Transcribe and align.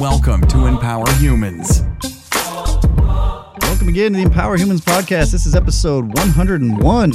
Welcome 0.00 0.40
to 0.46 0.64
Empower 0.64 1.04
Humans. 1.16 1.82
Welcome 3.60 3.88
again 3.88 4.12
to 4.12 4.16
the 4.16 4.22
Empower 4.22 4.56
Humans 4.56 4.80
podcast. 4.80 5.30
This 5.30 5.44
is 5.44 5.54
episode 5.54 6.06
101 6.16 7.10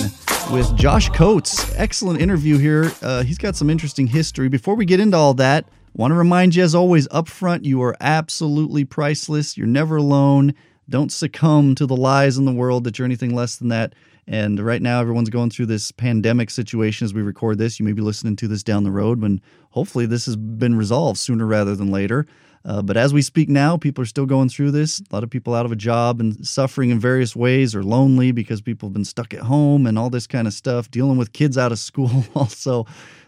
with 0.51 0.77
Josh 0.77 1.09
Coates. 1.09 1.73
Excellent 1.77 2.21
interview 2.21 2.59
here. 2.59 2.91
Uh, 3.01 3.23
he's 3.23 3.39
got 3.39 3.55
some 3.55 3.71
interesting 3.71 4.05
history. 4.05 4.49
Before 4.49 4.75
we 4.75 4.85
get 4.85 4.99
into 4.99 5.17
all 5.17 5.33
that, 5.33 5.67
want 5.95 6.11
to 6.11 6.15
remind 6.15 6.53
you, 6.53 6.63
as 6.63 6.75
always, 6.75 7.07
up 7.09 7.27
front, 7.27 7.65
you 7.65 7.81
are 7.81 7.95
absolutely 8.01 8.85
priceless. 8.85 9.57
You're 9.57 9.65
never 9.65 9.95
alone. 9.95 10.53
Don't 10.87 11.11
succumb 11.11 11.73
to 11.73 11.87
the 11.87 11.97
lies 11.97 12.37
in 12.37 12.45
the 12.45 12.53
world 12.53 12.83
that 12.83 12.99
you're 12.99 13.07
anything 13.07 13.33
less 13.33 13.55
than 13.55 13.69
that. 13.69 13.95
And 14.27 14.59
right 14.59 14.81
now, 14.81 15.01
everyone's 15.01 15.31
going 15.31 15.49
through 15.49 15.65
this 15.67 15.91
pandemic 15.91 16.51
situation 16.51 17.05
as 17.05 17.15
we 17.15 17.23
record 17.23 17.57
this. 17.57 17.79
You 17.79 17.85
may 17.85 17.93
be 17.93 18.03
listening 18.03 18.35
to 18.35 18.47
this 18.47 18.61
down 18.61 18.83
the 18.83 18.91
road 18.91 19.23
when 19.23 19.41
hopefully 19.71 20.05
this 20.05 20.27
has 20.27 20.35
been 20.35 20.75
resolved 20.75 21.17
sooner 21.17 21.47
rather 21.47 21.75
than 21.75 21.89
later. 21.89 22.27
Uh, 22.65 22.81
but 22.81 22.97
as 22.97 23.13
we 23.13 23.21
speak 23.21 23.47
now, 23.47 23.77
people 23.77 24.01
are 24.01 24.07
still 24.07 24.25
going 24.25 24.49
through 24.49 24.71
this. 24.71 24.99
A 24.99 25.13
lot 25.13 25.23
of 25.23 25.29
people 25.29 25.53
out 25.53 25.67
of 25.67 25.71
a 25.71 25.75
job 25.75 26.19
and 26.19 26.45
suffering 26.45 26.89
in 26.89 26.99
various 26.99 27.35
ways 27.35 27.75
or 27.75 27.83
lonely 27.83 28.31
because 28.31 28.59
people 28.59 28.89
have 28.89 28.93
been 28.93 29.05
stuck 29.05 29.33
at 29.35 29.41
home 29.41 29.85
and 29.85 29.99
all 29.99 30.09
this 30.09 30.25
kind 30.25 30.47
of 30.47 30.53
stuff, 30.53 30.89
dealing 30.89 31.17
with 31.17 31.31
kids 31.31 31.57
out 31.57 31.71
of 31.71 31.77
school 31.77 32.25
also. 32.35 32.85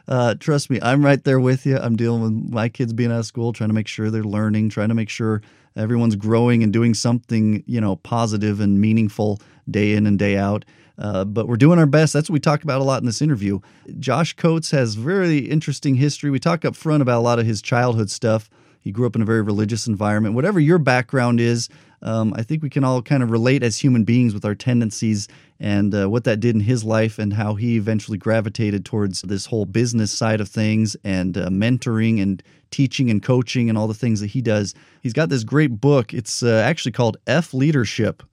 Uh, 0.07 0.33
trust 0.35 0.69
me, 0.69 0.79
I'm 0.81 1.05
right 1.05 1.23
there 1.23 1.39
with 1.39 1.65
you. 1.65 1.77
I'm 1.77 1.95
dealing 1.95 2.21
with 2.21 2.51
my 2.51 2.69
kids 2.69 2.93
being 2.93 3.11
out 3.11 3.19
of 3.19 3.25
school, 3.25 3.53
trying 3.53 3.69
to 3.69 3.75
make 3.75 3.87
sure 3.87 4.09
they're 4.09 4.23
learning, 4.23 4.69
trying 4.69 4.89
to 4.89 4.95
make 4.95 5.09
sure 5.09 5.41
everyone's 5.75 6.15
growing 6.15 6.63
and 6.63 6.73
doing 6.73 6.93
something, 6.93 7.63
you 7.67 7.79
know, 7.79 7.97
positive 7.97 8.59
and 8.59 8.81
meaningful 8.81 9.39
day 9.69 9.93
in 9.93 10.07
and 10.07 10.17
day 10.17 10.37
out. 10.37 10.65
Uh, 10.97 11.23
but 11.25 11.47
we're 11.47 11.57
doing 11.57 11.77
our 11.77 11.85
best. 11.85 12.13
That's 12.13 12.27
what 12.29 12.33
we 12.33 12.39
talked 12.39 12.63
about 12.63 12.81
a 12.81 12.83
lot 12.83 13.01
in 13.01 13.05
this 13.05 13.21
interview. 13.21 13.59
Josh 13.99 14.33
Coates 14.33 14.71
has 14.71 14.95
very 14.95 15.39
interesting 15.39 15.95
history. 15.95 16.31
We 16.31 16.39
talk 16.39 16.65
up 16.65 16.75
front 16.75 17.03
about 17.03 17.19
a 17.19 17.21
lot 17.21 17.37
of 17.37 17.45
his 17.45 17.61
childhood 17.61 18.09
stuff. 18.09 18.49
He 18.87 18.93
grew 18.93 19.05
up 19.05 19.17
in 19.17 19.21
a 19.21 19.25
very 19.25 19.41
religious 19.41 19.85
environment. 19.85 20.33
Whatever 20.33 20.61
your 20.61 20.77
background 20.77 21.41
is, 21.41 21.67
um, 22.01 22.33
I 22.37 22.41
think 22.41 22.63
we 22.63 22.69
can 22.69 22.85
all 22.85 23.01
kind 23.01 23.21
of 23.21 23.31
relate 23.31 23.61
as 23.61 23.77
human 23.77 24.05
beings 24.05 24.33
with 24.33 24.45
our 24.45 24.55
tendencies 24.55 25.27
and 25.59 25.93
uh, 25.93 26.09
what 26.09 26.23
that 26.23 26.39
did 26.39 26.55
in 26.55 26.61
his 26.61 26.85
life 26.85 27.19
and 27.19 27.33
how 27.33 27.55
he 27.55 27.75
eventually 27.75 28.17
gravitated 28.17 28.85
towards 28.85 29.23
this 29.23 29.47
whole 29.47 29.65
business 29.65 30.09
side 30.09 30.39
of 30.39 30.47
things 30.47 30.95
and 31.03 31.37
uh, 31.37 31.49
mentoring 31.49 32.21
and 32.21 32.41
teaching 32.71 33.09
and 33.09 33.21
coaching 33.21 33.69
and 33.69 33.77
all 33.77 33.87
the 33.87 33.93
things 33.93 34.19
that 34.19 34.27
he 34.27 34.41
does. 34.41 34.73
He's 35.01 35.13
got 35.13 35.29
this 35.29 35.43
great 35.43 35.79
book. 35.79 36.13
It's 36.13 36.43
uh, 36.43 36.63
actually 36.65 36.91
called 36.91 37.17
F 37.27 37.53
Leadership 37.53 38.23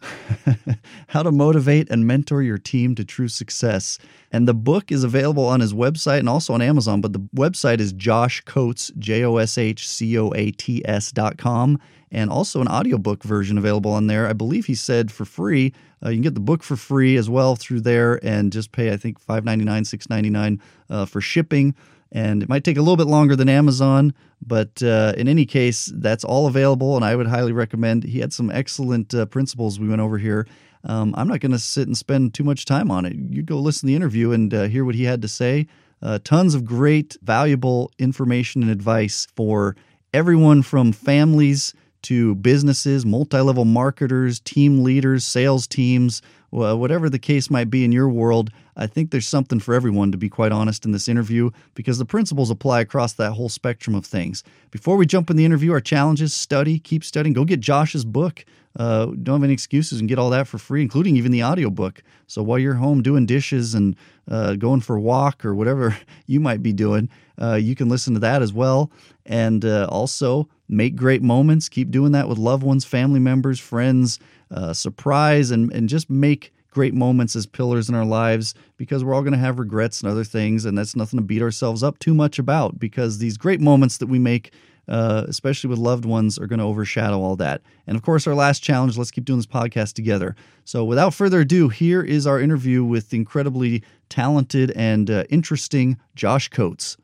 How 1.09 1.23
to 1.23 1.31
Motivate 1.31 1.91
and 1.91 2.07
Mentor 2.07 2.43
Your 2.43 2.59
Team 2.59 2.95
to 2.97 3.05
True 3.05 3.29
Success. 3.29 3.99
And 4.33 4.49
the 4.49 4.55
book 4.55 4.91
is 4.91 5.05
available 5.05 5.47
on 5.47 5.61
his 5.61 5.73
website 5.73 6.19
and 6.19 6.29
also 6.29 6.55
on 6.55 6.63
Amazon, 6.63 7.01
but 7.01 7.13
the 7.13 7.21
website 7.37 7.81
is 7.81 7.93
Josh 7.93 8.41
Coates, 8.43 8.91
J 8.99 9.25
O 9.25 9.37
S 9.37 9.59
H 9.59 9.89
C 9.89 10.19
O 10.19 10.33
A 10.35 10.51
T 10.51 10.83
S 10.87 11.13
dot 11.13 11.39
com 11.39 11.79
and 12.15 12.31
also 12.31 12.61
an 12.61 12.69
audiobook 12.69 13.25
version 13.25 13.59
available 13.59 13.91
on 13.91 14.07
there. 14.07 14.29
I 14.29 14.33
believe 14.33 14.67
he 14.67 14.75
said 14.77 15.11
for 15.11 15.25
free. 15.25 15.75
Uh, 16.03 16.11
you 16.11 16.17
can 16.17 16.23
get 16.23 16.35
the 16.35 16.41
book 16.41 16.63
for 16.63 16.77
free 16.77 17.17
as 17.17 17.29
well 17.29 17.57
through 17.57 17.81
there 17.81 18.25
and 18.25 18.53
just 18.53 18.73
pay, 18.73 18.93
I 18.93 18.97
think, 18.97 19.21
$5.99, 19.25 19.65
$6.99 19.65 20.61
uh, 20.91 21.07
for 21.07 21.21
shipping. 21.21 21.75
And 22.15 22.45
it 22.45 22.49
might 22.49 22.63
take 22.63 22.77
a 22.77 22.81
little 22.81 22.97
bit 22.97 23.09
longer 23.09 23.35
than 23.35 23.49
Amazon, 23.49 24.15
but 24.41 24.81
uh, 24.83 25.15
in 25.17 25.27
any 25.27 25.45
case, 25.45 25.93
that's 25.97 26.23
all 26.23 26.47
available. 26.47 26.95
And 26.95 27.05
I 27.05 27.17
would 27.17 27.27
highly 27.27 27.53
recommend. 27.53 28.05
He 28.05 28.21
had 28.21 28.33
some 28.33 28.53
excellent 28.53 29.13
uh, 29.13 29.27
principles 29.27 29.81
we 29.81 29.89
went 29.89 30.01
over 30.01 30.17
here. 30.17 30.47
Um, 30.85 31.13
I'm 31.19 31.27
not 31.27 31.41
going 31.41 31.53
to 31.53 31.59
sit 31.59 31.89
and 31.89 31.99
spend 31.99 32.33
too 32.33 32.45
much 32.45 32.67
time 32.67 32.91
on 32.91 33.05
it. 33.05 33.15
You 33.15 33.43
go 33.43 33.59
listen 33.59 33.81
to 33.81 33.87
the 33.89 33.97
interview 33.97 34.31
and 34.31 34.55
uh, 34.55 34.63
hear 34.65 34.85
what 34.85 34.95
he 34.95 35.05
had 35.05 35.23
to 35.23 35.29
say. 35.29 35.67
Uh, 36.01 36.21
tons 36.23 36.55
of 36.55 36.65
great, 36.65 37.17
valuable 37.23 37.91
information 37.99 38.63
and 38.63 38.71
advice 38.71 39.27
for 39.35 39.75
everyone 40.13 40.63
from 40.63 40.93
families 40.93 41.75
to 42.03 42.35
businesses, 42.37 43.05
multi 43.05 43.41
level 43.41 43.65
marketers, 43.65 44.39
team 44.39 44.85
leaders, 44.85 45.25
sales 45.25 45.67
teams, 45.67 46.23
whatever 46.55 47.11
the 47.11 47.19
case 47.19 47.51
might 47.51 47.69
be 47.69 47.85
in 47.85 47.91
your 47.93 48.09
world. 48.09 48.51
I 48.77 48.87
think 48.87 49.11
there's 49.11 49.27
something 49.27 49.59
for 49.61 49.75
everyone, 49.75 50.13
to 50.13 50.19
be 50.19 50.29
quite 50.29 50.53
honest, 50.53 50.85
in 50.85 50.93
this 50.93 51.09
interview 51.09 51.51
because 51.75 51.99
the 51.99 52.05
principles 52.05 52.51
apply 52.51 52.81
across 52.81 53.13
that 53.15 53.33
whole 53.33 53.49
spectrum 53.49 53.97
of 53.97 54.07
things. 54.07 54.45
Before 54.71 54.97
we 54.97 55.07
jump 55.07 55.31
in 55.31 55.37
the 55.37 55.45
interview, 55.45 55.73
our 55.73 55.81
challenges 55.81 56.33
study, 56.33 56.79
keep 56.79 57.05
studying, 57.05 57.33
go 57.33 57.45
get 57.45 57.61
Josh's 57.61 58.05
book. 58.05 58.45
Uh, 58.77 59.07
don't 59.23 59.37
have 59.37 59.45
any 59.45 59.53
excuses 59.53 60.01
and 60.01 60.09
get 60.09 60.19
all 60.19 60.31
that 60.31 60.49
for 60.49 60.59
free, 60.59 60.83
including 60.83 61.17
even 61.17 61.31
the 61.31 61.45
audiobook. 61.45 62.03
So 62.27 62.43
while 62.43 62.59
you're 62.59 62.75
home 62.75 63.03
doing 63.03 63.25
dishes 63.25 63.75
and 63.75 63.95
uh, 64.29 64.55
going 64.55 64.81
for 64.81 64.97
a 64.97 65.01
walk 65.01 65.45
or 65.45 65.55
whatever 65.55 65.97
you 66.27 66.41
might 66.41 66.63
be 66.63 66.73
doing, 66.73 67.09
uh, 67.41 67.55
you 67.55 67.77
can 67.77 67.89
listen 67.89 68.15
to 68.15 68.21
that 68.21 68.43
as 68.43 68.53
well. 68.53 68.91
And 69.27 69.65
uh, 69.65 69.87
also 69.91 70.49
make 70.69 70.97
great 70.97 71.23
moments. 71.23 71.69
Keep 71.69 71.91
doing 71.91 72.13
that 72.13 72.29
with 72.29 72.39
loved 72.39 72.63
ones, 72.63 72.85
family 72.85 73.21
members, 73.21 73.61
friends. 73.61 74.19
Uh, 74.51 74.73
surprise 74.73 75.51
and, 75.51 75.73
and 75.73 75.89
just 75.89 76.09
make 76.11 76.53
great 76.75 76.93
moments 76.93 77.37
as 77.37 77.47
pillars 77.47 77.89
in 77.89 77.95
our 77.95 78.05
lives 78.05 78.55
because 78.77 79.03
we're 79.03 79.15
all 79.15 79.23
going 79.23 79.33
to 79.33 79.39
have 79.39 79.59
regrets 79.59 80.03
and 80.03 80.11
other 80.11 80.25
things, 80.25 80.65
and 80.65 80.77
that's 80.77 80.97
nothing 80.97 81.19
to 81.19 81.25
beat 81.25 81.41
ourselves 81.41 81.83
up 81.83 81.99
too 82.01 82.13
much 82.13 82.39
about 82.39 82.79
because 82.79 83.19
these 83.19 83.39
great 83.39 83.61
moments 83.61 83.99
that 83.99 84.09
we 84.09 84.19
make, 84.19 84.53
uh, 84.89 85.25
especially 85.29 85.71
with 85.71 85.79
loved 85.79 86.05
ones, 86.05 86.39
are 86.39 86.47
going 86.47 86.59
to 86.59 86.65
overshadow 86.65 87.23
all 87.23 87.37
that. 87.37 87.63
And 87.87 87.97
of 87.97 88.03
course, 88.03 88.27
our 88.27 88.35
last 88.35 88.63
challenge 88.63 88.99
let's 88.99 89.13
keep 89.13 89.25
doing 89.25 89.39
this 89.39 89.47
podcast 89.47 89.95
together. 89.95 90.35
So, 90.65 90.85
without 90.85 91.15
further 91.15 91.41
ado, 91.41 91.69
here 91.69 92.03
is 92.03 92.27
our 92.27 92.41
interview 92.41 92.85
with 92.85 93.11
the 93.11 93.17
incredibly 93.17 93.83
talented 94.09 94.73
and 94.73 95.09
uh, 95.11 95.25
interesting 95.31 95.99
Josh 96.15 96.49
Coates. 96.49 96.97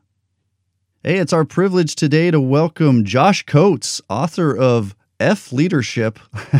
Hey, 1.03 1.17
it's 1.17 1.33
our 1.33 1.45
privilege 1.45 1.95
today 1.95 2.29
to 2.29 2.39
welcome 2.39 3.05
Josh 3.05 3.43
Coates, 3.43 4.01
author 4.07 4.55
of 4.55 4.95
F 5.21 5.53
Leadership 5.53 6.19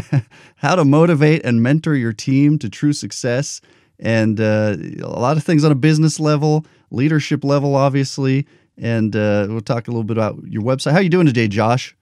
How 0.57 0.75
to 0.75 0.85
Motivate 0.85 1.43
and 1.43 1.63
Mentor 1.63 1.95
Your 1.95 2.13
Team 2.13 2.59
to 2.59 2.69
True 2.69 2.93
Success. 2.93 3.59
And 3.99 4.39
uh, 4.39 4.75
a 5.01 5.07
lot 5.07 5.37
of 5.37 5.43
things 5.43 5.63
on 5.63 5.71
a 5.71 5.75
business 5.75 6.19
level, 6.19 6.65
leadership 6.91 7.43
level, 7.43 7.75
obviously. 7.75 8.47
And 8.77 9.15
uh, 9.15 9.47
we'll 9.49 9.61
talk 9.61 9.87
a 9.87 9.91
little 9.91 10.03
bit 10.03 10.17
about 10.17 10.39
your 10.45 10.61
website. 10.61 10.91
How 10.91 10.97
are 10.97 11.01
you 11.01 11.09
doing 11.09 11.25
today, 11.25 11.47
Josh? 11.47 11.95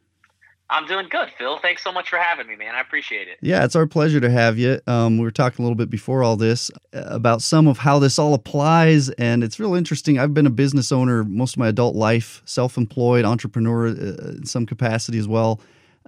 I'm 0.71 0.85
doing 0.85 1.07
good, 1.09 1.29
Phil. 1.37 1.57
Thanks 1.59 1.83
so 1.83 1.91
much 1.91 2.09
for 2.09 2.17
having 2.17 2.45
me, 2.45 2.55
man. 2.55 2.75
I 2.75 2.81
appreciate 2.81 3.27
it. 3.27 3.37
Yeah, 3.41 3.65
it's 3.65 3.75
our 3.75 3.87
pleasure 3.87 4.19
to 4.19 4.29
have 4.29 4.59
you. 4.59 4.79
Um, 4.85 5.17
we 5.17 5.23
were 5.23 5.31
talking 5.31 5.63
a 5.63 5.65
little 5.65 5.75
bit 5.75 5.89
before 5.89 6.21
all 6.21 6.35
this 6.35 6.69
uh, 6.93 7.03
about 7.05 7.41
some 7.41 7.67
of 7.67 7.79
how 7.79 7.97
this 7.97 8.19
all 8.19 8.35
applies, 8.35 9.09
and 9.11 9.43
it's 9.43 9.59
real 9.59 9.73
interesting. 9.73 10.19
I've 10.19 10.33
been 10.35 10.45
a 10.45 10.51
business 10.51 10.91
owner 10.91 11.23
most 11.23 11.55
of 11.55 11.59
my 11.59 11.69
adult 11.69 11.95
life, 11.95 12.43
self 12.45 12.77
employed, 12.77 13.25
entrepreneur 13.25 13.87
uh, 13.87 13.91
in 13.91 14.45
some 14.45 14.67
capacity 14.67 15.17
as 15.17 15.27
well. 15.27 15.59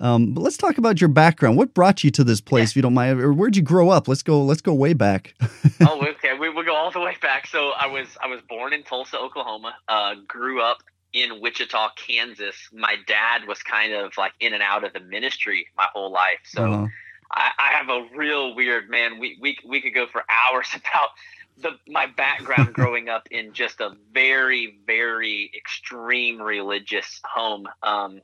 Um, 0.01 0.33
but 0.33 0.41
let's 0.41 0.57
talk 0.57 0.79
about 0.79 0.99
your 0.99 1.09
background. 1.09 1.57
What 1.57 1.75
brought 1.75 2.03
you 2.03 2.09
to 2.11 2.23
this 2.23 2.41
place, 2.41 2.69
yeah. 2.69 2.71
if 2.71 2.75
you 2.77 2.81
don't 2.81 2.95
mind, 2.95 3.21
or 3.21 3.31
where'd 3.31 3.55
you 3.55 3.61
grow 3.61 3.89
up? 3.89 4.07
Let's 4.07 4.23
go. 4.23 4.43
Let's 4.43 4.61
go 4.61 4.73
way 4.73 4.93
back. 4.93 5.35
oh, 5.81 6.03
okay. 6.05 6.33
We 6.37 6.49
will 6.49 6.63
go 6.63 6.75
all 6.75 6.89
the 6.91 6.99
way 6.99 7.15
back. 7.21 7.45
So 7.45 7.71
I 7.79 7.85
was 7.85 8.07
I 8.21 8.27
was 8.27 8.41
born 8.49 8.73
in 8.73 8.81
Tulsa, 8.81 9.19
Oklahoma. 9.19 9.75
Uh, 9.87 10.15
grew 10.27 10.59
up 10.59 10.79
in 11.13 11.39
Wichita, 11.39 11.91
Kansas. 11.95 12.55
My 12.73 12.95
dad 13.05 13.47
was 13.47 13.61
kind 13.61 13.93
of 13.93 14.17
like 14.17 14.33
in 14.39 14.53
and 14.53 14.63
out 14.63 14.83
of 14.83 14.93
the 14.93 15.01
ministry 15.01 15.67
my 15.77 15.87
whole 15.93 16.11
life. 16.11 16.39
So 16.45 16.63
uh-huh. 16.63 16.87
I, 17.31 17.51
I 17.59 17.77
have 17.77 17.89
a 17.89 18.07
real 18.15 18.55
weird 18.55 18.89
man. 18.89 19.19
We 19.19 19.37
we 19.39 19.55
we 19.67 19.81
could 19.81 19.93
go 19.93 20.07
for 20.07 20.23
hours 20.27 20.67
about 20.75 21.09
the 21.57 21.77
my 21.87 22.07
background 22.07 22.73
growing 22.73 23.07
up 23.07 23.27
in 23.29 23.53
just 23.53 23.81
a 23.81 23.95
very 24.13 24.79
very 24.87 25.51
extreme 25.55 26.41
religious 26.41 27.21
home. 27.23 27.67
Um, 27.83 28.21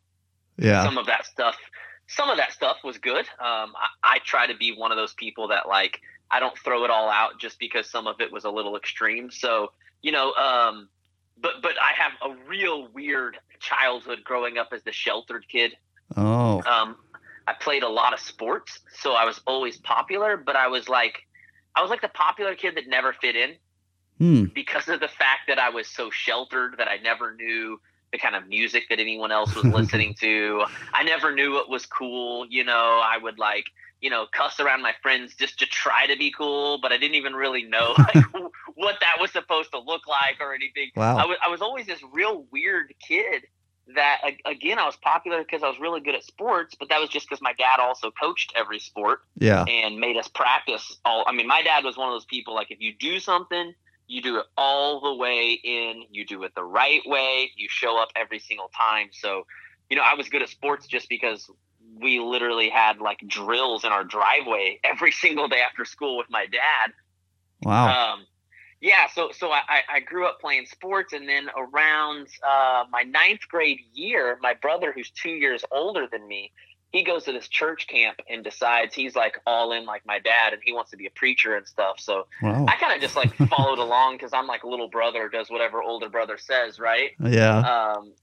yeah. 0.58 0.84
Some 0.84 0.98
of 0.98 1.06
that 1.08 1.26
stuff, 1.26 1.58
some 2.08 2.30
of 2.30 2.38
that 2.38 2.52
stuff 2.52 2.78
was 2.84 2.98
good. 2.98 3.26
Um, 3.40 3.74
I, 3.76 3.88
I 4.04 4.20
try 4.26 4.48
to 4.48 4.56
be 4.56 4.76
one 4.76 4.92
of 4.92 4.98
those 4.98 5.14
people 5.14 5.50
that 5.50 5.68
like 5.68 6.02
I 6.30 6.40
don't 6.40 6.58
throw 6.58 6.84
it 6.84 6.92
all 6.92 7.10
out 7.10 7.40
just 7.40 7.60
because 7.60 7.90
some 7.90 8.08
of 8.08 8.22
it 8.22 8.32
was 8.32 8.44
a 8.44 8.50
little 8.50 8.76
extreme. 8.76 9.32
So 9.32 9.72
you 10.02 10.12
know, 10.12 10.34
um, 10.34 10.90
but 11.40 11.62
but 11.62 11.74
I 11.82 11.92
have 11.94 12.12
a 12.32 12.36
real 12.48 12.88
weird 12.94 13.38
childhood 13.60 14.20
growing 14.24 14.58
up 14.58 14.70
as 14.72 14.84
the 14.84 14.92
sheltered 14.92 15.48
kid. 15.48 15.76
Oh. 16.16 16.62
Um, 16.64 16.98
I 17.48 17.54
played 17.54 17.84
a 17.84 17.90
lot 17.90 18.14
of 18.14 18.20
sports, 18.20 18.80
so 19.00 19.14
I 19.14 19.26
was 19.26 19.40
always 19.48 19.78
popular, 19.78 20.36
but 20.36 20.56
I 20.56 20.68
was 20.68 20.90
like, 20.90 21.26
I 21.76 21.82
was 21.82 21.90
like 21.90 22.02
the 22.02 22.10
popular 22.10 22.56
kid 22.56 22.76
that 22.76 22.88
never 22.88 23.14
fit 23.14 23.36
in 23.36 23.56
hmm. 24.18 24.44
because 24.54 24.90
of 24.90 25.00
the 25.00 25.08
fact 25.08 25.42
that 25.48 25.58
I 25.58 25.70
was 25.70 25.88
so 25.88 26.10
sheltered 26.10 26.76
that 26.78 26.90
I 26.90 26.98
never 26.98 27.34
knew 27.34 27.80
the 28.12 28.18
kind 28.18 28.36
of 28.36 28.48
music 28.48 28.84
that 28.90 29.00
anyone 29.00 29.32
else 29.32 29.54
was 29.56 29.66
listening 29.66 30.16
to. 30.22 30.64
I 30.94 31.04
never 31.04 31.34
knew 31.34 31.54
what 31.54 31.70
was 31.70 31.86
cool. 31.86 32.46
You 32.50 32.64
know, 32.64 33.02
I 33.04 33.18
would 33.18 33.38
like, 33.38 33.66
you 34.02 34.10
know, 34.10 34.28
cuss 34.32 34.60
around 34.60 34.82
my 34.82 34.94
friends 35.02 35.36
just 35.36 35.60
to 35.60 35.66
try 35.66 36.08
to 36.08 36.18
be 36.18 36.32
cool, 36.32 36.80
but 36.82 36.92
I 36.92 36.98
didn't 36.98 37.16
even 37.16 37.34
really 37.34 37.64
know 37.64 37.96
like 37.98 38.26
what 38.76 38.96
that 39.02 39.18
was 39.20 39.32
supposed 39.32 39.72
to 39.72 39.80
look 39.80 40.08
like 40.08 40.38
or 40.40 40.54
anything. 40.54 40.92
Wow. 40.96 41.18
I 41.18 41.26
was, 41.26 41.38
I 41.46 41.50
was 41.50 41.62
always 41.62 41.86
this 41.86 42.02
real 42.14 42.46
weird 42.52 42.94
kid 43.06 43.44
that 43.96 44.20
again 44.46 44.80
I 44.80 44.86
was 44.86 44.98
popular 44.98 45.40
because 45.40 45.64
I 45.64 45.70
was 45.70 45.80
really 45.80 46.02
good 46.02 46.16
at 46.16 46.24
sports, 46.24 46.76
but 46.78 46.90
that 46.90 47.00
was 47.00 47.10
just 47.10 47.28
because 47.28 47.42
my 47.42 47.54
dad 47.54 47.80
also 47.80 48.12
coached 48.12 48.54
every 48.56 48.80
sport. 48.80 49.20
Yeah. 49.38 49.64
And 49.64 50.00
made 50.00 50.18
us 50.18 50.28
practice 50.28 50.98
all. 51.06 51.24
I 51.28 51.32
mean, 51.32 51.48
my 51.48 51.62
dad 51.62 51.84
was 51.84 51.98
one 51.98 52.10
of 52.10 52.14
those 52.14 52.26
people 52.26 52.54
like 52.54 52.72
if 52.72 52.80
you 52.82 52.94
do 53.00 53.20
something, 53.20 53.74
you 54.08 54.22
do 54.22 54.38
it 54.38 54.46
all 54.58 55.02
the 55.02 55.14
way 55.14 55.60
in, 55.64 56.04
you 56.12 56.26
do 56.26 56.44
it 56.44 56.56
the 56.56 56.64
right 56.64 57.02
way, 57.06 57.52
you 57.56 57.68
show 57.70 58.02
up 58.02 58.10
every 58.16 58.40
single 58.40 58.70
time. 58.76 59.10
So 59.12 59.46
you 59.90 59.96
know, 59.96 60.04
I 60.04 60.16
was 60.16 60.30
good 60.30 60.42
at 60.42 60.50
sports 60.50 60.88
just 60.88 61.08
because 61.10 61.50
we 62.00 62.20
literally 62.20 62.70
had 62.70 63.00
like 63.00 63.20
drills 63.28 63.84
in 63.84 63.92
our 63.92 64.04
driveway 64.04 64.80
every 64.84 65.12
single 65.12 65.48
day 65.48 65.62
after 65.62 65.86
school 65.86 66.18
with 66.18 66.28
my 66.30 66.46
dad. 66.46 66.94
Wow. 67.64 68.14
Um, 68.14 68.26
yeah, 68.80 69.08
so 69.12 69.32
so 69.32 69.52
I, 69.52 69.82
I 69.92 70.00
grew 70.02 70.28
up 70.28 70.40
playing 70.40 70.68
sports, 70.68 71.12
and 71.12 71.28
then 71.28 71.50
around 71.58 72.28
uh, 72.48 72.84
my 72.92 73.02
ninth 73.02 73.48
grade 73.50 73.80
year, 73.94 74.38
my 74.40 74.54
brother, 74.54 74.92
who's 74.94 75.10
two 75.10 75.32
years 75.32 75.66
older 75.72 76.08
than 76.12 76.28
me, 76.28 76.52
he 76.92 77.04
goes 77.04 77.26
to 77.26 77.32
this 77.32 77.48
church 77.48 77.88
camp 77.88 78.20
and 78.30 78.44
decides 78.44 78.96
he's 78.96 79.16
like 79.16 79.40
all 79.46 79.72
in 79.74 79.86
like 79.86 80.06
my 80.06 80.20
dad, 80.20 80.54
and 80.54 80.62
he 80.64 80.74
wants 80.74 80.92
to 80.92 80.98
be 80.98 81.06
a 81.06 81.12
preacher 81.12 81.56
and 81.56 81.68
stuff. 81.68 82.00
So 82.00 82.28
wow. 82.42 82.66
I 82.68 82.76
kind 82.76 82.94
of 82.94 83.02
just 83.02 83.16
like 83.16 83.36
followed 83.50 83.80
along 83.80 84.16
because 84.16 84.34
I'm 84.34 84.48
like 84.48 84.64
little 84.64 84.88
brother 84.88 85.30
does 85.30 85.50
whatever 85.50 85.82
older 85.82 86.10
brother 86.10 86.38
says, 86.38 86.80
right? 86.80 87.12
Yeah. 87.20 87.60
Um, 87.60 88.14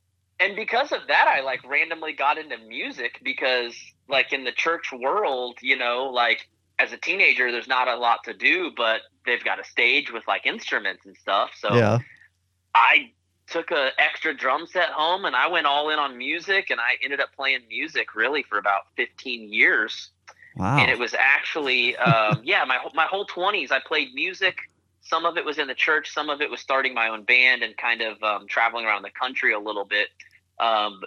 and 0.40 0.56
because 0.56 0.92
of 0.92 1.00
that, 1.08 1.28
I 1.28 1.42
like 1.42 1.64
randomly 1.68 2.12
got 2.12 2.38
into 2.38 2.58
music 2.58 3.20
because 3.22 3.74
like 4.08 4.32
in 4.32 4.44
the 4.44 4.52
church 4.52 4.92
world, 4.92 5.58
you 5.60 5.76
know, 5.76 6.10
like 6.12 6.48
as 6.78 6.92
a 6.92 6.96
teenager, 6.96 7.52
there's 7.52 7.68
not 7.68 7.88
a 7.88 7.96
lot 7.96 8.24
to 8.24 8.34
do, 8.34 8.72
but 8.76 9.02
they've 9.26 9.44
got 9.44 9.60
a 9.60 9.64
stage 9.64 10.12
with 10.12 10.26
like 10.26 10.46
instruments 10.46 11.06
and 11.06 11.16
stuff. 11.16 11.50
So 11.56 11.74
yeah. 11.74 11.98
I 12.74 13.12
took 13.46 13.70
a 13.70 13.90
extra 13.98 14.34
drum 14.34 14.66
set 14.66 14.88
home 14.90 15.24
and 15.24 15.36
I 15.36 15.48
went 15.48 15.66
all 15.66 15.90
in 15.90 15.98
on 15.98 16.16
music 16.16 16.70
and 16.70 16.80
I 16.80 16.96
ended 17.02 17.20
up 17.20 17.28
playing 17.36 17.60
music 17.68 18.14
really 18.14 18.42
for 18.42 18.58
about 18.58 18.82
15 18.96 19.52
years. 19.52 20.10
Wow. 20.56 20.78
And 20.78 20.90
it 20.90 20.98
was 20.98 21.14
actually, 21.18 21.96
um, 21.96 22.40
yeah, 22.44 22.64
my, 22.64 22.78
my 22.94 23.04
whole 23.04 23.26
20s, 23.26 23.70
I 23.70 23.80
played 23.84 24.14
music. 24.14 24.56
Some 25.02 25.26
of 25.26 25.36
it 25.36 25.44
was 25.44 25.58
in 25.58 25.66
the 25.66 25.74
church, 25.74 26.10
some 26.10 26.30
of 26.30 26.40
it 26.40 26.50
was 26.50 26.60
starting 26.60 26.94
my 26.94 27.08
own 27.08 27.24
band 27.24 27.62
and 27.62 27.76
kind 27.76 28.00
of 28.00 28.22
um, 28.22 28.46
traveling 28.48 28.86
around 28.86 29.02
the 29.02 29.10
country 29.10 29.52
a 29.52 29.58
little 29.58 29.84
bit. 29.84 30.08
Um, 30.58 31.02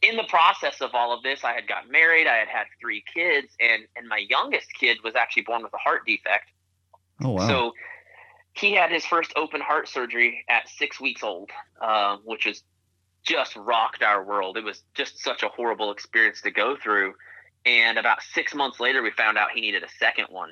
in 0.00 0.16
the 0.16 0.24
process 0.24 0.80
of 0.80 0.90
all 0.94 1.12
of 1.16 1.22
this, 1.22 1.44
I 1.44 1.52
had 1.52 1.68
gotten 1.68 1.90
married. 1.90 2.26
I 2.26 2.36
had 2.36 2.48
had 2.48 2.66
three 2.80 3.04
kids, 3.14 3.48
and 3.60 3.84
and 3.96 4.08
my 4.08 4.26
youngest 4.28 4.66
kid 4.74 4.98
was 5.04 5.14
actually 5.14 5.42
born 5.42 5.62
with 5.62 5.72
a 5.72 5.78
heart 5.78 6.04
defect. 6.06 6.50
Oh 7.22 7.30
wow! 7.30 7.46
So 7.46 7.74
he 8.54 8.72
had 8.72 8.90
his 8.90 9.04
first 9.06 9.32
open 9.36 9.60
heart 9.60 9.88
surgery 9.88 10.44
at 10.48 10.68
six 10.68 11.00
weeks 11.00 11.22
old, 11.22 11.50
uh, 11.80 12.16
which 12.24 12.46
is 12.46 12.62
just 13.22 13.56
rocked 13.56 14.02
our 14.02 14.22
world. 14.24 14.56
It 14.56 14.64
was 14.64 14.82
just 14.94 15.22
such 15.22 15.42
a 15.42 15.48
horrible 15.48 15.90
experience 15.90 16.42
to 16.42 16.50
go 16.50 16.76
through. 16.76 17.14
And 17.64 17.98
about 17.98 18.22
six 18.22 18.54
months 18.54 18.80
later, 18.80 19.02
we 19.02 19.10
found 19.12 19.38
out 19.38 19.50
he 19.54 19.60
needed 19.60 19.84
a 19.84 19.88
second 19.98 20.26
one. 20.30 20.50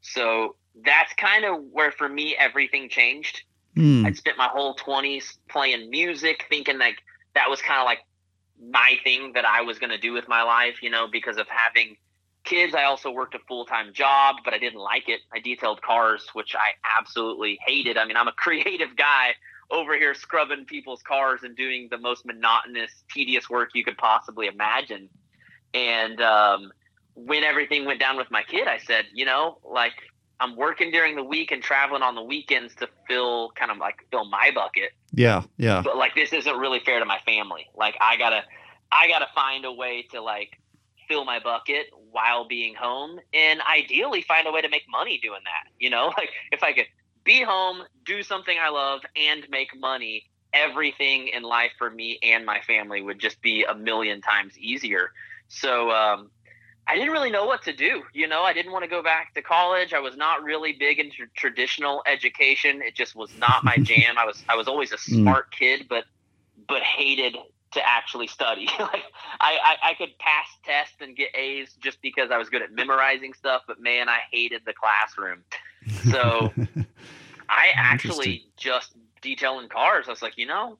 So 0.00 0.56
that's 0.84 1.12
kind 1.14 1.44
of 1.44 1.62
where, 1.70 1.92
for 1.92 2.08
me, 2.08 2.36
everything 2.36 2.88
changed. 2.88 3.42
Hmm. 3.76 4.04
I'd 4.04 4.16
spent 4.16 4.36
my 4.36 4.48
whole 4.48 4.74
20s 4.74 5.38
playing 5.48 5.90
music, 5.90 6.46
thinking 6.48 6.78
like 6.78 6.96
that 7.34 7.48
was 7.48 7.62
kind 7.62 7.80
of 7.80 7.84
like 7.84 8.00
my 8.60 8.96
thing 9.04 9.32
that 9.34 9.44
I 9.44 9.62
was 9.62 9.78
going 9.78 9.90
to 9.90 9.98
do 9.98 10.12
with 10.12 10.28
my 10.28 10.42
life, 10.42 10.82
you 10.82 10.90
know, 10.90 11.06
because 11.10 11.36
of 11.36 11.46
having 11.48 11.96
kids. 12.50 12.74
I 12.74 12.84
also 12.84 13.10
worked 13.10 13.34
a 13.34 13.38
full 13.48 13.64
time 13.64 13.92
job, 13.92 14.36
but 14.44 14.52
I 14.52 14.58
didn't 14.58 14.80
like 14.80 15.08
it. 15.08 15.20
I 15.32 15.38
detailed 15.38 15.80
cars, 15.80 16.26
which 16.32 16.54
I 16.54 16.72
absolutely 16.98 17.58
hated. 17.64 17.96
I 17.96 18.04
mean, 18.04 18.16
I'm 18.16 18.28
a 18.28 18.32
creative 18.36 18.96
guy 18.96 19.34
over 19.70 19.96
here 19.96 20.14
scrubbing 20.14 20.64
people's 20.64 21.00
cars 21.02 21.40
and 21.44 21.56
doing 21.56 21.86
the 21.90 21.98
most 21.98 22.26
monotonous, 22.26 22.90
tedious 23.10 23.48
work 23.48 23.70
you 23.74 23.84
could 23.84 23.96
possibly 23.96 24.48
imagine. 24.48 25.08
And 25.72 26.20
um, 26.20 26.72
when 27.14 27.44
everything 27.44 27.84
went 27.84 28.00
down 28.00 28.16
with 28.16 28.30
my 28.32 28.42
kid, 28.42 28.66
I 28.66 28.78
said, 28.78 29.04
you 29.14 29.24
know, 29.24 29.58
like 29.64 29.92
I'm 30.40 30.56
working 30.56 30.90
during 30.90 31.14
the 31.14 31.22
week 31.22 31.52
and 31.52 31.62
traveling 31.62 32.02
on 32.02 32.16
the 32.16 32.22
weekends 32.22 32.74
to 32.76 32.88
fill 33.06 33.52
kind 33.54 33.70
of 33.70 33.78
like 33.78 34.04
fill 34.10 34.24
my 34.24 34.50
bucket. 34.52 34.90
Yeah, 35.12 35.42
yeah. 35.56 35.82
But 35.84 35.96
like 35.96 36.16
this 36.16 36.32
isn't 36.32 36.56
really 36.56 36.80
fair 36.80 36.98
to 36.98 37.04
my 37.04 37.20
family. 37.24 37.66
Like 37.76 37.96
I 38.00 38.16
gotta, 38.16 38.42
I 38.90 39.06
gotta 39.06 39.28
find 39.36 39.64
a 39.64 39.72
way 39.72 40.02
to 40.10 40.20
like 40.20 40.58
fill 41.10 41.24
my 41.24 41.40
bucket 41.40 41.86
while 42.12 42.46
being 42.46 42.74
home, 42.74 43.18
and 43.34 43.60
ideally 43.62 44.22
find 44.22 44.46
a 44.46 44.52
way 44.52 44.62
to 44.62 44.68
make 44.68 44.84
money 44.88 45.18
doing 45.18 45.40
that. 45.44 45.70
You 45.78 45.90
know, 45.90 46.06
like 46.16 46.30
if 46.52 46.62
I 46.62 46.72
could 46.72 46.86
be 47.24 47.42
home, 47.42 47.82
do 48.06 48.22
something 48.22 48.56
I 48.62 48.70
love, 48.70 49.00
and 49.16 49.44
make 49.50 49.68
money, 49.78 50.30
everything 50.52 51.28
in 51.28 51.42
life 51.42 51.72
for 51.78 51.90
me 51.90 52.18
and 52.22 52.46
my 52.46 52.60
family 52.60 53.02
would 53.02 53.18
just 53.18 53.42
be 53.42 53.64
a 53.64 53.74
million 53.74 54.20
times 54.20 54.56
easier. 54.58 55.10
So 55.48 55.90
um, 55.90 56.30
I 56.86 56.94
didn't 56.94 57.10
really 57.10 57.30
know 57.30 57.44
what 57.44 57.62
to 57.64 57.72
do. 57.72 58.02
You 58.12 58.28
know, 58.28 58.42
I 58.42 58.52
didn't 58.52 58.72
want 58.72 58.84
to 58.84 58.90
go 58.90 59.02
back 59.02 59.34
to 59.34 59.42
college. 59.42 59.92
I 59.92 60.00
was 60.00 60.16
not 60.16 60.42
really 60.42 60.72
big 60.72 60.98
into 60.98 61.26
traditional 61.36 62.02
education. 62.06 62.82
It 62.82 62.94
just 62.94 63.14
was 63.16 63.30
not 63.36 63.64
my 63.64 63.76
jam. 63.82 64.16
I 64.16 64.24
was 64.24 64.44
I 64.48 64.56
was 64.56 64.68
always 64.68 64.92
a 64.92 64.98
smart 64.98 65.50
kid, 65.52 65.86
but 65.88 66.04
but 66.68 66.82
hated 66.82 67.36
to 67.72 67.88
actually 67.88 68.26
study. 68.26 68.66
like 68.78 69.02
I, 69.40 69.58
I, 69.62 69.90
I 69.90 69.94
could 69.94 70.18
pass 70.18 70.46
tests 70.64 70.96
and 71.00 71.16
get 71.16 71.34
A's 71.36 71.74
just 71.80 72.00
because 72.02 72.30
I 72.30 72.38
was 72.38 72.48
good 72.48 72.62
at 72.62 72.72
memorizing 72.72 73.32
stuff, 73.34 73.62
but 73.66 73.80
man, 73.80 74.08
I 74.08 74.20
hated 74.30 74.62
the 74.66 74.72
classroom. 74.72 75.44
So 76.10 76.52
I 77.48 77.68
actually 77.76 78.46
just 78.56 78.94
detailing 79.22 79.68
cars. 79.68 80.06
I 80.08 80.10
was 80.10 80.22
like, 80.22 80.36
you 80.38 80.46
know, 80.46 80.78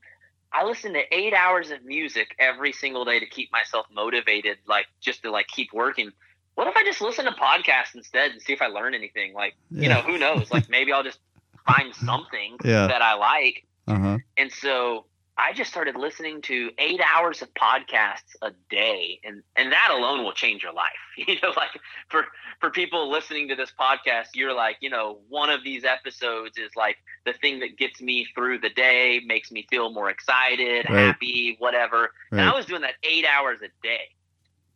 I 0.52 0.64
listen 0.64 0.92
to 0.94 1.02
eight 1.14 1.32
hours 1.32 1.70
of 1.70 1.84
music 1.84 2.34
every 2.38 2.72
single 2.72 3.04
day 3.04 3.20
to 3.20 3.26
keep 3.26 3.52
myself 3.52 3.87
motivated, 3.92 4.58
like 4.66 4.87
just 5.00 5.22
to 5.22 5.31
like 5.31 5.46
keep 5.48 5.72
working. 5.72 6.10
What 6.56 6.66
if 6.66 6.76
I 6.76 6.84
just 6.84 7.00
listen 7.00 7.25
to 7.25 7.31
podcasts 7.32 7.94
instead 7.94 8.32
and 8.32 8.42
see 8.42 8.52
if 8.52 8.60
I 8.60 8.66
learn 8.66 8.94
anything? 8.94 9.32
Like, 9.32 9.54
you 9.70 9.88
know, 9.88 10.00
who 10.02 10.19
knows? 10.19 10.50
Like 10.50 10.69
maybe 10.69 10.92
I'll 10.92 11.04
just 11.04 11.20
find 11.66 11.94
something 11.94 12.56
Yeah. 12.64 12.88
that 12.88 13.00
I 13.02 13.14
like. 13.14 13.64
Uh-huh. 13.87 14.19
And 14.37 14.52
so 14.52 15.06
I 15.40 15.52
just 15.54 15.70
started 15.70 15.96
listening 15.96 16.42
to 16.42 16.70
eight 16.78 17.00
hours 17.00 17.42
of 17.42 17.52
podcasts 17.54 18.37
a 18.42 18.52
day, 18.70 19.20
and 19.25 19.42
and 19.56 19.72
that 19.72 19.90
alone 19.90 20.25
will 20.25 20.32
change 20.32 20.62
your 20.62 20.72
life. 20.72 20.92
You 21.26 21.37
know, 21.42 21.50
like 21.56 21.70
for 22.08 22.26
for 22.60 22.70
people 22.70 23.10
listening 23.10 23.48
to 23.48 23.56
this 23.56 23.72
podcast, 23.78 24.28
you're 24.34 24.54
like, 24.54 24.76
you 24.81 24.90
know, 24.90 25.20
one 25.28 25.50
of 25.50 25.64
these 25.64 25.84
episodes 25.84 26.56
is 26.58 26.70
like 26.76 26.96
the 27.26 27.32
thing 27.34 27.60
that 27.60 27.76
gets 27.78 28.00
me 28.00 28.26
through 28.34 28.60
the 28.60 28.70
day, 28.70 29.20
makes 29.26 29.50
me 29.52 29.66
feel 29.70 29.90
more 29.92 30.10
excited, 30.10 30.87
Right. 30.88 31.06
happy, 31.08 31.56
whatever. 31.58 32.12
And 32.37 32.46
I 32.46 32.52
was 32.54 32.66
doing 32.66 32.82
that 32.82 32.94
eight 33.02 33.26
hours 33.26 33.60
a 33.62 33.69
day. 33.82 34.02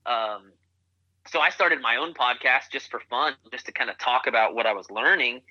Um, 0.06 0.52
so 1.28 1.40
I 1.40 1.50
started 1.50 1.81
my 1.81 1.96
own 1.96 2.14
podcast 2.14 2.70
just 2.72 2.90
for 2.90 3.00
fun, 3.11 3.34
just 3.52 3.66
to 3.66 3.72
kind 3.72 3.90
of 3.90 3.99
talk 3.99 4.26
about 4.26 4.55
what 4.55 4.66
I 4.66 4.72
was 4.72 4.90
learning. 4.90 5.43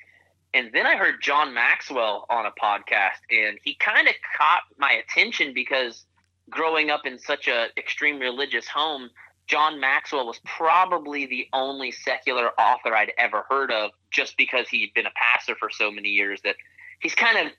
And 0.53 0.69
then 0.73 0.85
I 0.85 0.95
heard 0.95 1.15
John 1.21 1.53
Maxwell 1.53 2.25
on 2.29 2.45
a 2.45 2.51
podcast, 2.51 3.19
and 3.31 3.57
he 3.63 3.75
kind 3.75 4.07
of 4.07 4.13
caught 4.37 4.61
my 4.77 4.91
attention 4.91 5.53
because 5.53 6.05
growing 6.49 6.89
up 6.91 7.05
in 7.05 7.17
such 7.17 7.47
a 7.47 7.67
extreme 7.77 8.19
religious 8.19 8.67
home, 8.67 9.09
John 9.47 9.79
Maxwell 9.79 10.25
was 10.27 10.39
probably 10.45 11.25
the 11.25 11.47
only 11.53 11.91
secular 11.91 12.51
author 12.59 12.95
I'd 12.95 13.11
ever 13.17 13.45
heard 13.49 13.71
of, 13.71 13.91
just 14.11 14.37
because 14.37 14.69
he'd 14.69 14.93
been 14.93 15.05
a 15.07 15.11
pastor 15.15 15.55
for 15.59 15.69
so 15.71 15.91
many 15.91 16.09
years. 16.09 16.39
That 16.43 16.55
he's 16.99 17.15
kind 17.15 17.47
of 17.47 17.53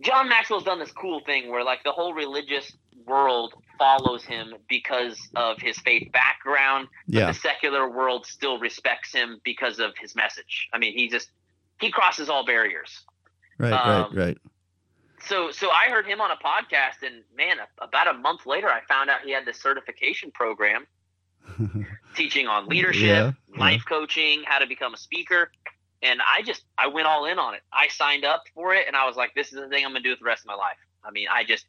John 0.00 0.28
Maxwell's 0.28 0.64
done 0.64 0.78
this 0.78 0.92
cool 0.92 1.20
thing 1.26 1.50
where 1.50 1.64
like 1.64 1.82
the 1.84 1.92
whole 1.92 2.14
religious 2.14 2.72
world 3.04 3.52
follows 3.78 4.24
him 4.24 4.54
because 4.68 5.18
of 5.34 5.58
his 5.58 5.76
faith 5.80 6.10
background, 6.12 6.88
but 7.08 7.14
Yeah. 7.18 7.26
the 7.26 7.34
secular 7.34 7.90
world 7.90 8.24
still 8.26 8.58
respects 8.58 9.12
him 9.12 9.40
because 9.44 9.80
of 9.80 9.92
his 10.00 10.14
message. 10.14 10.68
I 10.72 10.78
mean, 10.78 10.96
he 10.96 11.08
just 11.08 11.28
he 11.82 11.90
crosses 11.90 12.30
all 12.30 12.46
barriers. 12.46 13.04
Right, 13.58 13.72
Um, 13.72 14.16
right, 14.16 14.38
So 15.20 15.50
so 15.50 15.68
I 15.70 15.90
heard 15.90 16.06
him 16.06 16.20
on 16.22 16.30
a 16.30 16.36
podcast, 16.36 17.02
and 17.06 17.22
man, 17.36 17.58
a- 17.58 17.84
about 17.84 18.08
a 18.08 18.14
month 18.14 18.46
later, 18.46 18.68
I 18.68 18.80
found 18.88 19.10
out 19.10 19.20
he 19.22 19.30
had 19.32 19.44
this 19.44 19.60
certification 19.60 20.30
program 20.32 20.86
teaching 22.16 22.46
on 22.46 22.66
leadership, 22.68 23.02
Yeah, 23.02 23.32
yeah. 23.54 23.58
life 23.60 23.82
coaching, 23.88 24.42
how 24.46 24.58
to 24.58 24.66
become 24.66 24.94
a 24.94 24.96
speaker. 24.96 25.50
And 26.02 26.20
I 26.20 26.42
just 26.42 26.64
I 26.78 26.88
went 26.88 27.06
all 27.06 27.26
in 27.26 27.38
on 27.38 27.54
it. 27.54 27.60
I 27.72 27.88
signed 27.88 28.24
up 28.24 28.42
for 28.54 28.74
it 28.74 28.86
and 28.88 28.96
I 28.96 29.06
was 29.06 29.14
like, 29.16 29.34
this 29.34 29.52
is 29.52 29.60
the 29.60 29.68
thing 29.68 29.84
I'm 29.84 29.92
gonna 29.92 30.00
do 30.02 30.10
with 30.10 30.18
the 30.18 30.24
rest 30.24 30.42
of 30.42 30.46
my 30.46 30.54
life. 30.54 30.76
I 31.04 31.10
mean, 31.12 31.28
I 31.32 31.44
just 31.44 31.66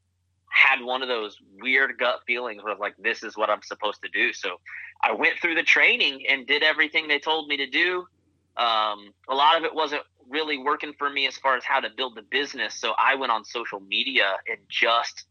had 0.49 0.81
one 0.81 1.01
of 1.01 1.07
those 1.07 1.37
weird 1.61 1.97
gut 1.99 2.19
feelings 2.25 2.63
where 2.63 2.71
I 2.71 2.75
was 2.75 2.79
like, 2.79 2.95
this 2.97 3.23
is 3.23 3.35
what 3.37 3.49
I'm 3.49 3.61
supposed 3.63 4.01
to 4.03 4.09
do. 4.09 4.33
So 4.33 4.59
I 5.03 5.11
went 5.11 5.39
through 5.39 5.55
the 5.55 5.63
training 5.63 6.25
and 6.29 6.47
did 6.47 6.63
everything 6.63 7.07
they 7.07 7.19
told 7.19 7.47
me 7.47 7.57
to 7.57 7.67
do. 7.69 8.07
Um, 8.57 9.13
a 9.27 9.35
lot 9.35 9.57
of 9.57 9.63
it 9.63 9.73
wasn't 9.73 10.03
really 10.29 10.57
working 10.57 10.93
for 10.97 11.09
me 11.09 11.27
as 11.27 11.37
far 11.37 11.57
as 11.57 11.63
how 11.63 11.79
to 11.79 11.89
build 11.95 12.15
the 12.15 12.21
business. 12.21 12.79
So 12.79 12.93
I 12.97 13.15
went 13.15 13.31
on 13.31 13.43
social 13.43 13.79
media 13.79 14.35
and 14.47 14.59
just 14.69 15.25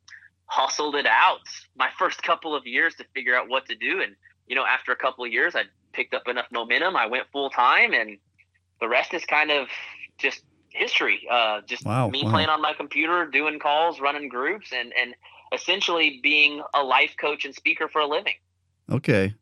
hustled 0.47 0.97
it 0.97 1.07
out 1.07 1.41
my 1.77 1.89
first 1.99 2.23
couple 2.23 2.55
of 2.55 2.67
years 2.67 2.95
to 2.97 3.05
figure 3.15 3.37
out 3.37 3.49
what 3.49 3.67
to 3.67 3.75
do. 3.75 4.03
And, 4.03 4.17
you 4.47 4.57
know, 4.57 4.65
after 4.65 4.93
a 4.93 4.97
couple 4.97 5.25
of 5.25 5.33
years, 5.33 5.55
I 5.55 5.63
picked 5.93 6.15
up 6.15 6.29
enough 6.29 6.47
momentum. 6.53 6.97
I 6.97 7.07
went 7.07 7.25
full 7.33 7.51
time 7.51 7.93
and 7.95 8.19
the 8.81 8.89
rest 8.89 9.15
is 9.15 9.25
kind 9.25 9.51
of 9.51 9.69
just 10.19 10.43
history. 10.71 11.21
Uh, 11.31 11.61
just 11.67 11.87
Wow, 11.87 12.09
me 12.09 12.25
wow. 12.25 12.31
playing 12.31 12.49
on 12.49 12.61
my 12.61 12.73
computer, 12.75 13.27
doing 13.27 13.59
calls, 13.59 14.01
running 14.01 14.29
groups, 14.29 14.73
and 14.73 14.93
and 15.01 15.15
essentially 15.53 16.21
being 16.23 16.63
a 16.75 16.83
life 16.83 17.15
coach 17.21 17.45
and 17.45 17.55
speaker 17.55 17.89
for 17.89 18.01
a 18.01 18.07
living. 18.07 18.35
Okay. 18.91 19.35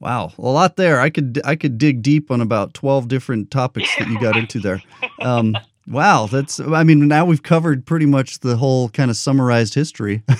Wow, 0.00 0.32
a 0.38 0.42
lot 0.42 0.76
there. 0.76 1.00
I 1.00 1.10
could 1.10 1.40
I 1.44 1.56
could 1.56 1.76
dig 1.78 2.02
deep 2.02 2.30
on 2.30 2.40
about 2.40 2.72
twelve 2.74 3.08
different 3.08 3.50
topics 3.50 3.88
that 3.98 4.08
you 4.08 4.20
got 4.20 4.36
into 4.36 4.60
there. 4.60 4.80
Um, 5.20 5.56
wow, 5.88 6.26
that's. 6.26 6.60
I 6.60 6.84
mean, 6.84 7.08
now 7.08 7.24
we've 7.24 7.42
covered 7.42 7.84
pretty 7.84 8.06
much 8.06 8.38
the 8.38 8.56
whole 8.56 8.90
kind 8.90 9.10
of 9.10 9.16
summarized 9.16 9.74
history. 9.74 10.22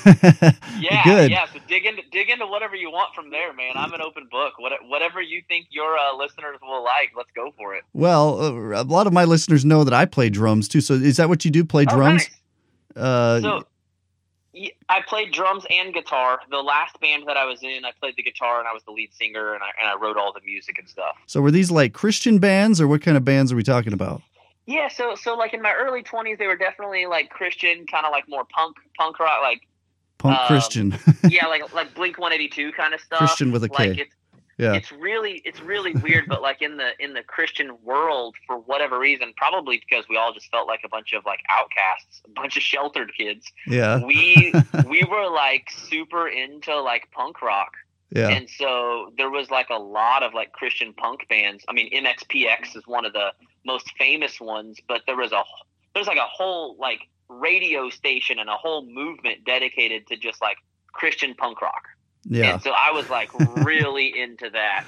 Yeah, 0.80 1.02
Good. 1.02 1.30
yeah. 1.32 1.44
So 1.52 1.58
dig 1.66 1.84
into 1.86 2.02
dig 2.12 2.30
into 2.30 2.46
whatever 2.46 2.76
you 2.76 2.88
want 2.90 3.12
from 3.16 3.30
there, 3.30 3.52
man. 3.52 3.72
I'm 3.74 3.92
an 3.92 4.00
open 4.00 4.28
book. 4.30 4.54
What, 4.58 4.72
whatever 4.86 5.20
you 5.20 5.42
think 5.48 5.66
your 5.70 5.98
uh, 5.98 6.14
listeners 6.16 6.56
will 6.62 6.84
like, 6.84 7.10
let's 7.16 7.30
go 7.34 7.52
for 7.56 7.74
it. 7.74 7.82
Well, 7.92 8.40
uh, 8.40 8.80
a 8.80 8.84
lot 8.84 9.08
of 9.08 9.12
my 9.12 9.24
listeners 9.24 9.64
know 9.64 9.82
that 9.82 9.92
I 9.92 10.04
play 10.04 10.30
drums 10.30 10.68
too. 10.68 10.80
So 10.80 10.94
is 10.94 11.16
that 11.16 11.28
what 11.28 11.44
you 11.44 11.50
do? 11.50 11.64
Play 11.64 11.84
Oh, 11.90 11.96
drums? 11.96 12.28
nice. 12.94 13.02
Uh, 13.04 13.40
So 13.40 13.66
I 14.88 15.02
played 15.06 15.32
drums 15.32 15.64
and 15.70 15.92
guitar. 15.92 16.40
The 16.50 16.58
last 16.62 16.98
band 17.00 17.24
that 17.26 17.36
I 17.36 17.44
was 17.44 17.62
in, 17.62 17.84
I 17.84 17.92
played 18.00 18.14
the 18.16 18.22
guitar 18.22 18.58
and 18.58 18.66
I 18.66 18.72
was 18.72 18.82
the 18.84 18.90
lead 18.92 19.12
singer 19.14 19.54
and 19.54 19.62
I, 19.62 19.68
and 19.80 19.88
I 19.88 19.94
wrote 19.94 20.16
all 20.16 20.32
the 20.32 20.40
music 20.44 20.78
and 20.78 20.88
stuff. 20.88 21.16
so 21.26 21.40
were 21.40 21.50
these 21.50 21.70
like 21.70 21.92
Christian 21.92 22.38
bands, 22.38 22.80
or 22.80 22.88
what 22.88 23.02
kind 23.02 23.16
of 23.16 23.24
bands 23.24 23.52
are 23.52 23.56
we 23.56 23.62
talking 23.62 23.92
about? 23.92 24.22
Yeah, 24.66 24.88
so 24.88 25.14
so 25.14 25.34
like 25.34 25.54
in 25.54 25.62
my 25.62 25.72
early 25.74 26.02
20s, 26.02 26.38
they 26.38 26.46
were 26.46 26.56
definitely 26.56 27.06
like 27.06 27.30
Christian, 27.30 27.86
kind 27.86 28.04
of 28.06 28.12
like 28.12 28.28
more 28.28 28.44
punk 28.44 28.76
punk 28.96 29.18
rock, 29.18 29.40
like 29.42 29.62
Punk 30.18 30.38
Um, 30.38 30.46
Christian, 30.46 30.98
yeah, 31.28 31.46
like 31.46 31.72
like 31.74 31.94
Blink 31.94 32.18
182 32.18 32.72
kind 32.72 32.92
of 32.94 33.00
stuff. 33.00 33.18
Christian 33.18 33.52
with 33.52 33.64
a 33.64 33.68
K. 33.68 33.88
like 33.90 34.10
yeah. 34.58 34.74
it's 34.74 34.92
really 34.92 35.40
it's 35.44 35.60
really 35.60 35.92
weird 35.94 36.26
but 36.28 36.42
like 36.42 36.60
in 36.62 36.76
the 36.76 36.90
in 36.98 37.14
the 37.14 37.22
christian 37.22 37.76
world 37.82 38.34
for 38.46 38.58
whatever 38.58 38.98
reason 38.98 39.32
probably 39.36 39.80
because 39.88 40.04
we 40.08 40.16
all 40.16 40.32
just 40.32 40.50
felt 40.50 40.66
like 40.66 40.80
a 40.84 40.88
bunch 40.88 41.12
of 41.12 41.24
like 41.24 41.40
outcasts 41.48 42.22
a 42.26 42.30
bunch 42.30 42.56
of 42.56 42.62
sheltered 42.62 43.12
kids 43.16 43.52
yeah, 43.66 44.02
we 44.04 44.52
we 44.86 45.04
were 45.04 45.28
like 45.30 45.70
super 45.70 46.28
into 46.28 46.80
like 46.80 47.10
punk 47.12 47.42
rock. 47.42 47.72
Yeah, 48.10 48.28
and 48.28 48.48
so 48.48 49.12
there 49.18 49.28
was 49.28 49.50
like 49.50 49.68
a 49.68 49.78
lot 49.78 50.22
of 50.22 50.32
like 50.32 50.52
christian 50.52 50.94
punk 50.94 51.28
bands. 51.28 51.64
I 51.68 51.72
mean 51.72 51.90
mxpx 51.92 52.74
is 52.74 52.86
one 52.86 53.04
of 53.04 53.12
the 53.12 53.32
most 53.66 53.92
famous 53.98 54.40
ones 54.40 54.78
but 54.88 55.02
there 55.06 55.16
was 55.16 55.32
a 55.32 55.42
there's 55.94 56.06
like 56.06 56.18
a 56.18 56.26
whole 56.26 56.76
like 56.78 57.00
radio 57.28 57.90
station 57.90 58.38
and 58.38 58.48
a 58.48 58.54
whole 58.54 58.86
movement 58.86 59.44
dedicated 59.44 60.06
to 60.06 60.16
just 60.16 60.40
like 60.40 60.56
christian 60.92 61.34
punk 61.34 61.60
rock 61.60 61.82
yeah. 62.28 62.54
and 62.54 62.62
so 62.62 62.70
I 62.70 62.92
was 62.92 63.08
like 63.10 63.32
really 63.64 64.18
into 64.18 64.50
that. 64.50 64.84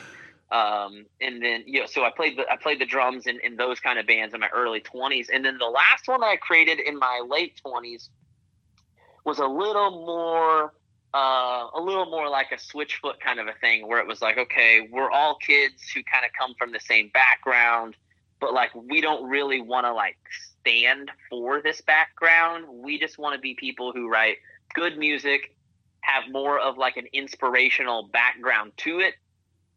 Um, 0.52 1.06
and 1.20 1.42
then 1.42 1.62
you 1.66 1.80
know, 1.80 1.87
so 1.87 2.04
I 2.04 2.11
played 2.11 2.37
the 2.37 2.50
I 2.50 2.56
played 2.56 2.80
the 2.80 2.87
drums 2.87 3.26
in, 3.26 3.38
in 3.40 3.56
those 3.56 3.78
kind 3.78 3.99
of 3.99 4.06
bands 4.06 4.35
in 4.35 4.40
my 4.40 4.49
early 4.49 4.80
twenties, 4.80 5.30
and 5.32 5.44
then 5.44 5.59
the 5.59 5.66
last 5.66 6.09
one 6.09 6.25
I 6.25 6.37
created 6.37 6.80
in 6.80 6.99
my 6.99 7.23
late 7.26 7.61
twenties 7.64 8.11
was 9.25 9.38
a 9.38 9.47
little 9.47 10.04
more 10.04 10.73
uh, 11.14 11.68
a 11.75 11.80
little 11.80 12.06
more 12.06 12.28
like 12.28 12.50
a 12.50 12.56
switchfoot 12.56 13.20
kind 13.20 13.38
of 13.38 13.47
a 13.47 13.52
thing, 13.61 13.87
where 13.87 14.00
it 14.00 14.06
was 14.09 14.20
like, 14.20 14.38
okay, 14.38 14.88
we're 14.90 15.11
all 15.11 15.37
kids 15.37 15.88
who 15.94 16.02
kind 16.02 16.25
of 16.25 16.32
come 16.38 16.54
from 16.59 16.73
the 16.73 16.80
same 16.80 17.11
background, 17.14 17.97
but 18.40 18.52
like 18.52 18.75
we 18.75 19.00
don't 19.00 19.28
really 19.28 19.61
want 19.61 19.87
to 19.87 19.92
like 19.92 20.16
stand 20.61 21.12
for 21.28 21.62
this 21.62 21.80
background. 21.80 22.66
We 22.68 22.99
just 22.99 23.18
want 23.18 23.35
to 23.37 23.40
be 23.40 23.54
people 23.54 23.92
who 23.92 24.09
write 24.09 24.38
good 24.75 24.99
music 24.99 25.54
have 26.02 26.25
more 26.30 26.59
of 26.59 26.78
like 26.78 26.97
an 26.97 27.07
inspirational 27.12 28.09
background 28.12 28.73
to 28.76 29.00
it 29.00 29.14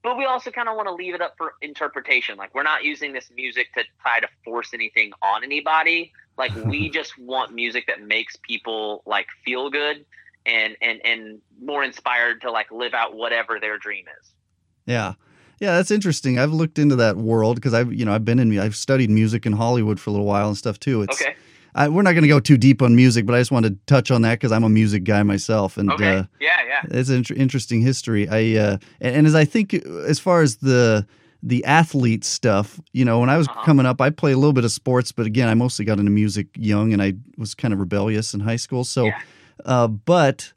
but 0.03 0.17
we 0.17 0.25
also 0.25 0.51
kind 0.51 0.67
of 0.67 0.75
want 0.75 0.87
to 0.87 0.93
leave 0.93 1.15
it 1.15 1.21
up 1.21 1.33
for 1.37 1.53
interpretation 1.61 2.37
like 2.37 2.53
we're 2.53 2.63
not 2.63 2.83
using 2.83 3.13
this 3.13 3.31
music 3.35 3.67
to 3.73 3.83
try 4.01 4.19
to 4.19 4.27
force 4.43 4.71
anything 4.73 5.11
on 5.21 5.43
anybody 5.43 6.11
like 6.37 6.53
we 6.65 6.89
just 6.99 7.17
want 7.17 7.53
music 7.53 7.85
that 7.87 8.01
makes 8.01 8.35
people 8.37 9.01
like 9.05 9.27
feel 9.45 9.69
good 9.69 10.05
and 10.45 10.75
and 10.81 10.99
and 11.05 11.39
more 11.61 11.83
inspired 11.83 12.41
to 12.41 12.51
like 12.51 12.71
live 12.71 12.93
out 12.93 13.15
whatever 13.15 13.59
their 13.59 13.77
dream 13.77 14.05
is 14.21 14.31
Yeah. 14.85 15.13
Yeah, 15.59 15.77
that's 15.77 15.91
interesting. 15.91 16.37
I've 16.37 16.51
looked 16.51 16.77
into 16.77 16.97
that 16.97 17.15
world 17.15 17.55
because 17.55 17.73
I've, 17.73 17.93
you 17.93 18.03
know, 18.03 18.13
I've 18.13 18.25
been 18.25 18.39
in, 18.39 18.59
I've 18.59 18.75
studied 18.75 19.09
music 19.09 19.45
in 19.45 19.53
Hollywood 19.53 19.97
for 19.97 20.09
a 20.09 20.11
little 20.11 20.25
while 20.25 20.49
and 20.49 20.57
stuff 20.57 20.77
too. 20.77 21.03
It's, 21.03 21.21
okay 21.21 21.35
I, 21.75 21.89
we're 21.89 22.01
not 22.03 22.11
going 22.13 22.23
to 22.23 22.27
go 22.27 22.39
too 22.39 22.57
deep 22.57 22.81
on 22.81 22.95
music, 22.95 23.25
but 23.25 23.33
I 23.35 23.39
just 23.39 23.51
wanted 23.51 23.73
to 23.79 23.85
touch 23.85 24.11
on 24.11 24.21
that 24.23 24.35
because 24.39 24.51
I'm 24.51 24.63
a 24.63 24.69
music 24.69 25.03
guy 25.03 25.23
myself, 25.23 25.77
and 25.77 25.89
okay 25.91 26.17
uh, 26.17 26.23
yeah 26.39 26.59
yeah 26.67 26.81
it's 26.91 27.09
an 27.09 27.15
inter- 27.17 27.35
interesting 27.35 27.81
history. 27.81 28.27
I 28.29 28.59
uh, 28.59 28.77
and, 29.01 29.15
and 29.17 29.27
as 29.27 29.35
I 29.35 29.45
think, 29.45 29.73
as 29.73 30.19
far 30.19 30.41
as 30.41 30.57
the 30.57 31.05
the 31.45 31.63
athlete 31.65 32.23
stuff, 32.23 32.79
you 32.93 33.03
know, 33.03 33.19
when 33.19 33.29
I 33.29 33.37
was 33.37 33.47
Uh-huh. 33.47 33.65
coming 33.65 33.85
up, 33.85 33.99
I 33.99 34.09
played 34.11 34.33
a 34.33 34.37
little 34.37 34.53
bit 34.53 34.63
of 34.63 34.71
sports, 34.71 35.11
but 35.11 35.25
again, 35.25 35.49
I 35.49 35.53
mostly 35.55 35.83
got 35.85 35.99
into 35.99 36.11
music 36.11 36.47
young, 36.55 36.93
and 36.93 37.01
I 37.01 37.13
was 37.37 37.53
kind 37.55 37.73
of 37.73 37.79
rebellious 37.81 38.33
in 38.33 38.39
high 38.41 38.55
school. 38.55 38.83
So, 38.85 39.07
Yeah. 39.07 39.19
uh, 39.65 39.87
but 39.87 40.53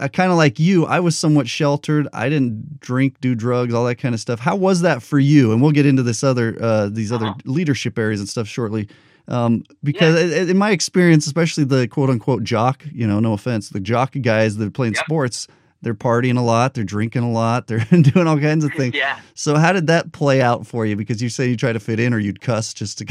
I 0.00 0.08
kind 0.08 0.30
of 0.30 0.38
like 0.38 0.58
you, 0.60 0.86
I 0.86 1.00
was 1.00 1.18
somewhat 1.18 1.46
sheltered. 1.48 2.06
I 2.12 2.28
didn't 2.30 2.80
drink, 2.80 3.20
do 3.20 3.34
drugs, 3.34 3.74
all 3.74 3.84
that 3.86 3.96
kind 3.96 4.14
of 4.14 4.20
stuff. 4.20 4.38
How 4.40 4.54
was 4.56 4.80
that 4.82 5.02
for 5.02 5.18
you? 5.18 5.52
And 5.52 5.60
we'll 5.60 5.72
get 5.72 5.84
into 5.84 6.02
this 6.02 6.22
other 6.24 6.56
uh, 6.60 6.88
these 6.88 7.12
other 7.12 7.26
Uh-huh. 7.26 7.40
leadership 7.44 7.98
areas 7.98 8.20
and 8.20 8.28
stuff 8.28 8.46
shortly. 8.48 8.88
Um, 9.28 9.64
because 9.82 10.14
i- 10.16 10.40
in 10.50 10.58
my 10.58 10.70
experience, 10.70 11.26
especially 11.26 11.64
the 11.64 11.88
quote 11.88 12.10
unquote 12.10 12.44
jock, 12.44 12.84
you 12.92 13.06
know, 13.06 13.20
no 13.20 13.32
offense, 13.32 13.70
the 13.70 13.80
jock 13.80 14.14
guys 14.22 14.56
that 14.58 14.66
are 14.66 14.70
playing 14.70 14.94
Yep. 14.94 15.04
sports, 15.04 15.48
they're 15.82 15.94
partying 15.94 16.36
a 16.38 16.42
lot, 16.42 16.74
they're 16.74 16.84
drinking 16.84 17.22
a 17.22 17.30
lot, 17.30 17.66
they're 17.68 17.78
doing 17.90 18.26
all 18.26 18.38
kinds 18.38 18.64
of 18.64 18.72
things. 18.76 18.94
yeah 18.94 19.20
So 19.34 19.56
how 19.56 19.72
did 19.72 19.86
that 19.86 20.12
play 20.12 20.42
out 20.42 20.66
for 20.66 20.84
you? 20.86 20.94
Because 20.96 21.22
you 21.22 21.28
say 21.30 21.48
you 21.48 21.56
try 21.56 21.72
to 21.72 21.80
fit 21.80 21.98
in 22.00 22.12
or 22.12 22.18
you'd 22.18 22.40
cuss 22.40 22.74
just 22.74 22.98
to 22.98 23.04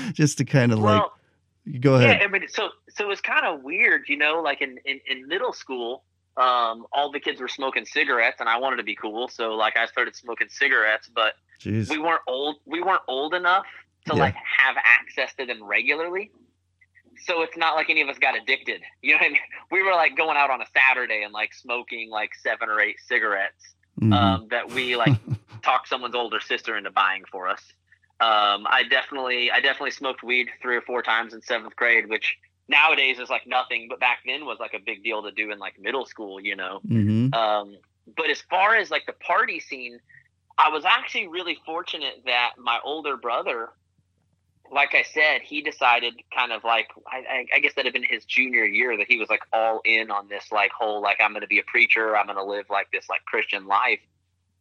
just 0.14 0.38
to 0.38 0.44
kind 0.44 0.72
of 0.72 0.78
like 0.78 1.02
go 1.80 1.94
ahead. 1.96 2.18
Yeah, 2.20 2.24
I 2.26 2.28
mean, 2.28 2.48
so 2.48 2.70
so 2.88 3.04
it 3.04 3.08
was 3.08 3.20
kind 3.20 3.44
of 3.46 3.62
weird, 3.62 4.02
you 4.08 4.16
know. 4.16 4.40
Like 4.42 4.60
in, 4.62 4.78
in 4.84 5.00
in 5.06 5.26
middle 5.28 5.52
school, 5.52 6.04
um, 6.36 6.86
all 6.92 7.10
the 7.12 7.20
kids 7.20 7.40
were 7.40 7.48
smoking 7.48 7.84
cigarettes, 7.84 8.40
and 8.40 8.48
I 8.48 8.58
wanted 8.58 8.76
to 8.76 8.82
be 8.82 8.94
cool, 8.94 9.28
so 9.28 9.54
like 9.54 9.76
I 9.76 9.86
started 9.86 10.16
smoking 10.16 10.48
cigarettes. 10.50 11.08
But 11.14 11.34
Jeez. 11.60 11.88
we 11.90 11.98
weren't 11.98 12.22
old. 12.26 12.56
We 12.66 12.82
weren't 12.82 13.02
old 13.06 13.32
enough 13.34 13.66
to 14.06 14.14
Yeah. 14.16 14.20
like 14.22 14.34
have 14.34 14.76
access 14.82 15.34
to 15.34 15.46
them 15.46 15.62
regularly. 15.62 16.30
So 17.24 17.42
it's 17.42 17.56
not 17.56 17.76
like 17.76 17.90
any 17.90 18.00
of 18.00 18.08
us 18.08 18.18
got 18.18 18.36
addicted. 18.36 18.82
You 19.02 19.12
know 19.12 19.18
what 19.18 19.26
I 19.26 19.28
mean? 19.30 19.38
We 19.70 19.82
were 19.82 19.92
like 19.92 20.16
going 20.16 20.36
out 20.36 20.50
on 20.50 20.60
a 20.60 20.66
Saturday 20.74 21.22
and 21.22 21.32
like 21.32 21.52
smoking 21.54 22.10
like 22.10 22.34
seven 22.34 22.68
or 22.68 22.80
eight 22.80 22.96
cigarettes 23.06 23.74
Mhm. 24.00 24.14
um, 24.14 24.48
that 24.50 24.70
we 24.72 24.96
like 24.96 25.12
talked 25.62 25.88
someone's 25.88 26.14
older 26.14 26.40
sister 26.40 26.76
into 26.76 26.90
buying 26.90 27.24
for 27.30 27.46
us. 27.48 27.62
Um, 28.20 28.66
I 28.70 28.84
definitely, 28.88 29.50
I 29.50 29.60
definitely 29.60 29.90
smoked 29.90 30.22
weed 30.22 30.48
three 30.62 30.76
or 30.76 30.80
four 30.82 31.02
times 31.02 31.34
in 31.34 31.42
seventh 31.42 31.76
grade, 31.76 32.08
which 32.08 32.36
nowadays 32.68 33.18
is 33.18 33.28
like 33.28 33.46
nothing, 33.46 33.88
but 33.88 34.00
back 34.00 34.20
then 34.24 34.46
was 34.46 34.58
like 34.60 34.74
a 34.74 34.78
big 34.78 35.02
deal 35.04 35.22
to 35.24 35.30
do 35.32 35.50
in 35.50 35.58
like 35.58 35.78
middle 35.78 36.06
school, 36.06 36.40
you 36.40 36.56
know. 36.56 36.80
Mhm. 36.86 37.34
Um, 37.34 37.76
but 38.16 38.30
as 38.30 38.40
far 38.42 38.76
as 38.76 38.90
like 38.90 39.04
the 39.06 39.12
party 39.12 39.60
scene, 39.60 39.98
I 40.56 40.68
was 40.70 40.84
actually 40.84 41.28
really 41.28 41.58
fortunate 41.66 42.22
that 42.26 42.52
my 42.58 42.78
older 42.84 43.16
brother, 43.16 43.70
like 44.72 44.94
I 44.94 45.02
said, 45.02 45.42
he 45.42 45.60
decided 45.60 46.14
kind 46.34 46.50
of 46.50 46.64
like 46.64 46.88
I, 47.06 47.18
I, 47.18 47.46
I 47.56 47.58
guess 47.60 47.74
that 47.76 47.84
had 47.84 47.92
been 47.92 48.04
his 48.04 48.24
junior 48.24 48.64
year 48.64 48.96
that 48.96 49.06
he 49.06 49.18
was 49.18 49.28
like 49.28 49.42
all 49.52 49.80
in 49.84 50.10
on 50.10 50.28
this 50.28 50.50
like 50.50 50.70
whole 50.72 51.02
like 51.02 51.18
I'm 51.20 51.32
going 51.32 51.42
to 51.42 51.46
be 51.46 51.58
a 51.58 51.64
preacher, 51.64 52.16
I'm 52.16 52.26
going 52.26 52.38
to 52.38 52.44
live 52.44 52.66
like 52.70 52.90
this 52.92 53.08
like 53.08 53.24
Christian 53.26 53.66
life. 53.66 54.00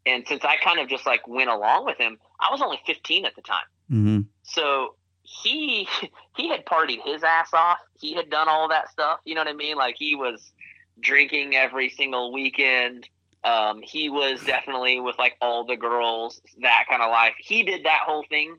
And 0.06 0.28
since 0.28 0.44
I 0.44 0.58
kind 0.58 0.80
of 0.80 0.90
just 0.90 1.06
like 1.06 1.28
went 1.28 1.50
along 1.50 1.86
with 1.86 1.98
him, 1.98 2.18
I 2.40 2.50
was 2.52 2.62
only 2.62 2.80
15 2.86 3.26
at 3.26 3.36
the 3.36 3.42
time. 3.42 3.64
Mhm. 3.90 4.26
So 4.44 4.96
he 5.24 5.88
he 6.36 6.50
had 6.50 6.66
partied 6.66 7.04
his 7.06 7.24
ass 7.24 7.54
off. 7.54 7.80
He 8.00 8.14
had 8.14 8.30
done 8.30 8.50
all 8.50 8.68
that 8.70 8.90
stuff. 8.92 9.20
You 9.24 9.36
know 9.36 9.42
what 9.42 9.48
I 9.48 9.54
mean? 9.54 9.78
Like 9.78 9.96
he 9.98 10.16
was 10.16 10.52
drinking 11.00 11.56
every 11.56 11.90
single 11.90 12.34
weekend. 12.34 13.08
Um, 13.44 13.82
he 13.82 14.10
was 14.10 14.44
definitely 14.44 15.00
with 15.00 15.18
like 15.18 15.36
all 15.42 15.66
the 15.66 15.78
girls, 15.78 16.42
that 16.62 16.86
kind 16.90 17.02
of 17.02 17.10
life. 17.10 17.34
He 17.40 17.64
did 17.64 17.86
that 17.86 18.02
whole 18.06 18.24
thing, 18.30 18.58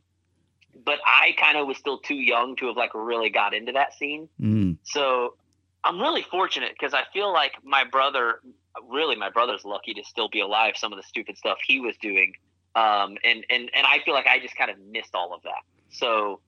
but 0.85 0.99
I 1.07 1.35
kind 1.39 1.57
of 1.57 1.67
was 1.67 1.77
still 1.77 1.99
too 1.99 2.15
young 2.15 2.57
to 2.57 2.67
have 2.67 2.77
like 2.77 2.91
really 2.95 3.31
got 3.31 3.55
into 3.55 3.73
that 3.73 3.95
scene. 3.95 4.29
Mhm. 4.41 4.79
So 4.83 5.37
I'm 5.85 6.01
really 6.01 6.23
fortunate 6.23 6.73
because 6.73 6.95
I 6.95 7.03
feel 7.13 7.33
like 7.33 7.53
my 7.65 7.85
brother, 7.85 8.41
really, 8.89 9.17
my 9.17 9.31
brother's 9.31 9.65
lucky 9.65 9.95
to 9.95 10.05
still 10.05 10.29
be 10.29 10.41
alive. 10.41 10.77
Some 10.77 10.93
of 10.93 10.97
the 10.97 11.03
stupid 11.03 11.37
stuff 11.37 11.59
he 11.67 11.81
was 11.81 11.97
doing, 11.99 12.35
um, 12.75 13.17
and 13.25 13.45
and 13.51 13.71
and 13.75 13.87
I 13.87 13.99
feel 14.05 14.15
like 14.15 14.27
I 14.27 14.39
just 14.39 14.57
kind 14.57 14.71
of 14.71 14.79
missed 14.79 15.15
all 15.15 15.35
of 15.35 15.43
that. 15.43 15.63
So 15.91 16.41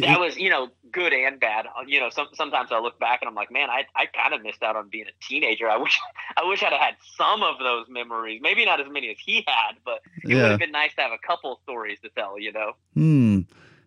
that 0.00 0.20
was 0.20 0.36
you 0.36 0.50
know 0.50 0.68
good 0.92 1.12
and 1.12 1.38
bad. 1.38 1.66
Uh, 1.66 1.82
You 1.86 2.00
know, 2.00 2.10
some, 2.10 2.28
sometimes 2.34 2.70
I 2.72 2.78
look 2.80 2.98
back 2.98 3.20
and 3.22 3.28
I'm 3.28 3.34
like, 3.34 3.50
man, 3.50 3.70
I 3.70 3.84
I 3.94 4.06
kind 4.06 4.34
of 4.34 4.42
missed 4.42 4.62
out 4.62 4.76
on 4.76 4.88
being 4.88 5.06
a 5.06 5.24
teenager. 5.24 5.68
I 5.68 5.76
wish 5.84 5.98
I 6.36 6.44
wish 6.44 6.62
I'd 6.62 6.72
have 6.72 6.80
had 6.80 6.94
some 7.16 7.42
of 7.42 7.58
those 7.58 7.86
memories. 7.88 8.40
Maybe 8.42 8.64
not 8.64 8.80
as 8.80 8.86
many 8.90 9.10
as 9.10 9.16
he 9.24 9.44
had, 9.46 9.76
but 9.84 10.00
it 10.24 10.34
would 10.34 10.44
have 10.50 10.58
been 10.58 10.72
nice 10.72 10.94
to 10.96 11.02
have 11.02 11.12
a 11.12 11.26
couple 11.26 11.60
stories 11.62 11.98
to 12.02 12.10
tell. 12.10 12.38
You 12.38 12.52
know. 12.52 12.72
Hmm. 12.94 13.40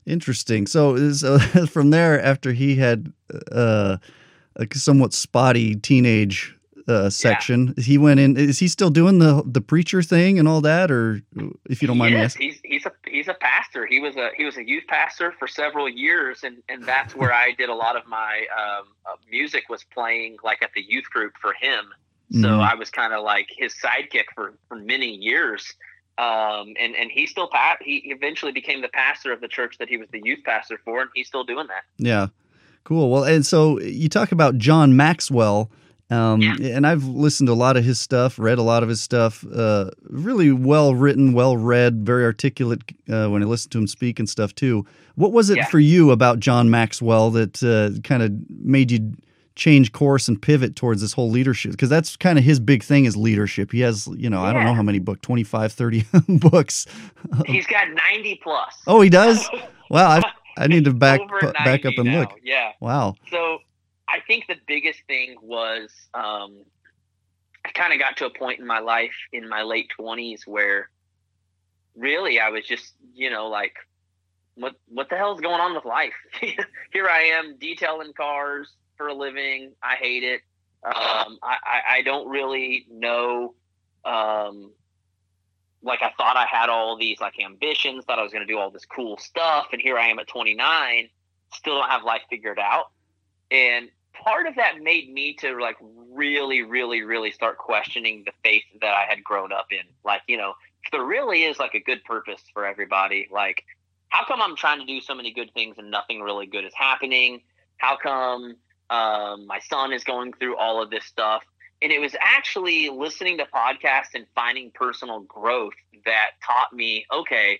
Interesting. 0.05 0.65
So, 0.65 1.11
so 1.11 1.37
from 1.67 1.91
there, 1.91 2.19
after 2.21 2.51
he 2.51 2.75
had 2.75 3.13
uh, 3.51 3.97
a 4.55 4.67
somewhat 4.73 5.13
spotty 5.13 5.75
teenage 5.75 6.55
uh, 6.87 7.09
section, 7.11 7.75
he 7.77 7.97
went 7.99 8.19
in. 8.19 8.35
Is 8.35 8.57
he 8.57 8.67
still 8.67 8.89
doing 8.89 9.19
the 9.19 9.43
the 9.45 9.61
preacher 9.61 10.01
thing 10.01 10.39
and 10.39 10.47
all 10.47 10.61
that, 10.61 10.89
or 10.89 11.21
if 11.69 11.81
you 11.81 11.87
don't 11.87 11.99
mind 11.99 12.15
me 12.15 12.21
asking? 12.21 12.49
he's 12.49 12.59
he's 12.63 12.85
a 12.87 12.91
he's 13.09 13.27
a 13.27 13.33
pastor. 13.33 13.85
He 13.85 13.99
was 13.99 14.15
a 14.15 14.29
he 14.37 14.45
was 14.45 14.57
a 14.57 14.67
youth 14.67 14.85
pastor 14.87 15.33
for 15.39 15.47
several 15.47 15.89
years, 15.89 16.43
and 16.43 16.57
and 16.69 16.83
that's 16.83 17.15
where 17.15 17.33
I 17.33 17.53
did 17.57 17.69
a 17.69 17.75
lot 17.75 17.95
of 17.95 18.07
my 18.07 18.45
um, 18.57 18.87
uh, 19.05 19.15
music 19.29 19.63
was 19.69 19.83
playing 19.83 20.37
like 20.43 20.61
at 20.63 20.71
the 20.73 20.81
youth 20.81 21.09
group 21.09 21.33
for 21.41 21.53
him. 21.53 21.85
So 22.31 22.47
Mhm. 22.47 22.71
I 22.71 22.75
was 22.75 22.91
kind 22.91 23.11
of 23.11 23.23
like 23.23 23.47
his 23.57 23.73
sidekick 23.83 24.25
for 24.35 24.53
for 24.67 24.75
many 24.77 25.07
years. 25.15 25.73
Um, 26.17 26.73
and 26.79 26.95
and 26.95 27.09
he 27.09 27.25
still 27.27 27.47
pa- 27.47 27.77
he 27.81 27.97
eventually 28.11 28.51
became 28.51 28.81
the 28.81 28.89
pastor 28.89 29.31
of 29.31 29.39
the 29.41 29.47
church 29.47 29.77
that 29.79 29.87
he 29.87 29.97
was 29.97 30.09
the 30.11 30.21
youth 30.23 30.43
pastor 30.43 30.77
for, 30.83 31.01
and 31.01 31.09
he's 31.15 31.27
still 31.27 31.43
doing 31.45 31.67
that. 31.67 31.83
Yeah. 31.97 32.27
Cool. 32.83 33.09
Well, 33.09 33.23
and 33.23 33.45
so 33.45 33.79
you 33.79 34.09
talk 34.09 34.31
about 34.31 34.57
John 34.57 34.95
Maxwell, 34.97 35.71
Um, 36.11 36.41
Yeah. 36.41 36.55
And 36.75 36.87
I've 36.87 37.03
listened 37.05 37.47
to 37.47 37.53
a 37.53 37.55
lot 37.55 37.77
of 37.77 37.83
his 37.83 37.99
stuff, 37.99 38.39
read 38.39 38.57
a 38.57 38.63
lot 38.63 38.81
of 38.83 38.89
his 38.89 38.99
stuff. 39.01 39.45
Uh, 39.53 39.91
really 40.03 40.51
well 40.51 40.95
written, 40.95 41.33
well 41.33 41.55
read, 41.57 42.05
very 42.05 42.23
articulate 42.23 42.81
uh, 43.09 43.27
when 43.27 43.43
I 43.43 43.45
listened 43.45 43.71
to 43.73 43.77
him 43.77 43.87
speak 43.87 44.19
and 44.19 44.27
stuff 44.29 44.53
too. 44.55 44.85
What 45.15 45.31
was 45.33 45.49
it 45.49 45.57
Yeah. 45.57 45.65
for 45.67 45.79
you 45.79 46.11
about 46.11 46.39
John 46.39 46.69
Maxwell 46.69 47.29
that 47.31 47.61
uh, 47.63 47.99
kind 48.07 48.23
of 48.23 48.31
made 48.49 48.89
you 48.91 49.13
change 49.55 49.91
course 49.91 50.27
and 50.29 50.41
pivot 50.41 50.75
towards 50.75 51.01
this 51.01 51.13
whole 51.13 51.29
leadership? 51.29 51.71
Because 51.71 51.89
that's 51.89 52.15
kind 52.15 52.39
of 52.39 52.45
his 52.45 52.59
big 52.59 52.81
thing 52.81 53.05
is 53.05 53.15
leadership. 53.17 53.71
He 53.71 53.81
has, 53.81 54.07
you 54.15 54.29
know, 54.29 54.41
I 54.43 54.51
don't 54.53 54.63
know 54.63 54.73
how 54.73 54.81
many 54.83 54.99
books, 54.99 55.19
25, 55.21 55.73
30 55.73 56.05
books. 56.39 56.85
He's 57.45 57.67
got 57.67 57.87
90 58.13 58.39
plus. 58.41 58.73
Oh, 58.87 59.01
he 59.01 59.09
does? 59.09 59.47
Wow. 59.91 60.07
I, 60.09 60.21
I 60.55 60.67
need 60.67 60.85
to 60.85 60.93
back, 60.93 61.19
back 61.65 61.83
up 61.83 61.93
and 61.97 62.05
now, 62.05 62.19
look. 62.19 62.35
Yeah. 62.43 62.73
Wow. 62.79 63.15
So 63.31 63.57
I 64.11 64.19
think 64.25 64.47
the 64.47 64.55
biggest 64.67 65.01
thing 65.07 65.35
was 65.41 65.89
um, 66.13 66.63
I 67.65 67.69
kind 67.73 67.93
of 67.93 67.99
got 67.99 68.17
to 68.17 68.25
a 68.25 68.29
point 68.29 68.59
in 68.59 68.67
my 68.67 68.79
life 68.79 69.13
in 69.31 69.47
my 69.47 69.63
late 69.63 69.89
20s 69.99 70.47
where 70.47 70.89
really 71.95 72.39
I 72.39 72.49
was 72.49 72.65
just, 72.65 72.93
you 73.13 73.29
know, 73.29 73.47
like, 73.47 73.75
what 74.55 74.75
what 74.87 75.09
the 75.09 75.15
hell 75.15 75.33
is 75.33 75.41
going 75.41 75.61
on 75.61 75.73
with 75.73 75.85
life? 75.85 76.13
Here 76.41 77.07
I 77.09 77.21
am 77.33 77.57
detailing 77.59 78.13
cars 78.13 78.69
for 78.97 79.07
a 79.07 79.13
living. 79.13 79.71
I 79.81 79.95
hate 79.95 80.23
it. 80.23 80.41
Um, 80.83 81.39
I, 81.43 81.57
I, 81.63 81.81
I 81.89 82.01
don't 82.03 82.27
really 82.29 82.85
know. 82.89 83.53
Um, 84.05 84.71
like 85.81 86.01
I 86.01 86.11
thought 86.17 86.35
I 86.35 86.45
had 86.45 86.69
all 86.69 86.97
these 86.97 87.19
like 87.21 87.35
ambitions, 87.43 88.05
thought 88.05 88.19
I 88.19 88.23
was 88.23 88.33
going 88.33 88.45
to 88.45 88.51
do 88.51 88.59
all 88.59 88.69
this 88.69 88.85
cool 88.85 89.17
stuff, 89.17 89.67
and 89.71 89.81
here 89.81 89.97
I 89.97 90.07
am 90.07 90.19
at 90.19 90.27
29, 90.27 91.09
still 91.53 91.79
don't 91.79 91.89
have 91.89 92.03
life 92.03 92.21
figured 92.29 92.59
out. 92.59 92.91
And 93.51 93.89
part 94.13 94.47
of 94.47 94.55
that 94.55 94.81
made 94.81 95.11
me 95.11 95.33
to 95.35 95.59
like 95.59 95.77
really, 96.11 96.61
really, 96.61 97.01
really 97.01 97.31
start 97.31 97.57
questioning 97.57 98.23
the 98.25 98.31
faith 98.43 98.63
that 98.81 98.93
I 98.93 99.05
had 99.07 99.23
grown 99.23 99.51
up 99.51 99.67
in. 99.71 99.85
Like, 100.03 100.21
you 100.27 100.37
know, 100.37 100.53
there 100.91 101.03
really 101.03 101.43
is 101.43 101.59
like 101.59 101.75
a 101.75 101.79
good 101.79 102.03
purpose 102.03 102.41
for 102.53 102.65
everybody, 102.65 103.27
like, 103.31 103.63
how 104.09 104.25
come 104.25 104.41
I'm 104.41 104.55
trying 104.55 104.79
to 104.79 104.85
do 104.85 105.01
so 105.01 105.13
many 105.15 105.31
good 105.31 105.53
things 105.53 105.77
and 105.77 105.89
nothing 105.89 106.21
really 106.21 106.47
good 106.47 106.65
is 106.65 106.73
happening? 106.75 107.41
How 107.77 107.95
come 107.95 108.55
um, 108.89 109.45
my 109.45 109.59
son 109.59 109.93
is 109.93 110.03
going 110.03 110.33
through 110.33 110.57
all 110.57 110.81
of 110.81 110.89
this 110.89 111.05
stuff? 111.05 111.43
And 111.81 111.91
it 111.91 111.99
was 111.99 112.15
actually 112.19 112.89
listening 112.89 113.37
to 113.37 113.45
podcasts 113.45 114.15
and 114.15 114.25
finding 114.35 114.71
personal 114.71 115.21
growth 115.21 115.73
that 116.05 116.31
taught 116.45 116.73
me, 116.73 117.05
okay, 117.13 117.59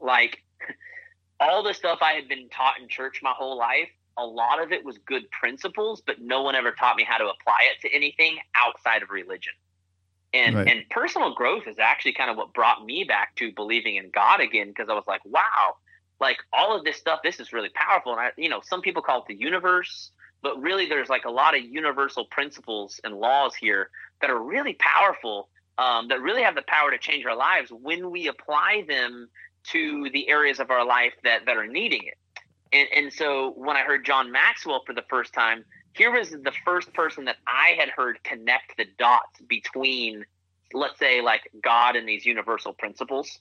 like 0.00 0.42
all 1.40 1.62
the 1.62 1.72
stuff 1.72 2.00
I 2.02 2.12
had 2.12 2.28
been 2.28 2.48
taught 2.50 2.80
in 2.80 2.88
church 2.88 3.20
my 3.22 3.32
whole 3.32 3.56
life, 3.56 3.88
a 4.16 4.24
lot 4.26 4.62
of 4.62 4.72
it 4.72 4.84
was 4.84 4.98
good 4.98 5.30
principles, 5.30 6.02
but 6.06 6.20
no 6.20 6.42
one 6.42 6.54
ever 6.54 6.72
taught 6.72 6.96
me 6.96 7.04
how 7.04 7.18
to 7.18 7.24
apply 7.24 7.58
it 7.72 7.80
to 7.82 7.94
anything 7.94 8.38
outside 8.54 9.02
of 9.02 9.10
religion. 9.10 9.52
And 10.32 10.56
Right. 10.56 10.66
and 10.66 10.88
personal 10.90 11.34
growth 11.34 11.64
is 11.68 11.78
actually 11.78 12.12
kind 12.14 12.30
of 12.30 12.36
what 12.36 12.52
brought 12.54 12.84
me 12.84 13.04
back 13.04 13.34
to 13.36 13.52
believing 13.52 13.96
in 13.96 14.10
God 14.10 14.40
again 14.40 14.68
because 14.68 14.88
I 14.88 14.94
was 14.94 15.06
like, 15.06 15.24
wow, 15.24 15.76
like 16.20 16.38
all 16.52 16.76
of 16.76 16.84
this 16.84 16.96
stuff, 16.96 17.20
this 17.22 17.40
is 17.40 17.52
really 17.52 17.70
powerful. 17.74 18.12
And 18.12 18.20
I, 18.20 18.30
you 18.36 18.48
know, 18.48 18.60
some 18.64 18.82
people 18.82 19.02
call 19.02 19.20
it 19.20 19.26
the 19.28 19.34
universe, 19.36 20.10
but 20.42 20.60
really 20.60 20.88
there's 20.88 21.08
like 21.08 21.24
a 21.24 21.30
lot 21.30 21.56
of 21.56 21.64
universal 21.64 22.24
principles 22.26 23.00
and 23.04 23.14
laws 23.14 23.54
here 23.54 23.90
that 24.20 24.30
are 24.30 24.40
really 24.42 24.74
powerful, 24.74 25.48
um, 25.78 26.08
that 26.08 26.20
really 26.20 26.42
have 26.42 26.56
the 26.56 26.64
power 26.66 26.90
to 26.90 26.98
change 26.98 27.24
our 27.26 27.36
lives 27.36 27.70
when 27.70 28.10
we 28.10 28.28
apply 28.28 28.84
them 28.88 29.28
to 29.64 30.10
the 30.12 30.28
areas 30.28 30.60
of 30.60 30.70
our 30.70 30.84
life 30.84 31.14
that 31.24 31.46
that 31.46 31.56
are 31.56 31.66
needing 31.66 32.02
it. 32.04 32.18
And, 32.74 32.88
and 32.94 33.12
so 33.12 33.52
when 33.56 33.76
I 33.76 33.82
heard 33.82 34.04
John 34.04 34.32
Maxwell 34.32 34.82
for 34.84 34.92
the 34.94 35.04
first 35.08 35.32
time, 35.32 35.64
here 35.92 36.10
was 36.10 36.30
the 36.30 36.52
first 36.64 36.92
person 36.92 37.24
that 37.26 37.36
I 37.46 37.76
had 37.78 37.88
heard 37.88 38.22
connect 38.24 38.76
the 38.76 38.86
dots 38.98 39.40
between, 39.48 40.26
let's 40.72 40.98
say, 40.98 41.20
like 41.20 41.42
God 41.62 41.94
and 41.94 42.08
these 42.08 42.26
universal 42.26 42.72
principles, 42.72 43.38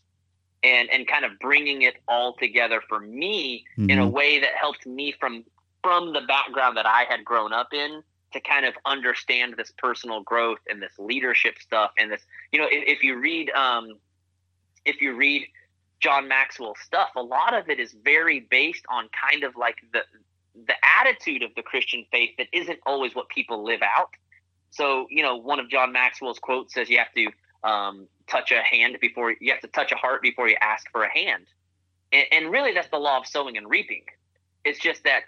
and 0.64 0.88
and 0.92 1.08
kind 1.08 1.26
of 1.26 1.32
bringing 1.40 1.82
it 1.82 1.96
all 2.08 2.36
together 2.36 2.82
for 2.88 3.00
me 3.00 3.66
in 3.90 3.98
a 3.98 4.06
Mhm. 4.06 4.12
way 4.12 4.40
that 4.40 4.54
helped 4.54 4.86
me 4.86 5.12
from 5.20 5.44
from 5.82 6.14
the 6.14 6.22
background 6.22 6.78
that 6.78 6.86
I 6.86 7.04
had 7.04 7.26
grown 7.26 7.52
up 7.52 7.74
in 7.74 8.04
to 8.34 8.40
kind 8.40 8.66
of 8.66 8.74
understand 8.86 9.56
this 9.58 9.72
personal 9.78 10.22
growth 10.22 10.60
and 10.70 10.82
this 10.82 10.98
leadership 10.98 11.60
stuff 11.60 11.92
and 11.98 12.12
this 12.12 12.22
you 12.52 12.60
know 12.60 12.68
if, 12.72 12.84
if 12.88 13.04
you 13.04 13.18
read 13.18 13.50
um 13.52 14.00
if 14.86 15.02
you 15.02 15.16
read 15.16 15.46
John 16.04 16.28
Maxwell 16.28 16.76
stuff 16.86 17.10
a 17.16 17.22
lot 17.22 17.54
of 17.54 17.70
it 17.70 17.80
is 17.80 17.96
very 18.04 18.42
based 18.42 18.86
on 18.90 19.10
kind 19.10 19.44
of 19.44 19.56
like 19.56 19.78
the 19.94 20.02
the 20.68 20.76
attitude 21.00 21.42
of 21.42 21.52
the 21.56 21.64
Christian 21.64 22.06
faith 22.12 22.32
that 22.38 22.48
isn't 22.52 22.80
always 22.86 23.16
what 23.16 23.30
people 23.30 23.64
live 23.64 23.82
out 23.82 24.10
so 24.70 25.08
you 25.10 25.24
know 25.24 25.38
one 25.38 25.60
of 25.60 25.70
John 25.70 25.94
Maxwell's 25.94 26.40
quotes 26.40 26.74
says 26.74 26.90
you 26.90 26.98
have 26.98 27.14
to 27.14 27.28
um, 27.68 28.08
touch 28.28 28.52
a 28.52 28.62
hand 28.62 28.98
before 29.00 29.34
you 29.40 29.52
have 29.54 29.62
to 29.62 29.70
touch 29.70 29.94
a 29.94 29.96
heart 29.96 30.22
before 30.22 30.50
you 30.50 30.58
ask 30.62 30.92
for 30.92 31.04
a 31.04 31.10
hand 31.10 31.46
and, 32.12 32.26
and 32.34 32.52
really 32.52 32.74
that's 32.74 32.90
the 32.90 33.00
law 33.00 33.18
of 33.18 33.26
sowing 33.26 33.56
and 33.56 33.70
reaping 33.70 34.04
it's 34.66 34.80
just 34.80 35.06
that 35.06 35.24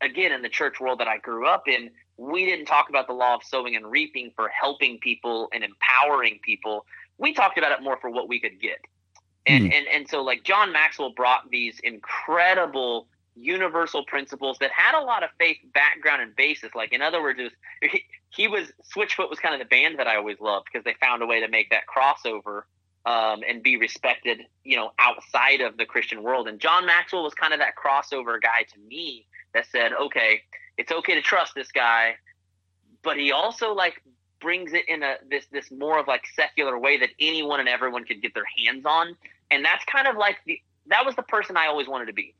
again 0.00 0.32
in 0.32 0.42
the 0.42 0.48
church 0.48 0.80
world 0.80 1.00
that 1.00 1.08
I 1.08 1.18
grew 1.18 1.46
up 1.46 1.68
in, 1.68 1.90
we 2.16 2.44
didn't 2.46 2.66
talk 2.66 2.88
about 2.88 3.06
the 3.06 3.12
law 3.12 3.34
of 3.34 3.42
sowing 3.44 3.76
and 3.76 3.90
reaping 3.90 4.32
for 4.34 4.48
helping 4.48 4.98
people 4.98 5.48
and 5.52 5.62
empowering 5.62 6.38
people. 6.42 6.86
We 7.18 7.32
talked 7.32 7.58
about 7.58 7.72
it 7.72 7.82
more 7.82 7.98
for 8.00 8.10
what 8.10 8.28
we 8.28 8.40
could 8.40 8.60
get. 8.60 8.78
And 9.46 9.64
Hmm. 9.64 9.72
and 9.72 9.86
and 9.88 10.08
so 10.08 10.22
like 10.22 10.44
John 10.44 10.72
Maxwell 10.72 11.10
brought 11.10 11.50
these 11.50 11.78
incredible 11.80 13.08
universal 13.36 14.04
principles 14.06 14.58
that 14.60 14.70
had 14.72 14.98
a 14.98 15.04
lot 15.04 15.22
of 15.22 15.30
faith 15.38 15.58
background 15.74 16.22
and 16.22 16.34
basis. 16.36 16.74
Like 16.74 16.92
in 16.92 17.02
other 17.02 17.22
words, 17.22 17.38
it 17.38 17.44
was, 17.44 17.52
he, 17.92 18.04
he 18.30 18.48
was 18.48 18.72
Switchfoot 18.94 19.30
was 19.30 19.38
kind 19.38 19.54
of 19.54 19.60
the 19.60 19.66
band 19.66 19.98
that 19.98 20.06
I 20.06 20.16
always 20.16 20.40
loved 20.40 20.66
because 20.72 20.84
they 20.84 20.94
found 21.00 21.22
a 21.22 21.26
way 21.26 21.40
to 21.40 21.48
make 21.48 21.70
that 21.70 21.82
crossover 21.86 22.62
um, 23.06 23.42
and 23.48 23.62
be 23.62 23.76
respected, 23.76 24.40
you 24.64 24.76
know, 24.76 24.92
outside 24.98 25.60
of 25.60 25.76
the 25.76 25.86
Christian 25.86 26.22
world. 26.22 26.48
And 26.48 26.58
John 26.58 26.86
Maxwell 26.86 27.22
was 27.22 27.34
kind 27.34 27.52
of 27.52 27.60
that 27.60 27.74
crossover 27.76 28.40
guy 28.40 28.64
to 28.72 28.78
me 28.80 29.26
that 29.54 29.66
said, 29.70 29.92
okay, 29.92 30.42
it's 30.76 30.90
okay 30.92 31.14
to 31.14 31.22
trust 31.22 31.54
this 31.54 31.70
guy, 31.72 32.16
but 33.02 33.16
he 33.16 33.32
also 33.32 33.72
like 33.72 34.02
brings 34.40 34.72
it 34.72 34.88
in 34.88 35.02
a 35.02 35.16
this 35.30 35.46
this 35.52 35.70
more 35.70 35.98
of 35.98 36.06
like 36.06 36.24
secular 36.34 36.78
way 36.78 36.98
that 36.98 37.10
anyone 37.20 37.60
and 37.60 37.68
everyone 37.68 38.04
could 38.04 38.20
get 38.20 38.34
their 38.34 38.44
hands 38.58 38.84
on. 38.84 39.16
And 39.50 39.64
that's 39.64 39.84
kind 39.84 40.06
of 40.06 40.16
like 40.16 40.38
the 40.46 40.60
that 40.88 41.04
was 41.04 41.16
the 41.16 41.22
person 41.22 41.56
I 41.56 41.66
always 41.66 41.88
wanted 41.88 42.06
to 42.06 42.12
be. 42.12 42.34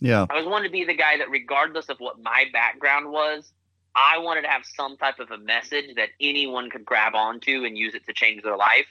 Yeah. 0.00 0.26
I 0.28 0.34
always 0.34 0.48
wanted 0.48 0.68
to 0.68 0.72
be 0.72 0.84
the 0.84 0.94
guy 0.94 1.16
that 1.18 1.30
regardless 1.30 1.88
of 1.88 1.98
what 1.98 2.20
my 2.20 2.46
background 2.52 3.10
was, 3.10 3.52
I 3.94 4.18
wanted 4.18 4.42
to 4.42 4.48
have 4.48 4.62
some 4.64 4.96
type 4.96 5.20
of 5.20 5.30
a 5.30 5.38
message 5.38 5.94
that 5.96 6.08
anyone 6.20 6.70
could 6.70 6.84
grab 6.84 7.14
onto 7.14 7.64
and 7.64 7.76
use 7.76 7.94
it 7.94 8.04
to 8.06 8.12
change 8.12 8.42
their 8.42 8.56
life, 8.56 8.86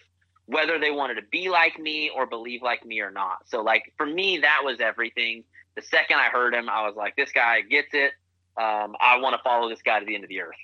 whether 0.45 0.79
they 0.79 0.91
wanted 0.91 1.15
to 1.15 1.23
be 1.23 1.49
like 1.49 1.79
me 1.79 2.09
or 2.15 2.25
believe 2.25 2.61
like 2.61 2.85
me 2.85 3.01
or 3.01 3.11
not. 3.11 3.49
So 3.49 3.61
like 3.61 3.93
for 3.97 4.05
me 4.05 4.37
that 4.39 4.61
was 4.63 4.79
everything. 4.79 5.43
The 5.75 5.81
second 5.81 6.17
I 6.17 6.29
heard 6.29 6.53
him, 6.53 6.69
I 6.69 6.85
was 6.85 6.95
like, 6.95 7.15
this 7.15 7.31
guy 7.31 7.61
gets 7.61 7.89
it. 7.93 8.11
Um, 8.57 8.95
I 8.99 9.17
want 9.17 9.35
to 9.35 9.41
follow 9.43 9.69
this 9.69 9.81
guy 9.81 9.99
to 9.99 10.05
the 10.05 10.15
end 10.15 10.23
of 10.23 10.29
the 10.29 10.41
earth. 10.41 10.55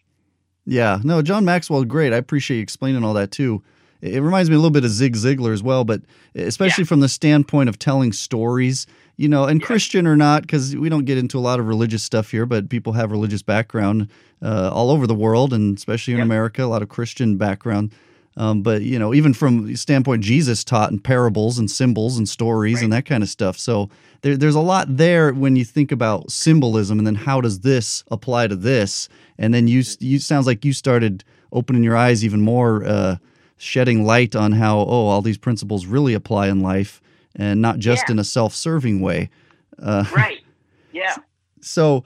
Yeah, 0.65 0.99
no, 1.03 1.21
John 1.21 1.45
Maxwell, 1.45 1.85
great. 1.85 2.11
I 2.11 2.17
appreciate 2.17 2.57
you 2.57 2.63
explaining 2.63 3.03
all 3.03 3.13
that 3.13 3.31
too. 3.31 3.63
It 4.01 4.15
it 4.15 4.21
reminds 4.21 4.49
me 4.49 4.55
a 4.55 4.59
little 4.59 4.71
bit 4.71 4.83
of 4.83 4.91
Zig 4.91 5.15
Ziglar 5.15 5.53
as 5.53 5.63
well, 5.63 5.85
but 5.85 6.01
especially 6.35 6.83
from 6.83 6.99
the 6.99 7.09
standpoint 7.09 7.69
of 7.69 7.79
telling 7.79 8.11
stories, 8.13 8.85
you 9.17 9.27
know, 9.27 9.45
and 9.45 9.59
Yeah. 9.61 9.67
Christian 9.67 10.05
or 10.07 10.15
not, 10.15 10.43
because 10.43 10.75
we 10.75 10.89
don't 10.89 11.05
get 11.05 11.17
into 11.17 11.37
a 11.37 11.41
lot 11.41 11.59
of 11.59 11.67
religious 11.67 12.03
stuff 12.03 12.31
here, 12.31 12.45
but 12.45 12.69
people 12.69 12.93
have 12.93 13.11
religious 13.11 13.41
background 13.41 14.07
uh, 14.41 14.69
all 14.71 14.91
over 14.91 15.07
the 15.07 15.15
world, 15.15 15.53
and 15.53 15.77
especially 15.77 16.13
in 16.13 16.19
Yep. 16.19 16.25
America, 16.25 16.63
a 16.63 16.65
lot 16.65 16.81
of 16.81 16.89
Christian 16.89 17.37
background. 17.37 17.91
Um, 18.35 18.61
but 18.61 18.83
you 18.83 18.99
know, 18.99 19.15
even 19.15 19.33
from 19.33 19.65
the 19.65 19.75
standpoint, 19.75 20.23
Jesus 20.23 20.63
taught 20.63 20.91
in 20.91 20.99
parables 20.99 21.57
and 21.57 21.71
symbols 21.71 22.19
and 22.19 22.29
stories 22.29 22.83
and 22.83 22.93
that 22.93 23.05
kind 23.05 23.23
of 23.23 23.29
stuff. 23.29 23.57
So 23.57 23.89
there, 24.21 24.37
there's 24.37 24.53
a 24.53 24.59
lot 24.61 24.97
there 24.97 25.33
when 25.33 25.55
you 25.55 25.65
think 25.65 25.91
about 25.91 26.31
symbolism, 26.31 26.99
and 26.99 27.07
then 27.07 27.15
how 27.15 27.41
does 27.41 27.61
this 27.61 28.03
apply 28.11 28.45
to 28.47 28.55
this? 28.55 29.09
And 29.39 29.55
then 29.55 29.67
you, 29.67 29.81
you 29.99 30.19
sounds 30.19 30.45
like 30.45 30.63
you 30.63 30.71
started 30.73 31.23
opening 31.51 31.83
your 31.83 31.95
eyes 31.97 32.23
even 32.23 32.41
more, 32.41 32.85
uh, 32.85 33.15
shedding 33.57 34.05
light 34.05 34.35
on 34.35 34.51
how 34.53 34.79
oh, 34.79 35.07
all 35.07 35.21
these 35.21 35.37
principles 35.37 35.85
really 35.85 36.13
apply 36.13 36.47
in 36.47 36.61
life, 36.61 37.01
and 37.35 37.61
not 37.61 37.79
just 37.79 38.05
Yeah. 38.07 38.13
in 38.13 38.19
a 38.19 38.23
self-serving 38.23 39.01
way. 39.01 39.29
Uh, 39.81 40.05
Right. 40.15 40.39
Yeah. 40.91 41.15
so 41.61 42.03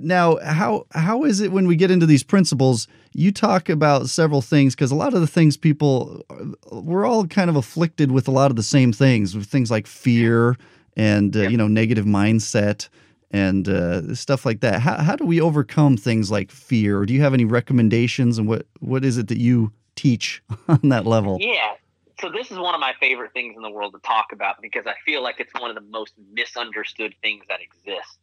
now, 0.00 0.36
how 0.38 0.86
how 0.92 1.24
is 1.24 1.40
it 1.40 1.50
when 1.50 1.66
we 1.66 1.74
get 1.76 1.90
into 1.90 2.06
these 2.06 2.22
principles? 2.22 2.86
You 3.12 3.32
talk 3.32 3.68
about 3.68 4.08
several 4.08 4.40
things 4.40 4.74
because 4.74 4.92
a 4.92 4.94
lot 4.96 5.14
of 5.14 5.20
the 5.20 5.26
things 5.26 5.56
people 5.56 6.24
we're 6.70 7.04
all 7.04 7.26
kind 7.26 7.50
of 7.50 7.56
afflicted 7.56 8.12
with 8.12 8.28
a 8.28 8.30
lot 8.30 8.50
of 8.50 8.56
the 8.56 8.62
same 8.62 8.92
things, 8.92 9.34
with 9.36 9.46
things 9.46 9.70
like 9.72 9.86
fear 9.88 10.56
and 10.96 11.36
uh, 11.36 11.40
Yep. 11.40 11.50
you 11.50 11.56
know 11.56 11.66
negative 11.68 12.04
mindset 12.06 12.88
and 13.32 13.68
uh, 13.68 14.14
stuff 14.14 14.46
like 14.46 14.60
that. 14.60 14.80
How 14.80 14.96
how 15.02 15.16
do 15.16 15.26
we 15.26 15.40
overcome 15.40 15.96
things 15.96 16.30
like 16.30 16.52
fear? 16.52 16.98
Or 17.00 17.06
do 17.06 17.12
you 17.12 17.22
have 17.22 17.34
any 17.34 17.44
recommendations 17.44 18.38
and 18.38 18.46
what 18.46 18.66
what 18.78 19.04
is 19.04 19.18
it 19.18 19.26
that 19.26 19.38
you 19.38 19.72
teach 19.94 20.42
on 20.68 20.88
that 20.88 21.06
level? 21.06 21.38
Yeah. 21.40 21.74
So 22.20 22.30
this 22.30 22.50
is 22.50 22.58
one 22.58 22.74
of 22.74 22.80
my 22.80 22.94
favorite 23.00 23.32
things 23.32 23.56
in 23.56 23.62
the 23.62 23.70
world 23.70 23.92
to 23.94 24.00
talk 24.00 24.26
about 24.32 24.62
because 24.62 24.86
I 24.86 24.94
feel 25.04 25.22
like 25.22 25.36
it's 25.40 25.52
one 25.60 25.70
of 25.70 25.74
the 25.74 25.82
most 25.90 26.14
misunderstood 26.32 27.14
things 27.22 27.44
that 27.48 27.60
exists. 27.60 28.18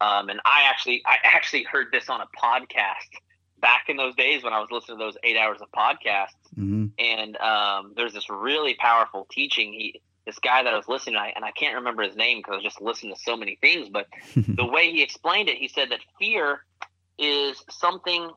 Um, 0.00 0.28
and 0.28 0.40
I 0.44 0.64
actually, 0.68 1.02
I 1.06 1.16
actually 1.22 1.62
heard 1.62 1.88
this 1.92 2.08
on 2.08 2.20
a 2.20 2.26
podcast 2.36 3.08
back 3.60 3.84
in 3.88 3.96
those 3.96 4.14
days 4.16 4.42
when 4.42 4.52
I 4.52 4.58
was 4.58 4.68
listening 4.70 4.98
to 4.98 5.04
those 5.04 5.16
eight 5.22 5.36
hours 5.36 5.60
of 5.60 5.68
podcasts, 5.70 6.36
hmm 6.54 6.86
and 6.98 7.36
um, 7.38 7.92
there's 7.96 8.12
this 8.12 8.28
really 8.28 8.74
powerful 8.74 9.26
teaching. 9.30 9.72
He, 9.72 10.02
this 10.26 10.38
guy 10.38 10.62
that 10.62 10.72
I 10.72 10.76
was 10.76 10.88
listening 10.88 11.14
to, 11.14 11.20
and 11.34 11.44
I 11.44 11.50
can't 11.52 11.76
remember 11.76 12.02
his 12.02 12.16
name 12.16 12.38
because 12.38 12.52
I 12.52 12.56
was 12.56 12.64
just 12.64 12.82
listening 12.82 13.14
to 13.14 13.20
so 13.20 13.36
many 13.36 13.56
things. 13.60 13.88
But 13.88 14.08
the 14.36 14.66
way 14.66 14.90
he 14.90 15.02
explained 15.02 15.48
it, 15.48 15.56
he 15.56 15.68
said 15.68 15.90
that 15.90 16.00
fear 16.18 16.64
is 17.18 17.64
something 17.70 18.30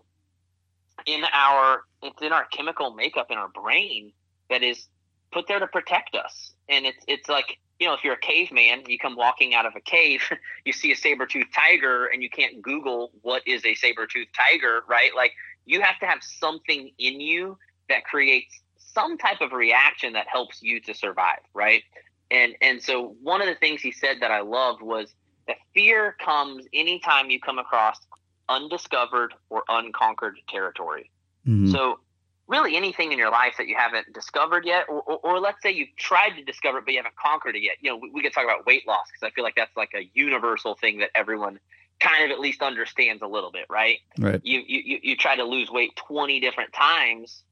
in 1.05 1.23
our 1.33 1.83
it's 2.01 2.21
in 2.21 2.31
our 2.31 2.45
chemical 2.45 2.93
makeup 2.93 3.27
in 3.29 3.37
our 3.37 3.49
brain 3.49 4.11
that 4.49 4.63
is 4.63 4.87
put 5.31 5.47
there 5.47 5.59
to 5.59 5.67
protect 5.67 6.15
us. 6.15 6.51
And 6.69 6.85
it's 6.85 7.03
it's 7.07 7.29
like 7.29 7.59
you 7.79 7.87
know, 7.87 7.93
if 7.93 8.03
you're 8.03 8.13
a 8.13 8.17
caveman, 8.17 8.83
you 8.87 8.97
come 8.97 9.17
walking 9.17 9.53
out 9.53 9.65
of 9.65 9.73
a 9.75 9.81
cave, 9.81 10.21
you 10.65 10.71
see 10.71 10.93
a 10.93 10.95
saber-toothed 10.95 11.53
tiger, 11.53 12.05
and 12.05 12.23
you 12.23 12.29
can't 12.29 12.61
Google 12.61 13.11
what 13.21 13.45
is 13.45 13.65
a 13.65 13.75
saber-toothed 13.75 14.33
tiger, 14.33 14.83
right? 14.87 15.11
Like 15.15 15.33
you 15.65 15.81
have 15.81 15.99
to 15.99 16.05
have 16.05 16.19
something 16.21 16.91
in 16.97 17.19
you 17.19 17.57
that 17.89 18.05
creates 18.05 18.59
some 18.77 19.17
type 19.17 19.41
of 19.41 19.51
reaction 19.51 20.13
that 20.13 20.27
helps 20.27 20.61
you 20.61 20.79
to 20.81 20.93
survive, 20.93 21.39
right? 21.53 21.83
And 22.31 22.55
and 22.61 22.81
so 22.81 23.15
one 23.21 23.41
of 23.41 23.47
the 23.47 23.55
things 23.55 23.81
he 23.81 23.91
said 23.91 24.17
that 24.21 24.31
I 24.31 24.41
loved 24.41 24.81
was 24.81 25.13
that 25.47 25.57
fear 25.73 26.15
comes 26.23 26.65
anytime 26.73 27.29
you 27.29 27.39
come 27.39 27.59
across 27.59 27.99
undiscovered 28.49 29.33
or 29.49 29.63
unconquered 29.69 30.37
territory. 30.47 31.09
hmm 31.45 31.71
So, 31.71 31.99
really, 32.47 32.75
anything 32.75 33.11
in 33.11 33.17
your 33.17 33.31
life 33.31 33.55
that 33.57 33.67
you 33.67 33.75
haven't 33.75 34.13
discovered 34.13 34.65
yet, 34.65 34.85
or, 34.87 35.01
or, 35.01 35.19
or 35.23 35.39
let's 35.39 35.61
say 35.63 35.71
you've 35.71 35.95
tried 35.97 36.31
to 36.31 36.43
discover 36.43 36.79
it 36.79 36.85
but 36.85 36.91
you 36.91 36.99
haven't 36.99 37.15
conquered 37.15 37.55
it 37.55 37.63
yet. 37.63 37.77
You 37.81 37.91
know, 37.91 37.97
we, 37.97 38.09
we 38.11 38.21
could 38.21 38.33
talk 38.33 38.43
about 38.43 38.65
weight 38.65 38.87
loss 38.87 39.07
because 39.11 39.27
I 39.27 39.33
feel 39.33 39.43
like 39.43 39.55
that's 39.55 39.75
like 39.75 39.91
a 39.95 40.09
universal 40.13 40.75
thing 40.75 40.99
that 40.99 41.09
everyone 41.15 41.59
kind 41.99 42.25
of 42.25 42.31
at 42.31 42.39
least 42.39 42.61
understands 42.61 43.21
a 43.21 43.27
little 43.27 43.51
bit, 43.51 43.65
right? 43.69 43.99
Right. 44.19 44.41
You 44.43 44.61
you 44.65 44.81
you, 44.85 44.99
you 45.01 45.15
try 45.15 45.35
to 45.35 45.43
lose 45.43 45.69
weight 45.71 45.95
twenty 45.95 46.39
different 46.39 46.73
times, 46.73 47.43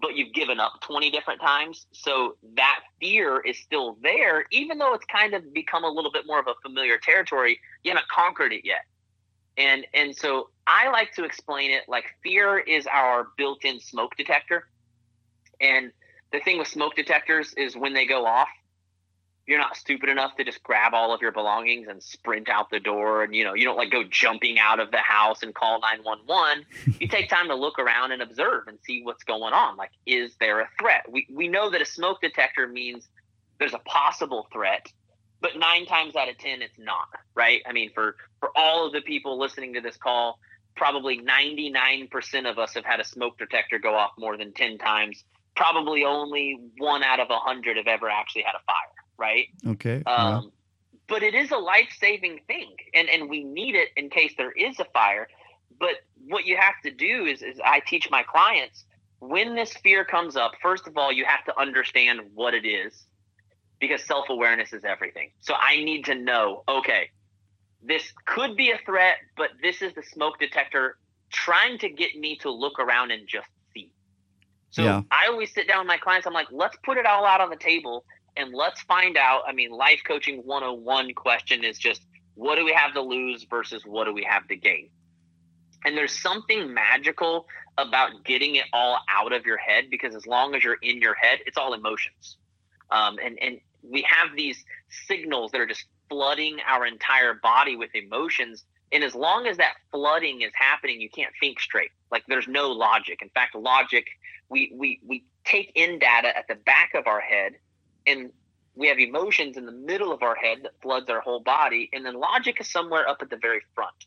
but 0.00 0.16
you've 0.16 0.34
given 0.34 0.60
up 0.60 0.80
twenty 0.80 1.10
different 1.10 1.40
times. 1.40 1.86
So 1.92 2.36
that 2.56 2.80
fear 3.00 3.40
is 3.40 3.58
still 3.58 3.96
there, 4.02 4.44
even 4.50 4.78
though 4.78 4.94
it's 4.94 5.06
kind 5.06 5.32
of 5.34 5.54
become 5.54 5.84
a 5.84 5.90
little 5.90 6.12
bit 6.12 6.26
more 6.26 6.40
of 6.40 6.48
a 6.48 6.54
familiar 6.62 6.98
territory. 6.98 7.60
You 7.82 7.92
haven't 7.92 8.08
conquered 8.08 8.52
it 8.52 8.64
yet 8.64 8.84
and 9.56 9.86
and 9.94 10.16
so 10.16 10.48
I 10.66 10.88
like 10.90 11.12
to 11.14 11.24
explain 11.24 11.70
it 11.70 11.82
like 11.88 12.04
fear 12.22 12.58
is 12.58 12.86
our 12.86 13.28
built-in 13.36 13.80
smoke 13.80 14.16
detector. 14.16 14.66
And 15.60 15.92
the 16.32 16.40
thing 16.40 16.58
with 16.58 16.68
smoke 16.68 16.96
detectors 16.96 17.54
is 17.54 17.76
when 17.76 17.92
they 17.92 18.06
go 18.06 18.26
off, 18.26 18.48
you're 19.46 19.58
not 19.58 19.76
stupid 19.76 20.08
enough 20.08 20.34
to 20.36 20.44
just 20.44 20.62
grab 20.62 20.94
all 20.94 21.12
of 21.12 21.20
your 21.20 21.30
belongings 21.30 21.86
and 21.86 22.02
sprint 22.02 22.48
out 22.48 22.70
the 22.70 22.80
door 22.80 23.22
and 23.22 23.34
you 23.34 23.44
know, 23.44 23.54
you 23.54 23.64
don't 23.64 23.76
like 23.76 23.90
go 23.90 24.02
jumping 24.02 24.58
out 24.58 24.80
of 24.80 24.90
the 24.90 24.98
house 24.98 25.42
and 25.42 25.54
call 25.54 25.80
911. 25.80 26.64
you 27.00 27.06
take 27.06 27.28
time 27.28 27.48
to 27.48 27.54
look 27.54 27.78
around 27.78 28.12
and 28.12 28.22
observe 28.22 28.66
and 28.66 28.78
see 28.82 29.02
what's 29.02 29.22
going 29.22 29.52
on. 29.52 29.76
Like 29.76 29.90
is 30.06 30.32
there 30.40 30.60
a 30.60 30.68
threat? 30.80 31.06
We 31.10 31.26
we 31.30 31.46
know 31.46 31.70
that 31.70 31.80
a 31.80 31.86
smoke 31.86 32.20
detector 32.22 32.66
means 32.66 33.06
there's 33.58 33.74
a 33.74 33.78
possible 33.80 34.48
threat 34.52 34.90
but 35.44 35.58
nine 35.58 35.84
times 35.84 36.16
out 36.16 36.28
of 36.28 36.38
ten 36.38 36.62
it's 36.62 36.78
not 36.78 37.06
right 37.34 37.60
i 37.68 37.72
mean 37.72 37.90
for 37.94 38.16
for 38.40 38.50
all 38.56 38.86
of 38.86 38.92
the 38.94 39.02
people 39.02 39.38
listening 39.38 39.74
to 39.74 39.80
this 39.80 39.96
call 39.96 40.38
probably 40.76 41.20
99% 41.20 42.50
of 42.50 42.58
us 42.58 42.74
have 42.74 42.84
had 42.84 42.98
a 42.98 43.04
smoke 43.04 43.38
detector 43.38 43.78
go 43.78 43.94
off 43.94 44.10
more 44.18 44.36
than 44.36 44.52
10 44.52 44.76
times 44.78 45.22
probably 45.54 46.02
only 46.02 46.58
one 46.78 47.04
out 47.04 47.20
of 47.20 47.28
a 47.30 47.34
100 47.34 47.76
have 47.76 47.86
ever 47.86 48.10
actually 48.10 48.42
had 48.42 48.54
a 48.56 48.64
fire 48.66 48.94
right 49.16 49.46
Okay. 49.66 50.02
yeah. 50.04 50.38
um, 50.38 50.50
but 51.06 51.22
it 51.22 51.34
is 51.34 51.52
a 51.52 51.58
life-saving 51.58 52.40
thing 52.48 52.74
and 52.94 53.08
and 53.10 53.28
we 53.28 53.44
need 53.44 53.74
it 53.76 53.90
in 53.96 54.08
case 54.08 54.32
there 54.38 54.50
is 54.52 54.80
a 54.80 54.86
fire 54.86 55.28
but 55.78 55.96
what 56.26 56.46
you 56.46 56.56
have 56.56 56.74
to 56.82 56.90
do 56.90 57.26
is 57.26 57.42
is 57.42 57.60
i 57.64 57.80
teach 57.80 58.10
my 58.10 58.22
clients 58.22 58.84
when 59.20 59.54
this 59.54 59.74
fear 59.74 60.04
comes 60.04 60.36
up 60.36 60.52
first 60.62 60.88
of 60.88 60.96
all 60.96 61.12
you 61.12 61.24
have 61.26 61.44
to 61.44 61.56
understand 61.60 62.20
what 62.34 62.54
it 62.54 62.66
is 62.66 63.04
because 63.80 64.04
self-awareness 64.04 64.72
is 64.72 64.84
everything. 64.84 65.30
So 65.40 65.54
i 65.58 65.76
need 65.84 66.04
to 66.06 66.14
know 66.14 66.62
okay 66.68 67.10
this 67.82 68.12
could 68.26 68.56
be 68.56 68.70
a 68.70 68.78
threat 68.86 69.16
but 69.36 69.50
this 69.62 69.82
is 69.82 69.92
the 69.94 70.02
smoke 70.02 70.38
detector 70.38 70.96
trying 71.30 71.78
to 71.78 71.88
get 71.88 72.16
me 72.16 72.36
to 72.36 72.50
look 72.50 72.78
around 72.78 73.10
and 73.10 73.26
just 73.28 73.48
see. 73.74 73.92
So 74.70 74.82
Yeah. 74.82 75.02
i 75.10 75.26
always 75.26 75.52
sit 75.52 75.66
down 75.68 75.80
with 75.80 75.88
my 75.88 75.98
clients. 75.98 76.26
I'm 76.26 76.32
like 76.32 76.48
let's 76.50 76.76
put 76.84 76.96
it 76.96 77.06
all 77.06 77.24
out 77.24 77.40
on 77.40 77.50
the 77.50 77.56
table 77.56 78.04
and 78.36 78.52
let's 78.54 78.82
find 78.82 79.16
out. 79.16 79.42
I 79.46 79.52
mean 79.52 79.70
life 79.70 80.00
coaching 80.06 80.38
101 80.44 81.14
question 81.14 81.64
is 81.64 81.78
just 81.78 82.02
what 82.34 82.56
do 82.56 82.64
we 82.64 82.72
have 82.72 82.94
to 82.94 83.00
lose 83.00 83.44
versus 83.48 83.82
what 83.84 84.04
do 84.04 84.12
we 84.12 84.24
have 84.24 84.46
to 84.48 84.56
gain? 84.56 84.90
And 85.84 85.96
there's 85.96 86.18
something 86.18 86.72
magical 86.72 87.46
about 87.78 88.24
getting 88.24 88.54
it 88.56 88.64
all 88.72 88.98
out 89.08 89.32
of 89.32 89.44
your 89.44 89.58
head 89.58 89.84
because 89.90 90.14
as 90.14 90.26
long 90.26 90.54
as 90.54 90.64
you're 90.64 90.78
in 90.82 91.00
your 91.00 91.14
head 91.14 91.40
it's 91.46 91.58
all 91.58 91.74
emotions 91.74 92.36
um, 92.90 93.18
and 93.22 93.38
and 93.40 93.60
we 93.82 94.02
have 94.02 94.34
these 94.36 94.64
signals 95.06 95.52
that 95.52 95.60
are 95.60 95.66
just 95.66 95.84
flooding 96.08 96.58
our 96.66 96.86
entire 96.86 97.34
body 97.34 97.76
with 97.76 97.90
emotions. 97.94 98.64
And 98.92 99.02
as 99.02 99.14
long 99.14 99.46
as 99.46 99.56
that 99.56 99.74
flooding 99.90 100.42
is 100.42 100.52
happening 100.54 101.00
you 101.00 101.10
can't 101.10 101.32
think 101.40 101.60
straight. 101.60 101.90
Like 102.10 102.24
there's 102.28 102.48
no 102.48 102.70
logic. 102.70 103.20
In 103.22 103.28
fact 103.30 103.54
logic 103.54 104.06
we 104.48 104.72
we 104.74 105.00
we 105.06 105.24
take 105.44 105.72
in 105.74 105.98
data 105.98 106.36
at 106.36 106.48
the 106.48 106.54
back 106.54 106.94
of 106.94 107.06
our 107.06 107.20
head 107.20 107.54
and 108.06 108.30
we 108.76 108.88
have 108.88 108.98
emotions 108.98 109.56
in 109.56 109.66
the 109.66 109.72
middle 109.72 110.12
of 110.12 110.22
our 110.22 110.34
head 110.34 110.58
that 110.62 110.72
floods 110.82 111.08
our 111.08 111.20
whole 111.20 111.40
body. 111.40 111.88
And 111.92 112.04
then 112.04 112.14
logic 112.14 112.60
is 112.60 112.70
somewhere 112.70 113.08
up 113.08 113.18
at 113.22 113.30
the 113.30 113.36
very 113.36 113.60
front. 113.74 114.06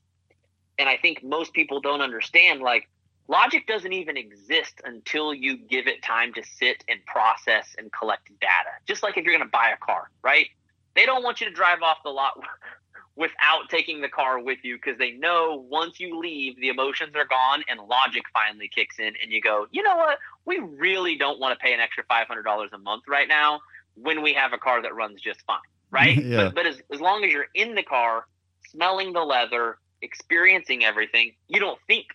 And 0.79 0.87
i 0.87 0.97
think 0.97 1.23
most 1.23 1.53
people 1.53 1.81
don't 1.81 2.01
understand 2.01 2.61
like 2.61 2.87
logic 3.27 3.67
doesn't 3.67 3.93
even 3.93 4.17
exist 4.17 4.81
until 4.85 5.33
you 5.33 5.57
give 5.57 5.87
it 5.87 6.01
time 6.01 6.33
to 6.33 6.43
sit 6.43 6.83
and 6.87 7.03
process 7.05 7.75
and 7.77 7.91
collect 7.91 8.29
data. 8.39 8.71
Just 8.85 9.03
like 9.03 9.17
if 9.17 9.23
you're 9.23 9.33
going 9.33 9.45
to 9.45 9.51
buy 9.51 9.71
a 9.73 9.77
car 9.77 10.09
right? 10.23 10.47
They 10.95 11.05
don't 11.05 11.23
want 11.23 11.39
you 11.39 11.47
to 11.47 11.53
drive 11.53 11.81
off 11.81 11.97
the 12.03 12.09
lot 12.09 12.39
without 13.15 13.69
taking 13.69 14.01
the 14.01 14.09
car 14.09 14.39
with 14.39 14.59
you 14.63 14.75
because 14.75 14.97
they 14.99 15.11
know 15.11 15.65
once 15.69 15.99
you 15.99 16.19
leave 16.19 16.55
the 16.57 16.69
emotions 16.69 17.15
are 17.15 17.25
gone 17.25 17.63
and 17.69 17.79
logic 17.79 18.23
finally 18.31 18.69
kicks 18.73 18.99
in 18.99 19.13
and 19.21 19.31
you 19.31 19.41
go 19.41 19.67
you 19.71 19.81
know 19.83 19.95
what? 19.95 20.19
We 20.45 20.59
really 20.59 21.17
don't 21.17 21.39
want 21.39 21.57
to 21.57 21.63
pay 21.63 21.73
an 21.73 21.79
extra 21.79 22.03
$500 22.03 22.73
a 22.73 22.77
month 22.77 23.03
right 23.07 23.27
now 23.27 23.61
when 23.95 24.21
we 24.21 24.33
have 24.33 24.53
a 24.53 24.57
car 24.57 24.81
that 24.81 24.93
runs 24.93 25.21
just 25.21 25.41
fine 25.47 25.57
right? 25.91 26.17
Yeah. 26.17 26.45
but, 26.45 26.55
but 26.55 26.65
as, 26.67 26.81
as 26.91 26.99
long 26.99 27.23
as 27.23 27.31
you're 27.31 27.47
in 27.55 27.73
the 27.73 27.83
car 27.83 28.25
smelling 28.69 29.13
the 29.13 29.21
leather 29.21 29.77
experiencing 30.01 30.83
everything 30.83 31.31
you 31.47 31.59
don't 31.59 31.79
think 31.87 32.07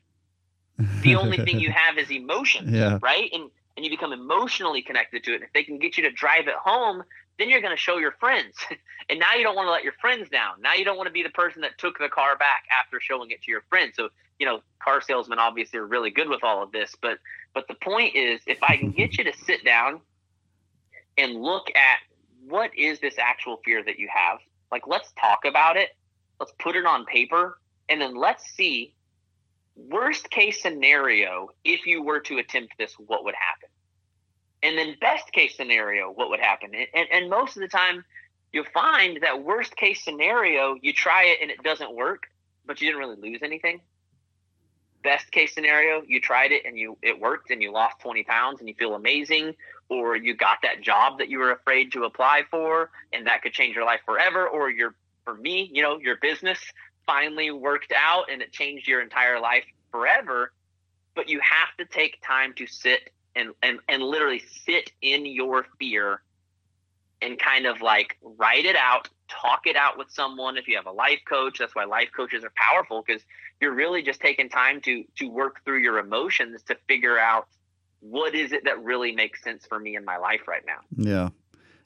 the 1.03 1.17
only 1.17 1.39
thing 1.39 1.61
you 1.61 1.71
have 1.71 1.99
is 1.99 2.11
emotion 2.11 2.67
Yeah. 2.75 2.99
right 3.03 3.31
and 3.33 3.51
and 3.77 3.85
you 3.85 3.91
become 3.91 4.13
emotionally 4.13 4.83
connected 4.83 5.25
to 5.25 5.33
it. 5.33 5.37
And 5.37 5.45
if 5.45 5.53
they 5.53 5.65
can 5.65 5.79
get 5.79 5.97
you 5.97 6.03
to 6.05 6.11
drive 6.11 6.47
it 6.47 6.55
home, 6.55 7.03
then 7.39 7.49
you're 7.49 7.61
going 7.61 7.75
to 7.75 7.81
show 7.81 7.99
your 7.99 8.13
friends. 8.13 8.55
and 9.09 9.19
now 9.19 9.35
you 9.35 9.43
don't 9.43 9.57
want 9.57 9.67
to 9.67 9.71
let 9.71 9.83
your 9.83 9.95
friends 9.95 10.29
down. 10.29 10.61
Now 10.61 10.75
you 10.75 10.85
don't 10.85 10.97
want 10.97 11.07
to 11.07 11.13
be 11.13 11.23
the 11.23 11.31
person 11.31 11.63
that 11.63 11.79
took 11.79 11.99
the 11.99 12.09
car 12.09 12.37
back 12.37 12.65
after 12.79 13.01
showing 13.01 13.31
it 13.31 13.43
to 13.43 13.51
your 13.51 13.63
friends. 13.69 13.95
So, 13.97 14.11
you 14.39 14.47
know, 14.47 14.61
car 14.79 15.01
salesmen 15.01 15.39
obviously 15.39 15.79
are 15.79 15.87
really 15.87 16.11
good 16.11 16.29
with 16.29 16.45
all 16.45 16.63
of 16.63 16.73
this, 16.73 16.95
but 17.01 17.19
but 17.55 17.69
the 17.69 17.75
point 17.75 18.15
is 18.15 18.41
if 18.47 18.63
I 18.63 18.77
can 18.77 18.93
get 18.93 19.19
you 19.19 19.25
to 19.25 19.33
sit 19.45 19.65
down 19.65 20.01
and 21.19 21.35
look 21.35 21.69
at 21.75 21.99
what 22.49 22.77
is 22.77 22.99
this 23.01 23.15
actual 23.19 23.61
fear 23.65 23.83
that 23.85 23.99
you 23.99 24.09
have? 24.13 24.39
Like 24.71 24.87
let's 24.87 25.13
talk 25.21 25.45
about 25.45 25.77
it. 25.77 25.91
Let's 26.41 26.53
put 26.59 26.77
it 26.77 26.87
on 26.87 27.05
paper 27.07 27.59
and 27.89 28.01
then 28.01 28.15
let's 28.15 28.45
see 28.55 28.95
worst 29.77 30.31
case 30.31 30.63
scenario 30.63 31.49
if 31.65 31.87
you 31.87 32.03
were 32.03 32.21
to 32.21 32.39
attempt 32.39 32.75
this 32.79 32.95
what 32.99 33.25
would 33.25 33.35
happen? 33.35 33.69
And 34.63 34.79
then 34.79 34.97
best 35.01 35.33
case 35.33 35.57
scenario 35.57 36.11
what 36.11 36.31
would 36.31 36.41
happen? 36.41 36.71
And, 36.95 37.07
and, 37.13 37.31
most 37.31 37.57
of 37.57 37.63
the 37.63 37.69
time 37.69 38.05
you'll 38.53 38.65
find 38.73 39.19
that 39.23 39.43
worst 39.43 39.77
case 39.77 40.05
scenario 40.05 40.77
you 40.81 40.93
try 40.93 41.25
it 41.25 41.39
and 41.41 41.51
it 41.51 41.63
doesn't 41.63 41.95
work 41.95 42.25
but 42.65 42.81
you 42.81 42.89
didn't 42.89 43.01
really 43.01 43.31
lose 43.31 43.41
anything. 43.43 43.81
Best 45.03 45.33
case 45.33 45.55
scenario 45.55 46.03
you 46.07 46.21
tried 46.21 46.53
it 46.53 46.63
and 46.65 46.79
you 46.79 46.97
it 47.03 47.19
worked 47.19 47.51
and 47.51 47.63
you 47.63 47.73
lost 47.73 47.99
20 48.01 48.23
pounds 48.25 48.61
and 48.61 48.69
you 48.69 48.75
feel 48.75 48.95
amazing 48.95 49.55
or 49.89 50.17
you 50.17 50.35
got 50.35 50.59
that 50.63 50.81
job 50.81 51.19
that 51.19 51.29
you 51.29 51.39
were 51.39 51.53
afraid 51.53 51.93
to 51.93 52.05
apply 52.05 52.43
for 52.51 52.91
and 53.13 53.27
that 53.27 53.43
could 53.43 53.53
change 53.53 53.75
your 53.75 53.85
life 53.85 54.01
forever 54.05 54.47
or 54.49 54.71
your 54.71 54.95
for 55.25 55.35
me 55.35 55.71
you 55.73 55.83
know 55.83 55.99
your 55.99 56.17
business 56.17 56.59
finally 57.07 57.51
worked 57.51 57.93
out 57.97 58.31
and 58.31 58.43
it 58.43 58.53
changed 58.53 58.87
your 58.87 59.01
entire 59.01 59.41
life 59.41 59.65
forever 59.91 60.53
but 61.15 61.29
you 61.29 61.41
have 61.41 61.77
to 61.79 61.85
take 61.85 62.19
time 62.23 62.53
to 62.55 62.67
sit 62.67 63.11
and 63.35 63.51
and, 63.63 63.79
and 63.89 64.03
literally 64.03 64.43
sit 64.65 64.91
in 65.03 65.27
your 65.27 65.67
fear 65.79 66.23
and 67.21 67.39
kind 67.39 67.67
of 67.67 67.81
like 67.81 68.17
write 68.23 68.65
it 68.65 68.77
out 68.77 69.09
talk 69.29 69.67
it 69.67 69.77
out 69.77 69.97
with 69.97 70.11
someone 70.11 70.57
if 70.57 70.69
you 70.69 70.77
have 70.77 70.87
a 70.87 70.93
life 70.93 71.21
coach 71.29 71.59
that's 71.59 71.75
why 71.75 71.85
life 71.85 72.11
coaches 72.15 72.45
are 72.45 72.53
powerful 72.57 73.03
because 73.07 73.23
you're 73.61 73.75
really 73.75 74.03
just 74.03 74.21
taking 74.21 74.49
time 74.49 74.81
to 74.81 75.05
to 75.17 75.29
work 75.29 75.61
through 75.65 75.79
your 75.79 75.99
emotions 75.99 76.63
to 76.63 76.77
figure 76.87 77.19
out 77.19 77.47
what 78.01 78.35
is 78.35 78.53
it 78.53 78.65
that 78.65 78.83
really 78.83 79.13
makes 79.13 79.43
sense 79.43 79.65
for 79.67 79.79
me 79.79 79.97
in 79.97 80.05
my 80.05 80.17
life 80.17 80.43
right 80.49 80.65
now 80.67 80.79
Yeah. 80.97 81.31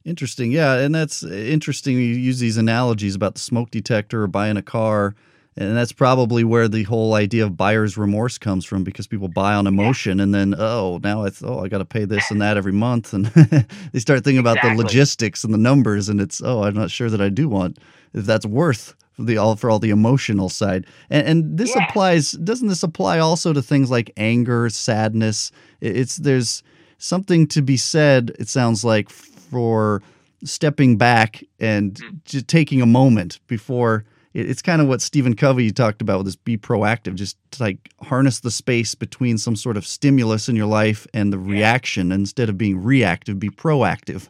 Interesting. 0.06 0.52
Yeah. 0.52 0.74
And 0.76 0.94
that's 0.94 1.24
interesting. 1.24 1.96
You 1.96 2.00
use 2.02 2.38
these 2.38 2.56
analogies 2.56 3.16
about 3.16 3.34
the 3.34 3.40
smoke 3.40 3.70
detector 3.72 4.22
or 4.22 4.28
buying 4.28 4.56
a 4.56 4.62
car. 4.62 5.16
And 5.58 5.76
that's 5.76 5.90
probably 5.92 6.44
where 6.44 6.68
the 6.68 6.84
whole 6.84 7.14
idea 7.14 7.42
of 7.44 7.56
buyer's 7.56 7.96
remorse 7.96 8.38
comes 8.38 8.64
from 8.64 8.84
because 8.84 9.06
people 9.06 9.26
buy 9.26 9.54
on 9.54 9.66
emotion 9.66 10.20
and 10.20 10.32
then, 10.34 10.54
oh, 10.56 11.00
now 11.02 11.24
I, 11.24 11.30
oh, 11.42 11.64
I 11.64 11.68
got 11.68 11.78
to 11.78 11.84
pay 11.84 12.04
this 12.04 12.30
and 12.30 12.40
that 12.42 12.56
every 12.56 12.72
month. 12.72 13.12
And 13.14 13.26
they 13.92 13.98
start 13.98 14.22
thinking 14.22 14.38
about 14.38 14.58
Exactly. 14.58 14.70
the 14.76 14.82
logistics 14.84 15.42
and 15.44 15.52
the 15.52 15.58
numbers. 15.58 16.08
And 16.08 16.20
it's, 16.20 16.40
oh, 16.44 16.62
I'm 16.62 16.74
not 16.74 16.90
sure 16.90 17.10
that 17.10 17.20
I 17.20 17.30
do 17.30 17.48
want, 17.48 17.78
if 18.14 18.26
that's 18.26 18.46
worth 18.46 18.94
the 19.18 19.38
all 19.38 19.56
for 19.56 19.70
all 19.70 19.78
the 19.78 19.90
emotional 19.90 20.50
side. 20.50 20.86
And, 21.10 21.26
and 21.26 21.58
this 21.58 21.74
Yeah. 21.74 21.82
applies, 21.82 22.32
doesn't 22.32 22.68
this 22.68 22.82
apply 22.84 23.18
also 23.18 23.52
to 23.54 23.62
things 23.62 23.90
like 23.90 24.12
anger, 24.18 24.68
sadness? 24.68 25.50
It's, 25.80 26.16
there's 26.16 26.62
something 26.98 27.46
to 27.48 27.62
be 27.62 27.78
said, 27.78 28.32
it 28.38 28.48
sounds 28.48 28.84
like, 28.84 29.08
for 29.50 30.02
stepping 30.44 30.96
back 30.96 31.42
and 31.60 31.94
Mm. 31.94 32.24
just 32.24 32.48
taking 32.48 32.82
a 32.82 32.86
moment 32.86 33.40
before 33.46 34.04
it's 34.34 34.60
kind 34.60 34.82
of 34.82 34.86
what 34.88 35.00
Stephen 35.00 35.34
Covey 35.34 35.70
talked 35.72 36.02
about 36.02 36.18
with 36.18 36.26
this 36.26 36.36
be 36.36 36.58
proactive 36.58 37.14
just 37.14 37.38
like 37.58 37.78
harness 38.02 38.40
the 38.40 38.50
space 38.50 38.94
between 38.94 39.38
some 39.38 39.56
sort 39.56 39.78
of 39.78 39.86
stimulus 39.86 40.46
in 40.48 40.56
your 40.56 40.66
life 40.66 41.06
and 41.14 41.32
the 41.32 41.38
reaction 41.38 42.12
instead 42.12 42.50
of 42.50 42.58
being 42.58 42.82
reactive 42.82 43.38
be 43.38 43.48
proactive 43.48 44.28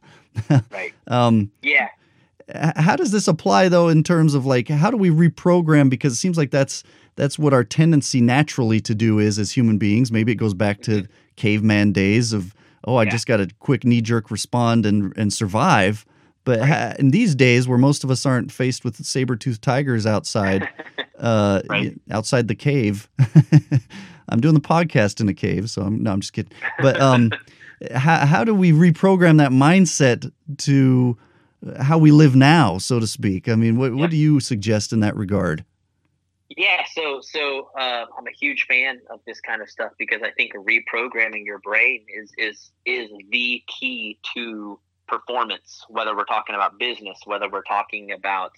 Right. 0.71 0.93
um, 1.09 1.51
Yeah. 1.63 1.89
how 2.77 2.95
does 2.95 3.11
this 3.11 3.27
apply 3.27 3.69
though 3.69 3.89
in 3.89 4.05
terms 4.05 4.35
of 4.35 4.47
like 4.47 4.69
how 4.69 4.91
do 4.93 4.97
we 4.97 5.11
reprogram 5.11 5.91
because 5.91 6.13
it 6.13 6.17
seems 6.17 6.39
like 6.39 6.53
that's 6.53 6.85
that's 7.17 7.37
what 7.39 7.53
our 7.53 7.65
tendency 7.65 8.21
naturally 8.21 8.79
to 8.83 8.95
do 8.95 9.19
is 9.19 9.39
as 9.41 9.51
human 9.51 9.77
beings 9.79 10.13
maybe 10.13 10.31
it 10.31 10.37
goes 10.37 10.55
back 10.55 10.83
to 10.83 11.07
caveman 11.35 11.91
days 11.91 12.33
of 12.33 12.55
oh 12.87 12.97
i. 12.97 13.03
Yeah. 13.05 13.11
just 13.11 13.27
got 13.27 13.37
to 13.39 13.49
quick 13.59 13.85
knee 13.85 14.01
jerk 14.01 14.31
respond 14.31 14.87
and 14.87 15.13
and 15.17 15.33
survive 15.33 16.05
but 16.45 16.61
ha- 16.63 16.95
in 16.99 17.11
these 17.11 17.35
days 17.35 17.67
where 17.67 17.79
most 17.79 18.05
of 18.05 18.11
us 18.11 18.25
aren't 18.25 18.53
faced 18.53 18.85
with 18.85 19.05
saber-toothed 19.05 19.63
tigers 19.63 20.07
outside 20.07 20.69
uh 21.19 21.63
Right. 21.69 21.95
outside 22.11 22.49
the 22.49 22.55
cave 22.55 23.09
i'm 24.29 24.41
doing 24.41 24.55
the 24.55 24.61
podcast 24.61 25.21
in 25.21 25.29
a 25.29 25.35
cave 25.35 25.71
so 25.71 25.83
i'm 25.83 26.03
no 26.03 26.13
i'm 26.13 26.21
just 26.21 26.33
kidding 26.33 26.53
but 26.81 27.01
um 27.01 27.33
how, 27.95 28.25
how 28.27 28.45
do 28.45 28.55
we 28.55 28.73
reprogram 28.73 29.39
that 29.39 29.51
mindset 29.51 30.31
to 30.59 31.17
how 31.81 31.99
we 31.99 32.13
live 32.13 32.37
now, 32.37 32.79
so 32.79 33.01
to 33.01 33.07
speak. 33.09 33.49
I 33.49 33.55
mean, 33.57 33.77
what, 33.77 33.91
Yeah. 33.91 33.97
what 34.01 34.11
do 34.11 34.17
you 34.17 34.39
suggest 34.41 34.93
in 34.93 35.01
that 35.01 35.17
regard? 35.17 35.65
Yeah, 36.57 36.85
so 36.91 37.21
so 37.21 37.69
uh, 37.79 38.07
I'm 38.19 38.27
a 38.27 38.33
huge 38.33 38.67
fan 38.67 39.01
of 39.11 39.21
this 39.27 39.41
kind 39.43 39.61
of 39.61 39.69
stuff 39.69 39.93
because 39.99 40.23
I 40.23 40.31
think 40.31 40.55
reprogramming 40.55 41.45
your 41.45 41.59
brain 41.59 42.07
is 42.09 42.33
is 42.39 42.71
is 42.87 43.11
the 43.31 43.63
key 43.67 44.19
to 44.35 44.81
performance. 45.07 45.85
Whether 45.91 46.17
we're 46.17 46.25
talking 46.25 46.55
about 46.55 46.79
business, 46.79 47.19
whether 47.27 47.51
we're 47.51 47.63
talking 47.63 48.13
about 48.13 48.53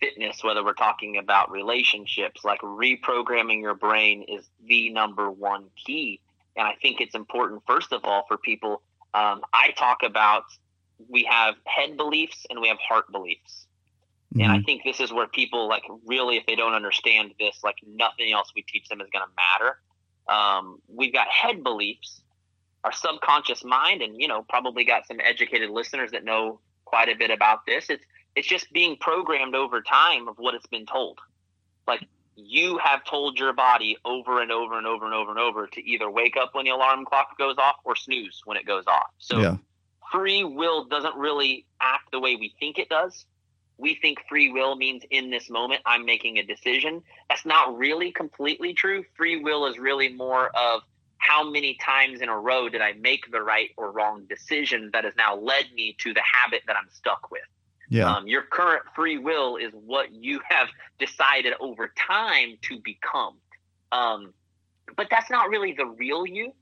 fitness, 0.00 0.42
whether 0.42 0.64
we're 0.64 0.72
talking 0.72 1.18
about 1.18 1.50
relationships, 1.50 2.42
like 2.42 2.60
reprogramming 2.60 3.60
your 3.60 3.74
brain 3.74 4.24
is 4.28 4.48
the 4.66 4.90
number 4.90 5.30
one 5.30 5.66
key. 5.84 6.20
And 6.56 6.66
I 6.66 6.74
think 6.80 7.02
it's 7.02 7.14
important, 7.14 7.62
first 7.66 7.92
of 7.92 8.04
all, 8.04 8.24
for 8.28 8.38
people. 8.38 8.82
Um, 9.12 9.42
I 9.52 9.72
talk 9.76 9.98
about 10.02 10.44
we 11.08 11.24
have 11.24 11.54
head 11.66 11.98
beliefs 11.98 12.46
and 12.48 12.60
we 12.62 12.68
have 12.68 12.78
heart 12.78 13.12
beliefs. 13.12 13.65
And 14.34 14.52
I 14.52 14.58
Mhm. 14.58 14.64
think 14.66 14.84
this 14.84 15.00
is 15.00 15.12
where 15.12 15.26
people 15.26 15.68
like 15.68 15.84
really, 16.04 16.36
if 16.36 16.46
they 16.46 16.56
don't 16.56 16.74
understand 16.74 17.34
this, 17.38 17.62
like 17.64 17.76
nothing 17.86 18.32
else 18.32 18.52
we 18.54 18.62
teach 18.62 18.88
them 18.88 19.00
is 19.00 19.08
going 19.10 19.24
to 19.26 19.32
matter. 19.36 19.80
Um, 20.28 20.82
we've 20.88 21.12
got 21.12 21.28
head 21.28 21.62
beliefs, 21.62 22.22
our 22.84 22.92
subconscious 22.92 23.64
mind, 23.64 24.02
and 24.02 24.20
you 24.20 24.28
know 24.28 24.42
probably 24.48 24.84
got 24.84 25.06
some 25.06 25.20
educated 25.20 25.70
listeners 25.70 26.10
that 26.10 26.24
know 26.24 26.60
quite 26.84 27.08
a 27.08 27.14
bit 27.14 27.30
about 27.30 27.64
this. 27.66 27.88
It's 27.88 28.04
it's 28.34 28.46
just 28.46 28.70
being 28.72 28.96
programmed 28.96 29.54
over 29.54 29.80
time 29.80 30.28
of 30.28 30.38
what 30.38 30.54
it's 30.54 30.66
been 30.66 30.86
told. 30.86 31.18
Like 31.86 32.06
you 32.34 32.78
have 32.78 33.04
told 33.04 33.38
your 33.38 33.52
body 33.54 33.96
over 34.04 34.42
and 34.42 34.52
over 34.52 34.76
and 34.76 34.86
over 34.86 35.06
and 35.06 35.14
over 35.14 35.30
and 35.30 35.38
over 35.40 35.66
to 35.68 35.80
either 35.88 36.10
wake 36.10 36.36
up 36.36 36.54
when 36.54 36.64
the 36.64 36.70
alarm 36.70 37.04
clock 37.06 37.38
goes 37.38 37.56
off 37.58 37.76
or 37.84 37.96
snooze 37.96 38.42
when 38.44 38.56
it 38.58 38.66
goes 38.66 38.86
off. 38.86 39.10
So 39.18 39.40
yeah, 39.40 39.56
free 40.12 40.44
will 40.44 40.84
doesn't 40.84 41.16
really 41.16 41.66
act 41.80 42.10
the 42.12 42.20
way 42.20 42.36
we 42.36 42.54
think 42.60 42.78
it 42.78 42.88
does. 42.88 43.24
We 43.78 43.96
think 43.96 44.18
free 44.28 44.50
will 44.50 44.76
means 44.76 45.02
in 45.10 45.30
this 45.30 45.50
moment 45.50 45.82
I'm 45.84 46.04
making 46.04 46.38
a 46.38 46.42
decision. 46.42 47.02
That's 47.28 47.44
not 47.44 47.76
really 47.76 48.10
completely 48.10 48.72
true. 48.72 49.04
Free 49.16 49.42
will 49.42 49.66
is 49.66 49.78
really 49.78 50.08
more 50.08 50.48
of 50.56 50.82
how 51.18 51.48
many 51.48 51.76
times 51.82 52.20
in 52.20 52.28
a 52.28 52.38
row 52.38 52.68
did 52.68 52.80
I 52.80 52.92
make 52.92 53.30
the 53.30 53.42
right 53.42 53.70
or 53.76 53.90
wrong 53.90 54.24
decision 54.28 54.90
that 54.92 55.04
has 55.04 55.14
now 55.16 55.36
led 55.36 55.66
me 55.74 55.96
to 55.98 56.14
the 56.14 56.22
habit 56.22 56.62
that 56.66 56.76
I'm 56.76 56.88
stuck 56.90 57.30
with. 57.30 57.42
yeah, 57.90 58.14
Um, 58.14 58.26
your 58.26 58.42
current 58.42 58.84
free 58.94 59.18
will 59.18 59.56
is 59.56 59.72
what 59.72 60.12
you 60.12 60.40
have 60.48 60.68
decided 60.98 61.54
over 61.60 61.92
time 61.98 62.58
to 62.62 62.78
become. 62.80 63.34
Um, 63.92 64.34
but 64.96 65.08
that's 65.10 65.30
not 65.30 65.48
really 65.48 65.72
the 65.72 65.86
real 65.86 66.26
you. 66.26 66.52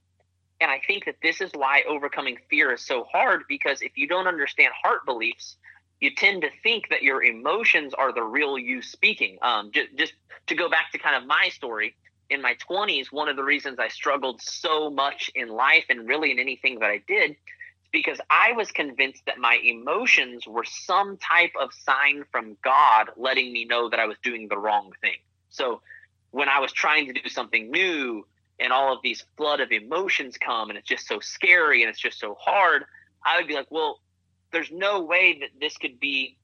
And 0.61 0.71
I 0.71 0.81
think 0.87 1.05
that 1.05 1.15
this 1.21 1.41
is 1.41 1.51
why 1.53 1.83
overcoming 1.87 2.37
fear 2.49 2.71
is 2.73 2.85
so 2.85 3.03
hard 3.11 3.43
because 3.47 3.81
if 3.81 3.97
you 3.97 4.07
don't 4.07 4.27
understand 4.27 4.71
heart 4.81 5.05
beliefs, 5.05 5.57
you 6.01 6.13
tend 6.15 6.41
to 6.41 6.49
think 6.63 6.89
that 6.89 7.03
your 7.03 7.23
emotions 7.23 7.93
are 7.93 8.13
the 8.13 8.23
real 8.23 8.57
you 8.57 8.81
speaking. 8.81 9.37
Um, 9.41 9.71
just, 9.73 10.13
to 10.47 10.55
go 10.55 10.69
back 10.69 10.91
to 10.91 10.99
kind 10.99 11.15
of 11.15 11.27
my 11.27 11.49
story, 11.49 11.95
in 12.29 12.41
my 12.41 12.55
20s, 12.69 13.07
one 13.11 13.29
of 13.29 13.35
the 13.35 13.43
reasons 13.43 13.79
I 13.79 13.87
struggled 13.87 14.41
so 14.41 14.89
much 14.89 15.31
in 15.35 15.49
life 15.49 15.85
and 15.89 16.07
really 16.07 16.31
in 16.31 16.39
anything 16.39 16.79
that 16.79 16.89
I 16.89 17.01
did 17.07 17.35
because 17.91 18.19
I 18.29 18.51
was 18.51 18.71
convinced 18.71 19.25
that 19.25 19.37
my 19.37 19.57
emotions 19.63 20.45
were 20.45 20.65
some 20.65 21.17
type 21.17 21.53
of 21.59 21.69
sign 21.73 22.25
from 22.29 22.57
God 22.61 23.11
letting 23.15 23.53
me 23.53 23.63
know 23.63 23.89
that 23.89 23.99
I 23.99 24.05
was 24.05 24.17
doing 24.21 24.49
the 24.49 24.57
wrong 24.57 24.91
thing. 25.01 25.15
So 25.49 25.81
when 26.31 26.49
I 26.49 26.59
was 26.59 26.73
trying 26.73 27.07
to 27.07 27.13
do 27.13 27.29
something 27.29 27.71
new 27.71 28.27
and 28.59 28.73
all 28.73 28.91
of 28.91 28.99
these 29.01 29.23
flood 29.37 29.61
of 29.61 29.71
emotions 29.71 30.37
come 30.37 30.69
and 30.69 30.77
it's 30.77 30.87
just 30.87 31.07
so 31.07 31.19
scary 31.21 31.83
and 31.83 31.89
it's 31.89 31.99
just 31.99 32.19
so 32.19 32.35
hard, 32.37 32.83
I 33.25 33.37
would 33.37 33.47
be 33.47 33.53
like, 33.53 33.71
well, 33.71 33.99
there's 34.55 34.71
no 34.71 35.01
way 35.03 35.39
that 35.41 35.49
this 35.59 35.77
could 35.77 35.99
be 35.99 36.37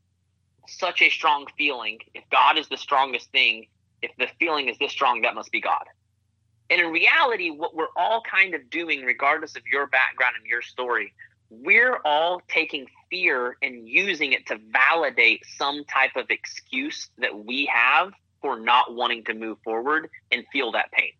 such 0.67 1.02
a 1.02 1.10
strong 1.10 1.47
feeling. 1.58 2.00
If 2.13 2.26
God 2.30 2.58
is 2.58 2.67
the 2.69 2.78
strongest 2.78 3.32
thing, 3.32 3.67
if 4.02 4.12
the 4.19 4.28
feeling 4.38 4.67
is 4.67 4.78
this 4.80 4.91
strong, 4.91 5.21
that 5.21 5.34
must 5.34 5.52
be 5.52 5.62
God. 5.62 5.86
And 6.69 6.82
in 6.82 6.91
reality, 6.91 7.52
what 7.52 7.76
we're 7.76 7.93
all 7.95 8.21
kind 8.30 8.54
of 8.54 8.69
doing, 8.69 9.04
regardless 9.04 9.56
of 9.56 9.63
your 9.71 9.88
background 9.88 10.36
and 10.38 10.45
your 10.45 10.62
story, 10.62 11.13
we're 11.50 12.00
all 12.06 12.41
taking 12.50 12.88
fear 13.10 13.58
and 13.62 13.88
using 13.88 14.34
it 14.34 14.47
to 14.47 14.60
validate 14.74 15.41
some 15.58 15.86
type 15.86 16.17
of 16.17 16.26
excuse 16.30 17.10
that 17.17 17.45
we 17.45 17.69
have 17.74 18.12
for 18.41 18.60
not 18.60 18.93
wanting 18.93 19.24
to 19.26 19.34
move 19.34 19.58
forward 19.63 20.10
and 20.32 20.45
feel 20.52 20.74
that 20.74 20.91
pain. 20.91 21.12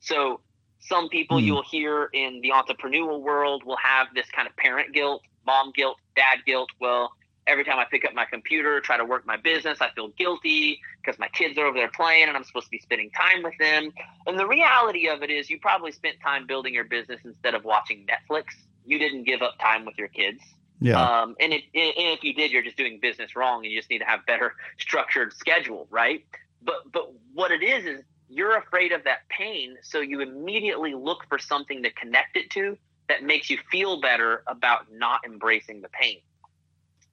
So, 0.00 0.40
some 0.80 1.08
people 1.10 1.40
Hmm. 1.40 1.46
you'll 1.46 1.62
hear 1.62 2.08
in 2.12 2.40
the 2.42 2.50
entrepreneurial 2.50 3.20
world 3.20 3.64
will 3.64 3.78
have 3.78 4.08
this 4.14 4.28
kind 4.30 4.48
of 4.48 4.56
parent 4.56 4.92
guilt, 4.94 5.22
mom 5.46 5.72
guilt, 5.74 5.98
dad 6.16 6.38
guilt. 6.46 6.70
Well, 6.80 7.12
every 7.46 7.64
time 7.64 7.78
I 7.78 7.84
pick 7.90 8.04
up 8.04 8.14
my 8.14 8.24
computer, 8.24 8.80
try 8.80 8.96
to 8.96 9.04
work 9.04 9.26
my 9.26 9.36
business, 9.36 9.80
I 9.80 9.90
feel 9.90 10.08
guilty 10.08 10.80
because 11.02 11.18
my 11.18 11.28
kids 11.28 11.58
are 11.58 11.66
over 11.66 11.76
there 11.76 11.90
playing 11.90 12.28
and 12.28 12.36
I'm 12.36 12.44
supposed 12.44 12.66
to 12.66 12.70
be 12.70 12.78
spending 12.78 13.10
time 13.10 13.42
with 13.42 13.54
them. 13.58 13.92
And 14.26 14.38
the 14.38 14.46
reality 14.46 15.08
of 15.08 15.22
it 15.22 15.30
is, 15.30 15.50
you 15.50 15.58
probably 15.58 15.92
spent 15.92 16.16
time 16.20 16.46
building 16.46 16.74
your 16.74 16.84
business 16.84 17.20
instead 17.24 17.54
of 17.54 17.64
watching 17.64 18.06
Netflix. 18.06 18.44
You 18.86 18.98
didn't 18.98 19.24
give 19.24 19.42
up 19.42 19.58
time 19.60 19.84
with 19.84 19.98
your 19.98 20.08
kids. 20.08 20.40
yeah, 20.80 21.00
Um, 21.00 21.36
and, 21.40 21.52
it, 21.52 21.64
and 21.74 21.92
if 21.96 22.22
you 22.22 22.34
did, 22.34 22.52
you're 22.52 22.62
just 22.62 22.76
doing 22.76 22.98
business 23.00 23.34
wrong. 23.34 23.64
And 23.64 23.72
you 23.72 23.78
just 23.78 23.90
need 23.90 23.98
to 23.98 24.04
have 24.04 24.24
better 24.26 24.54
structured 24.78 25.32
schedule, 25.32 25.86
right? 25.90 26.24
But 26.64 26.92
but 26.92 27.10
what 27.34 27.50
it 27.50 27.62
is 27.62 27.84
is 27.86 28.04
you're 28.28 28.56
afraid 28.56 28.92
of 28.92 29.02
that 29.04 29.28
pain, 29.28 29.76
so 29.82 30.00
you 30.00 30.20
immediately 30.20 30.94
look 30.94 31.26
for 31.28 31.38
something 31.38 31.82
to 31.82 31.90
connect 31.90 32.36
it 32.36 32.50
to 32.50 32.78
that 33.12 33.22
makes 33.22 33.50
you 33.50 33.58
feel 33.70 34.00
better 34.00 34.42
about 34.46 34.86
not 34.90 35.20
embracing 35.26 35.82
the 35.82 35.88
pain. 35.88 36.18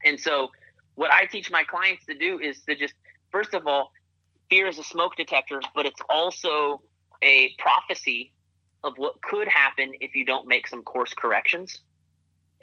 And 0.06 0.18
so, 0.18 0.50
what 0.96 1.12
I 1.12 1.26
teach 1.26 1.52
my 1.52 1.64
clients 1.64 2.06
to 2.06 2.16
do 2.16 2.40
is 2.40 2.62
to 2.62 2.76
just 2.76 2.94
first 3.32 3.54
of 3.54 3.68
all, 3.68 3.92
fear 4.50 4.68
is 4.68 4.80
a 4.80 4.84
smoke 4.84 5.18
detector, 5.18 5.60
but 5.76 5.86
it's 5.86 6.00
also 6.10 6.82
a 7.22 7.54
prophecy 7.58 8.32
of 8.84 8.94
what 8.96 9.22
could 9.22 9.50
happen 9.50 9.92
if 10.00 10.16
you 10.16 10.26
don't 10.26 10.48
make 10.48 10.68
some 10.68 10.84
course 10.84 11.14
corrections. 11.14 11.80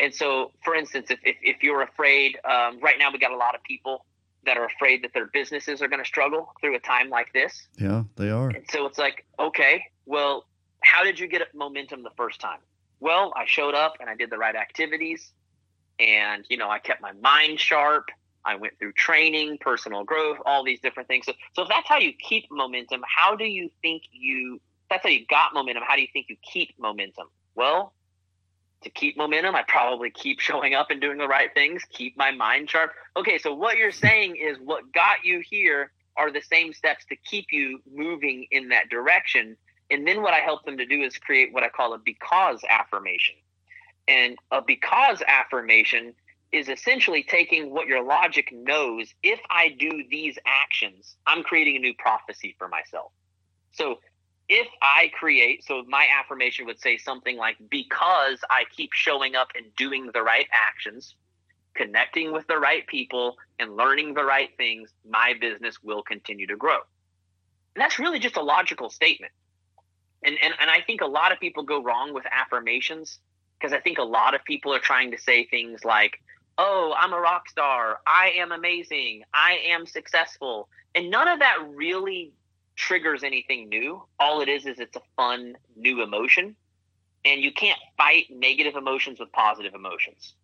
And 0.00 0.14
so, 0.14 0.52
for 0.64 0.74
instance, 0.74 1.10
if, 1.10 1.18
if, 1.22 1.36
if 1.42 1.62
you're 1.62 1.82
afraid, 1.82 2.38
um, 2.44 2.80
right 2.80 2.98
now 2.98 3.10
we 3.12 3.18
got 3.18 3.32
a 3.32 3.36
lot 3.36 3.54
of 3.54 3.62
people 3.64 4.06
that 4.46 4.56
are 4.56 4.64
afraid 4.64 5.04
that 5.04 5.12
their 5.12 5.26
businesses 5.26 5.82
are 5.82 5.88
going 5.88 6.02
to 6.02 6.08
struggle 6.08 6.52
through 6.60 6.74
a 6.74 6.80
time 6.80 7.10
like 7.10 7.32
this. 7.34 7.68
yeah, 7.78 8.04
they 8.16 8.30
are. 8.30 8.48
And 8.48 8.64
so 8.70 8.86
it's 8.86 8.98
like, 8.98 9.26
okay, 9.38 9.82
well, 10.06 10.46
how 10.80 11.04
did 11.04 11.18
you 11.18 11.26
get 11.26 11.42
momentum 11.54 12.02
the 12.02 12.12
first 12.16 12.40
time? 12.40 12.60
Well, 13.00 13.32
I 13.36 13.44
showed 13.46 13.74
up 13.74 13.94
and 14.00 14.08
I 14.08 14.14
did 14.14 14.30
the 14.30 14.38
right 14.38 14.54
activities. 14.54 15.32
And, 15.98 16.44
you 16.48 16.56
know, 16.56 16.68
I 16.68 16.78
kept 16.78 17.00
my 17.00 17.12
mind 17.12 17.58
sharp. 17.60 18.10
I 18.44 18.54
went 18.56 18.78
through 18.78 18.92
training, 18.92 19.58
personal 19.60 20.04
growth, 20.04 20.38
all 20.46 20.64
these 20.64 20.80
different 20.80 21.08
things. 21.08 21.26
So, 21.26 21.32
so 21.54 21.62
if 21.62 21.68
that's 21.68 21.88
how 21.88 21.98
you 21.98 22.12
keep 22.12 22.46
momentum, 22.50 23.02
how 23.06 23.34
do 23.34 23.44
you 23.44 23.70
think 23.82 24.04
you, 24.12 24.60
that's 24.88 25.02
how 25.02 25.08
you 25.08 25.26
got 25.26 25.52
momentum, 25.52 25.82
how 25.86 25.96
do 25.96 26.02
you 26.02 26.08
think 26.12 26.26
you 26.28 26.36
keep 26.42 26.74
momentum? 26.78 27.26
Well, 27.54 27.92
to 28.82 28.90
keep 28.90 29.16
momentum, 29.16 29.54
I 29.56 29.64
probably 29.66 30.10
keep 30.10 30.40
showing 30.48 30.74
up 30.74 30.90
and 30.90 31.00
doing 31.00 31.18
the 31.18 31.26
right 31.26 31.52
things, 31.52 31.82
keep 31.90 32.16
my 32.16 32.30
mind 32.30 32.70
sharp. 32.70 32.92
Okay, 33.16 33.38
so 33.38 33.52
what 33.52 33.76
you're 33.76 33.90
saying 33.90 34.36
is 34.36 34.58
what 34.58 34.92
got 34.92 35.24
you 35.24 35.42
here 35.44 35.90
are 36.16 36.30
the 36.30 36.40
same 36.40 36.72
steps 36.72 37.04
to 37.06 37.16
keep 37.16 37.46
you 37.50 37.80
moving 37.92 38.46
in 38.50 38.68
that 38.68 38.88
direction. 38.88 39.56
And 39.90 40.06
then 40.06 40.22
what 40.22 40.34
I 40.34 40.38
help 40.38 40.64
them 40.64 40.78
to 40.78 40.86
do 40.86 41.02
is 41.02 41.16
create 41.16 41.52
what 41.52 41.62
I 41.62 41.68
call 41.68 41.94
a 41.94 41.98
because 41.98 42.60
affirmation. 42.68 43.36
And 44.08 44.36
a 44.50 44.62
because 44.62 45.22
affirmation 45.26 46.14
is 46.52 46.68
essentially 46.68 47.22
taking 47.22 47.70
what 47.70 47.86
your 47.86 48.02
logic 48.02 48.50
knows. 48.52 49.12
If 49.22 49.40
I 49.50 49.68
do 49.78 50.04
these 50.10 50.38
actions, 50.46 51.16
I'm 51.26 51.42
creating 51.42 51.76
a 51.76 51.80
new 51.80 51.94
prophecy 51.94 52.54
for 52.58 52.68
myself. 52.68 53.12
So 53.72 53.98
if 54.48 54.68
I 54.80 55.10
create, 55.18 55.64
so 55.64 55.84
my 55.88 56.06
affirmation 56.18 56.66
would 56.66 56.80
say 56.80 56.98
something 56.98 57.36
like, 57.36 57.56
because 57.68 58.38
I 58.48 58.64
keep 58.76 58.92
showing 58.92 59.34
up 59.34 59.48
and 59.56 59.66
doing 59.76 60.10
the 60.14 60.22
right 60.22 60.46
actions, 60.52 61.14
connecting 61.74 62.32
with 62.32 62.46
the 62.46 62.58
right 62.58 62.86
people, 62.86 63.36
and 63.58 63.76
learning 63.76 64.14
the 64.14 64.24
right 64.24 64.50
things, 64.56 64.90
my 65.08 65.34
business 65.40 65.82
will 65.82 66.02
continue 66.02 66.46
to 66.46 66.56
grow. 66.56 66.78
And 67.74 67.82
that's 67.82 67.98
really 67.98 68.18
just 68.18 68.36
a 68.36 68.42
logical 68.42 68.88
statement. 68.88 69.32
And, 70.24 70.36
and, 70.42 70.54
and 70.60 70.70
I 70.70 70.80
think 70.80 71.00
a 71.00 71.06
lot 71.06 71.32
of 71.32 71.40
people 71.40 71.62
go 71.62 71.82
wrong 71.82 72.12
with 72.14 72.24
affirmations 72.30 73.18
because 73.58 73.72
I 73.72 73.80
think 73.80 73.98
a 73.98 74.02
lot 74.02 74.34
of 74.34 74.44
people 74.44 74.74
are 74.74 74.78
trying 74.78 75.10
to 75.12 75.18
say 75.18 75.44
things 75.46 75.84
like, 75.84 76.20
oh, 76.58 76.94
I'm 76.98 77.12
a 77.12 77.20
rock 77.20 77.48
star. 77.48 77.98
I 78.06 78.32
am 78.36 78.52
amazing. 78.52 79.22
I 79.34 79.58
am 79.68 79.86
successful. 79.86 80.68
And 80.94 81.10
none 81.10 81.28
of 81.28 81.40
that 81.40 81.58
really 81.74 82.32
triggers 82.76 83.22
anything 83.22 83.68
new. 83.68 84.02
All 84.18 84.40
it 84.40 84.48
is 84.48 84.66
is 84.66 84.78
it's 84.78 84.96
a 84.96 85.02
fun 85.16 85.56
new 85.76 86.02
emotion. 86.02 86.56
And 87.24 87.40
you 87.40 87.52
can't 87.52 87.78
fight 87.96 88.26
negative 88.30 88.76
emotions 88.76 89.18
with 89.18 89.32
positive 89.32 89.74
emotions. 89.74 90.34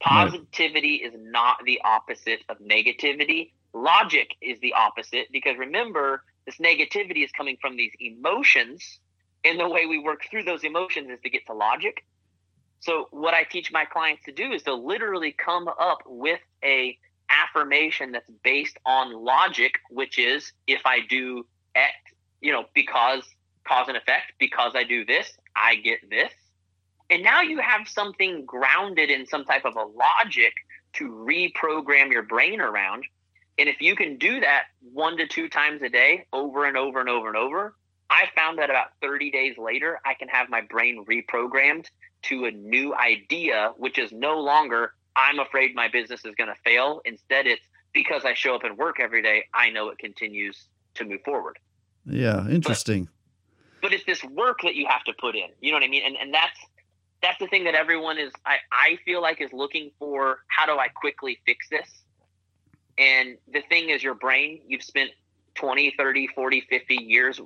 Positivity 0.00 1.02
right. 1.02 1.12
is 1.12 1.20
not 1.20 1.58
the 1.64 1.80
opposite 1.84 2.40
of 2.48 2.58
negativity. 2.58 3.52
Logic 3.74 4.28
is 4.40 4.58
the 4.60 4.72
opposite 4.74 5.26
because 5.32 5.58
remember, 5.58 6.22
this 6.46 6.56
negativity 6.56 7.24
is 7.24 7.30
coming 7.32 7.56
from 7.60 7.76
these 7.76 7.92
emotions. 8.00 9.00
And 9.44 9.58
the 9.58 9.68
way 9.68 9.86
we 9.86 9.98
work 9.98 10.22
through 10.30 10.44
those 10.44 10.64
emotions 10.64 11.08
is 11.10 11.18
to 11.22 11.30
get 11.30 11.46
to 11.46 11.54
logic. 11.54 12.04
So 12.80 13.08
what 13.10 13.34
I 13.34 13.44
teach 13.44 13.72
my 13.72 13.84
clients 13.84 14.24
to 14.24 14.32
do 14.32 14.52
is 14.52 14.62
to 14.64 14.74
literally 14.74 15.32
come 15.32 15.68
up 15.68 16.02
with 16.06 16.40
a 16.64 16.98
affirmation 17.30 18.12
that's 18.12 18.28
based 18.42 18.78
on 18.84 19.12
logic, 19.12 19.78
which 19.90 20.18
is 20.18 20.52
if 20.66 20.80
I 20.84 21.00
do 21.08 21.46
X, 21.74 21.94
you 22.40 22.52
know, 22.52 22.64
because 22.74 23.22
cause 23.66 23.88
and 23.88 23.96
effect, 23.96 24.32
because 24.38 24.72
I 24.74 24.84
do 24.84 25.04
this, 25.04 25.30
I 25.54 25.76
get 25.76 26.08
this. 26.10 26.32
And 27.10 27.22
now 27.22 27.42
you 27.42 27.58
have 27.58 27.88
something 27.88 28.44
grounded 28.44 29.10
in 29.10 29.26
some 29.26 29.44
type 29.44 29.64
of 29.64 29.76
a 29.76 29.84
logic 29.84 30.52
to 30.94 31.08
reprogram 31.08 32.10
your 32.10 32.22
brain 32.22 32.60
around. 32.60 33.04
And 33.58 33.68
if 33.68 33.80
you 33.80 33.94
can 33.94 34.16
do 34.16 34.40
that 34.40 34.64
one 34.92 35.16
to 35.18 35.26
two 35.26 35.48
times 35.48 35.82
a 35.82 35.88
day 35.88 36.26
over 36.32 36.64
and 36.64 36.76
over 36.76 37.00
and 37.00 37.08
over 37.08 37.28
and 37.28 37.36
over, 37.36 37.74
I 38.10 38.24
found 38.34 38.58
that 38.58 38.70
about 38.70 38.88
30 39.00 39.30
days 39.30 39.56
later, 39.56 40.00
I 40.04 40.14
can 40.14 40.28
have 40.28 40.48
my 40.50 40.60
brain 40.60 41.04
reprogrammed 41.08 41.86
to 42.22 42.44
a 42.44 42.50
new 42.50 42.94
idea, 42.94 43.72
which 43.76 43.98
is 43.98 44.10
no 44.10 44.40
longer, 44.40 44.92
I'm 45.14 45.38
afraid 45.38 45.74
my 45.74 45.88
business 45.88 46.24
is 46.24 46.34
going 46.34 46.48
to 46.48 46.56
fail. 46.64 47.00
Instead, 47.04 47.46
it's 47.46 47.62
because 47.92 48.24
I 48.24 48.34
show 48.34 48.54
up 48.56 48.64
and 48.64 48.76
work 48.76 48.98
every 49.00 49.22
day, 49.22 49.44
I 49.54 49.70
know 49.70 49.88
it 49.88 49.98
continues 49.98 50.66
to 50.94 51.04
move 51.04 51.20
forward. 51.24 51.58
Yeah, 52.04 52.48
interesting. 52.48 53.04
But, 53.80 53.88
but, 53.88 53.92
it's 53.92 54.04
this 54.04 54.24
work 54.24 54.60
that 54.62 54.74
you 54.74 54.86
have 54.88 55.04
to 55.04 55.12
put 55.18 55.36
in. 55.36 55.48
You 55.60 55.70
know 55.70 55.76
what 55.76 55.84
I 55.84 55.88
mean? 55.88 56.02
And 56.04 56.16
and 56.16 56.34
that's 56.34 56.58
that's 57.22 57.38
the 57.38 57.46
thing 57.46 57.64
that 57.64 57.74
everyone 57.74 58.18
is 58.18 58.32
I, 58.46 58.56
I 58.72 58.98
feel 59.04 59.20
like 59.20 59.40
is 59.40 59.52
looking 59.52 59.90
for 59.98 60.40
how 60.48 60.66
do 60.66 60.78
I 60.78 60.88
quickly 60.88 61.38
fix 61.46 61.68
this? 61.68 61.88
And 62.98 63.36
the 63.52 63.62
thing 63.62 63.90
is 63.90 64.02
your 64.02 64.14
brain, 64.14 64.60
you've 64.66 64.82
spent 64.82 65.10
20, 65.54 65.94
30, 65.96 66.28
40, 66.28 66.60
50 66.68 66.94
years 66.94 67.40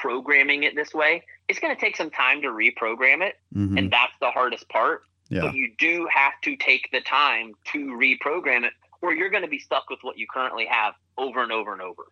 programming 0.00 0.62
it 0.62 0.74
this 0.74 0.94
way. 0.94 1.22
It's 1.48 1.58
going 1.58 1.74
to 1.74 1.80
take 1.80 1.96
some 1.96 2.10
time 2.10 2.42
to 2.42 2.48
reprogram 2.48 3.22
it, 3.22 3.36
mm-hmm. 3.54 3.76
and 3.76 3.90
that's 3.90 4.12
the 4.20 4.30
hardest 4.30 4.68
part. 4.68 5.02
Yeah. 5.28 5.42
But 5.42 5.54
you 5.54 5.72
do 5.78 6.08
have 6.12 6.32
to 6.42 6.56
take 6.56 6.88
the 6.92 7.00
time 7.02 7.54
to 7.72 7.78
reprogram 7.88 8.64
it, 8.64 8.72
or 9.02 9.12
you're 9.12 9.30
going 9.30 9.42
to 9.42 9.48
be 9.48 9.58
stuck 9.58 9.90
with 9.90 10.00
what 10.02 10.18
you 10.18 10.26
currently 10.32 10.66
have 10.66 10.94
over 11.18 11.42
and 11.42 11.52
over 11.52 11.72
and 11.72 11.82
over. 11.82 12.04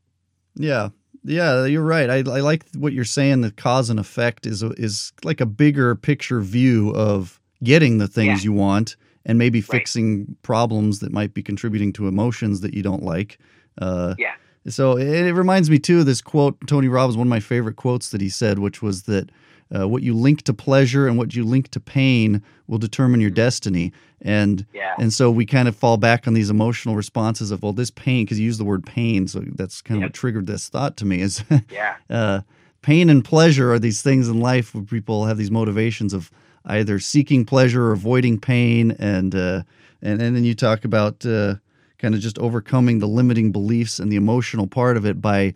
Yeah, 0.55 0.91
yeah, 1.25 1.65
you're 1.65 1.83
right. 1.83 2.11
I, 2.11 2.17
I 2.19 2.41
like 2.41 2.65
what 2.77 2.93
you're 2.93 3.05
saying. 3.05 3.41
The 3.41 3.51
cause 3.51 3.91
and 3.91 3.99
effect 3.99 4.47
is 4.47 4.63
is 4.63 5.13
like 5.25 5.41
a 5.41 5.47
bigger 5.47 5.95
picture 5.95 6.41
view 6.41 6.91
of 6.95 7.41
getting 7.63 7.99
the 7.99 8.09
things 8.09 8.45
yeah. 8.45 8.51
you 8.51 8.53
want 8.53 8.97
and 9.27 9.39
maybe 9.39 9.61
fixing 9.61 10.19
right. 10.19 10.43
problems 10.43 11.01
that 11.01 11.13
might 11.13 11.35
be 11.35 11.43
contributing 11.43 11.93
to 11.93 12.07
emotions 12.09 12.61
that 12.61 12.73
you 12.75 12.83
don't 12.83 13.03
like. 13.03 13.39
Uh, 13.81 14.15
yeah. 14.19 14.35
So 14.69 14.97
it, 14.97 15.09
it, 15.09 15.35
reminds 15.35 15.71
me 15.71 15.79
too 15.79 16.01
of 16.01 16.07
this 16.07 16.21
quote. 16.21 16.57
Tony 16.67 16.89
Robbins, 16.89 17.17
one 17.17 17.27
of 17.27 17.31
my 17.31 17.41
favorite 17.41 17.77
quotes 17.77 18.11
that 18.11 18.21
he 18.21 18.29
said, 18.29 18.59
which 18.59 18.83
was 18.83 19.05
that 19.05 19.31
uh, 19.75 19.89
what 19.89 20.03
you 20.03 20.15
link 20.15 20.43
to 20.43 20.55
pleasure 20.55 21.07
and 21.07 21.19
what 21.19 21.35
you 21.35 21.45
link 21.45 21.71
to 21.71 21.81
pain 21.81 22.43
will 22.67 22.79
determine 22.79 23.21
your 23.21 23.31
mm-hmm. 23.31 23.37
destiny. 23.37 23.93
And 24.23 24.67
yeah. 24.73 24.95
and 24.99 25.13
so 25.13 25.31
we 25.31 25.47
kind 25.47 25.69
of 25.69 25.77
fall 25.77 25.97
back 25.97 26.27
on 26.27 26.35
these 26.35 26.51
emotional 26.51 26.97
responses 26.97 27.51
of 27.51 27.63
well, 27.63 27.73
this 27.73 27.91
pain 27.91 28.25
because 28.25 28.39
you 28.39 28.47
use 28.47 28.59
the 28.59 28.65
word 28.65 28.85
pain, 28.85 29.29
so 29.29 29.41
that's 29.55 29.81
kind 29.81 30.01
yep. 30.01 30.07
of 30.07 30.09
what 30.09 30.15
triggered 30.15 30.47
this 30.47 30.69
thought 30.69 30.97
to 30.99 31.05
me 31.05 31.21
is 31.21 31.45
yeah. 31.71 31.97
uh, 32.11 32.41
pain 32.83 33.11
and 33.11 33.25
pleasure 33.25 33.73
are 33.73 33.79
these 33.79 34.03
things 34.03 34.29
in 34.29 34.41
life 34.41 34.75
where 34.75 34.83
people 34.83 35.27
have 35.27 35.39
these 35.39 35.51
motivations 35.51 36.13
of 36.13 36.31
either 36.65 36.99
seeking 36.99 37.45
pleasure 37.45 37.85
or 37.85 37.93
avoiding 37.93 38.41
pain, 38.41 38.91
and 38.99 39.35
uh, 39.35 39.63
and 40.03 40.21
and 40.21 40.35
then 40.35 40.45
you 40.45 40.55
talk 40.55 40.85
about 40.85 41.25
uh, 41.25 41.55
kind 41.99 42.15
of 42.15 42.21
just 42.21 42.39
overcoming 42.39 42.99
the 42.99 43.09
limiting 43.09 43.53
beliefs 43.53 43.99
and 43.99 44.11
the 44.11 44.17
emotional 44.17 44.67
part 44.67 44.97
of 44.97 45.05
it 45.05 45.21
by 45.21 45.55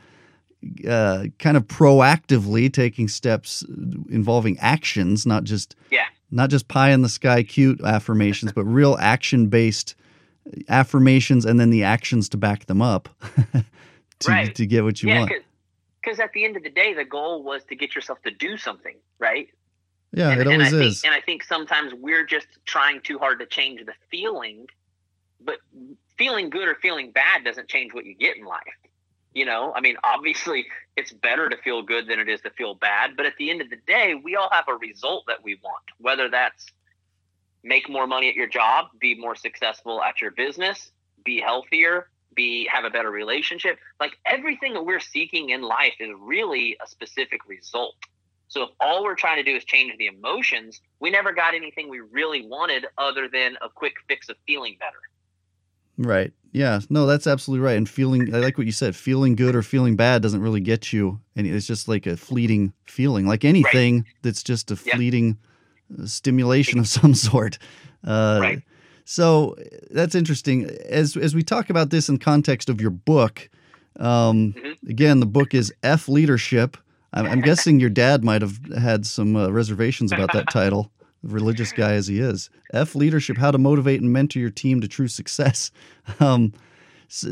uh, 0.88 1.24
kind 1.38 1.56
of 1.56 1.66
proactively 1.66 2.72
taking 2.72 3.08
steps 3.08 3.64
involving 4.08 4.58
actions, 4.58 5.26
not 5.26 5.44
just 5.44 5.74
yeah. 5.90 6.06
not 6.30 6.50
just 6.50 6.68
pie 6.68 6.90
in 6.90 7.02
the 7.02 7.08
sky 7.08 7.42
cute 7.42 7.80
affirmations, 7.82 8.52
but 8.52 8.64
real 8.64 8.96
action 9.00 9.48
based 9.48 9.94
affirmations, 10.68 11.44
and 11.44 11.58
then 11.58 11.70
the 11.70 11.84
actions 11.84 12.28
to 12.28 12.36
back 12.36 12.66
them 12.66 12.82
up 12.82 13.08
to 14.20 14.30
right. 14.30 14.54
to 14.54 14.66
get 14.66 14.84
what 14.84 15.02
you 15.02 15.08
yeah, 15.08 15.20
want. 15.20 15.32
Because 16.00 16.20
at 16.20 16.32
the 16.32 16.44
end 16.44 16.56
of 16.56 16.62
the 16.62 16.70
day, 16.70 16.94
the 16.94 17.04
goal 17.04 17.42
was 17.42 17.64
to 17.64 17.76
get 17.76 17.94
yourself 17.94 18.20
to 18.22 18.30
do 18.30 18.56
something, 18.56 18.96
right? 19.18 19.48
Yeah, 20.12 20.30
and, 20.30 20.40
it 20.40 20.46
always 20.46 20.72
and 20.72 20.82
I 20.82 20.86
is. 20.86 21.00
Think, 21.00 21.12
and 21.12 21.22
I 21.22 21.24
think 21.24 21.42
sometimes 21.42 21.92
we're 21.94 22.26
just 22.26 22.46
trying 22.66 23.00
too 23.00 23.18
hard 23.18 23.38
to 23.40 23.46
change 23.46 23.84
the 23.84 23.94
feeling, 24.10 24.66
but 25.40 25.58
feeling 26.18 26.50
good 26.50 26.68
or 26.68 26.74
feeling 26.76 27.10
bad 27.10 27.44
doesn't 27.44 27.68
change 27.68 27.94
what 27.94 28.04
you 28.04 28.14
get 28.14 28.36
in 28.36 28.44
life. 28.44 28.62
You 29.34 29.46
know, 29.46 29.72
I 29.74 29.80
mean, 29.80 29.96
obviously 30.04 30.66
it's 30.96 31.12
better 31.12 31.48
to 31.48 31.56
feel 31.56 31.82
good 31.82 32.06
than 32.06 32.18
it 32.18 32.28
is 32.28 32.40
to 32.42 32.50
feel 32.50 32.74
bad. 32.74 33.16
But 33.16 33.26
at 33.26 33.32
the 33.38 33.50
end 33.50 33.62
of 33.62 33.70
the 33.70 33.78
day, 33.86 34.14
we 34.14 34.36
all 34.36 34.50
have 34.52 34.68
a 34.68 34.74
result 34.74 35.24
that 35.28 35.42
we 35.42 35.58
want, 35.62 35.84
whether 35.98 36.28
that's 36.28 36.66
make 37.64 37.88
more 37.88 38.06
money 38.06 38.28
at 38.28 38.34
your 38.34 38.48
job, 38.48 38.88
be 39.00 39.14
more 39.14 39.34
successful 39.34 40.02
at 40.02 40.20
your 40.20 40.32
business, 40.32 40.90
be 41.24 41.40
healthier, 41.40 42.08
be 42.34 42.68
have 42.70 42.84
a 42.84 42.90
better 42.90 43.10
relationship. 43.10 43.78
Like 44.00 44.18
everything 44.26 44.74
that 44.74 44.84
we're 44.84 45.00
seeking 45.00 45.50
in 45.50 45.62
life 45.62 45.94
is 46.00 46.10
really 46.18 46.76
a 46.84 46.86
specific 46.86 47.48
result. 47.48 47.94
So 48.48 48.64
if 48.64 48.70
all 48.80 49.02
we're 49.02 49.14
trying 49.14 49.42
to 49.42 49.50
do 49.50 49.56
is 49.56 49.64
change 49.64 49.96
the 49.96 50.08
emotions, 50.08 50.80
we 51.00 51.10
never 51.10 51.32
got 51.32 51.54
anything 51.54 51.88
we 51.88 52.00
really 52.00 52.46
wanted 52.46 52.86
other 52.98 53.28
than 53.28 53.56
a 53.62 53.68
quick 53.70 53.94
fix 54.08 54.28
of 54.28 54.36
feeling 54.46 54.76
better. 54.78 54.98
Right. 55.98 56.32
Yeah. 56.52 56.80
No, 56.90 57.06
that's 57.06 57.26
absolutely 57.26 57.64
right. 57.64 57.76
And 57.76 57.88
feeling, 57.88 58.34
I 58.34 58.38
like 58.38 58.58
what 58.58 58.66
you 58.66 58.72
said. 58.72 58.94
Feeling 58.94 59.36
good 59.36 59.54
or 59.54 59.62
feeling 59.62 59.96
bad 59.96 60.22
doesn't 60.22 60.42
really 60.42 60.60
get 60.60 60.92
you, 60.92 61.20
and 61.34 61.46
it's 61.46 61.66
just 61.66 61.88
like 61.88 62.06
a 62.06 62.16
fleeting 62.16 62.72
feeling, 62.84 63.26
like 63.26 63.44
anything 63.44 63.96
right. 63.96 64.04
that's 64.22 64.42
just 64.42 64.70
a 64.70 64.76
fleeting 64.76 65.38
uh, 65.98 66.06
stimulation 66.06 66.78
of 66.78 66.88
some 66.88 67.14
sort. 67.14 67.58
Uh, 68.04 68.38
right. 68.40 68.62
So 69.04 69.56
that's 69.90 70.14
interesting. 70.14 70.66
As 70.88 71.16
as 71.16 71.34
we 71.34 71.42
talk 71.42 71.70
about 71.70 71.90
this 71.90 72.08
in 72.08 72.18
context 72.18 72.68
of 72.68 72.80
your 72.80 72.90
book, 72.90 73.48
um, 73.98 74.52
mm-hmm. 74.52 74.90
again, 74.90 75.20
the 75.20 75.26
book 75.26 75.54
is 75.54 75.72
F 75.82 76.08
Leadership. 76.08 76.76
I'm, 77.14 77.26
I'm 77.26 77.40
guessing 77.40 77.80
your 77.80 77.90
dad 77.90 78.24
might 78.24 78.42
have 78.42 78.58
had 78.78 79.06
some 79.06 79.36
uh, 79.36 79.50
reservations 79.50 80.12
about 80.12 80.32
that 80.32 80.50
title 80.50 80.90
religious 81.22 81.72
guy 81.72 81.92
as 81.92 82.06
he 82.06 82.20
is. 82.20 82.50
F 82.72 82.94
leadership: 82.94 83.38
How 83.38 83.50
to 83.50 83.58
motivate 83.58 84.00
and 84.00 84.12
mentor 84.12 84.38
your 84.38 84.50
team 84.50 84.80
to 84.80 84.88
true 84.88 85.08
success. 85.08 85.70
Um, 86.18 86.52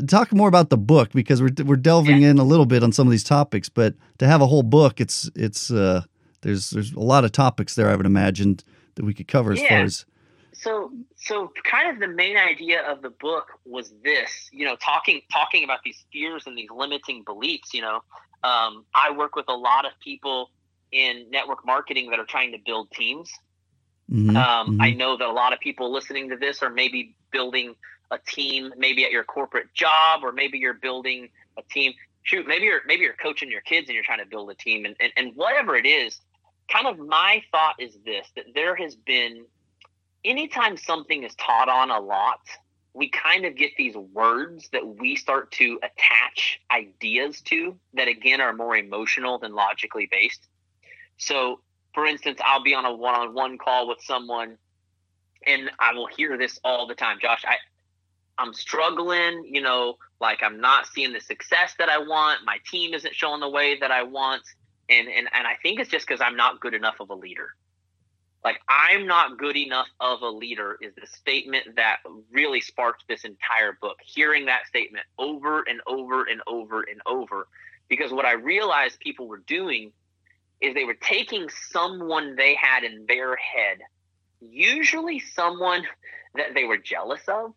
talk 0.07 0.31
more 0.31 0.47
about 0.47 0.69
the 0.69 0.77
book 0.77 1.11
because 1.11 1.41
we're 1.41 1.51
we're 1.65 1.75
delving 1.75 2.21
in 2.21 2.37
a 2.37 2.43
little 2.43 2.65
bit 2.65 2.83
on 2.83 2.91
some 2.91 3.07
of 3.07 3.11
these 3.11 3.23
topics, 3.23 3.69
but 3.69 3.95
to 4.19 4.27
have 4.27 4.41
a 4.41 4.47
whole 4.47 4.63
book, 4.63 5.01
it's 5.01 5.29
it's 5.35 5.71
uh, 5.71 6.03
there's 6.41 6.69
there's 6.69 6.93
a 6.93 6.99
lot 6.99 7.25
of 7.25 7.31
topics 7.31 7.75
there. 7.75 7.89
I 7.89 7.95
would 7.95 8.05
imagine 8.05 8.59
that 8.95 9.05
we 9.05 9.13
could 9.13 9.27
cover 9.27 9.53
as 9.53 9.61
yeah. 9.61 9.69
far 9.69 9.77
as. 9.79 10.05
So 10.53 10.91
so 11.15 11.51
kind 11.63 11.89
of 11.89 11.99
the 11.99 12.07
main 12.07 12.37
idea 12.37 12.83
of 12.83 13.01
the 13.01 13.09
book 13.09 13.47
was 13.65 13.93
this, 14.03 14.49
you 14.51 14.65
know, 14.65 14.75
talking 14.75 15.21
talking 15.31 15.63
about 15.63 15.79
these 15.83 16.05
fears 16.11 16.45
and 16.45 16.57
these 16.57 16.69
limiting 16.69 17.23
beliefs. 17.23 17.73
You 17.73 17.81
know, 17.81 17.95
um, 18.43 18.85
I 18.93 19.11
work 19.15 19.35
with 19.35 19.45
a 19.47 19.55
lot 19.55 19.85
of 19.85 19.91
people 20.03 20.51
in 20.91 21.25
network 21.31 21.65
marketing 21.65 22.09
that 22.11 22.19
are 22.19 22.25
trying 22.25 22.51
to 22.51 22.57
build 22.63 22.91
teams 22.91 23.31
Mm-hmm, 24.11 24.35
um, 24.35 24.67
mm-hmm. 24.67 24.81
I 24.81 24.91
know 24.91 25.17
that 25.17 25.27
a 25.27 25.31
lot 25.31 25.53
of 25.53 25.59
people 25.59 25.91
listening 25.91 26.29
to 26.29 26.37
this 26.37 26.61
are 26.61 26.69
maybe 26.69 27.15
building 27.31 27.75
a 28.11 28.17
team, 28.17 28.73
maybe 28.77 29.05
at 29.05 29.11
your 29.11 29.23
corporate 29.23 29.73
job, 29.73 30.21
or 30.23 30.31
maybe 30.31 30.57
you're 30.57 30.73
building 30.73 31.29
a 31.57 31.61
team. 31.63 31.93
Shoot, 32.23 32.45
maybe 32.45 32.65
you're 32.65 32.81
maybe 32.85 33.03
you're 33.03 33.13
coaching 33.13 33.49
your 33.49 33.61
kids 33.61 33.87
and 33.87 33.95
you're 33.95 34.03
trying 34.03 34.19
to 34.19 34.25
build 34.25 34.49
a 34.51 34.55
team, 34.55 34.85
and 34.85 34.95
and, 34.99 35.11
and 35.15 35.35
whatever 35.35 35.75
it 35.75 35.85
is. 35.85 36.19
Kind 36.69 36.87
of 36.87 36.99
my 36.99 37.41
thought 37.51 37.75
is 37.79 37.97
this: 38.05 38.27
that 38.35 38.45
there 38.53 38.75
has 38.75 38.95
been 38.95 39.45
anytime 40.23 40.77
something 40.77 41.23
is 41.23 41.33
taught 41.35 41.69
on 41.69 41.89
a 41.89 41.99
lot, 41.99 42.41
we 42.93 43.09
kind 43.09 43.45
of 43.45 43.55
get 43.55 43.71
these 43.77 43.95
words 43.95 44.69
that 44.73 44.85
we 44.85 45.15
start 45.15 45.51
to 45.51 45.79
attach 45.81 46.59
ideas 46.71 47.41
to 47.41 47.77
that 47.93 48.07
again 48.07 48.41
are 48.41 48.53
more 48.53 48.75
emotional 48.75 49.39
than 49.39 49.53
logically 49.53 50.07
based. 50.11 50.47
So, 51.17 51.61
for 51.93 52.05
instance, 52.05 52.39
I'll 52.43 52.63
be 52.63 52.73
on 52.73 52.85
a 52.85 52.93
one-on-one 52.93 53.57
call 53.57 53.87
with 53.87 53.99
someone 54.01 54.57
and 55.45 55.71
I 55.79 55.93
will 55.93 56.07
hear 56.07 56.37
this 56.37 56.59
all 56.63 56.87
the 56.87 56.95
time. 56.95 57.17
Josh, 57.21 57.43
I 57.47 57.55
I'm 58.37 58.53
struggling, 58.53 59.43
you 59.45 59.61
know, 59.61 59.97
like 60.19 60.41
I'm 60.41 60.59
not 60.59 60.87
seeing 60.87 61.13
the 61.13 61.19
success 61.19 61.75
that 61.77 61.89
I 61.89 61.99
want. 61.99 62.39
My 62.45 62.57
team 62.69 62.93
isn't 62.93 63.13
showing 63.13 63.39
the 63.39 63.49
way 63.49 63.77
that 63.79 63.91
I 63.91 64.03
want. 64.03 64.43
And 64.89 65.07
and 65.07 65.27
and 65.33 65.47
I 65.47 65.55
think 65.61 65.79
it's 65.79 65.89
just 65.89 66.07
cuz 66.07 66.21
I'm 66.21 66.35
not 66.35 66.59
good 66.59 66.73
enough 66.73 66.99
of 66.99 67.09
a 67.09 67.15
leader 67.15 67.55
like 68.43 68.59
i'm 68.69 69.05
not 69.05 69.37
good 69.37 69.55
enough 69.55 69.87
of 69.99 70.21
a 70.21 70.29
leader 70.29 70.77
is 70.81 70.93
the 70.95 71.07
statement 71.07 71.75
that 71.75 71.97
really 72.31 72.61
sparked 72.61 73.03
this 73.07 73.23
entire 73.23 73.77
book 73.81 73.97
hearing 74.03 74.45
that 74.45 74.65
statement 74.67 75.05
over 75.17 75.63
and 75.67 75.81
over 75.87 76.23
and 76.23 76.41
over 76.47 76.81
and 76.83 77.01
over 77.05 77.47
because 77.87 78.11
what 78.11 78.25
i 78.25 78.33
realized 78.33 78.99
people 78.99 79.27
were 79.27 79.43
doing 79.47 79.91
is 80.61 80.73
they 80.73 80.83
were 80.83 80.95
taking 80.95 81.49
someone 81.69 82.35
they 82.35 82.55
had 82.55 82.83
in 82.83 83.05
their 83.07 83.35
head 83.35 83.77
usually 84.39 85.19
someone 85.19 85.83
that 86.35 86.53
they 86.53 86.63
were 86.63 86.77
jealous 86.77 87.21
of 87.27 87.53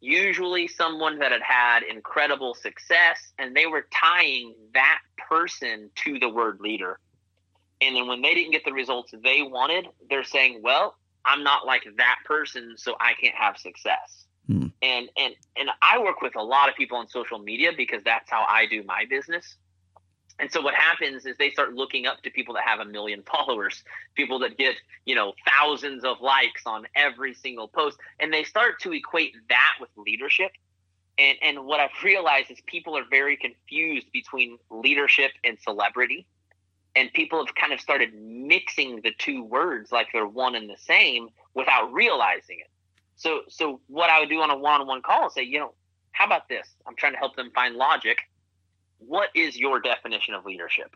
usually 0.00 0.66
someone 0.66 1.18
that 1.18 1.30
had 1.30 1.42
had 1.42 1.82
incredible 1.82 2.54
success 2.54 3.32
and 3.38 3.54
they 3.54 3.66
were 3.66 3.86
tying 3.92 4.54
that 4.72 5.00
person 5.28 5.90
to 5.94 6.18
the 6.18 6.28
word 6.28 6.58
leader 6.60 6.98
and 7.80 7.96
then 7.96 8.06
when 8.06 8.22
they 8.22 8.34
didn't 8.34 8.52
get 8.52 8.64
the 8.64 8.72
results 8.72 9.12
they 9.22 9.42
wanted, 9.42 9.88
they're 10.08 10.24
saying, 10.24 10.60
"Well, 10.62 10.96
I'm 11.24 11.42
not 11.42 11.66
like 11.66 11.84
that 11.96 12.18
person, 12.24 12.74
so 12.76 12.96
I 13.00 13.14
can't 13.14 13.34
have 13.34 13.56
success." 13.56 14.26
Hmm. 14.46 14.66
And 14.82 15.08
and 15.16 15.34
and 15.56 15.70
I 15.80 15.98
work 15.98 16.20
with 16.20 16.36
a 16.36 16.42
lot 16.42 16.68
of 16.68 16.74
people 16.74 16.98
on 16.98 17.08
social 17.08 17.38
media 17.38 17.72
because 17.76 18.02
that's 18.04 18.30
how 18.30 18.44
I 18.48 18.66
do 18.66 18.82
my 18.82 19.06
business. 19.08 19.56
And 20.40 20.50
so 20.50 20.60
what 20.60 20.74
happens 20.74 21.26
is 21.26 21.36
they 21.38 21.50
start 21.50 21.74
looking 21.74 22.06
up 22.06 22.22
to 22.22 22.30
people 22.30 22.54
that 22.54 22.64
have 22.64 22.80
a 22.80 22.84
million 22.84 23.22
followers, 23.30 23.82
people 24.14 24.38
that 24.40 24.56
get, 24.56 24.74
you 25.04 25.14
know, 25.14 25.34
thousands 25.46 26.04
of 26.04 26.20
likes 26.20 26.62
on 26.66 26.86
every 26.96 27.34
single 27.34 27.68
post, 27.68 27.98
and 28.18 28.32
they 28.32 28.44
start 28.44 28.80
to 28.80 28.92
equate 28.92 29.34
that 29.48 29.74
with 29.80 29.90
leadership. 29.96 30.52
And 31.18 31.36
and 31.42 31.66
what 31.66 31.80
I've 31.80 31.90
realized 32.04 32.50
is 32.50 32.58
people 32.66 32.96
are 32.96 33.04
very 33.08 33.36
confused 33.36 34.10
between 34.12 34.58
leadership 34.70 35.32
and 35.44 35.58
celebrity 35.60 36.26
and 36.96 37.12
people 37.12 37.44
have 37.44 37.54
kind 37.54 37.72
of 37.72 37.80
started 37.80 38.14
mixing 38.14 39.00
the 39.02 39.12
two 39.18 39.44
words 39.44 39.92
like 39.92 40.08
they're 40.12 40.26
one 40.26 40.54
and 40.54 40.68
the 40.68 40.76
same 40.76 41.28
without 41.54 41.92
realizing 41.92 42.58
it. 42.60 42.70
So, 43.16 43.42
so 43.48 43.80
what 43.86 44.10
I 44.10 44.20
would 44.20 44.28
do 44.28 44.40
on 44.40 44.50
a 44.50 44.56
one-on-one 44.56 45.02
call 45.02 45.28
is 45.28 45.34
say, 45.34 45.42
you 45.42 45.58
know, 45.58 45.74
how 46.12 46.26
about 46.26 46.48
this? 46.48 46.66
I'm 46.86 46.96
trying 46.96 47.12
to 47.12 47.18
help 47.18 47.36
them 47.36 47.50
find 47.54 47.76
logic. 47.76 48.18
What 49.00 49.28
is 49.34 49.58
your 49.58 49.80
definition 49.80 50.34
of 50.34 50.44
leadership? 50.44 50.94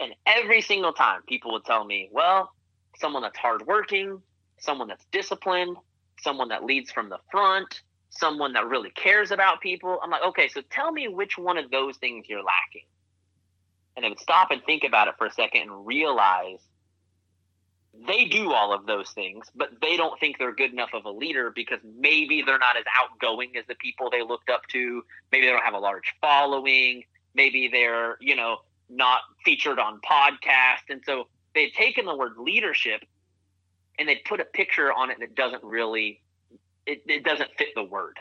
And 0.00 0.14
every 0.26 0.60
single 0.60 0.92
time, 0.92 1.20
people 1.26 1.52
would 1.52 1.64
tell 1.64 1.84
me, 1.84 2.08
well, 2.10 2.52
someone 2.98 3.22
that's 3.22 3.38
hardworking, 3.38 4.22
someone 4.58 4.88
that's 4.88 5.04
disciplined, 5.12 5.76
someone 6.20 6.48
that 6.48 6.64
leads 6.64 6.90
from 6.90 7.10
the 7.10 7.18
front, 7.30 7.82
someone 8.10 8.54
that 8.54 8.66
really 8.66 8.90
cares 8.90 9.30
about 9.30 9.60
people. 9.60 9.98
I'm 10.02 10.10
like, 10.10 10.24
okay, 10.28 10.48
so 10.48 10.62
tell 10.70 10.90
me 10.90 11.08
which 11.08 11.36
one 11.36 11.58
of 11.58 11.70
those 11.70 11.96
things 11.98 12.26
you're 12.28 12.42
lacking 12.42 12.86
and 13.96 14.04
they 14.04 14.08
would 14.08 14.20
stop 14.20 14.50
and 14.50 14.62
think 14.64 14.84
about 14.84 15.08
it 15.08 15.14
for 15.18 15.26
a 15.26 15.32
second 15.32 15.62
and 15.62 15.86
realize 15.86 16.58
they 18.08 18.24
do 18.24 18.52
all 18.52 18.72
of 18.72 18.86
those 18.86 19.10
things, 19.10 19.46
but 19.54 19.70
they 19.80 19.96
don't 19.96 20.18
think 20.18 20.38
they're 20.38 20.54
good 20.54 20.72
enough 20.72 20.90
of 20.94 21.04
a 21.04 21.10
leader 21.10 21.52
because 21.54 21.78
maybe 21.98 22.42
they're 22.42 22.58
not 22.58 22.76
as 22.76 22.84
outgoing 23.00 23.56
as 23.56 23.64
the 23.68 23.76
people 23.76 24.10
they 24.10 24.22
looked 24.22 24.50
up 24.50 24.62
to. 24.72 25.04
Maybe 25.30 25.46
they 25.46 25.52
don't 25.52 25.64
have 25.64 25.74
a 25.74 25.78
large 25.78 26.12
following. 26.20 27.04
Maybe 27.34 27.68
they're, 27.68 28.16
you 28.20 28.36
know, 28.36 28.58
not 28.88 29.20
featured 29.44 29.78
on 29.78 30.00
podcasts. 30.00 30.88
And 30.90 31.02
so 31.04 31.28
they've 31.54 31.72
taken 31.72 32.06
the 32.06 32.16
word 32.16 32.36
leadership 32.38 33.04
and 33.98 34.08
they 34.08 34.16
put 34.16 34.40
a 34.40 34.44
picture 34.44 34.92
on 34.92 35.10
it 35.10 35.18
that 35.20 35.34
doesn't 35.34 35.62
really, 35.62 36.20
it, 36.86 37.02
it 37.06 37.24
doesn't 37.24 37.50
fit 37.56 37.68
the 37.74 37.84
word. 37.84 38.18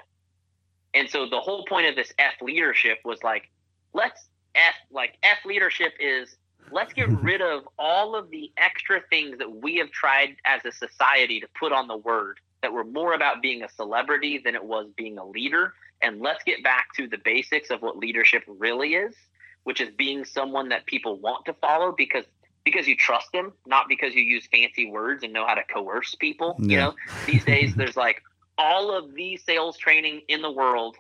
And 0.94 1.10
so 1.10 1.28
the 1.28 1.40
whole 1.40 1.66
point 1.66 1.88
of 1.88 1.96
this 1.96 2.14
F 2.20 2.34
leadership 2.42 3.00
was 3.04 3.24
like, 3.24 3.50
let's 3.94 4.28
F 4.56 4.76
like 4.92 5.18
F 5.24 5.40
leadership 5.46 5.94
is 6.00 6.36
let's 6.72 6.94
get 6.94 7.10
rid 7.22 7.42
of 7.42 7.68
all 7.80 8.16
of 8.16 8.30
the 8.30 8.52
extra 8.58 9.02
things 9.10 9.38
that 9.40 9.52
we 9.52 9.78
have 9.78 9.92
tried 9.92 10.36
as 10.46 10.64
a 10.66 10.72
society 10.72 11.40
to 11.40 11.48
put 11.60 11.72
on 11.72 11.88
the 11.88 11.98
word 11.98 12.40
that 12.62 12.72
were 12.72 12.84
more 12.84 13.14
about 13.14 13.42
being 13.42 13.64
a 13.64 13.70
celebrity 13.70 14.40
than 14.44 14.56
it 14.56 14.64
was 14.64 14.88
being 14.96 15.18
a 15.18 15.26
leader 15.26 15.74
and 16.04 16.20
let's 16.20 16.44
get 16.44 16.64
back 16.64 16.88
to 16.96 17.08
the 17.08 17.18
basics 17.24 17.70
of 17.70 17.82
what 17.82 17.98
leadership 17.98 18.44
really 18.48 18.96
is 18.96 19.16
which 19.64 19.80
is 19.80 19.90
being 19.98 20.26
someone 20.26 20.70
that 20.70 20.86
people 20.86 21.18
want 21.20 21.46
to 21.46 21.54
follow 21.54 21.94
because 21.98 22.26
because 22.64 22.88
you 22.88 22.96
trust 22.96 23.32
them 23.32 23.54
not 23.66 23.88
because 23.88 24.14
you 24.14 24.24
use 24.24 24.48
fancy 24.52 24.90
words 24.90 25.24
and 25.24 25.34
know 25.34 25.46
how 25.46 25.54
to 25.54 25.64
coerce 25.64 26.16
people 26.16 26.56
yeah. 26.60 26.68
you 26.68 26.78
know 26.78 26.94
these 27.26 27.46
days 27.46 27.74
there's 27.78 27.98
like 27.98 28.22
all 28.58 28.96
of 28.96 29.14
the 29.16 29.38
sales 29.38 29.78
training 29.78 30.22
in 30.28 30.42
the 30.42 30.52
world 30.52 30.96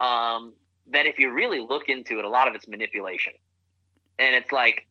um, 0.00 0.52
that 0.90 1.06
if 1.06 1.18
you 1.18 1.32
really 1.32 1.60
look 1.60 1.88
into 1.88 2.18
it, 2.18 2.24
a 2.24 2.28
lot 2.28 2.48
of 2.48 2.54
it's 2.54 2.68
manipulation. 2.68 3.32
And 4.18 4.34
it's 4.34 4.52
like, 4.52 4.86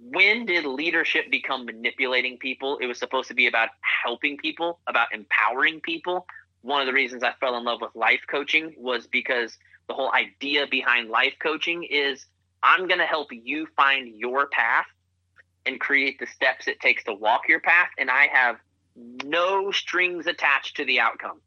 when 0.00 0.46
did 0.46 0.64
leadership 0.64 1.30
become 1.30 1.66
manipulating 1.66 2.38
people? 2.38 2.78
It 2.78 2.86
was 2.86 2.98
supposed 2.98 3.28
to 3.28 3.34
be 3.34 3.46
about 3.46 3.70
helping 4.04 4.36
people, 4.36 4.80
about 4.86 5.08
empowering 5.12 5.80
people. 5.80 6.26
One 6.66 6.80
of 6.80 6.86
the 6.86 6.92
reasons 6.92 7.22
I 7.22 7.32
fell 7.40 7.56
in 7.56 7.64
love 7.64 7.80
with 7.80 7.94
life 7.94 8.20
coaching 8.28 8.74
was 8.76 9.06
because 9.06 9.56
the 9.88 9.94
whole 9.94 10.12
idea 10.12 10.66
behind 10.66 11.08
life 11.08 11.34
coaching 11.40 11.84
is 11.84 12.26
I'm 12.62 12.86
going 12.88 12.98
to 12.98 13.06
help 13.06 13.28
you 13.30 13.66
find 13.76 14.08
your 14.08 14.48
path 14.48 14.86
and 15.64 15.80
create 15.80 16.18
the 16.18 16.26
steps 16.26 16.68
it 16.68 16.80
takes 16.80 17.04
to 17.04 17.14
walk 17.14 17.48
your 17.48 17.60
path. 17.60 17.88
And 17.98 18.10
I 18.10 18.26
have 18.26 18.56
no 19.24 19.70
strings 19.70 20.26
attached 20.26 20.76
to 20.76 20.84
the 20.84 21.00
outcome 21.00 21.40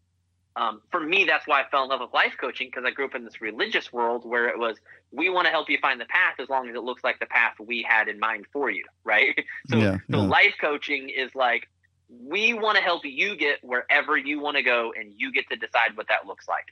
um, 0.59 0.81
for 0.91 0.99
me, 0.99 1.23
that's 1.23 1.47
why 1.47 1.61
I 1.61 1.69
fell 1.69 1.83
in 1.83 1.89
love 1.89 2.01
with 2.01 2.13
life 2.13 2.33
coaching 2.39 2.67
because 2.67 2.83
I 2.85 2.91
grew 2.91 3.05
up 3.05 3.15
in 3.15 3.23
this 3.23 3.39
religious 3.39 3.93
world 3.93 4.25
where 4.25 4.49
it 4.49 4.59
was, 4.59 4.77
we 5.11 5.29
want 5.29 5.45
to 5.45 5.51
help 5.51 5.69
you 5.69 5.77
find 5.81 6.01
the 6.01 6.05
path 6.05 6.35
as 6.39 6.49
long 6.49 6.67
as 6.67 6.75
it 6.75 6.83
looks 6.83 7.03
like 7.03 7.19
the 7.19 7.27
path 7.27 7.53
we 7.59 7.81
had 7.81 8.09
in 8.09 8.19
mind 8.19 8.45
for 8.51 8.69
you, 8.69 8.83
right? 9.03 9.39
So, 9.69 9.77
yeah, 9.77 9.97
so 10.11 10.17
yeah. 10.17 10.27
life 10.27 10.55
coaching 10.59 11.09
is 11.09 11.33
like, 11.33 11.69
we 12.09 12.53
want 12.53 12.77
to 12.77 12.83
help 12.83 13.05
you 13.05 13.35
get 13.35 13.59
wherever 13.63 14.17
you 14.17 14.39
want 14.39 14.57
to 14.57 14.63
go 14.63 14.93
and 14.97 15.13
you 15.15 15.31
get 15.31 15.47
to 15.49 15.55
decide 15.55 15.95
what 15.95 16.07
that 16.07 16.25
looks 16.25 16.47
like. 16.47 16.65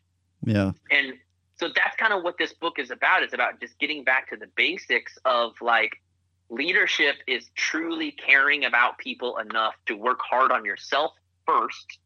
Yeah. 0.44 0.72
And 0.92 1.14
so 1.58 1.70
that's 1.76 1.96
kind 1.98 2.14
of 2.14 2.24
what 2.24 2.38
this 2.38 2.54
book 2.54 2.80
is 2.80 2.92
about. 2.92 3.24
It's 3.24 3.34
about 3.34 3.60
just 3.60 3.78
getting 3.80 4.04
back 4.04 4.30
to 4.30 4.38
the 4.38 4.48
basics 4.56 5.18
of 5.26 5.54
like, 5.62 6.02
leadership 6.50 7.16
is 7.28 7.50
truly 7.56 8.12
caring 8.12 8.64
about 8.64 8.98
people 8.98 9.38
enough 9.38 9.76
to 9.86 9.96
work 9.96 10.20
hard 10.22 10.52
on 10.52 10.64
yourself 10.64 11.12
first 11.46 12.00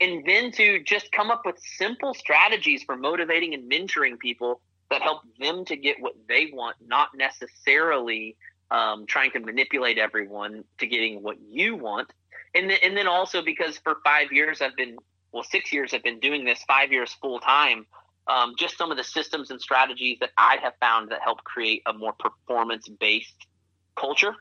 and 0.00 0.24
then 0.26 0.50
to 0.52 0.82
just 0.82 1.10
come 1.12 1.30
up 1.30 1.42
with 1.44 1.58
simple 1.58 2.14
strategies 2.14 2.82
for 2.82 2.96
motivating 2.96 3.54
and 3.54 3.70
mentoring 3.70 4.18
people 4.18 4.60
that 4.90 5.02
help 5.02 5.22
them 5.40 5.64
to 5.64 5.76
get 5.76 6.00
what 6.00 6.14
they 6.28 6.50
want, 6.52 6.76
not 6.86 7.08
necessarily 7.16 8.36
um, 8.70 9.06
trying 9.06 9.30
to 9.32 9.40
manipulate 9.40 9.98
everyone 9.98 10.64
to 10.78 10.86
getting 10.86 11.22
what 11.22 11.36
you 11.48 11.76
want. 11.76 12.12
And 12.56 12.70
then, 12.70 12.78
and 12.82 12.96
then 12.96 13.06
also 13.06 13.42
because 13.42 13.78
for 13.78 13.98
five 14.02 14.32
years 14.32 14.62
I've 14.62 14.76
been, 14.76 14.96
well, 15.32 15.44
six 15.44 15.72
years 15.72 15.92
I've 15.92 16.02
been 16.02 16.20
doing 16.20 16.44
this, 16.44 16.62
five 16.66 16.90
years 16.90 17.12
full 17.20 17.38
time. 17.38 17.86
Um, 18.28 18.54
just 18.58 18.76
some 18.76 18.90
of 18.90 18.96
the 18.96 19.04
systems 19.04 19.50
and 19.50 19.60
strategies 19.60 20.18
that 20.20 20.30
I 20.36 20.56
have 20.62 20.72
found 20.80 21.10
that 21.10 21.20
help 21.22 21.44
create 21.44 21.82
a 21.86 21.92
more 21.92 22.14
performance 22.18 22.88
based 22.88 23.46
culture. 23.94 24.34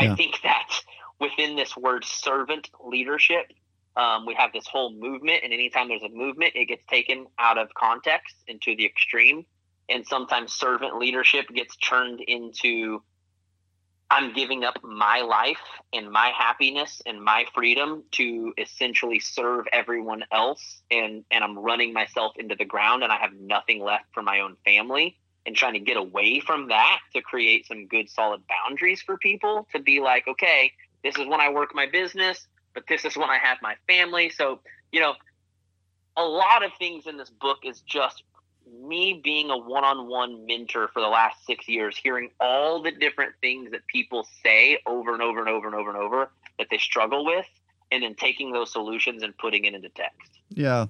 Yeah. 0.00 0.12
I 0.12 0.14
think 0.14 0.40
that 0.42 0.70
within 1.20 1.56
this 1.56 1.76
word 1.76 2.04
servant 2.04 2.70
leadership, 2.82 3.52
um, 3.96 4.26
we 4.26 4.34
have 4.34 4.52
this 4.52 4.66
whole 4.66 4.92
movement, 4.92 5.40
and 5.42 5.52
anytime 5.52 5.88
there's 5.88 6.02
a 6.02 6.08
movement, 6.08 6.52
it 6.54 6.66
gets 6.66 6.84
taken 6.86 7.26
out 7.38 7.58
of 7.58 7.72
context 7.74 8.34
into 8.46 8.76
the 8.76 8.84
extreme. 8.84 9.46
And 9.88 10.06
sometimes 10.06 10.52
servant 10.52 10.98
leadership 10.98 11.48
gets 11.48 11.76
turned 11.76 12.20
into 12.20 13.02
I'm 14.10 14.32
giving 14.32 14.64
up 14.64 14.78
my 14.82 15.20
life 15.22 15.60
and 15.92 16.10
my 16.10 16.32
happiness 16.36 17.02
and 17.06 17.22
my 17.22 17.44
freedom 17.54 18.04
to 18.12 18.54
essentially 18.56 19.18
serve 19.18 19.66
everyone 19.72 20.24
else 20.32 20.82
and 20.90 21.24
and 21.30 21.42
I'm 21.42 21.58
running 21.58 21.92
myself 21.92 22.34
into 22.38 22.54
the 22.54 22.64
ground 22.64 23.02
and 23.02 23.12
I 23.12 23.16
have 23.16 23.32
nothing 23.34 23.82
left 23.82 24.04
for 24.12 24.22
my 24.22 24.40
own 24.40 24.56
family 24.64 25.16
and 25.44 25.56
trying 25.56 25.74
to 25.74 25.80
get 25.80 25.96
away 25.96 26.40
from 26.40 26.68
that 26.68 27.00
to 27.14 27.22
create 27.22 27.66
some 27.66 27.86
good 27.86 28.08
solid 28.08 28.42
boundaries 28.48 29.02
for 29.02 29.16
people 29.18 29.66
to 29.72 29.80
be 29.80 30.00
like 30.00 30.28
okay 30.28 30.72
this 31.02 31.18
is 31.18 31.26
when 31.26 31.40
I 31.40 31.50
work 31.50 31.74
my 31.74 31.86
business 31.86 32.46
but 32.76 32.84
this 32.88 33.04
is 33.04 33.16
when 33.16 33.30
I 33.30 33.38
have 33.38 33.58
my 33.62 33.74
family. 33.88 34.30
So, 34.30 34.60
you 34.92 35.00
know, 35.00 35.14
a 36.16 36.22
lot 36.22 36.64
of 36.64 36.70
things 36.78 37.08
in 37.08 37.16
this 37.16 37.30
book 37.30 37.58
is 37.64 37.80
just 37.80 38.22
me 38.66 39.20
being 39.22 39.50
a 39.50 39.56
one-on-one 39.56 40.46
mentor 40.46 40.88
for 40.88 41.00
the 41.00 41.08
last 41.08 41.44
six 41.46 41.68
years, 41.68 41.96
hearing 41.96 42.30
all 42.40 42.82
the 42.82 42.90
different 42.90 43.32
things 43.40 43.70
that 43.70 43.86
people 43.86 44.26
say 44.42 44.78
over 44.86 45.12
and 45.12 45.22
over 45.22 45.40
and 45.40 45.48
over 45.48 45.66
and 45.66 45.76
over 45.76 45.90
and 45.90 45.98
over 45.98 46.30
that 46.58 46.68
they 46.70 46.78
struggle 46.78 47.24
with, 47.24 47.46
and 47.92 48.02
then 48.02 48.14
taking 48.14 48.52
those 48.52 48.72
solutions 48.72 49.22
and 49.22 49.36
putting 49.38 49.64
it 49.64 49.74
into 49.74 49.88
text. 49.90 50.40
Yeah. 50.50 50.86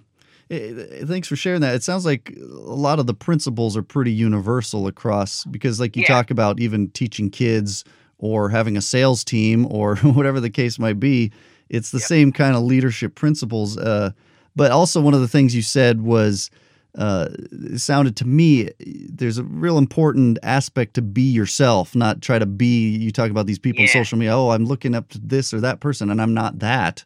Thanks 0.48 1.26
for 1.26 1.34
sharing 1.34 1.60
that. 1.62 1.74
It 1.74 1.82
sounds 1.82 2.06
like 2.06 2.32
a 2.40 2.44
lot 2.44 3.00
of 3.00 3.06
the 3.06 3.14
principles 3.14 3.76
are 3.76 3.82
pretty 3.82 4.12
universal 4.12 4.86
across 4.86 5.44
because, 5.44 5.80
like 5.80 5.96
you 5.96 6.02
yeah. 6.02 6.14
talk 6.14 6.30
about, 6.30 6.60
even 6.60 6.88
teaching 6.90 7.30
kids 7.30 7.84
or 8.18 8.48
having 8.48 8.76
a 8.76 8.80
sales 8.80 9.24
team 9.24 9.66
or 9.70 9.96
whatever 10.02 10.38
the 10.38 10.50
case 10.50 10.78
might 10.78 11.00
be, 11.00 11.32
it's 11.68 11.90
the 11.90 11.98
yep. 11.98 12.06
same 12.06 12.32
kind 12.32 12.54
of 12.54 12.62
leadership 12.62 13.16
principles. 13.16 13.76
Uh, 13.76 14.12
but 14.54 14.70
also, 14.70 15.00
one 15.00 15.14
of 15.14 15.20
the 15.20 15.28
things 15.28 15.54
you 15.54 15.62
said 15.62 16.02
was 16.02 16.48
uh, 16.96 17.28
it 17.52 17.78
sounded 17.78 18.16
to 18.16 18.26
me 18.26 18.70
there's 18.80 19.36
a 19.38 19.44
real 19.44 19.76
important 19.76 20.38
aspect 20.42 20.94
to 20.94 21.02
be 21.02 21.22
yourself, 21.22 21.94
not 21.94 22.22
try 22.22 22.38
to 22.38 22.46
be. 22.46 22.88
You 22.96 23.10
talk 23.10 23.30
about 23.30 23.46
these 23.46 23.58
people 23.58 23.82
yeah. 23.82 23.88
on 23.88 24.04
social 24.04 24.18
media. 24.18 24.36
Oh, 24.36 24.50
I'm 24.50 24.64
looking 24.64 24.94
up 24.94 25.08
to 25.10 25.18
this 25.18 25.52
or 25.52 25.60
that 25.60 25.80
person, 25.80 26.10
and 26.10 26.22
I'm 26.22 26.32
not 26.32 26.58
that. 26.60 27.04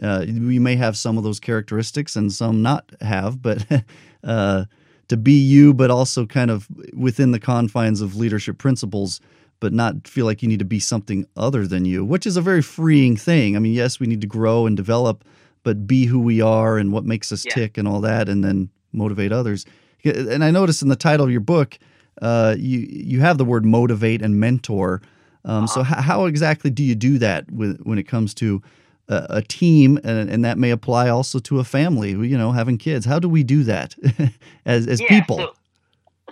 Uh, 0.00 0.24
we 0.26 0.58
may 0.58 0.76
have 0.76 0.96
some 0.96 1.18
of 1.18 1.24
those 1.24 1.40
characteristics 1.40 2.16
and 2.16 2.32
some 2.32 2.62
not 2.62 2.90
have, 3.00 3.42
but 3.42 3.66
uh, 4.24 4.64
to 5.08 5.16
be 5.16 5.34
you, 5.34 5.74
but 5.74 5.90
also 5.90 6.24
kind 6.24 6.50
of 6.50 6.68
within 6.94 7.32
the 7.32 7.40
confines 7.40 8.00
of 8.00 8.16
leadership 8.16 8.58
principles, 8.58 9.20
but 9.60 9.72
not 9.72 10.06
feel 10.06 10.24
like 10.24 10.40
you 10.40 10.48
need 10.48 10.60
to 10.60 10.64
be 10.64 10.80
something 10.80 11.26
other 11.36 11.66
than 11.66 11.84
you, 11.84 12.04
which 12.04 12.26
is 12.26 12.36
a 12.36 12.40
very 12.40 12.62
freeing 12.62 13.16
thing. 13.16 13.56
I 13.56 13.58
mean, 13.58 13.74
yes, 13.74 13.98
we 13.98 14.06
need 14.06 14.20
to 14.20 14.26
grow 14.26 14.66
and 14.66 14.76
develop, 14.76 15.24
but 15.64 15.86
be 15.86 16.06
who 16.06 16.20
we 16.20 16.40
are 16.40 16.78
and 16.78 16.92
what 16.92 17.04
makes 17.04 17.32
us 17.32 17.44
yeah. 17.44 17.54
tick 17.54 17.76
and 17.76 17.86
all 17.86 18.00
that, 18.00 18.28
and 18.28 18.44
then 18.44 18.70
motivate 18.92 19.32
others. 19.32 19.64
And 20.04 20.42
I 20.44 20.50
noticed 20.50 20.82
in 20.82 20.88
the 20.88 20.96
title 20.96 21.26
of 21.26 21.32
your 21.32 21.40
book, 21.40 21.78
uh, 22.20 22.54
you 22.58 22.80
you 22.90 23.20
have 23.20 23.38
the 23.38 23.44
word 23.44 23.64
motivate 23.64 24.22
and 24.22 24.38
mentor. 24.38 25.00
Um, 25.44 25.64
uh-huh. 25.64 25.66
So 25.66 25.80
h- 25.80 26.04
how 26.04 26.26
exactly 26.26 26.70
do 26.70 26.82
you 26.82 26.94
do 26.94 27.18
that 27.18 27.50
with, 27.50 27.80
when 27.82 27.98
it 27.98 28.04
comes 28.04 28.34
to 28.34 28.62
a, 29.08 29.26
a 29.30 29.42
team, 29.42 29.98
and, 30.04 30.30
and, 30.30 30.44
that 30.44 30.56
may 30.56 30.70
apply 30.70 31.08
also 31.08 31.38
to 31.40 31.58
a 31.58 31.64
family? 31.64 32.10
You 32.10 32.38
know, 32.38 32.52
having 32.52 32.78
kids. 32.78 33.06
How 33.06 33.18
do 33.18 33.28
we 33.28 33.42
do 33.42 33.64
that 33.64 33.96
as 34.66 34.86
as 34.86 35.00
yeah, 35.00 35.08
people? 35.08 35.38
So- 35.38 35.54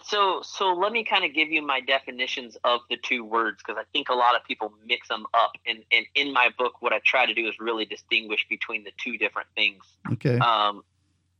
so 0.02 0.40
so 0.42 0.72
let 0.72 0.92
me 0.92 1.04
kind 1.04 1.24
of 1.24 1.34
give 1.34 1.50
you 1.50 1.64
my 1.64 1.80
definitions 1.80 2.56
of 2.64 2.80
the 2.88 2.96
two 2.96 3.24
words 3.24 3.58
because 3.58 3.76
I 3.78 3.84
think 3.92 4.08
a 4.08 4.14
lot 4.14 4.34
of 4.34 4.44
people 4.44 4.72
mix 4.86 5.08
them 5.08 5.26
up. 5.34 5.52
And, 5.66 5.84
and 5.92 6.06
in 6.14 6.32
my 6.32 6.50
book, 6.58 6.80
what 6.80 6.92
I 6.92 7.00
try 7.04 7.26
to 7.26 7.34
do 7.34 7.46
is 7.46 7.54
really 7.60 7.84
distinguish 7.84 8.46
between 8.48 8.84
the 8.84 8.92
two 8.96 9.18
different 9.18 9.48
things. 9.54 9.84
Okay. 10.12 10.38
Um, 10.38 10.82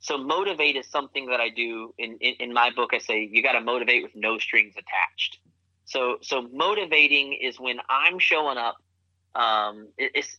so 0.01 0.17
motivate 0.17 0.77
is 0.77 0.87
something 0.87 1.27
that 1.27 1.41
I 1.41 1.51
do 1.51 1.95
in, 1.99 2.17
in, 2.21 2.35
in 2.41 2.53
my 2.53 2.71
book. 2.71 2.91
I 2.95 2.99
say 2.99 3.29
you 3.31 3.43
got 3.43 3.53
to 3.53 3.61
motivate 3.61 4.03
with 4.03 4.17
no 4.17 4.39
strings 4.39 4.73
attached. 4.73 5.39
So 5.85 6.19
so 6.23 6.49
motivating 6.53 7.35
is 7.35 7.61
when 7.61 7.79
I'm 7.89 8.19
showing 8.19 8.57
up, 8.57 8.77
um, 9.35 9.89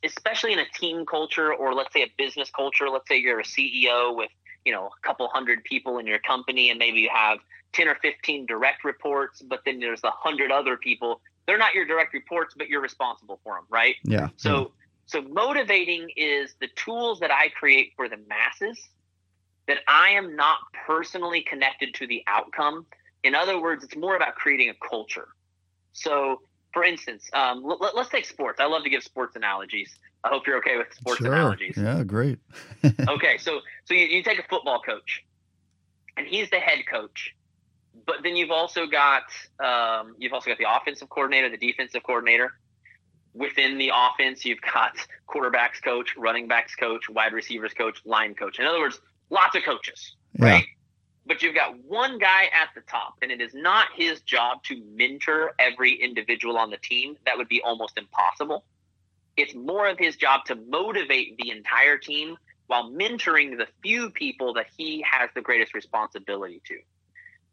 especially 0.03 0.53
in 0.53 0.59
a 0.59 0.65
team 0.73 1.05
culture 1.05 1.53
or 1.53 1.75
let's 1.75 1.93
say 1.93 2.01
a 2.01 2.11
business 2.17 2.49
culture. 2.49 2.89
Let's 2.89 3.07
say 3.07 3.17
you're 3.17 3.39
a 3.39 3.43
CEO 3.43 4.15
with 4.15 4.31
you 4.65 4.73
know 4.73 4.87
a 4.87 5.07
couple 5.07 5.27
hundred 5.27 5.63
people 5.63 5.99
in 5.99 6.07
your 6.07 6.19
company, 6.19 6.71
and 6.71 6.79
maybe 6.79 7.01
you 7.01 7.09
have 7.13 7.37
ten 7.71 7.87
or 7.87 7.95
fifteen 7.95 8.47
direct 8.47 8.83
reports, 8.83 9.43
but 9.43 9.61
then 9.65 9.79
there's 9.79 10.03
a 10.03 10.11
hundred 10.11 10.51
other 10.51 10.75
people. 10.75 11.21
They're 11.45 11.59
not 11.59 11.75
your 11.75 11.85
direct 11.85 12.13
reports, 12.13 12.55
but 12.57 12.67
you're 12.67 12.81
responsible 12.81 13.39
for 13.43 13.55
them, 13.55 13.65
right? 13.69 13.95
Yeah. 14.03 14.29
So 14.37 14.71
so 15.05 15.21
motivating 15.21 16.09
is 16.15 16.55
the 16.61 16.67
tools 16.75 17.19
that 17.19 17.29
I 17.29 17.49
create 17.49 17.91
for 17.95 18.09
the 18.09 18.17
masses 18.29 18.79
that 19.67 19.77
I 19.87 20.09
am 20.11 20.35
not 20.35 20.57
personally 20.85 21.41
connected 21.41 21.93
to 21.95 22.07
the 22.07 22.23
outcome. 22.27 22.85
In 23.23 23.35
other 23.35 23.61
words, 23.61 23.83
it's 23.83 23.95
more 23.95 24.15
about 24.15 24.35
creating 24.35 24.69
a 24.69 24.73
culture. 24.87 25.27
So, 25.93 26.41
for 26.73 26.83
instance, 26.83 27.29
um, 27.33 27.63
let, 27.63 27.93
us 27.95 28.09
take 28.09 28.25
sports. 28.25 28.59
I 28.59 28.65
love 28.65 28.83
to 28.83 28.89
give 28.89 29.03
sports 29.03 29.35
analogies. 29.35 29.93
I 30.23 30.29
hope 30.29 30.47
you're 30.47 30.57
okay 30.57 30.77
with 30.77 30.93
sports 30.93 31.19
sure. 31.19 31.33
analogies. 31.33 31.77
Yeah, 31.77 32.03
great. 32.03 32.39
okay, 33.07 33.37
so 33.37 33.59
so 33.85 33.93
you, 33.93 34.05
you 34.05 34.23
take 34.23 34.39
a 34.39 34.47
football 34.49 34.81
coach, 34.81 35.23
and 36.17 36.27
he's 36.27 36.49
the 36.49 36.59
head 36.59 36.79
coach, 36.89 37.35
but 38.05 38.17
then 38.23 38.35
you've 38.35 38.51
also 38.51 38.85
got 38.85 39.23
um, 39.59 40.15
you've 40.17 40.33
also 40.33 40.49
got 40.49 40.57
the 40.57 40.67
offensive 40.69 41.09
coordinator, 41.09 41.49
the 41.49 41.57
defensive 41.57 42.03
coordinator. 42.03 42.53
Within 43.33 43.77
the 43.77 43.91
offense, 43.95 44.43
you've 44.43 44.61
got 44.61 44.93
quarterbacks 45.29 45.81
coach, 45.83 46.15
running 46.17 46.47
backs 46.47 46.75
coach, 46.75 47.09
wide 47.09 47.33
receivers 47.33 47.73
coach, 47.73 48.01
line 48.05 48.35
coach. 48.35 48.59
In 48.59 48.65
other 48.65 48.79
words, 48.79 48.99
lots 49.31 49.55
of 49.55 49.63
coaches, 49.63 50.15
yeah. 50.33 50.45
right? 50.45 50.65
But 51.25 51.41
you've 51.41 51.55
got 51.55 51.79
one 51.85 52.19
guy 52.19 52.43
at 52.45 52.69
the 52.75 52.81
top, 52.81 53.15
and 53.21 53.31
it 53.31 53.41
is 53.41 53.53
not 53.53 53.87
his 53.95 54.21
job 54.21 54.63
to 54.65 54.83
mentor 54.95 55.53
every 55.57 55.93
individual 55.93 56.57
on 56.57 56.69
the 56.69 56.77
team. 56.77 57.15
That 57.25 57.37
would 57.37 57.47
be 57.47 57.61
almost 57.61 57.97
impossible. 57.97 58.65
It's 59.37 59.55
more 59.55 59.87
of 59.87 59.97
his 59.97 60.15
job 60.15 60.45
to 60.45 60.55
motivate 60.55 61.37
the 61.37 61.51
entire 61.51 61.97
team 61.97 62.37
while 62.67 62.91
mentoring 62.91 63.57
the 63.57 63.67
few 63.81 64.09
people 64.09 64.53
that 64.53 64.67
he 64.77 65.03
has 65.09 65.29
the 65.33 65.41
greatest 65.41 65.73
responsibility 65.73 66.61
to. 66.65 66.79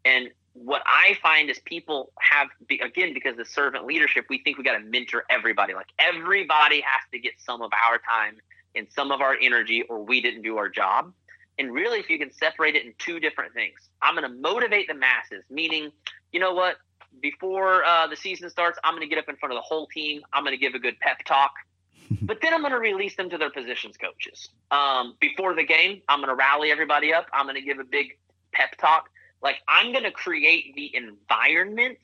And 0.05 0.31
what 0.55 0.83
I 0.87 1.16
find 1.22 1.51
is 1.51 1.59
people 1.64 2.12
have, 2.18 2.49
again, 2.70 3.14
because 3.14 3.39
of 3.39 3.47
servant 3.47 3.85
leadership, 3.85 4.26
we 4.29 4.39
think 4.43 4.59
we 4.59 4.64
got 4.64 4.79
to 4.79 4.85
mentor 4.85 5.24
everybody. 5.31 5.74
Like 5.74 5.89
everybody 5.99 6.81
has 6.81 7.03
to 7.12 7.18
get 7.18 7.35
some 7.39 7.62
of 7.62 7.70
our 7.72 7.99
time 7.99 8.37
and 8.74 8.87
some 8.91 9.12
of 9.12 9.20
our 9.20 9.37
energy, 9.41 9.83
or 9.83 10.05
we 10.05 10.20
didn't 10.20 10.43
do 10.43 10.57
our 10.57 10.68
job. 10.68 11.12
And 11.59 11.73
really, 11.73 11.99
if 11.99 12.09
you 12.09 12.19
can 12.19 12.33
separate 12.33 12.77
it 12.77 12.87
in 12.87 12.95
two 12.99 13.19
different 13.19 13.53
things, 13.53 13.81
I'm 14.01 14.15
going 14.15 14.31
to 14.31 14.37
motivate 14.41 14.87
the 14.87 14.95
masses, 14.95 15.43
meaning, 15.51 15.91
you 16.33 16.39
know 16.39 16.55
what? 16.55 16.77
Before 17.21 17.85
uh, 17.85 18.07
the 18.07 18.17
season 18.17 18.49
starts, 18.49 18.79
I'm 18.85 18.95
going 18.95 19.03
to 19.03 19.13
get 19.13 19.19
up 19.19 19.29
in 19.29 19.37
front 19.37 19.53
of 19.53 19.57
the 19.57 19.63
whole 19.63 19.87
team. 19.89 20.23
I'm 20.33 20.45
going 20.45 20.57
to 20.57 20.61
give 20.61 20.75
a 20.75 20.79
good 20.79 20.99
pep 21.01 21.19
talk. 21.25 21.53
but 22.23 22.39
then 22.41 22.55
I'm 22.55 22.61
going 22.61 22.73
to 22.73 22.79
release 22.79 23.17
them 23.17 23.29
to 23.31 23.39
their 23.39 23.51
positions 23.51 23.97
coaches. 23.97 24.51
Um, 24.71 25.17
before 25.21 25.55
the 25.55 25.65
game, 25.65 26.01
I'm 26.09 26.21
going 26.21 26.29
to 26.29 26.37
rally 26.37 26.71
everybody 26.71 27.13
up. 27.13 27.27
I'm 27.33 27.47
going 27.47 27.57
to 27.57 27.63
give 27.63 27.81
a 27.81 27.85
big 27.85 28.19
pep 28.53 28.77
talk. 28.79 29.11
Like, 29.43 29.57
I'm 29.67 29.93
going 29.93 30.05
to 30.05 30.13
create 30.13 30.75
the 30.77 30.95
environment 30.95 31.99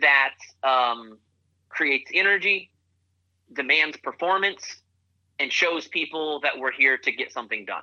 that 0.00 0.34
um, 0.62 1.18
creates 1.68 2.10
energy, 2.12 2.70
demands 3.52 3.96
performance, 3.96 4.76
and 5.38 5.50
shows 5.50 5.88
people 5.88 6.40
that 6.40 6.58
we're 6.58 6.72
here 6.72 6.98
to 6.98 7.12
get 7.12 7.32
something 7.32 7.64
done 7.64 7.82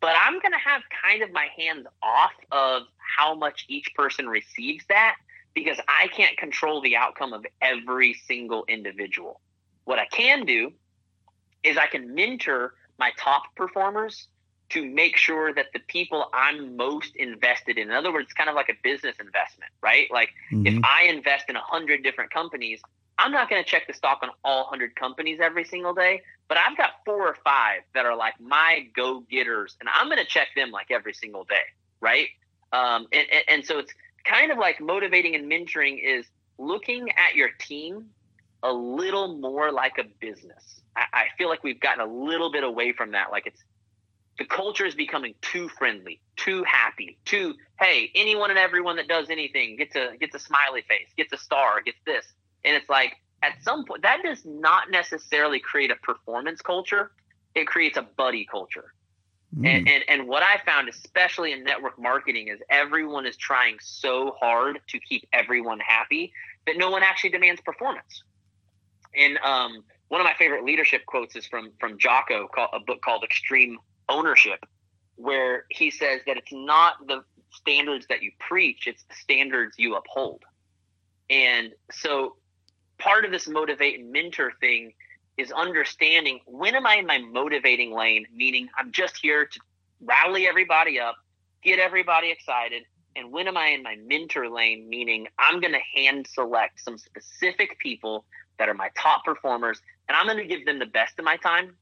but 0.00 0.14
I'm 0.18 0.34
going 0.40 0.52
to 0.52 0.58
have 0.58 0.82
kind 1.02 1.22
of 1.22 1.32
my 1.32 1.48
hands 1.56 1.86
off 2.02 2.32
of 2.52 2.82
how 2.98 3.34
much 3.34 3.64
each 3.68 3.94
person 3.94 4.28
receives 4.28 4.84
that 4.88 5.16
because 5.54 5.78
I 5.88 6.08
can't 6.08 6.36
control 6.36 6.80
the 6.80 6.96
outcome 6.96 7.32
of 7.32 7.44
every 7.60 8.14
single 8.14 8.64
individual. 8.68 9.40
What 9.84 9.98
I 9.98 10.06
can 10.06 10.44
do 10.44 10.72
is 11.62 11.76
I 11.76 11.86
can 11.86 12.14
mentor 12.14 12.74
my 12.98 13.12
top 13.18 13.42
performers 13.56 14.28
to 14.70 14.84
make 14.84 15.16
sure 15.16 15.54
that 15.54 15.66
the 15.72 15.80
people 15.88 16.28
I'm 16.34 16.76
most 16.76 17.16
invested 17.16 17.78
in, 17.78 17.88
in 17.88 17.94
other 17.94 18.12
words, 18.12 18.24
it's 18.24 18.34
kind 18.34 18.50
of 18.50 18.54
like 18.54 18.68
a 18.68 18.76
business 18.82 19.16
investment, 19.18 19.72
right? 19.82 20.06
Like 20.12 20.30
mm-hmm. 20.52 20.66
if 20.66 20.84
I 20.84 21.04
invest 21.04 21.46
in 21.48 21.56
a 21.56 21.60
hundred 21.60 22.02
different 22.02 22.30
companies, 22.30 22.80
I'm 23.18 23.32
not 23.32 23.50
going 23.50 23.62
to 23.62 23.68
check 23.68 23.86
the 23.86 23.92
stock 23.92 24.20
on 24.22 24.30
all 24.44 24.62
100 24.64 24.94
companies 24.94 25.40
every 25.42 25.64
single 25.64 25.92
day, 25.92 26.22
but 26.48 26.56
I've 26.56 26.76
got 26.76 26.90
four 27.04 27.26
or 27.26 27.36
five 27.42 27.80
that 27.94 28.06
are 28.06 28.16
like 28.16 28.40
my 28.40 28.86
go 28.94 29.24
getters, 29.28 29.76
and 29.80 29.88
I'm 29.92 30.06
going 30.06 30.18
to 30.18 30.24
check 30.24 30.48
them 30.54 30.70
like 30.70 30.90
every 30.90 31.12
single 31.14 31.44
day, 31.44 31.56
right? 32.00 32.28
Um, 32.72 33.06
and, 33.12 33.26
and, 33.48 33.64
so 33.64 33.78
it's 33.78 33.92
kind 34.24 34.52
of 34.52 34.58
like 34.58 34.80
motivating 34.80 35.34
and 35.34 35.50
mentoring 35.50 35.98
is 36.02 36.26
looking 36.58 37.08
at 37.10 37.34
your 37.34 37.48
team 37.58 38.10
a 38.62 38.72
little 38.72 39.38
more 39.38 39.72
like 39.72 39.96
a 39.98 40.04
business. 40.20 40.82
I, 40.94 41.04
I 41.12 41.24
feel 41.38 41.48
like 41.48 41.64
we've 41.64 41.80
gotten 41.80 42.06
a 42.06 42.12
little 42.12 42.52
bit 42.52 42.62
away 42.62 42.92
from 42.92 43.12
that. 43.12 43.30
Like 43.30 43.46
it's 43.46 43.62
the 44.38 44.44
culture 44.44 44.84
is 44.84 44.94
becoming 44.94 45.34
too 45.40 45.68
friendly, 45.68 46.20
too 46.36 46.62
happy, 46.64 47.18
too 47.24 47.54
hey, 47.80 48.10
anyone 48.14 48.50
and 48.50 48.58
everyone 48.58 48.96
that 48.96 49.08
does 49.08 49.30
anything 49.30 49.76
gets 49.76 49.96
a 49.96 50.16
gets 50.20 50.34
a 50.34 50.38
smiley 50.38 50.82
face, 50.82 51.08
gets 51.16 51.32
a 51.32 51.38
star, 51.38 51.80
gets 51.80 51.98
this 52.04 52.26
and 52.64 52.76
it's 52.76 52.88
like 52.88 53.16
at 53.42 53.62
some 53.62 53.84
point 53.84 54.02
that 54.02 54.22
does 54.22 54.44
not 54.44 54.90
necessarily 54.90 55.60
create 55.60 55.90
a 55.90 55.96
performance 55.96 56.60
culture. 56.60 57.12
It 57.54 57.66
creates 57.66 57.96
a 57.96 58.02
buddy 58.02 58.46
culture. 58.50 58.92
Mm. 59.56 59.66
And, 59.66 59.88
and 59.88 60.04
and 60.08 60.28
what 60.28 60.42
I 60.42 60.60
found, 60.66 60.88
especially 60.88 61.52
in 61.52 61.64
network 61.64 61.98
marketing, 61.98 62.48
is 62.48 62.60
everyone 62.68 63.26
is 63.26 63.36
trying 63.36 63.78
so 63.80 64.36
hard 64.38 64.80
to 64.88 65.00
keep 65.00 65.26
everyone 65.32 65.80
happy 65.80 66.32
that 66.66 66.76
no 66.76 66.90
one 66.90 67.02
actually 67.02 67.30
demands 67.30 67.60
performance. 67.62 68.24
And 69.16 69.38
um, 69.38 69.84
one 70.08 70.20
of 70.20 70.26
my 70.26 70.34
favorite 70.34 70.64
leadership 70.64 71.06
quotes 71.06 71.34
is 71.34 71.46
from 71.46 71.70
from 71.80 71.98
Jocko, 71.98 72.48
a 72.72 72.80
book 72.80 73.00
called 73.00 73.24
Extreme 73.24 73.78
Ownership, 74.10 74.64
where 75.16 75.64
he 75.70 75.90
says 75.90 76.20
that 76.26 76.36
it's 76.36 76.52
not 76.52 77.06
the 77.06 77.24
standards 77.52 78.06
that 78.10 78.22
you 78.22 78.32
preach; 78.38 78.86
it's 78.86 79.02
the 79.04 79.14
standards 79.14 79.76
you 79.78 79.96
uphold. 79.96 80.42
And 81.30 81.72
so 81.90 82.36
part 82.98 83.24
of 83.24 83.30
this 83.30 83.48
motivate 83.48 84.00
and 84.00 84.12
mentor 84.12 84.52
thing 84.60 84.92
is 85.36 85.52
understanding 85.52 86.40
when 86.46 86.74
am 86.74 86.86
I 86.86 86.96
in 86.96 87.06
my 87.06 87.18
motivating 87.18 87.92
lane, 87.92 88.26
meaning 88.34 88.68
I'm 88.76 88.90
just 88.92 89.18
here 89.22 89.46
to 89.46 89.60
rally 90.00 90.46
everybody 90.46 90.98
up, 90.98 91.16
get 91.62 91.78
everybody 91.78 92.30
excited, 92.30 92.82
and 93.16 93.32
when 93.32 93.48
am 93.48 93.56
I 93.56 93.68
in 93.68 93.82
my 93.82 93.96
mentor 94.06 94.48
lane, 94.48 94.88
meaning 94.88 95.26
I'm 95.38 95.60
going 95.60 95.72
to 95.72 96.00
hand 96.00 96.26
select 96.26 96.80
some 96.80 96.98
specific 96.98 97.78
people 97.78 98.24
that 98.58 98.68
are 98.68 98.74
my 98.74 98.90
top 98.96 99.24
performers, 99.24 99.80
and 100.08 100.16
I'm 100.16 100.26
going 100.26 100.38
to 100.38 100.44
give 100.44 100.66
them 100.66 100.78
the 100.78 100.86
best 100.86 101.18
of 101.18 101.24
my 101.24 101.36
time. 101.36 101.74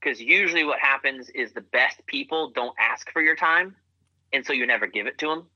Because 0.00 0.20
usually 0.20 0.64
what 0.64 0.78
happens 0.78 1.28
is 1.30 1.52
the 1.52 1.60
best 1.60 2.00
people 2.06 2.50
don't 2.50 2.74
ask 2.78 3.10
for 3.10 3.20
your 3.20 3.34
time, 3.34 3.74
and 4.32 4.46
so 4.46 4.52
you 4.52 4.66
never 4.66 4.86
give 4.86 5.06
it 5.06 5.18
to 5.18 5.26
them. 5.26 5.46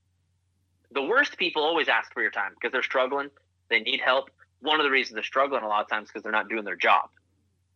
The 0.91 1.03
worst 1.03 1.39
people 1.39 1.63
always 1.63 1.89
ask 1.89 2.13
for 2.13 2.23
your 2.23 2.33
time 2.33 2.53
because 2.55 2.73
they're 2.73 2.83
struggling, 2.83 3.31
they 3.71 3.81
need 3.81 4.01
help. 4.01 4.31
One 4.63 4.81
of 4.81 4.85
the 4.85 4.91
reasons 4.91 5.15
they're 5.15 5.25
struggling 5.25 5.63
a 5.63 5.69
lot 5.69 5.83
of 5.83 5.89
times 5.91 6.09
because 6.09 6.23
they're 6.23 6.33
not 6.33 6.49
doing 6.49 6.65
their 6.65 6.77
job. 6.77 7.11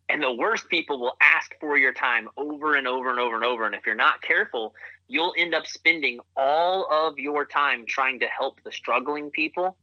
And 0.09 0.23
the 0.23 0.33
worst 0.33 0.69
people 0.69 1.01
will 1.01 1.17
ask 1.21 1.55
for 1.61 1.77
your 1.77 1.93
time 1.93 2.29
over 2.37 2.77
and 2.77 2.87
over 2.87 3.11
and 3.11 3.19
over 3.19 3.35
and 3.35 3.45
over. 3.45 3.67
And 3.67 3.75
if 3.75 3.85
you're 3.85 3.97
not 3.97 4.23
careful, 4.23 4.73
you'll 5.09 5.35
end 5.37 5.55
up 5.55 5.67
spending 5.67 6.21
all 6.37 6.87
of 6.91 7.19
your 7.19 7.45
time 7.45 7.85
trying 7.87 8.21
to 8.21 8.27
help 8.27 8.61
the 8.65 8.71
struggling 8.71 9.31
people, 9.31 9.77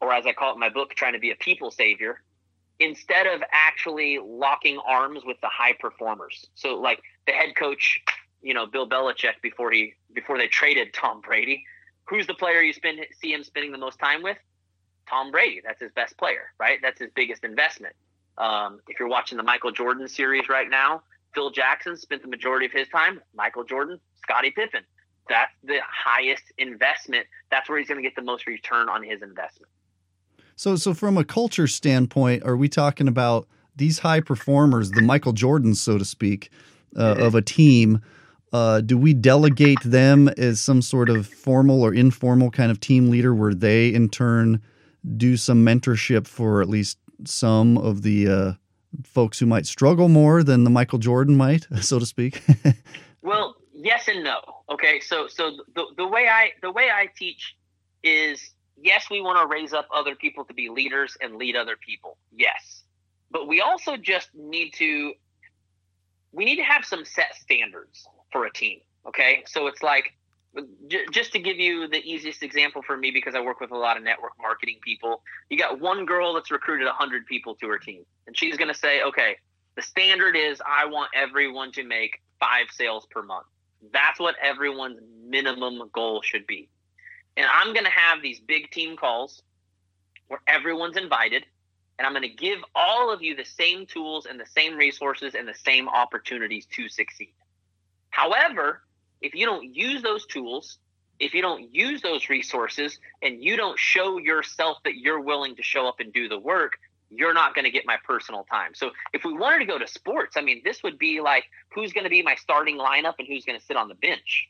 or 0.00 0.12
as 0.12 0.26
I 0.26 0.32
call 0.32 0.52
it 0.52 0.54
in 0.54 0.60
my 0.60 0.70
book, 0.70 0.94
trying 0.94 1.12
to 1.12 1.18
be 1.18 1.30
a 1.30 1.36
people 1.36 1.70
savior, 1.70 2.22
instead 2.78 3.26
of 3.26 3.42
actually 3.52 4.18
locking 4.22 4.78
arms 4.78 5.22
with 5.24 5.38
the 5.42 5.48
high 5.48 5.74
performers. 5.78 6.46
So, 6.54 6.80
like 6.80 7.02
the 7.26 7.32
head 7.32 7.54
coach, 7.56 8.00
you 8.42 8.54
know, 8.54 8.66
Bill 8.66 8.88
Belichick 8.88 9.42
before 9.42 9.70
he 9.70 9.94
before 10.14 10.38
they 10.38 10.48
traded 10.48 10.94
Tom 10.94 11.20
Brady, 11.20 11.64
who's 12.04 12.26
the 12.26 12.34
player 12.34 12.62
you 12.62 12.72
spend 12.72 13.00
see 13.20 13.32
him 13.32 13.44
spending 13.44 13.70
the 13.70 13.78
most 13.78 13.98
time 13.98 14.22
with? 14.22 14.38
Tom 15.10 15.32
Brady. 15.32 15.60
That's 15.64 15.80
his 15.80 15.90
best 15.92 16.16
player, 16.16 16.52
right? 16.58 16.78
That's 16.80 17.00
his 17.00 17.10
biggest 17.14 17.44
investment. 17.44 17.94
Um, 18.38 18.80
if 18.88 18.98
you're 19.00 19.08
watching 19.08 19.36
the 19.36 19.42
Michael 19.42 19.72
Jordan 19.72 20.08
series 20.08 20.48
right 20.48 20.70
now, 20.70 21.02
Phil 21.34 21.50
Jackson 21.50 21.96
spent 21.96 22.22
the 22.22 22.28
majority 22.28 22.66
of 22.66 22.72
his 22.72 22.88
time. 22.88 23.20
Michael 23.34 23.64
Jordan, 23.64 23.98
Scottie 24.22 24.52
Pippen. 24.52 24.82
That's 25.28 25.52
the 25.62 25.78
highest 25.86 26.44
investment. 26.58 27.26
That's 27.50 27.68
where 27.68 27.78
he's 27.78 27.88
going 27.88 28.02
to 28.02 28.08
get 28.08 28.16
the 28.16 28.22
most 28.22 28.46
return 28.46 28.88
on 28.88 29.02
his 29.02 29.22
investment. 29.22 29.70
So, 30.56 30.76
so 30.76 30.94
from 30.94 31.18
a 31.18 31.24
culture 31.24 31.66
standpoint, 31.66 32.44
are 32.44 32.56
we 32.56 32.68
talking 32.68 33.08
about 33.08 33.46
these 33.76 34.00
high 34.00 34.20
performers, 34.20 34.90
the 34.90 35.02
Michael 35.02 35.32
Jordans, 35.32 35.76
so 35.76 35.98
to 35.98 36.04
speak, 36.04 36.50
uh, 36.96 37.14
mm-hmm. 37.14 37.22
of 37.22 37.34
a 37.34 37.42
team? 37.42 38.02
Uh, 38.52 38.80
do 38.80 38.98
we 38.98 39.14
delegate 39.14 39.80
them 39.84 40.28
as 40.36 40.60
some 40.60 40.82
sort 40.82 41.08
of 41.08 41.26
formal 41.26 41.82
or 41.82 41.94
informal 41.94 42.50
kind 42.50 42.70
of 42.70 42.80
team 42.80 43.10
leader, 43.10 43.34
where 43.34 43.54
they 43.54 43.88
in 43.94 44.08
turn 44.08 44.60
do 45.16 45.36
some 45.36 45.64
mentorship 45.64 46.26
for 46.26 46.60
at 46.60 46.68
least 46.68 46.98
some 47.24 47.78
of 47.78 48.02
the 48.02 48.28
uh, 48.28 48.52
folks 49.04 49.38
who 49.38 49.46
might 49.46 49.66
struggle 49.66 50.08
more 50.08 50.42
than 50.42 50.64
the 50.64 50.70
Michael 50.70 50.98
Jordan 50.98 51.36
might, 51.36 51.66
so 51.80 51.98
to 51.98 52.06
speak? 52.06 52.42
well, 53.22 53.56
yes 53.72 54.08
and 54.08 54.24
no. 54.24 54.40
Okay, 54.70 55.00
so 55.00 55.26
so 55.28 55.50
the, 55.74 55.86
the 55.96 56.06
way 56.06 56.28
I 56.28 56.52
the 56.62 56.70
way 56.70 56.90
I 56.92 57.08
teach 57.16 57.56
is 58.02 58.50
yes, 58.76 59.06
we 59.10 59.20
want 59.20 59.38
to 59.40 59.46
raise 59.52 59.72
up 59.72 59.88
other 59.94 60.14
people 60.14 60.44
to 60.44 60.54
be 60.54 60.68
leaders 60.68 61.16
and 61.20 61.36
lead 61.36 61.56
other 61.56 61.76
people. 61.76 62.18
Yes, 62.32 62.84
but 63.30 63.48
we 63.48 63.60
also 63.60 63.96
just 63.96 64.28
need 64.34 64.72
to 64.74 65.12
we 66.32 66.44
need 66.44 66.56
to 66.56 66.64
have 66.64 66.84
some 66.84 67.04
set 67.04 67.34
standards 67.34 68.06
for 68.32 68.46
a 68.46 68.52
team. 68.52 68.80
Okay, 69.06 69.42
so 69.46 69.66
it's 69.66 69.82
like 69.82 70.14
just 71.12 71.32
to 71.32 71.38
give 71.38 71.58
you 71.58 71.86
the 71.86 72.02
easiest 72.02 72.42
example 72.42 72.82
for 72.82 72.96
me 72.96 73.10
because 73.10 73.34
I 73.34 73.40
work 73.40 73.60
with 73.60 73.70
a 73.70 73.76
lot 73.76 73.96
of 73.96 74.02
network 74.02 74.32
marketing 74.40 74.78
people, 74.82 75.22
you 75.48 75.56
got 75.56 75.80
one 75.80 76.04
girl 76.04 76.34
that's 76.34 76.50
recruited 76.50 76.86
100 76.86 77.26
people 77.26 77.54
to 77.56 77.68
her 77.68 77.78
team. 77.78 78.04
And 78.26 78.36
she's 78.36 78.56
going 78.56 78.68
to 78.68 78.74
say, 78.74 79.02
okay, 79.02 79.36
the 79.76 79.82
standard 79.82 80.36
is 80.36 80.60
I 80.66 80.86
want 80.86 81.10
everyone 81.14 81.72
to 81.72 81.84
make 81.84 82.20
five 82.40 82.66
sales 82.72 83.06
per 83.10 83.22
month. 83.22 83.46
That's 83.92 84.18
what 84.18 84.34
everyone's 84.42 84.98
minimum 85.24 85.88
goal 85.92 86.20
should 86.22 86.46
be. 86.46 86.68
And 87.36 87.46
I'm 87.52 87.72
going 87.72 87.84
to 87.84 87.90
have 87.90 88.20
these 88.20 88.40
big 88.40 88.70
team 88.70 88.96
calls 88.96 89.42
where 90.28 90.40
everyone's 90.46 90.96
invited. 90.96 91.46
And 91.98 92.06
I'm 92.06 92.12
going 92.12 92.28
to 92.28 92.34
give 92.34 92.58
all 92.74 93.12
of 93.12 93.22
you 93.22 93.36
the 93.36 93.44
same 93.44 93.86
tools 93.86 94.26
and 94.26 94.40
the 94.40 94.46
same 94.46 94.76
resources 94.76 95.34
and 95.34 95.46
the 95.46 95.54
same 95.54 95.88
opportunities 95.88 96.66
to 96.76 96.88
succeed. 96.88 97.34
However, 98.10 98.82
if 99.20 99.34
you 99.34 99.46
don't 99.46 99.74
use 99.74 100.02
those 100.02 100.26
tools, 100.26 100.78
if 101.18 101.34
you 101.34 101.42
don't 101.42 101.74
use 101.74 102.00
those 102.02 102.28
resources 102.28 102.98
and 103.22 103.42
you 103.42 103.56
don't 103.56 103.78
show 103.78 104.18
yourself 104.18 104.78
that 104.84 104.96
you're 104.96 105.20
willing 105.20 105.56
to 105.56 105.62
show 105.62 105.86
up 105.86 106.00
and 106.00 106.12
do 106.12 106.28
the 106.28 106.38
work, 106.38 106.78
you're 107.10 107.34
not 107.34 107.54
going 107.54 107.64
to 107.64 107.70
get 107.70 107.84
my 107.84 107.98
personal 108.04 108.44
time. 108.44 108.72
So 108.74 108.90
if 109.12 109.24
we 109.24 109.32
wanted 109.32 109.58
to 109.58 109.64
go 109.66 109.78
to 109.78 109.86
sports, 109.86 110.36
I 110.36 110.40
mean, 110.40 110.62
this 110.64 110.82
would 110.82 110.98
be 110.98 111.20
like 111.20 111.44
who's 111.74 111.92
going 111.92 112.04
to 112.04 112.10
be 112.10 112.22
my 112.22 112.36
starting 112.36 112.78
lineup 112.78 113.14
and 113.18 113.28
who's 113.28 113.44
going 113.44 113.58
to 113.58 113.64
sit 113.64 113.76
on 113.76 113.88
the 113.88 113.94
bench. 113.94 114.48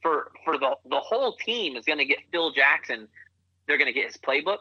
For 0.00 0.32
for 0.44 0.58
the 0.58 0.76
the 0.88 1.00
whole 1.00 1.36
team 1.36 1.76
is 1.76 1.84
going 1.84 1.98
to 1.98 2.04
get 2.04 2.18
Phil 2.32 2.52
Jackson. 2.52 3.06
They're 3.66 3.78
going 3.78 3.86
to 3.86 3.92
get 3.92 4.06
his 4.06 4.16
playbook. 4.16 4.58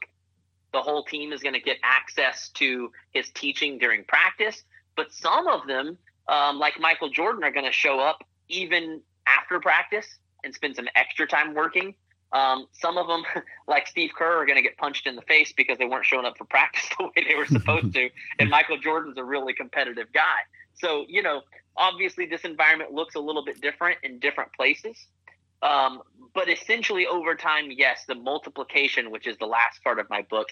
The 0.73 0.81
whole 0.81 1.03
team 1.03 1.33
is 1.33 1.41
going 1.41 1.53
to 1.53 1.59
get 1.59 1.77
access 1.83 2.49
to 2.49 2.91
his 3.11 3.29
teaching 3.31 3.77
during 3.77 4.03
practice. 4.03 4.63
But 4.95 5.11
some 5.11 5.47
of 5.47 5.65
them, 5.67 5.97
um, 6.27 6.59
like 6.59 6.79
Michael 6.79 7.09
Jordan, 7.09 7.43
are 7.43 7.51
going 7.51 7.65
to 7.65 7.71
show 7.71 7.99
up 7.99 8.23
even 8.49 9.01
after 9.27 9.59
practice 9.59 10.07
and 10.43 10.53
spend 10.53 10.75
some 10.75 10.87
extra 10.95 11.27
time 11.27 11.53
working. 11.53 11.95
Um, 12.33 12.67
some 12.71 12.97
of 12.97 13.07
them, 13.07 13.23
like 13.67 13.87
Steve 13.87 14.11
Kerr, 14.17 14.41
are 14.41 14.45
going 14.45 14.55
to 14.55 14.61
get 14.61 14.77
punched 14.77 15.07
in 15.07 15.15
the 15.15 15.21
face 15.23 15.53
because 15.53 15.77
they 15.77 15.85
weren't 15.85 16.05
showing 16.05 16.25
up 16.25 16.37
for 16.37 16.45
practice 16.49 16.87
the 16.97 17.05
way 17.05 17.25
they 17.27 17.35
were 17.35 17.45
supposed 17.45 17.93
to. 17.93 18.09
And 18.39 18.49
Michael 18.49 18.77
Jordan's 18.77 19.17
a 19.17 19.23
really 19.23 19.53
competitive 19.53 20.07
guy. 20.13 20.39
So, 20.73 21.05
you 21.07 21.21
know, 21.21 21.41
obviously 21.77 22.25
this 22.25 22.41
environment 22.41 22.91
looks 22.91 23.15
a 23.15 23.19
little 23.19 23.43
bit 23.43 23.61
different 23.61 23.99
in 24.03 24.19
different 24.19 24.53
places. 24.53 24.97
Um, 25.61 26.01
but 26.33 26.49
essentially, 26.49 27.05
over 27.05 27.35
time, 27.35 27.69
yes, 27.69 28.05
the 28.07 28.15
multiplication, 28.15 29.11
which 29.11 29.27
is 29.27 29.37
the 29.37 29.45
last 29.45 29.83
part 29.83 29.99
of 29.99 30.09
my 30.09 30.23
book, 30.23 30.47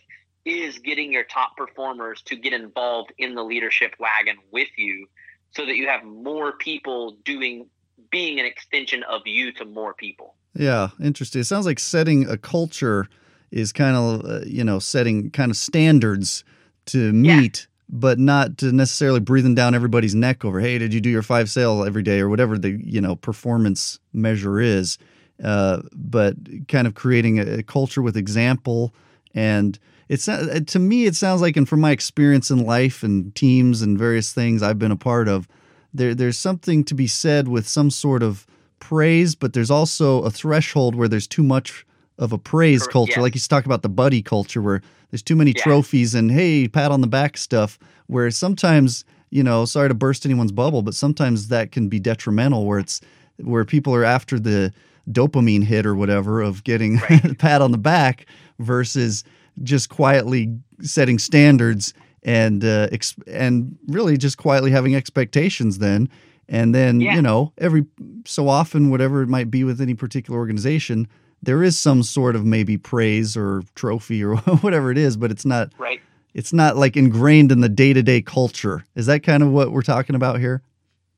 is 0.46 0.80
getting 0.80 1.12
your 1.12 1.24
top 1.24 1.58
performers 1.58 2.22
to 2.24 2.36
get 2.36 2.54
involved 2.54 3.12
in 3.18 3.36
the 3.36 3.44
leadership 3.44 3.96
wagon 4.00 4.38
with 4.52 4.70
you 4.78 5.08
so 5.52 5.66
that 5.66 5.76
you 5.76 5.88
have 5.88 6.04
more 6.04 6.54
people 6.54 7.18
doing 7.26 7.68
being 8.12 8.40
an 8.40 8.46
extension 8.46 9.04
of 9.04 9.22
you 9.26 9.52
to 9.54 9.66
more 9.66 9.94
people. 9.94 10.36
Yeah, 10.56 10.90
interesting. 11.02 11.42
It 11.42 11.46
sounds 11.46 11.66
like 11.66 11.80
setting 11.80 12.30
a 12.30 12.38
culture 12.38 13.08
is 13.52 13.72
kind 13.72 13.96
of 13.96 14.26
uh, 14.26 14.46
you 14.46 14.64
know 14.64 14.80
setting 14.80 15.32
kind 15.32 15.52
of 15.52 15.58
standards 15.58 16.44
to 16.88 17.14
meet. 17.14 17.60
Yeah. 17.62 17.66
But 17.92 18.20
not 18.20 18.60
to 18.60 18.72
necessarily 18.72 19.20
breathing 19.20 19.56
down 19.56 19.74
everybody's 19.74 20.14
neck 20.14 20.46
over, 20.46 20.60
hey, 20.60 20.78
did 20.78 20.94
you 20.94 21.02
do 21.02 21.10
your 21.10 21.24
five 21.24 21.50
sale 21.50 21.84
every 21.84 22.04
day 22.04 22.20
or 22.20 22.30
whatever 22.30 22.56
the 22.56 22.80
you 22.84 23.02
know 23.02 23.16
performance 23.16 23.98
measure 24.14 24.60
is, 24.60 25.00
uh, 25.44 25.82
but 25.96 26.36
kind 26.68 26.86
of 26.86 26.94
creating 26.94 27.40
a, 27.40 27.58
a 27.58 27.64
culture 27.64 28.04
with 28.04 28.16
example 28.16 28.94
and 29.34 29.80
it's 30.08 30.28
uh, 30.28 30.60
to 30.66 30.80
me 30.80 31.06
it 31.06 31.16
sounds 31.16 31.42
like 31.42 31.56
and 31.56 31.70
from 31.70 31.80
my 31.80 31.92
experience 31.92 32.50
in 32.52 32.66
life 32.66 33.04
and 33.04 33.34
teams 33.36 33.82
and 33.82 33.98
various 33.98 34.34
things 34.34 34.62
I've 34.62 34.80
been 34.80 34.92
a 34.92 34.98
part 34.98 35.28
of 35.28 35.48
there 35.94 36.14
there's 36.14 36.38
something 36.38 36.84
to 36.86 36.94
be 36.94 37.08
said 37.08 37.48
with 37.48 37.68
some 37.68 37.90
sort 37.90 38.24
of 38.24 38.46
praise, 38.80 39.36
but 39.36 39.54
there's 39.54 39.72
also 39.72 40.24
a 40.24 40.32
threshold 40.32 40.96
where 40.96 41.08
there's 41.08 41.28
too 41.28 41.44
much 41.44 41.86
of 42.18 42.34
a 42.34 42.38
praise 42.38 42.88
culture. 42.88 43.14
Yeah. 43.18 43.22
Like 43.22 43.36
you 43.36 43.42
talk 43.42 43.66
about 43.66 43.82
the 43.82 43.90
buddy 43.90 44.22
culture 44.22 44.62
where 44.62 44.82
there's 45.12 45.22
too 45.22 45.36
many 45.36 45.54
yeah. 45.56 45.64
trophies 45.64 46.16
and 46.16 46.32
hey, 46.32 46.68
pat 46.68 46.92
on 46.92 47.02
the 47.02 47.08
back 47.08 47.38
stuff. 47.38 47.80
Where 48.08 48.30
sometimes, 48.32 49.06
you 49.30 49.44
know, 49.44 49.66
sorry 49.66 49.88
to 49.90 49.94
burst 49.94 50.26
anyone's 50.26 50.52
bubble, 50.52 50.82
but 50.82 50.96
sometimes 50.96 51.48
that 51.50 51.72
can 51.72 51.88
be 51.90 52.00
detrimental 52.00 52.66
where 52.66 52.80
it's 52.80 53.02
where 53.38 53.66
people 53.66 53.94
are 53.94 54.04
after 54.04 54.40
the 54.40 54.74
dopamine 55.10 55.64
hit 55.64 55.86
or 55.86 55.96
whatever 55.96 56.42
of 56.42 56.64
getting 56.64 56.98
right. 57.10 57.38
pat 57.40 57.62
on 57.62 57.72
the 57.72 57.78
back 57.78 58.26
versus 58.60 59.24
just 59.64 59.90
quietly 59.90 60.58
setting 60.82 61.20
standards 61.20 61.94
and 62.24 62.64
uh, 62.64 62.88
ex- 62.92 63.16
and 63.28 63.78
really 63.88 64.18
just 64.18 64.38
quietly 64.38 64.72
having 64.72 64.96
expectations 64.96 65.80
then. 65.80 66.10
And 66.48 66.74
then 66.74 67.00
yeah. 67.00 67.16
you 67.16 67.22
know 67.22 67.54
every 67.60 67.86
so 68.26 68.48
often 68.50 68.90
whatever 68.90 69.22
it 69.22 69.28
might 69.28 69.52
be 69.52 69.64
with 69.64 69.80
any 69.80 69.94
particular 69.94 70.40
organization 70.40 71.08
there 71.42 71.64
is 71.64 71.78
some 71.78 72.04
sort 72.04 72.36
of 72.36 72.46
maybe 72.46 72.78
praise 72.78 73.38
or 73.38 73.64
trophy 73.76 74.24
or 74.24 74.36
whatever 74.62 74.92
it 74.92 74.98
is 74.98 75.18
but 75.18 75.32
it's 75.32 75.46
not 75.46 75.72
right. 75.78 76.02
it's 76.34 76.54
not 76.54 76.76
like 76.76 76.98
ingrained 76.98 77.52
in 77.52 77.62
the 77.62 77.70
day-to-day 77.70 78.22
culture. 78.22 78.84
Is 78.96 79.06
that 79.06 79.24
kind 79.24 79.44
of 79.44 79.50
what 79.50 79.72
we're 79.72 79.82
talking 79.82 80.16
about 80.16 80.40
here? 80.40 80.62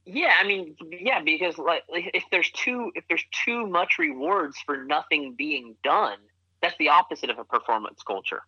Yeah 0.05 0.33
i 0.39 0.45
mean 0.45 0.75
yeah 0.89 1.21
because 1.21 1.57
like 1.57 1.83
if 1.87 2.23
there's 2.31 2.49
too 2.51 2.91
if 2.95 3.03
there's 3.07 3.23
too 3.45 3.67
much 3.67 3.97
rewards 3.99 4.57
for 4.65 4.83
nothing 4.83 5.35
being 5.35 5.75
done 5.83 6.17
that's 6.61 6.75
the 6.77 6.89
opposite 6.89 7.29
of 7.29 7.39
a 7.39 7.43
performance 7.43 8.01
culture 8.03 8.41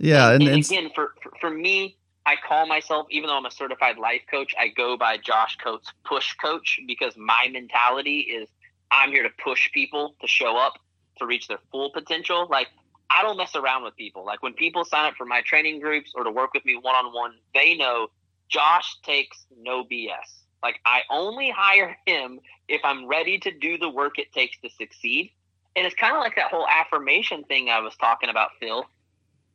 yeah, 0.00 0.30
and, 0.30 0.42
and, 0.42 0.52
and 0.52 0.64
again, 0.64 0.90
for, 0.94 1.14
for, 1.22 1.32
for 1.40 1.50
me, 1.50 1.96
I 2.26 2.36
call 2.36 2.66
myself, 2.66 3.06
even 3.10 3.28
though 3.28 3.36
I'm 3.36 3.46
a 3.46 3.50
certified 3.50 3.98
life 3.98 4.22
coach, 4.30 4.54
I 4.58 4.68
go 4.68 4.96
by 4.96 5.16
Josh 5.16 5.56
Coates 5.62 5.92
Push 6.04 6.34
Coach 6.34 6.80
because 6.86 7.16
my 7.16 7.48
mentality 7.52 8.20
is 8.20 8.48
I'm 8.90 9.10
here 9.10 9.22
to 9.22 9.30
push 9.42 9.70
people 9.72 10.14
to 10.20 10.26
show 10.26 10.56
up 10.56 10.74
to 11.18 11.26
reach 11.26 11.48
their 11.48 11.58
full 11.70 11.90
potential. 11.90 12.46
Like 12.50 12.68
I 13.10 13.22
don't 13.22 13.36
mess 13.36 13.54
around 13.54 13.84
with 13.84 13.96
people. 13.96 14.24
Like 14.24 14.42
when 14.42 14.54
people 14.54 14.84
sign 14.84 15.06
up 15.06 15.14
for 15.16 15.26
my 15.26 15.40
training 15.42 15.80
groups 15.80 16.12
or 16.14 16.24
to 16.24 16.30
work 16.30 16.54
with 16.54 16.64
me 16.64 16.76
one 16.76 16.94
on 16.94 17.12
one, 17.12 17.34
they 17.54 17.74
know 17.74 18.08
Josh 18.48 18.96
takes 19.02 19.46
no 19.58 19.84
BS. 19.84 20.44
Like 20.62 20.80
I 20.84 21.02
only 21.10 21.50
hire 21.50 21.96
him 22.06 22.40
if 22.68 22.80
I'm 22.84 23.06
ready 23.06 23.38
to 23.38 23.50
do 23.50 23.78
the 23.78 23.88
work 23.88 24.18
it 24.18 24.32
takes 24.32 24.58
to 24.60 24.70
succeed. 24.70 25.32
and 25.76 25.86
it's 25.86 25.94
kind 25.94 26.14
of 26.14 26.20
like 26.20 26.36
that 26.36 26.50
whole 26.50 26.66
affirmation 26.68 27.44
thing 27.44 27.70
I 27.70 27.80
was 27.80 27.96
talking 27.96 28.28
about, 28.28 28.50
Phil. 28.60 28.84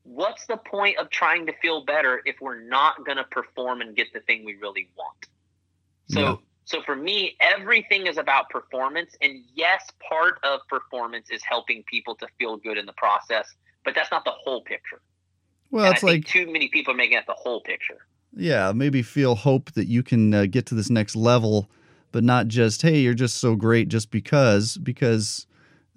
What's 0.06 0.46
the 0.46 0.58
point 0.58 0.98
of 1.00 1.10
trying 1.10 1.48
to 1.48 1.54
feel 1.62 1.84
better 1.84 2.22
if 2.26 2.38
we're 2.40 2.62
not 2.62 3.06
going 3.06 3.18
to 3.18 3.26
perform 3.26 3.82
and 3.82 3.96
get 3.96 4.14
the 4.14 4.22
thing 4.22 4.46
we 4.46 4.56
really 4.56 4.90
want? 4.96 5.18
So, 6.08 6.20
Yeah. 6.22 6.36
so 6.66 6.82
for 6.84 6.96
me, 6.96 7.36
everything 7.42 8.08
is 8.08 8.18
about 8.18 8.50
performance, 8.52 9.16
and 9.22 9.44
yes, 9.56 9.84
part 10.08 10.40
of 10.44 10.62
performance 10.70 11.30
is 11.32 11.44
helping 11.44 11.84
people 11.84 12.16
to 12.18 12.28
feel 12.38 12.58
good 12.58 12.78
in 12.78 12.86
the 12.86 12.94
process, 12.94 13.48
but 13.84 13.96
that's 13.96 14.12
not 14.12 14.26
the 14.26 14.32
whole 14.32 14.62
picture. 14.64 15.02
Well, 15.72 15.86
and 15.86 15.96
it's 15.96 16.04
like 16.04 16.26
too 16.26 16.52
many 16.52 16.70
people 16.70 16.94
are 16.94 16.98
making 16.98 17.18
it 17.18 17.26
the 17.28 17.34
whole 17.34 17.62
picture. 17.62 17.98
yeah, 18.36 18.72
maybe 18.74 19.02
feel 19.02 19.36
hope 19.36 19.72
that 19.74 19.88
you 19.88 20.04
can 20.04 20.34
uh, 20.34 20.46
get 20.46 20.66
to 20.68 20.76
this 20.76 20.90
next 20.90 21.16
level, 21.16 21.70
but 22.12 22.24
not 22.24 22.48
just 22.48 22.82
hey, 22.84 23.00
you're 23.00 23.14
just 23.14 23.38
so 23.38 23.56
great 23.56 23.88
just 23.90 24.12
because 24.12 24.78
because 24.78 25.48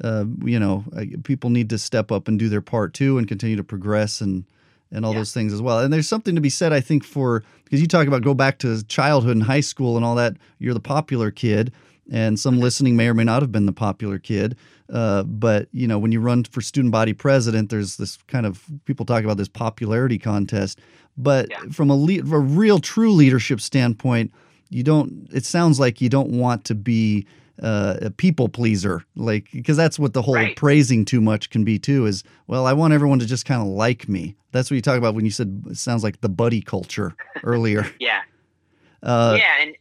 uh, 0.03 0.25
you 0.45 0.59
know 0.59 0.85
uh, 0.97 1.05
people 1.25 1.51
need 1.51 1.69
to 1.71 1.79
step 1.79 2.11
up 2.13 2.29
and 2.29 2.39
do 2.39 2.49
their 2.49 2.61
part 2.63 2.95
too 2.95 3.19
and 3.19 3.27
continue 3.29 3.57
to 3.57 3.65
progress 3.65 4.21
and 4.21 4.45
and 4.91 5.05
all 5.05 5.13
Yeah. 5.13 5.19
those 5.21 5.35
things 5.35 5.53
as 5.53 5.61
well. 5.61 5.81
And 5.81 5.93
there's 5.93 6.09
something 6.09 6.35
to 6.35 6.41
be 6.41 6.49
said, 6.49 6.73
I 6.73 6.81
think, 6.81 7.05
for 7.05 7.43
because 7.65 7.81
you 7.81 7.87
talk 7.87 8.07
about 8.07 8.23
go 8.23 8.33
back 8.33 8.59
to 8.61 8.83
childhood 8.87 9.37
and 9.37 9.43
high 9.43 9.61
school 9.61 9.97
and 9.97 10.05
all 10.05 10.15
that. 10.15 10.35
You're 10.59 10.73
the 10.73 10.81
popular 10.81 11.31
kid, 11.31 11.73
and 12.11 12.39
some 12.41 12.59
listening 12.59 12.97
may 12.97 13.09
or 13.09 13.15
may 13.15 13.25
not 13.25 13.43
have 13.43 13.53
been 13.53 13.67
the 13.67 13.73
popular 13.73 14.19
kid. 14.19 14.57
Uh, 14.91 15.25
but 15.25 15.69
you 15.73 15.87
know, 15.87 15.99
when 15.99 16.11
you 16.13 16.21
run 16.21 16.45
for 16.45 16.63
student 16.63 16.91
body 16.93 17.13
president, 17.13 17.69
there's 17.69 17.99
this 17.99 18.17
kind 18.29 18.47
of 18.47 18.65
people 18.87 19.05
talk 19.05 19.25
about 19.25 19.37
this 19.37 19.49
popularity 19.49 20.19
contest. 20.19 20.79
But 21.19 21.51
Yeah. 21.51 21.59
from 21.71 21.91
a, 21.91 21.95
le- 21.97 22.21
a 22.21 22.39
real, 22.41 22.79
true 22.79 23.13
leadership 23.13 23.61
standpoint, 23.61 24.33
you 24.71 24.83
don't. 24.83 25.29
It 25.33 25.45
sounds 25.45 25.79
like 25.79 26.01
you 26.01 26.09
don't 26.09 26.31
want 26.31 26.65
to 26.65 26.75
be 26.75 27.27
uh, 27.63 27.97
a 28.03 28.11
people 28.11 28.49
pleaser, 28.49 29.05
like 29.17 29.49
because 29.53 29.77
that's 29.77 29.99
what 29.99 30.13
the 30.13 30.23
whole 30.23 30.35
Right. 30.35 30.57
praising 30.57 31.05
too 31.05 31.21
much 31.21 31.51
can 31.51 31.65
be 31.65 31.79
too. 31.79 32.07
Is 32.07 32.25
well, 32.47 32.67
I 32.67 32.73
want 32.73 32.93
everyone 32.95 33.19
to 33.19 33.27
just 33.27 33.45
kind 33.45 33.61
of 33.61 33.69
like 33.69 34.09
me. 34.09 34.37
That's 34.53 34.71
what 34.71 34.77
you 34.77 34.83
talk 34.83 34.99
about 34.99 35.15
when 35.15 35.25
you 35.25 35.31
said 35.31 35.63
it 35.69 35.77
sounds 35.77 36.03
like 36.03 36.21
the 36.21 36.29
buddy 36.29 36.61
culture 36.61 37.15
earlier. 37.43 37.87
Yeah. 38.01 38.23
Uh, 39.03 39.37
yeah, 39.39 39.55
and, 39.61 39.77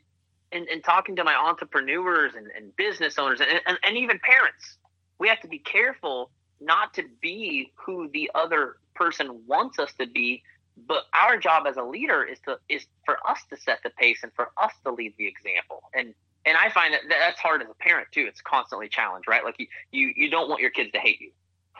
and 0.51 0.67
and 0.67 0.83
talking 0.83 1.15
to 1.15 1.23
my 1.23 1.33
entrepreneurs 1.35 2.33
and, 2.35 2.47
and 2.55 2.75
business 2.75 3.17
owners 3.17 3.41
and, 3.41 3.49
and, 3.65 3.79
and 3.83 3.97
even 3.97 4.19
parents, 4.19 4.77
we 5.19 5.27
have 5.27 5.39
to 5.41 5.47
be 5.47 5.57
careful 5.59 6.29
not 6.61 6.93
to 6.95 7.03
be 7.21 7.71
who 7.75 8.09
the 8.13 8.29
other 8.35 8.77
person 8.95 9.41
wants 9.47 9.79
us 9.79 9.91
to 9.99 10.05
be. 10.07 10.43
But 10.87 11.05
our 11.19 11.37
job 11.37 11.65
as 11.65 11.77
a 11.77 11.81
leader 11.83 12.23
is 12.23 12.37
to 12.45 12.59
is 12.69 12.85
for 13.05 13.17
us 13.27 13.39
to 13.49 13.57
set 13.57 13.79
the 13.83 13.89
pace 13.89 14.19
and 14.21 14.31
for 14.35 14.49
us 14.61 14.71
to 14.85 14.91
lead 14.91 15.15
the 15.17 15.25
example. 15.25 15.81
And 15.95 16.13
and 16.47 16.57
I 16.57 16.69
find 16.69 16.93
that 16.93 17.01
that- 17.09 17.19
that's 17.19 17.39
hard 17.39 17.61
as 17.61 17.69
a 17.69 17.73
parent 17.75 18.07
too. 18.11 18.25
It's 18.27 18.41
constantly 18.41 18.89
challenged, 18.89 19.27
right? 19.27 19.43
Like 19.43 19.55
you 19.59 19.67
you, 19.91 20.13
you 20.15 20.29
don't 20.29 20.49
want 20.49 20.61
your 20.61 20.71
kids 20.71 20.91
to 20.93 20.99
hate 20.99 21.21
you. 21.21 21.31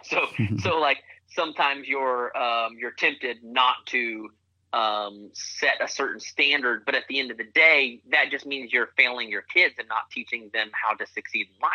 So 0.03 0.27
so 0.59 0.79
like 0.79 0.99
sometimes 1.27 1.87
you're 1.87 2.35
um, 2.37 2.77
you're 2.77 2.91
tempted 2.91 3.43
not 3.43 3.77
to 3.87 4.29
um, 4.73 5.29
set 5.33 5.75
a 5.81 5.87
certain 5.87 6.19
standard, 6.19 6.83
but 6.85 6.93
at 6.95 7.03
the 7.09 7.19
end 7.19 7.31
of 7.31 7.37
the 7.37 7.45
day, 7.45 8.01
that 8.11 8.29
just 8.29 8.45
means 8.45 8.71
you're 8.73 8.89
failing 8.97 9.29
your 9.29 9.41
kids 9.41 9.75
and 9.79 9.87
not 9.87 10.09
teaching 10.11 10.49
them 10.53 10.69
how 10.73 10.93
to 10.95 11.05
succeed 11.07 11.47
in 11.53 11.61
life, 11.61 11.71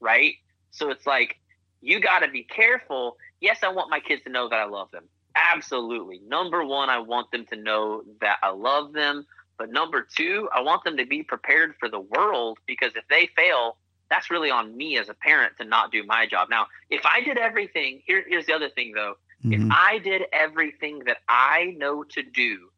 right? 0.00 0.34
So 0.70 0.90
it's 0.90 1.06
like 1.06 1.36
you 1.80 2.00
got 2.00 2.20
to 2.20 2.28
be 2.28 2.44
careful. 2.44 3.16
Yes, 3.40 3.58
I 3.62 3.68
want 3.68 3.90
my 3.90 4.00
kids 4.00 4.22
to 4.24 4.30
know 4.30 4.48
that 4.48 4.56
I 4.58 4.64
love 4.64 4.90
them. 4.92 5.04
Absolutely. 5.34 6.20
Number 6.26 6.64
one, 6.64 6.88
I 6.88 7.00
want 7.00 7.30
them 7.30 7.44
to 7.52 7.56
know 7.56 8.02
that 8.20 8.38
I 8.42 8.50
love 8.50 8.92
them. 8.92 9.26
But 9.58 9.70
number 9.70 10.06
two, 10.14 10.48
I 10.54 10.60
want 10.60 10.84
them 10.84 10.96
to 10.98 11.06
be 11.06 11.22
prepared 11.22 11.74
for 11.80 11.88
the 11.88 12.00
world 12.00 12.58
because 12.66 12.92
if 12.94 13.04
they 13.08 13.28
fail, 13.36 13.76
that's 14.10 14.30
really 14.30 14.50
on 14.50 14.76
me 14.76 14.98
as 14.98 15.08
a 15.08 15.14
parent 15.14 15.54
to 15.58 15.64
not 15.64 15.90
do 15.90 16.04
my 16.04 16.26
job. 16.26 16.48
Now, 16.50 16.66
if 16.90 17.04
I 17.04 17.20
did 17.22 17.38
everything, 17.38 18.02
here, 18.06 18.24
here's 18.28 18.46
the 18.46 18.54
other 18.54 18.68
thing 18.68 18.92
though. 18.94 19.16
If 19.44 19.60
mhm. 19.60 19.70
I 19.72 19.98
did 19.98 20.22
everything 20.32 21.00
that 21.06 21.18
I 21.28 21.74
know 21.76 22.02
to 22.04 22.22
do 22.22 22.70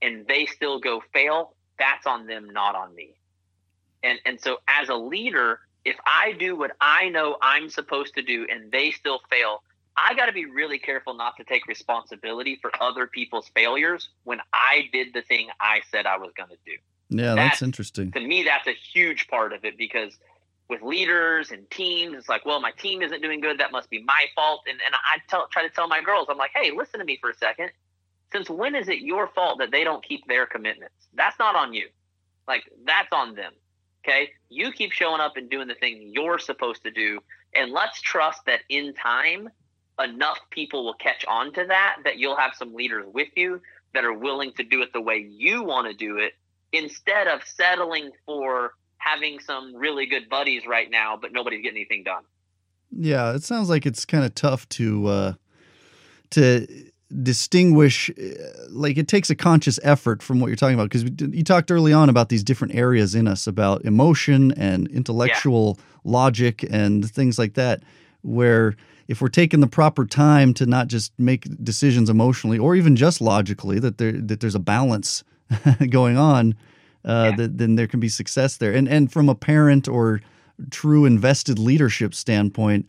and 0.00 0.26
they 0.26 0.46
still 0.46 0.80
go 0.80 1.02
fail, 1.12 1.54
that's 1.78 2.06
on 2.06 2.26
them, 2.26 2.50
not 2.50 2.74
on 2.74 2.94
me. 2.94 3.14
And 4.02 4.18
and 4.24 4.40
so 4.40 4.58
as 4.68 4.88
a 4.88 4.94
leader, 4.94 5.60
if 5.84 5.96
I 6.04 6.32
do 6.32 6.56
what 6.56 6.72
I 6.80 7.08
know 7.08 7.36
I'm 7.40 7.68
supposed 7.68 8.14
to 8.14 8.22
do 8.22 8.46
and 8.50 8.70
they 8.70 8.90
still 8.90 9.20
fail, 9.30 9.62
I 9.96 10.14
got 10.14 10.26
to 10.26 10.32
be 10.32 10.46
really 10.46 10.78
careful 10.78 11.14
not 11.14 11.36
to 11.36 11.44
take 11.44 11.66
responsibility 11.66 12.58
for 12.60 12.70
other 12.80 13.06
people's 13.06 13.50
failures 13.54 14.08
when 14.24 14.40
I 14.52 14.88
did 14.92 15.08
the 15.12 15.22
thing 15.22 15.48
I 15.60 15.82
said 15.90 16.06
I 16.06 16.16
was 16.16 16.32
going 16.36 16.50
to 16.50 16.58
do. 16.64 16.72
Yeah, 17.10 17.34
that's 17.34 17.36
that's- 17.36 17.62
interesting. 17.62 18.10
to 18.12 18.20
me 18.20 18.42
that's 18.42 18.66
a 18.66 18.72
huge 18.72 19.28
part 19.28 19.52
of 19.52 19.64
it 19.64 19.76
because 19.76 20.16
with 20.70 20.80
leaders 20.80 21.50
and 21.50 21.68
teams 21.70 22.16
it's 22.16 22.28
like 22.28 22.46
well 22.46 22.58
my 22.58 22.70
team 22.70 23.02
isn't 23.02 23.20
doing 23.20 23.40
good. 23.40 23.58
That 23.58 23.72
must 23.72 23.90
be 23.90 24.02
my 24.02 24.26
fault. 24.34 24.62
And, 24.66 24.78
and 24.84 24.94
i 24.94 25.18
tell, 25.28 25.46
try 25.48 25.62
to 25.62 25.68
tell 25.68 25.88
my 25.88 26.00
girls 26.00 26.28
i'm 26.30 26.38
like 26.38 26.52
hey 26.54 26.70
listen 26.70 27.00
to 27.00 27.04
me 27.04 27.18
for 27.20 27.30
a 27.30 27.34
second. 27.34 27.70
Since 28.32 28.48
when 28.48 28.74
is 28.74 28.88
it 28.88 29.00
your 29.00 29.26
fault 29.28 29.58
that 29.58 29.70
they 29.70 29.84
don't 29.84 30.02
keep 30.02 30.26
their 30.26 30.46
commitments? 30.46 30.94
That's 31.12 31.38
not 31.38 31.54
on 31.54 31.74
you. 31.74 31.88
Like 32.48 32.62
that's 32.86 33.12
on 33.12 33.34
them 33.34 33.52
okay? 34.04 34.30
You 34.48 34.72
keep 34.72 34.92
showing 34.92 35.20
up 35.20 35.36
and 35.36 35.48
doing 35.50 35.68
the 35.68 35.74
thing 35.74 36.10
you're 36.12 36.38
supposed 36.38 36.82
to 36.84 36.90
do. 36.90 37.20
And 37.54 37.70
let's 37.70 38.00
trust 38.00 38.40
that 38.46 38.60
in 38.68 38.94
time 38.94 39.48
enough 40.02 40.38
people 40.50 40.84
will 40.84 40.94
catch 40.94 41.24
on 41.26 41.52
to 41.54 41.64
that 41.66 41.96
that 42.04 42.18
you'll 42.18 42.36
have 42.36 42.54
some 42.54 42.74
leaders 42.74 43.06
with 43.12 43.28
you 43.36 43.60
that 43.94 44.04
are 44.04 44.12
willing 44.12 44.52
to 44.54 44.64
do 44.64 44.82
it 44.82 44.92
the 44.92 45.00
way 45.00 45.18
you 45.30 45.62
want 45.62 45.86
to 45.86 45.94
do 45.94 46.18
it 46.18 46.32
instead 46.72 47.28
of 47.28 47.42
settling 47.44 48.10
for 48.24 48.72
having 48.98 49.38
some 49.40 49.74
really 49.74 50.06
good 50.06 50.28
buddies 50.28 50.66
right 50.66 50.90
now, 50.90 51.18
but 51.20 51.32
nobody's 51.32 51.62
getting 51.62 51.78
anything 51.78 52.04
done. 52.04 52.22
Yeah, 52.90 53.34
it 53.34 53.42
sounds 53.42 53.68
like 53.68 53.86
it's 53.86 54.04
kind 54.04 54.24
of 54.24 54.34
tough 54.34 54.68
to 54.70 55.06
uh, 55.06 55.32
to 56.30 56.66
distinguish. 57.22 58.10
uh, 58.10 58.14
Like 58.70 58.96
it 58.96 59.08
takes 59.08 59.30
a 59.30 59.34
conscious 59.34 59.78
effort 59.82 60.22
from 60.22 60.40
what 60.40 60.48
you're 60.48 60.56
talking 60.56 60.74
about 60.74 60.90
because 60.90 61.04
you 61.04 61.42
talked 61.42 61.70
early 61.70 61.92
on 61.92 62.08
about 62.08 62.28
these 62.28 62.44
different 62.44 62.74
areas 62.74 63.14
in 63.14 63.26
us 63.26 63.46
about 63.46 63.84
emotion 63.84 64.52
and 64.52 64.88
intellectual 64.88 65.78
logic 66.04 66.64
and 66.70 67.10
things 67.10 67.38
like 67.38 67.54
that. 67.54 67.82
Where 68.22 68.76
if 69.08 69.20
we're 69.20 69.28
taking 69.28 69.60
the 69.60 69.66
proper 69.66 70.06
time 70.06 70.54
to 70.54 70.66
not 70.66 70.88
just 70.88 71.12
make 71.18 71.44
decisions 71.64 72.08
emotionally 72.10 72.58
or 72.58 72.74
even 72.76 72.96
just 72.96 73.20
logically, 73.20 73.78
that 73.80 73.98
there 73.98 74.12
that 74.12 74.40
there's 74.40 74.54
a 74.54 74.60
balance 74.60 75.24
going 75.90 76.16
on, 76.16 76.54
uh, 77.04 77.24
Yeah. 77.26 77.30
that, 77.32 77.58
then 77.58 77.74
there 77.76 77.86
can 77.86 78.00
be 78.00 78.08
success 78.08 78.56
there. 78.56 78.72
And 78.72 78.88
and 78.88 79.12
from 79.12 79.28
a 79.28 79.34
parent 79.34 79.88
or 79.88 80.20
true 80.70 81.04
invested 81.04 81.58
leadership 81.58 82.14
standpoint, 82.14 82.88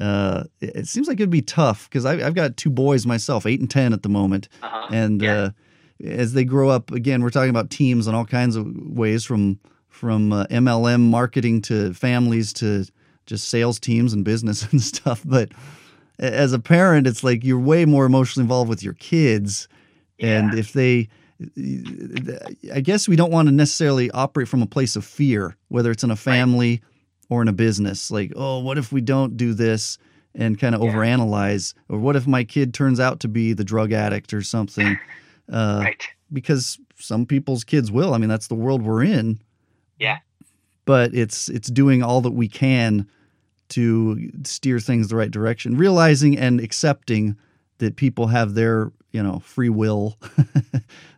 uh, 0.00 0.44
it, 0.60 0.76
it 0.76 0.86
seems 0.88 1.06
like 1.08 1.20
it'd 1.20 1.30
be 1.30 1.42
tough 1.42 1.88
because 1.88 2.04
I've 2.06 2.34
got 2.34 2.56
two 2.56 2.70
boys 2.70 3.06
myself, 3.06 3.46
eight 3.46 3.60
and 3.60 3.70
ten 3.70 3.92
at 3.92 4.02
the 4.02 4.08
moment, 4.08 4.48
Uh-huh. 4.62 4.86
and 4.90 5.22
Yeah. 5.22 5.32
uh, 5.32 5.50
as 6.04 6.32
they 6.32 6.44
grow 6.44 6.68
up, 6.68 6.90
again, 6.90 7.22
we're 7.22 7.30
talking 7.30 7.50
about 7.50 7.70
teams 7.70 8.08
in 8.08 8.14
all 8.14 8.24
kinds 8.24 8.56
of 8.56 8.66
ways, 8.76 9.24
from 9.24 9.58
from 9.88 10.32
uh, 10.32 10.46
MLM 10.50 11.00
marketing 11.10 11.62
to 11.62 11.92
families 11.94 12.52
to 12.54 12.84
just 13.26 13.48
sales 13.48 13.78
teams 13.80 14.12
and 14.12 14.24
business 14.24 14.62
and 14.72 14.80
stuff. 14.80 15.22
But 15.24 15.50
as 16.18 16.52
a 16.52 16.58
parent, 16.58 17.06
it's 17.06 17.24
like 17.24 17.42
you're 17.44 17.58
way 17.58 17.84
more 17.84 18.04
emotionally 18.06 18.44
involved 18.44 18.68
with 18.68 18.82
your 18.82 18.94
kids, 18.94 19.68
and 20.20 20.54
if 20.54 20.72
they 20.72 21.08
I 22.72 22.80
guess 22.80 23.08
we 23.08 23.16
don't 23.16 23.32
want 23.32 23.48
to 23.48 23.52
necessarily 23.52 24.10
operate 24.12 24.48
from 24.48 24.62
a 24.62 24.66
place 24.66 24.96
of 24.96 25.04
fear, 25.04 25.56
whether 25.68 25.90
it's 25.90 26.04
in 26.04 26.10
a 26.10 26.16
family 26.16 26.82
or 27.30 27.42
in 27.42 27.48
a 27.48 27.52
business. 27.52 28.10
Like, 28.10 28.32
oh, 28.36 28.60
what 28.60 28.78
if 28.78 28.92
we 28.92 29.00
don't 29.00 29.36
do 29.36 29.54
this 29.54 29.98
and 30.34 30.58
kind 30.58 30.74
of 30.74 30.82
Yeah. 30.82 30.92
overanalyze? 30.92 31.74
Or 31.88 31.98
what 31.98 32.14
if 32.16 32.26
my 32.26 32.44
kid 32.44 32.74
turns 32.74 33.00
out 33.00 33.20
to 33.20 33.28
be 33.28 33.52
the 33.54 33.64
drug 33.64 33.92
addict 33.92 34.32
or 34.32 34.42
something? 34.42 34.98
Uh, 35.52 35.80
right. 35.84 36.02
Because 36.32 36.78
some 36.98 37.26
people's 37.26 37.64
kids 37.64 37.90
will. 37.90 38.14
I 38.14 38.18
mean, 38.18 38.28
that's 38.28 38.46
the 38.48 38.54
world 38.54 38.82
we're 38.82 39.02
in. 39.02 39.40
Yeah. 39.98 40.18
But 40.84 41.14
it's 41.14 41.48
it's 41.48 41.68
doing 41.68 42.02
all 42.02 42.20
that 42.22 42.32
we 42.32 42.48
can 42.48 43.08
to 43.70 44.30
steer 44.44 44.80
things 44.80 45.08
the 45.08 45.16
right 45.16 45.30
direction, 45.30 45.76
realizing 45.76 46.36
and 46.36 46.60
accepting 46.60 47.36
that 47.78 47.96
people 47.96 48.26
have 48.28 48.54
their 48.54 48.92
you 49.12 49.22
know 49.22 49.38
free 49.40 49.68
will 49.68 50.18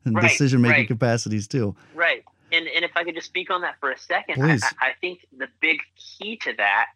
and 0.04 0.14
Right, 0.16 0.22
decision 0.22 0.60
making 0.60 0.80
right. 0.82 0.88
capacities 0.88 1.48
too. 1.48 1.74
Right. 1.94 2.24
And 2.52 2.66
and 2.68 2.84
if 2.84 2.92
I 2.94 3.04
could 3.04 3.14
just 3.14 3.26
speak 3.26 3.50
on 3.50 3.62
that 3.62 3.76
for 3.80 3.90
a 3.90 3.98
second, 3.98 4.42
I, 4.42 4.58
I 4.80 4.92
think 5.00 5.26
the 5.36 5.48
big 5.60 5.78
key 5.96 6.36
to 6.38 6.52
that 6.58 6.86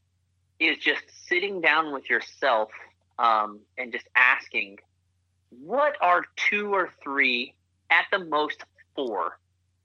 is 0.61 0.77
just 0.79 1.03
sitting 1.27 1.61
down 1.61 1.93
with 1.93 2.09
yourself 2.11 2.71
um, 3.19 3.61
and 3.77 3.93
just 3.93 4.07
asking, 4.15 4.79
what 5.51 5.97
are 6.01 6.25
two 6.37 6.73
or 6.75 6.91
three, 7.03 7.55
at 7.91 8.05
the 8.13 8.19
most 8.25 8.63
four, 8.95 9.39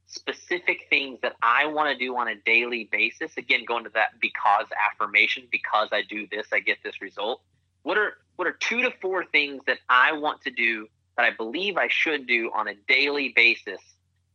specific 0.07 0.85
things 0.89 1.19
that 1.21 1.35
I 1.41 1.65
want 1.65 1.97
to 1.97 2.05
do 2.05 2.15
on 2.17 2.27
a 2.27 2.35
daily 2.35 2.89
basis? 2.91 3.31
Again, 3.37 3.65
going 3.65 3.83
to 3.85 3.89
that 3.91 4.19
because 4.19 4.65
affirmation, 4.91 5.47
because 5.51 5.89
I 5.91 6.01
do 6.03 6.27
this, 6.27 6.47
I 6.53 6.59
get 6.59 6.77
this 6.83 7.01
result. 7.01 7.41
What 7.83 7.97
are 7.97 8.13
what 8.35 8.47
are 8.47 8.53
two 8.53 8.81
to 8.81 8.91
four 9.01 9.25
things 9.25 9.61
that 9.67 9.79
I 9.89 10.13
want 10.13 10.41
to 10.41 10.51
do 10.51 10.87
that 11.17 11.25
I 11.25 11.31
believe 11.31 11.77
I 11.77 11.87
should 11.89 12.25
do 12.27 12.51
on 12.53 12.67
a 12.67 12.73
daily 12.87 13.33
basis 13.35 13.79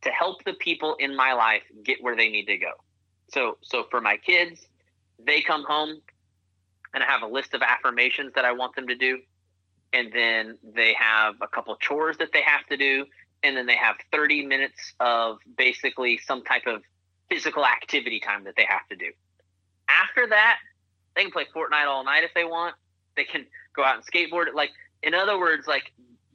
to 0.01 0.09
help 0.09 0.43
the 0.45 0.53
people 0.53 0.95
in 0.95 1.15
my 1.15 1.33
life 1.33 1.63
get 1.83 2.01
where 2.01 2.15
they 2.15 2.29
need 2.29 2.45
to 2.45 2.57
go. 2.57 2.71
So 3.33 3.57
so 3.61 3.85
for 3.89 4.01
my 4.01 4.17
kids, 4.17 4.65
they 5.25 5.41
come 5.41 5.63
home, 5.63 6.01
and 6.93 7.03
I 7.03 7.05
have 7.05 7.21
a 7.21 7.27
list 7.27 7.53
of 7.53 7.61
affirmations 7.61 8.33
that 8.35 8.45
I 8.45 8.51
want 8.51 8.75
them 8.75 8.87
to 8.87 8.95
do. 8.95 9.19
And 9.91 10.11
then 10.13 10.57
they 10.63 10.93
have 10.93 11.35
a 11.41 11.47
couple 11.47 11.75
chores 11.77 12.17
that 12.17 12.31
they 12.31 12.41
have 12.41 12.65
to 12.67 12.77
do. 12.77 13.05
And 13.43 13.55
then 13.55 13.65
they 13.65 13.75
have 13.75 13.95
30 14.11 14.45
minutes 14.45 14.93
of 14.99 15.39
basically 15.57 16.17
some 16.17 16.43
type 16.43 16.67
of 16.67 16.81
physical 17.29 17.65
activity 17.65 18.19
time 18.19 18.43
that 18.43 18.55
they 18.57 18.65
have 18.67 18.87
to 18.89 18.95
do. 18.95 19.11
After 19.87 20.27
that, 20.27 20.57
they 21.15 21.23
can 21.23 21.31
play 21.31 21.45
Fortnite 21.55 21.87
all 21.87 22.03
night 22.03 22.23
if 22.23 22.31
they 22.33 22.43
want. 22.43 22.75
They 23.15 23.23
can 23.23 23.45
go 23.75 23.83
out 23.83 23.95
and 23.95 24.03
skateboard. 24.05 24.53
Like, 24.53 24.71
in 25.03 25.13
other 25.13 25.39
words, 25.39 25.67
like 25.67 25.91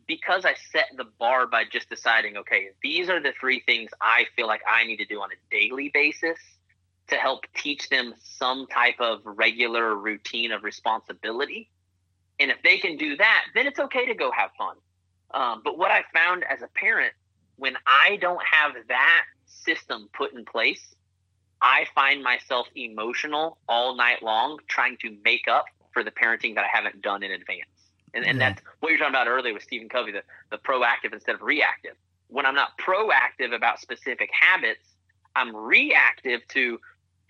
because 0.06 0.44
I 0.44 0.54
set 0.72 0.86
the 0.96 1.04
bar 1.18 1.46
by 1.46 1.64
just 1.64 1.88
deciding, 1.88 2.36
okay, 2.36 2.68
these 2.82 3.08
are 3.08 3.20
the 3.20 3.32
three 3.38 3.60
things 3.60 3.90
I 4.00 4.26
feel 4.36 4.46
like 4.46 4.62
I 4.68 4.84
need 4.84 4.96
to 4.98 5.04
do 5.04 5.20
on 5.20 5.30
a 5.30 5.50
daily 5.50 5.90
basis 5.92 6.38
to 7.08 7.16
help 7.16 7.44
teach 7.54 7.88
them 7.88 8.14
some 8.22 8.66
type 8.66 8.96
of 8.98 9.20
regular 9.24 9.94
routine 9.94 10.52
of 10.52 10.64
responsibility. 10.64 11.70
And 12.40 12.50
if 12.50 12.58
they 12.62 12.78
can 12.78 12.96
do 12.96 13.16
that, 13.16 13.44
then 13.54 13.66
it's 13.66 13.78
okay 13.78 14.06
to 14.06 14.14
go 14.14 14.30
have 14.30 14.50
fun. 14.58 14.76
Um, 15.34 15.60
but 15.64 15.76
what 15.76 15.90
I 15.90 16.04
found 16.14 16.44
as 16.44 16.62
a 16.62 16.68
parent, 16.68 17.12
when 17.56 17.76
I 17.86 18.16
don't 18.16 18.42
have 18.44 18.72
that 18.88 19.24
system 19.46 20.08
put 20.16 20.32
in 20.32 20.44
place, 20.44 20.94
I 21.60 21.86
find 21.94 22.22
myself 22.22 22.68
emotional 22.74 23.58
all 23.68 23.96
night 23.96 24.22
long 24.22 24.58
trying 24.68 24.96
to 24.98 25.16
make 25.24 25.48
up 25.48 25.66
for 25.92 26.04
the 26.04 26.10
parenting 26.10 26.54
that 26.54 26.64
I 26.64 26.68
haven't 26.72 27.02
done 27.02 27.22
in 27.22 27.32
advance. 27.32 27.68
And, 28.14 28.24
and 28.24 28.38
yeah. 28.38 28.50
that's 28.50 28.62
what 28.80 28.90
you're 28.90 28.98
talking 28.98 29.12
about 29.12 29.26
earlier 29.26 29.52
with 29.52 29.62
Stephen 29.62 29.88
Covey, 29.88 30.12
the, 30.12 30.22
the 30.50 30.58
proactive 30.58 31.12
instead 31.12 31.34
of 31.34 31.42
reactive. 31.42 31.94
When 32.28 32.46
I'm 32.46 32.54
not 32.54 32.78
proactive 32.78 33.54
about 33.54 33.80
specific 33.80 34.30
habits, 34.32 34.86
I'm 35.34 35.54
reactive 35.54 36.46
to 36.48 36.78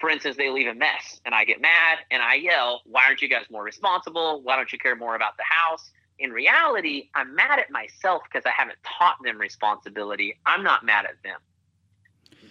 for 0.00 0.10
instance, 0.10 0.36
they 0.36 0.50
leave 0.50 0.66
a 0.66 0.74
mess 0.74 1.20
and 1.24 1.34
I 1.34 1.44
get 1.44 1.60
mad 1.60 1.98
and 2.10 2.22
I 2.22 2.34
yell, 2.34 2.82
Why 2.84 3.04
aren't 3.06 3.22
you 3.22 3.28
guys 3.28 3.44
more 3.50 3.62
responsible? 3.62 4.42
Why 4.42 4.56
don't 4.56 4.70
you 4.72 4.78
care 4.78 4.96
more 4.96 5.14
about 5.14 5.36
the 5.36 5.44
house? 5.44 5.90
In 6.18 6.30
reality, 6.30 7.10
I'm 7.14 7.34
mad 7.34 7.58
at 7.58 7.70
myself 7.70 8.22
because 8.24 8.46
I 8.46 8.50
haven't 8.50 8.78
taught 8.84 9.16
them 9.24 9.38
responsibility. 9.38 10.38
I'm 10.46 10.62
not 10.62 10.84
mad 10.84 11.06
at 11.06 11.22
them. 11.22 11.40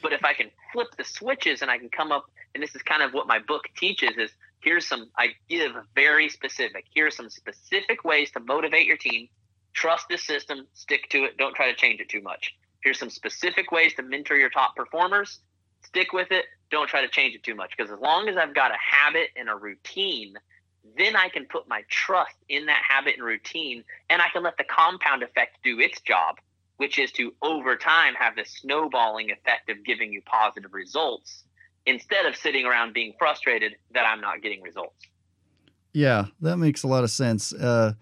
But 0.02 0.14
if 0.14 0.26
I 0.26 0.34
can 0.34 0.50
flip 0.74 0.88
the 0.98 1.04
switches 1.04 1.62
and 1.62 1.72
I 1.72 1.78
can 1.78 1.90
come 1.90 2.12
up, 2.12 2.26
and 2.54 2.62
this 2.62 2.76
is 2.76 2.82
kind 2.82 3.02
of 3.02 3.14
what 3.14 3.28
my 3.28 3.40
book 3.40 3.64
teaches 3.78 4.18
is 4.18 4.32
here's 4.62 4.86
some, 4.86 5.10
I 5.18 5.30
give 5.50 5.72
very 5.96 6.30
specific, 6.30 6.86
here's 6.94 7.16
some 7.16 7.30
specific 7.30 8.04
ways 8.04 8.32
to 8.32 8.40
motivate 8.40 8.86
your 8.86 8.98
team. 8.98 9.30
Trust 9.74 10.08
the 10.10 10.18
system, 10.18 10.68
stick 10.74 11.10
to 11.10 11.24
it, 11.24 11.38
don't 11.38 11.56
try 11.56 11.72
to 11.72 11.76
change 11.76 12.00
it 12.00 12.10
too 12.10 12.22
much. 12.22 12.56
Here's 12.84 13.00
some 13.00 13.10
specific 13.10 13.72
ways 13.72 13.94
to 13.96 14.04
mentor 14.04 14.36
your 14.36 14.50
top 14.50 14.76
performers 14.76 15.40
stick 15.86 16.14
with 16.14 16.32
it. 16.32 16.46
Don't 16.72 16.88
try 16.88 17.02
to 17.02 17.08
change 17.08 17.36
it 17.36 17.44
too 17.44 17.56
much 17.56 17.72
because 17.78 17.92
as 17.92 18.00
long 18.00 18.28
as 18.28 18.38
I've 18.38 18.56
got 18.56 18.72
a 18.72 18.78
habit 18.78 19.30
and 19.36 19.50
a 19.50 19.56
routine, 19.56 20.34
then 20.98 21.16
I 21.16 21.30
can 21.30 21.46
put 21.46 21.68
my 21.68 21.84
trust 21.90 22.36
in 22.50 22.66
that 22.68 22.82
habit 22.88 23.16
and 23.16 23.24
routine 23.24 23.84
and 24.10 24.22
I 24.22 24.30
can 24.30 24.44
let 24.44 24.58
the 24.58 24.64
compound 24.64 25.24
effect 25.24 25.58
do 25.64 25.80
its 25.80 26.02
job, 26.02 26.38
which 26.78 27.00
is 27.00 27.12
to 27.14 27.34
over 27.42 27.76
time 27.76 28.14
have 28.16 28.36
the 28.36 28.46
snowballing 28.46 29.32
effect 29.32 29.70
of 29.70 29.84
giving 29.86 30.12
you 30.12 30.22
positive 30.26 30.74
results 30.74 31.44
instead 31.86 32.26
of 32.26 32.36
sitting 32.36 32.66
around 32.66 32.94
being 32.94 33.14
frustrated 33.18 33.76
that 33.94 34.06
I'm 34.06 34.22
not 34.22 34.42
getting 34.42 34.62
results. 34.62 35.08
Yeah, 35.94 36.26
that 36.42 36.58
makes 36.58 36.84
a 36.84 36.88
lot 36.88 37.04
of 37.04 37.12
sense. 37.12 37.54
Uh, 37.54 37.94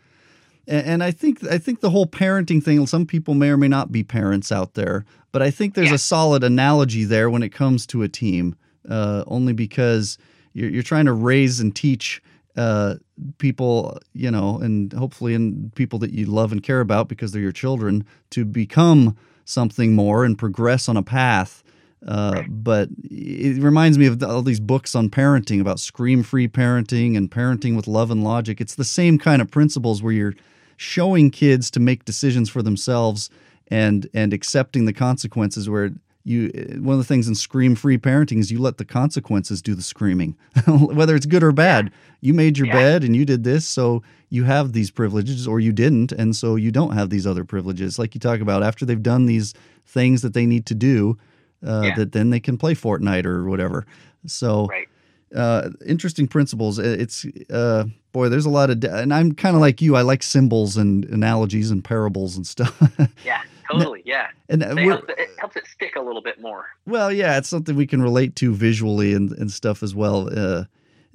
and, 0.68 0.86
and, 0.86 1.04
I 1.04 1.12
think 1.12 1.44
I 1.46 1.58
think 1.58 1.82
the 1.82 1.90
whole 1.90 2.06
parenting 2.06 2.64
thing. 2.64 2.86
Some 2.88 3.06
people 3.06 3.34
may 3.34 3.50
or 3.50 3.58
may 3.58 3.68
not 3.68 3.92
be 3.92 4.04
parents 4.04 4.52
out 4.52 4.76
there, 4.76 5.06
but 5.32 5.42
I 5.42 5.52
think 5.52 5.74
there's 5.74 5.90
yeah. 5.90 5.96
a 5.96 6.00
solid 6.00 6.44
analogy 6.44 7.04
there 7.04 7.30
when 7.30 7.44
it 7.44 7.50
comes 7.50 7.86
to 7.88 8.04
a 8.04 8.08
team. 8.08 8.56
Uh, 8.88 9.24
only 9.28 9.54
because 9.54 10.18
you're, 10.54 10.70
you're, 10.70 10.82
trying 10.82 11.06
to 11.06 11.14
raise 11.14 11.60
and 11.60 11.76
teach 11.76 12.20
uh, 12.58 12.96
people, 13.38 13.98
you 14.14 14.32
know, 14.32 14.60
and 14.60 14.92
hopefully 14.94 15.34
in 15.34 15.72
people 15.76 16.00
that 16.00 16.12
you 16.12 16.26
love 16.26 16.52
and 16.52 16.64
care 16.64 16.82
about 16.82 17.08
because 17.08 17.32
they're 17.32 17.42
your 17.42 17.52
children 17.52 18.06
to 18.32 18.46
become 18.46 19.18
something 19.46 19.96
more 19.96 20.26
and 20.26 20.38
progress 20.38 20.90
on 20.90 20.98
a 20.98 21.04
path. 21.04 21.64
Uh, 22.08 22.42
but 22.48 22.90
it 23.04 23.62
reminds 23.62 23.98
me 23.98 24.08
of 24.08 24.22
all 24.24 24.42
these 24.42 24.60
books 24.60 24.96
on 24.96 25.10
parenting 25.10 25.62
about 25.62 25.80
scream 25.80 26.24
free 26.24 26.48
parenting 26.48 27.16
and 27.16 27.30
parenting 27.30 27.76
with 27.76 27.88
love 27.88 28.10
and 28.10 28.24
logic. 28.24 28.60
It's 28.60 28.76
the 28.76 28.84
same 28.84 29.20
kind 29.20 29.42
of 29.42 29.52
principles 29.52 30.02
where 30.02 30.14
you're 30.14 30.34
showing 30.78 31.30
kids 31.30 31.70
to 31.70 31.80
make 31.80 32.06
decisions 32.06 32.50
for 32.50 32.64
themselves 32.64 33.30
and 33.68 34.10
and 34.16 34.34
accepting 34.34 34.86
the 34.86 34.94
consequences 34.94 35.70
where 35.70 35.92
you 36.24 36.50
one 36.82 36.94
of 36.94 37.00
the 37.00 37.06
things 37.06 37.28
in 37.28 37.36
scream 37.36 37.76
free 37.76 37.98
parenting 37.98 38.40
is 38.40 38.52
you 38.52 38.60
let 38.60 38.78
the 38.78 38.86
consequences 38.86 39.62
do 39.62 39.74
the 39.74 39.82
screaming 39.82 40.36
whether 40.68 41.16
it's 41.16 41.26
good 41.26 41.44
or 41.44 41.52
bad 41.52 41.86
yeah. 41.86 41.92
you 42.22 42.34
made 42.34 42.58
your 42.58 42.68
yeah. 42.68 42.74
bed 42.74 43.04
and 43.04 43.16
you 43.16 43.26
did 43.26 43.44
this 43.44 43.68
so 43.68 44.04
you 44.30 44.44
have 44.44 44.74
these 44.74 44.92
privileges 44.92 45.48
or 45.48 45.60
you 45.60 45.72
didn't 45.72 46.12
and 46.12 46.36
so 46.36 46.56
you 46.56 46.72
don't 46.72 46.94
have 46.94 47.10
these 47.10 47.26
other 47.26 47.44
privileges 47.44 47.98
like 47.98 48.14
you 48.14 48.20
talk 48.20 48.40
about 48.40 48.64
after 48.64 48.86
they've 48.86 49.04
done 49.04 49.26
these 49.26 49.54
things 49.86 50.22
that 50.22 50.34
they 50.34 50.46
need 50.46 50.66
to 50.66 50.76
do 50.76 51.18
uh, 51.66 51.82
yeah. 51.86 51.96
that 51.96 52.12
then 52.12 52.30
they 52.30 52.40
can 52.40 52.58
play 52.58 52.74
fortnite 52.74 53.26
or 53.26 53.50
whatever 53.50 53.86
so 54.26 54.68
right 54.68 54.88
uh, 55.36 55.70
interesting 55.86 56.28
principles. 56.28 56.80
It's 56.80 57.26
uh, 57.50 57.86
boy, 58.12 58.30
there's 58.30 58.46
a 58.46 58.50
lot 58.50 58.70
of, 58.70 58.82
de- 58.82 58.94
and 58.94 59.14
I'm 59.14 59.34
kind 59.34 59.56
of 59.56 59.62
like 59.62 59.82
you. 59.82 59.96
I 59.96 60.02
like 60.02 60.24
symbols 60.24 60.78
and 60.78 61.06
analogies 61.06 61.72
and 61.72 61.84
parables 61.84 62.36
and 62.36 62.46
stuff. 62.46 62.82
yeah, 63.26 63.42
totally. 63.72 64.02
Yeah, 64.06 64.28
and 64.50 64.62
it 64.62 64.78
helps, 64.78 65.10
it, 65.10 65.20
it 65.20 65.30
helps 65.38 65.56
it 65.56 65.68
stick 65.68 65.96
a 65.96 66.02
little 66.02 66.22
bit 66.22 66.40
more. 66.42 66.68
Well, 66.86 67.12
yeah, 67.12 67.38
it's 67.38 67.50
something 67.50 67.76
we 67.76 67.88
can 67.88 68.02
relate 68.02 68.36
to 68.38 68.54
visually 68.54 69.14
and, 69.14 69.32
and 69.34 69.52
stuff 69.52 69.84
as 69.84 69.96
well. 69.96 70.30
Uh, 70.36 70.66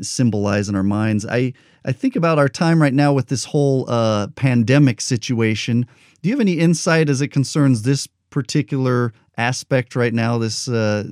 symbolize 0.00 0.68
in 0.68 0.74
our 0.74 0.82
minds. 0.82 1.26
I 1.26 1.52
I 1.84 1.92
think 1.92 2.16
about 2.16 2.38
our 2.38 2.48
time 2.48 2.82
right 2.82 2.94
now 2.94 3.12
with 3.12 3.28
this 3.28 3.44
whole 3.44 3.88
uh, 3.88 4.28
pandemic 4.28 5.00
situation. 5.00 5.86
Do 6.22 6.28
you 6.28 6.34
have 6.34 6.40
any 6.40 6.54
insight 6.54 7.08
as 7.08 7.20
it 7.20 7.28
concerns 7.28 7.82
this 7.82 8.08
particular 8.30 9.12
aspect 9.38 9.94
right 9.94 10.14
now, 10.14 10.38
this 10.38 10.68
uh, 10.68 11.04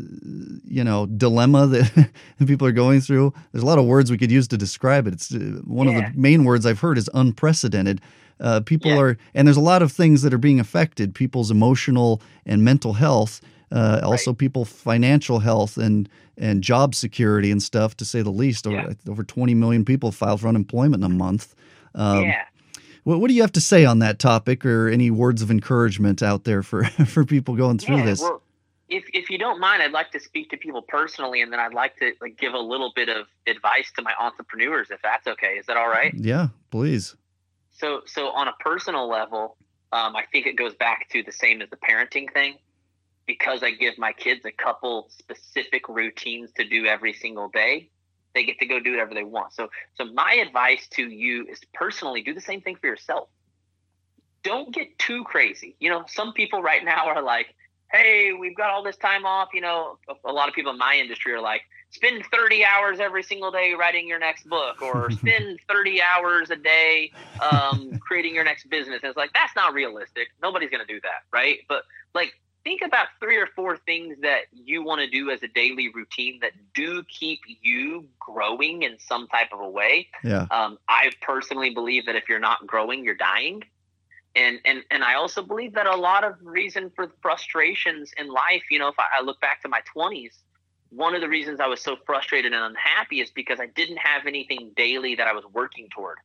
you 0.64 0.84
know 0.84 1.06
dilemma 1.06 1.66
that 1.66 2.10
people 2.46 2.66
are 2.66 2.72
going 2.72 3.00
through. 3.00 3.32
There's 3.52 3.62
a 3.62 3.66
lot 3.66 3.78
of 3.78 3.86
words 3.86 4.10
we 4.10 4.18
could 4.18 4.30
use 4.30 4.48
to 4.48 4.56
describe 4.56 5.06
it. 5.06 5.14
It's 5.14 5.34
uh, 5.34 5.60
one 5.64 5.88
yeah. 5.88 5.98
of 5.98 6.12
the 6.12 6.20
main 6.20 6.44
words 6.44 6.66
I've 6.66 6.80
heard 6.80 6.98
is 6.98 7.08
unprecedented. 7.14 8.00
Uh, 8.40 8.60
people 8.60 8.90
yeah. 8.90 8.98
are, 8.98 9.18
and 9.34 9.46
there's 9.46 9.56
a 9.56 9.62
lot 9.62 9.82
of 9.82 9.92
things 9.92 10.22
that 10.22 10.34
are 10.34 10.38
being 10.38 10.60
affected. 10.60 11.14
People's 11.14 11.50
emotional 11.50 12.20
and 12.46 12.64
mental 12.64 12.94
health, 12.94 13.40
uh, 13.72 14.00
also 14.02 14.32
right. 14.32 14.38
people 14.38 14.64
financial 14.64 15.40
health 15.40 15.76
and 15.76 16.08
and 16.36 16.62
job 16.62 16.94
security 16.94 17.50
and 17.50 17.62
stuff, 17.62 17.96
to 17.96 18.04
say 18.04 18.20
the 18.22 18.30
least. 18.30 18.66
Yeah. 18.66 18.86
Over, 18.86 18.96
over 19.08 19.24
20 19.24 19.54
million 19.54 19.84
people 19.84 20.10
filed 20.10 20.40
for 20.40 20.48
unemployment 20.48 21.04
in 21.04 21.10
a 21.10 21.14
month. 21.14 21.54
Um, 21.94 22.24
yeah. 22.24 22.44
What, 23.04 23.20
what 23.20 23.28
do 23.28 23.34
you 23.34 23.42
have 23.42 23.52
to 23.52 23.60
say 23.60 23.84
on 23.84 24.00
that 24.00 24.18
topic, 24.18 24.64
or 24.66 24.88
any 24.88 25.10
words 25.10 25.42
of 25.42 25.50
encouragement 25.50 26.22
out 26.22 26.44
there 26.44 26.62
for 26.62 26.84
for 27.06 27.24
people 27.24 27.54
going 27.54 27.78
through 27.78 27.98
yeah, 27.98 28.04
this? 28.06 28.20
Well, 28.20 28.42
if 28.88 29.04
if 29.12 29.30
you 29.30 29.38
don't 29.38 29.60
mind, 29.60 29.82
I'd 29.82 29.92
like 29.92 30.10
to 30.12 30.20
speak 30.20 30.50
to 30.50 30.56
people 30.56 30.82
personally, 30.82 31.40
and 31.40 31.52
then 31.52 31.60
I'd 31.60 31.74
like 31.74 31.96
to 31.98 32.12
like 32.20 32.36
give 32.38 32.54
a 32.54 32.58
little 32.58 32.92
bit 32.94 33.08
of 33.08 33.26
advice 33.46 33.92
to 33.96 34.02
my 34.02 34.12
entrepreneurs, 34.20 34.90
if 34.90 35.00
that's 35.02 35.26
okay. 35.26 35.54
Is 35.58 35.66
that 35.66 35.76
all 35.76 35.88
right? 35.88 36.12
Yeah, 36.14 36.48
please. 36.70 37.16
So 37.84 38.00
so 38.06 38.28
on 38.30 38.48
a 38.48 38.54
personal 38.60 39.08
level, 39.08 39.58
um, 39.92 40.16
I 40.16 40.24
think 40.32 40.46
it 40.46 40.56
goes 40.56 40.74
back 40.74 41.10
to 41.10 41.22
the 41.22 41.32
same 41.32 41.60
as 41.60 41.68
the 41.68 41.76
parenting 41.76 42.32
thing, 42.32 42.56
because 43.26 43.62
I 43.62 43.72
give 43.72 43.98
my 43.98 44.12
kids 44.12 44.40
a 44.46 44.52
couple 44.52 45.10
specific 45.10 45.86
routines 45.88 46.50
to 46.56 46.64
do 46.66 46.86
every 46.86 47.12
single 47.12 47.48
day 47.48 47.90
they 48.34 48.44
get 48.44 48.58
to 48.58 48.66
go 48.66 48.80
do 48.80 48.90
whatever 48.90 49.14
they 49.14 49.22
want. 49.22 49.52
So, 49.52 49.68
so 49.94 50.06
my 50.06 50.32
advice 50.44 50.88
to 50.94 51.08
you 51.08 51.46
is 51.46 51.60
personally 51.72 52.20
do 52.22 52.34
the 52.34 52.40
same 52.40 52.60
thing 52.60 52.76
for 52.80 52.88
yourself. 52.88 53.28
Don't 54.42 54.74
get 54.74 54.98
too 54.98 55.22
crazy. 55.24 55.76
You 55.78 55.90
know, 55.90 56.04
some 56.08 56.32
people 56.32 56.60
right 56.60 56.84
now 56.84 57.06
are 57.06 57.22
like, 57.22 57.54
"Hey, 57.94 58.32
we've 58.32 58.56
got 58.56 58.70
all 58.70 58.82
this 58.82 58.96
time 58.96 59.24
off." 59.24 59.50
You 59.54 59.60
know, 59.60 59.98
a, 60.08 60.30
a 60.30 60.32
lot 60.32 60.48
of 60.48 60.54
people 60.54 60.72
in 60.72 60.78
my 60.78 60.94
industry 60.94 61.32
are 61.32 61.40
like, 61.40 61.62
"Spend 61.90 62.24
30 62.32 62.64
hours 62.64 63.00
every 63.00 63.22
single 63.22 63.50
day 63.50 63.74
writing 63.74 64.08
your 64.08 64.18
next 64.18 64.48
book, 64.48 64.82
or 64.82 65.10
spend 65.22 65.58
30 65.68 66.02
hours 66.02 66.50
a 66.50 66.56
day 66.56 67.12
um, 67.40 67.98
creating 67.98 68.34
your 68.34 68.44
next 68.44 68.68
business." 68.68 69.00
And 69.02 69.10
it's 69.10 69.16
like 69.16 69.32
that's 69.32 69.54
not 69.54 69.74
realistic. 69.74 70.28
Nobody's 70.42 70.70
going 70.70 70.86
to 70.86 70.92
do 70.92 71.00
that, 71.00 71.22
right? 71.32 71.58
But 71.68 71.84
like 72.14 72.34
think 72.64 72.80
about 72.82 73.08
three 73.20 73.36
or 73.36 73.46
four 73.54 73.76
things 73.76 74.16
that 74.22 74.44
you 74.52 74.82
want 74.82 75.00
to 75.00 75.06
do 75.06 75.30
as 75.30 75.42
a 75.42 75.48
daily 75.48 75.88
routine 75.90 76.40
that 76.40 76.52
do 76.74 77.04
keep 77.04 77.40
you 77.62 78.08
growing 78.18 78.82
in 78.82 78.98
some 78.98 79.28
type 79.28 79.48
of 79.52 79.60
a 79.60 79.68
way. 79.68 80.08
Yeah. 80.24 80.46
Um, 80.50 80.78
I 80.88 81.10
personally 81.20 81.70
believe 81.70 82.06
that 82.06 82.16
if 82.16 82.28
you're 82.28 82.40
not 82.40 82.66
growing, 82.66 83.04
you're 83.04 83.14
dying. 83.14 83.62
And, 84.36 84.58
and 84.64 84.82
and 84.90 85.04
I 85.04 85.14
also 85.14 85.42
believe 85.42 85.74
that 85.74 85.86
a 85.86 85.96
lot 85.96 86.24
of 86.24 86.34
reason 86.42 86.90
for 86.96 87.12
frustrations 87.22 88.12
in 88.18 88.28
life, 88.28 88.62
you 88.70 88.80
know, 88.80 88.88
if 88.88 88.98
I, 88.98 89.20
I 89.20 89.22
look 89.22 89.40
back 89.40 89.62
to 89.62 89.68
my 89.68 89.80
20s, 89.96 90.32
one 90.90 91.14
of 91.14 91.20
the 91.20 91.28
reasons 91.28 91.60
I 91.60 91.66
was 91.66 91.80
so 91.80 91.96
frustrated 92.04 92.52
and 92.52 92.62
unhappy 92.62 93.20
is 93.20 93.30
because 93.30 93.60
I 93.60 93.66
didn't 93.66 93.98
have 93.98 94.26
anything 94.26 94.72
daily 94.76 95.14
that 95.16 95.26
I 95.28 95.32
was 95.32 95.44
working 95.52 95.88
toward. 95.88 96.18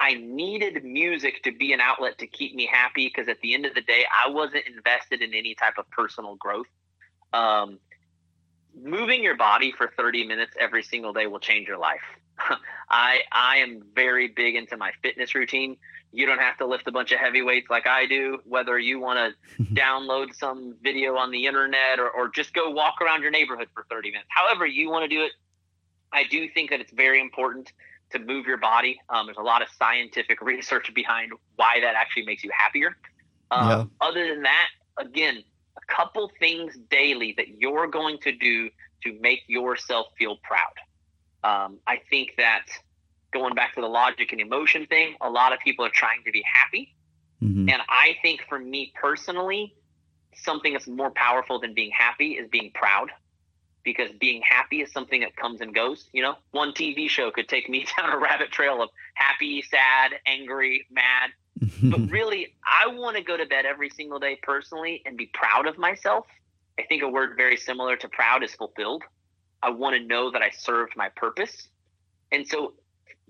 I 0.00 0.14
needed 0.14 0.84
music 0.84 1.42
to 1.42 1.52
be 1.52 1.72
an 1.72 1.80
outlet 1.80 2.18
to 2.18 2.26
keep 2.26 2.54
me 2.54 2.66
happy 2.66 3.08
because 3.08 3.28
at 3.28 3.40
the 3.40 3.54
end 3.54 3.66
of 3.66 3.74
the 3.74 3.80
day, 3.80 4.04
I 4.12 4.30
wasn't 4.30 4.64
invested 4.66 5.22
in 5.22 5.34
any 5.34 5.54
type 5.54 5.74
of 5.78 5.90
personal 5.90 6.36
growth. 6.36 6.66
Um, 7.32 7.78
moving 8.80 9.22
your 9.22 9.36
body 9.36 9.72
for 9.76 9.92
30 9.96 10.26
minutes 10.26 10.52
every 10.58 10.82
single 10.82 11.12
day 11.12 11.26
will 11.26 11.40
change 11.40 11.66
your 11.66 11.78
life. 11.78 12.02
I 12.90 13.20
I 13.32 13.56
am 13.58 13.82
very 13.94 14.28
big 14.28 14.54
into 14.54 14.76
my 14.76 14.92
fitness 15.02 15.34
routine. 15.34 15.76
You 16.12 16.24
don't 16.24 16.40
have 16.40 16.56
to 16.58 16.66
lift 16.66 16.88
a 16.88 16.92
bunch 16.92 17.12
of 17.12 17.18
heavy 17.18 17.42
weights 17.42 17.68
like 17.68 17.86
I 17.86 18.06
do. 18.06 18.38
Whether 18.44 18.78
you 18.78 18.98
want 18.98 19.34
to 19.58 19.62
download 19.74 20.34
some 20.34 20.74
video 20.82 21.16
on 21.16 21.30
the 21.30 21.46
internet 21.46 21.98
or, 21.98 22.08
or 22.10 22.28
just 22.28 22.54
go 22.54 22.70
walk 22.70 22.94
around 23.02 23.22
your 23.22 23.30
neighborhood 23.30 23.68
for 23.74 23.84
30 23.90 24.12
minutes, 24.12 24.28
however 24.30 24.66
you 24.66 24.90
want 24.90 25.08
to 25.08 25.14
do 25.14 25.22
it, 25.22 25.32
I 26.12 26.24
do 26.24 26.48
think 26.48 26.70
that 26.70 26.80
it's 26.80 26.92
very 26.92 27.20
important 27.20 27.72
to 28.10 28.18
move 28.18 28.46
your 28.46 28.56
body. 28.56 28.98
Um, 29.10 29.26
there's 29.26 29.38
a 29.38 29.42
lot 29.42 29.62
of 29.62 29.68
scientific 29.78 30.40
research 30.42 30.92
behind 30.94 31.32
why 31.56 31.80
that 31.80 31.94
actually 31.94 32.24
makes 32.24 32.42
you 32.42 32.50
happier. 32.56 32.96
Um, 33.50 33.68
yeah. 33.68 33.84
Other 34.00 34.28
than 34.28 34.42
that, 34.42 34.68
again, 34.98 35.42
a 35.76 35.94
couple 35.94 36.30
things 36.38 36.76
daily 36.90 37.34
that 37.36 37.48
you're 37.58 37.86
going 37.86 38.18
to 38.20 38.32
do 38.32 38.70
to 39.04 39.18
make 39.20 39.42
yourself 39.46 40.06
feel 40.18 40.36
proud. 40.42 40.72
Um, 41.44 41.78
I 41.86 42.00
think 42.10 42.34
that 42.36 42.66
going 43.32 43.54
back 43.54 43.74
to 43.74 43.80
the 43.80 43.88
logic 43.88 44.32
and 44.32 44.40
emotion 44.40 44.86
thing, 44.86 45.14
a 45.20 45.30
lot 45.30 45.52
of 45.52 45.60
people 45.60 45.84
are 45.84 45.90
trying 45.90 46.22
to 46.24 46.32
be 46.32 46.42
happy. 46.42 46.94
Mm-hmm. 47.42 47.68
And 47.68 47.82
I 47.88 48.16
think 48.22 48.42
for 48.48 48.58
me 48.58 48.92
personally, 49.00 49.74
something 50.34 50.72
that's 50.72 50.88
more 50.88 51.10
powerful 51.10 51.60
than 51.60 51.74
being 51.74 51.90
happy 51.90 52.32
is 52.32 52.48
being 52.48 52.70
proud 52.74 53.10
because 53.84 54.10
being 54.20 54.42
happy 54.42 54.82
is 54.82 54.92
something 54.92 55.20
that 55.20 55.36
comes 55.36 55.60
and 55.60 55.74
goes. 55.74 56.08
You 56.12 56.22
know, 56.22 56.34
one 56.50 56.72
TV 56.72 57.08
show 57.08 57.30
could 57.30 57.48
take 57.48 57.68
me 57.68 57.86
down 57.96 58.10
a 58.10 58.18
rabbit 58.18 58.50
trail 58.50 58.82
of 58.82 58.90
happy, 59.14 59.62
sad, 59.62 60.12
angry, 60.26 60.86
mad. 60.90 61.30
but 61.82 62.10
really, 62.10 62.54
I 62.64 62.86
want 62.86 63.16
to 63.16 63.22
go 63.22 63.36
to 63.36 63.46
bed 63.46 63.66
every 63.66 63.90
single 63.90 64.18
day 64.18 64.38
personally 64.42 65.02
and 65.06 65.16
be 65.16 65.26
proud 65.26 65.66
of 65.66 65.78
myself. 65.78 66.26
I 66.78 66.82
think 66.82 67.02
a 67.02 67.08
word 67.08 67.36
very 67.36 67.56
similar 67.56 67.96
to 67.96 68.08
proud 68.08 68.44
is 68.44 68.54
fulfilled. 68.54 69.02
I 69.62 69.70
want 69.70 69.96
to 69.96 70.04
know 70.04 70.30
that 70.30 70.42
I 70.42 70.50
served 70.50 70.96
my 70.96 71.08
purpose. 71.10 71.68
And 72.32 72.46
so 72.46 72.74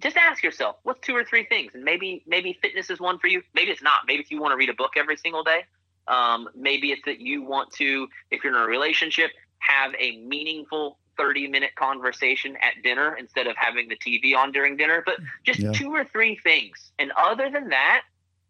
just 0.01 0.17
ask 0.17 0.43
yourself, 0.43 0.77
what's 0.83 1.01
two 1.01 1.17
or 1.17 1.25
three 1.25 1.45
things? 1.45 1.73
And 1.75 1.85
maybe 1.85 2.23
maybe 2.27 2.59
fitness 2.61 2.91
is 2.91 3.01
one 3.01 3.19
for 3.19 3.27
you. 3.27 3.43
Maybe 3.55 3.71
it's 3.71 3.83
not. 3.83 4.01
Maybe 4.07 4.23
if 4.23 4.31
you 4.31 4.41
want 4.41 4.53
to 4.53 4.57
read 4.57 4.69
a 4.69 4.75
book 4.75 4.93
every 4.97 5.17
single 5.17 5.43
day. 5.43 5.65
Um, 6.07 6.49
maybe 6.55 6.91
it's 6.91 7.03
that 7.05 7.21
you 7.21 7.43
want 7.43 7.71
to, 7.73 8.09
if 8.31 8.43
you're 8.43 8.55
in 8.57 8.61
a 8.61 8.67
relationship, 8.67 9.31
have 9.59 9.93
a 9.99 10.17
meaningful 10.19 10.99
30 11.19 11.49
minute 11.49 11.75
conversation 11.75 12.57
at 12.57 12.83
dinner 12.83 13.17
instead 13.17 13.47
of 13.47 13.57
having 13.57 13.89
the 13.89 13.97
TV 13.97 14.35
on 14.35 14.53
during 14.53 14.77
dinner. 14.77 15.03
But 15.05 15.17
just 15.45 15.61
yeah. 15.61 15.73
two 15.73 15.91
or 15.91 16.05
three 16.05 16.37
things. 16.37 16.93
And 16.99 17.13
other 17.17 17.51
than 17.51 17.69
that, 17.69 18.03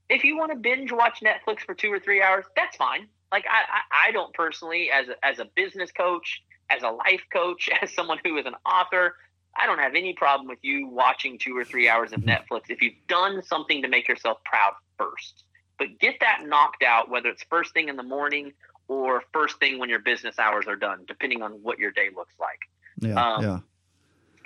if 0.08 0.22
you 0.24 0.36
want 0.36 0.52
to 0.52 0.56
binge 0.56 0.92
watch 0.92 1.20
Netflix 1.20 1.60
for 1.60 1.74
two 1.74 1.92
or 1.92 1.98
three 1.98 2.22
hours, 2.22 2.44
that's 2.54 2.76
fine. 2.76 3.08
Like 3.32 3.44
I, 3.50 4.06
I, 4.06 4.08
I 4.08 4.12
don't 4.12 4.32
personally, 4.34 4.90
as 4.90 5.08
a, 5.08 5.24
as 5.24 5.38
a 5.38 5.46
business 5.56 5.90
coach, 5.90 6.42
as 6.70 6.82
a 6.82 6.90
life 6.90 7.22
coach, 7.32 7.68
as 7.82 7.92
someone 7.92 8.18
who 8.24 8.36
is 8.38 8.46
an 8.46 8.54
author, 8.66 9.16
I 9.56 9.66
don't 9.66 9.78
have 9.78 9.94
any 9.94 10.12
problem 10.12 10.48
with 10.48 10.58
you 10.62 10.88
watching 10.88 11.38
two 11.38 11.56
or 11.56 11.64
three 11.64 11.88
hours 11.88 12.12
of 12.12 12.20
mm-hmm. 12.20 12.30
Netflix 12.30 12.64
if 12.68 12.80
you've 12.80 12.94
done 13.08 13.42
something 13.42 13.82
to 13.82 13.88
make 13.88 14.08
yourself 14.08 14.38
proud 14.44 14.74
first. 14.96 15.44
But 15.78 15.98
get 16.00 16.16
that 16.20 16.42
knocked 16.44 16.82
out, 16.82 17.08
whether 17.08 17.28
it's 17.28 17.42
first 17.44 17.72
thing 17.72 17.88
in 17.88 17.96
the 17.96 18.02
morning 18.02 18.52
or 18.88 19.22
first 19.32 19.58
thing 19.60 19.78
when 19.78 19.88
your 19.88 20.00
business 20.00 20.38
hours 20.38 20.66
are 20.66 20.76
done, 20.76 21.04
depending 21.06 21.42
on 21.42 21.52
what 21.62 21.78
your 21.78 21.90
day 21.90 22.08
looks 22.14 22.34
like. 22.40 22.58
Yeah. 23.00 23.22
Um, 23.22 23.42
yeah. 23.42 23.58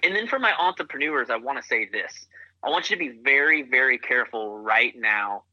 And 0.03 0.17
then 0.17 0.27
for 0.27 0.39
my 0.39 0.53
entrepreneurs, 0.59 1.31
I 1.31 1.37
want 1.37 1.59
to 1.59 1.65
say 1.65 1.89
this 1.91 2.27
I 2.63 2.71
want 2.71 2.91
you 2.91 2.97
to 2.97 3.01
be 3.01 3.21
very, 3.23 3.63
very 3.63 3.99
careful 3.99 4.59
right 4.59 4.95
now 4.97 5.45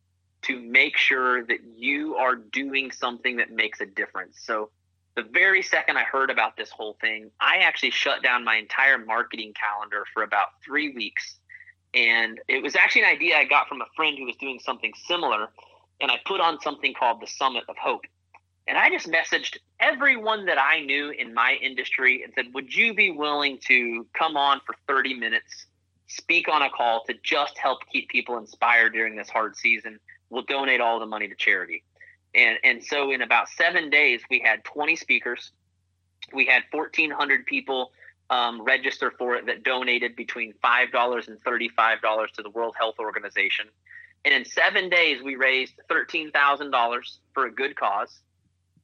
to 0.44 0.60
make 0.60 0.96
sure 0.96 1.44
that 1.46 1.60
you 1.76 2.16
are 2.16 2.36
doing 2.36 2.92
something 2.92 3.38
that 3.38 3.52
makes 3.52 3.82
a 3.82 3.86
difference. 3.86 4.40
So, 4.42 4.70
the 5.16 5.24
very 5.24 5.62
second 5.62 5.98
I 5.98 6.04
heard 6.04 6.30
about 6.30 6.56
this 6.56 6.70
whole 6.70 6.98
thing, 7.02 7.32
I 7.40 7.58
actually 7.58 7.92
shut 7.92 8.24
down 8.24 8.44
my 8.44 8.56
entire 8.56 8.98
marketing 8.98 9.54
calendar 9.54 10.06
for 10.14 10.24
about 10.24 10.48
three 10.64 10.94
weeks. 10.94 11.40
And 11.94 12.40
it 12.48 12.62
was 12.62 12.76
actually 12.76 13.04
an 13.04 13.10
idea 13.10 13.38
I 13.38 13.46
got 13.46 13.68
from 13.68 13.82
a 13.82 13.88
friend 13.96 14.18
who 14.18 14.26
was 14.26 14.36
doing 14.38 14.60
something 14.64 14.94
similar. 15.08 15.50
And 16.00 16.12
I 16.12 16.16
put 16.26 16.40
on 16.40 16.62
something 16.62 16.94
called 16.94 17.22
the 17.22 17.28
Summit 17.28 17.64
of 17.68 17.76
Hope. 17.78 18.06
And 18.68 18.78
I 18.78 18.90
just 18.92 19.08
messaged 19.08 19.58
everyone 19.80 20.46
that 20.46 20.60
I 20.60 20.82
knew 20.82 21.10
in 21.10 21.34
my 21.34 21.58
industry 21.60 22.24
and 22.24 22.32
said, 22.36 22.54
Would 22.54 22.74
you 22.74 22.94
be 22.94 23.10
willing 23.10 23.58
to 23.68 24.06
come 24.14 24.38
on 24.38 24.62
for 24.66 24.76
30 24.88 25.16
minutes, 25.16 25.66
speak 26.08 26.48
on 26.48 26.62
a 26.62 26.70
call 26.70 27.04
to 27.06 27.16
just 27.24 27.58
help 27.58 27.80
keep 27.92 28.10
people 28.10 28.38
inspired 28.38 28.94
during 28.94 29.16
this 29.16 29.28
hard 29.28 29.56
season? 29.56 30.00
We'll 30.30 30.44
donate 30.44 30.82
all 30.82 31.00
the 31.00 31.08
money 31.08 31.28
to 31.28 31.36
charity. 31.36 31.84
And, 32.36 32.58
and 32.64 32.84
so 32.84 33.12
in 33.12 33.22
about 33.22 33.50
seven 33.50 33.90
days, 33.90 34.22
we 34.30 34.40
had 34.40 34.64
20 34.64 34.96
speakers. 34.96 35.52
We 36.34 36.46
had 36.46 36.64
1,400 36.72 37.46
people 37.46 37.92
um, 38.30 38.62
register 38.62 39.12
for 39.18 39.36
it 39.36 39.48
that 39.48 39.64
donated 39.64 40.16
between 40.16 40.54
$5 40.64 41.28
and 41.28 41.44
$35 41.44 42.32
to 42.34 42.44
the 42.44 42.50
World 42.50 42.76
Health 42.78 42.96
Organization. 43.00 43.68
And 44.26 44.34
in 44.34 44.46
seven 44.46 44.90
days, 44.90 45.24
we 45.24 45.36
raised 45.36 45.74
$13,000 45.90 47.18
for 47.34 47.46
a 47.46 47.52
good 47.52 47.76
cause 47.76 48.20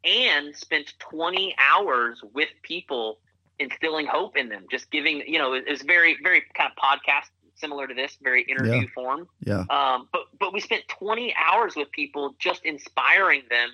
and 0.03 0.55
spent 0.55 0.93
20 0.99 1.55
hours 1.59 2.21
with 2.33 2.49
people 2.61 3.19
instilling 3.59 4.05
hope 4.05 4.37
in 4.37 4.49
them 4.49 4.65
just 4.69 4.91
giving 4.91 5.23
you 5.25 5.39
know 5.39 5.53
it 5.53 5.63
was 5.69 5.81
very 5.81 6.17
very 6.21 6.43
kind 6.55 6.69
of 6.69 6.77
podcast 6.77 7.29
similar 7.55 7.87
to 7.87 7.93
this 7.93 8.17
very 8.21 8.43
interview 8.43 8.81
yeah. 8.81 8.87
form 8.93 9.27
yeah 9.41 9.63
um, 9.69 10.07
but 10.11 10.23
but 10.39 10.53
we 10.53 10.59
spent 10.59 10.83
20 10.87 11.33
hours 11.35 11.75
with 11.75 11.91
people 11.91 12.35
just 12.39 12.63
inspiring 12.65 13.43
them 13.49 13.69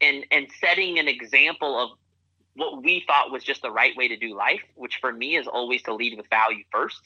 and 0.00 0.24
and 0.30 0.46
setting 0.60 0.98
an 0.98 1.08
example 1.08 1.78
of 1.78 1.90
what 2.54 2.82
we 2.82 3.04
thought 3.06 3.30
was 3.30 3.44
just 3.44 3.62
the 3.62 3.70
right 3.70 3.96
way 3.96 4.08
to 4.08 4.16
do 4.16 4.34
life 4.36 4.62
which 4.74 4.98
for 5.00 5.12
me 5.12 5.36
is 5.36 5.46
always 5.46 5.82
to 5.82 5.94
lead 5.94 6.16
with 6.16 6.28
value 6.30 6.64
first 6.70 7.00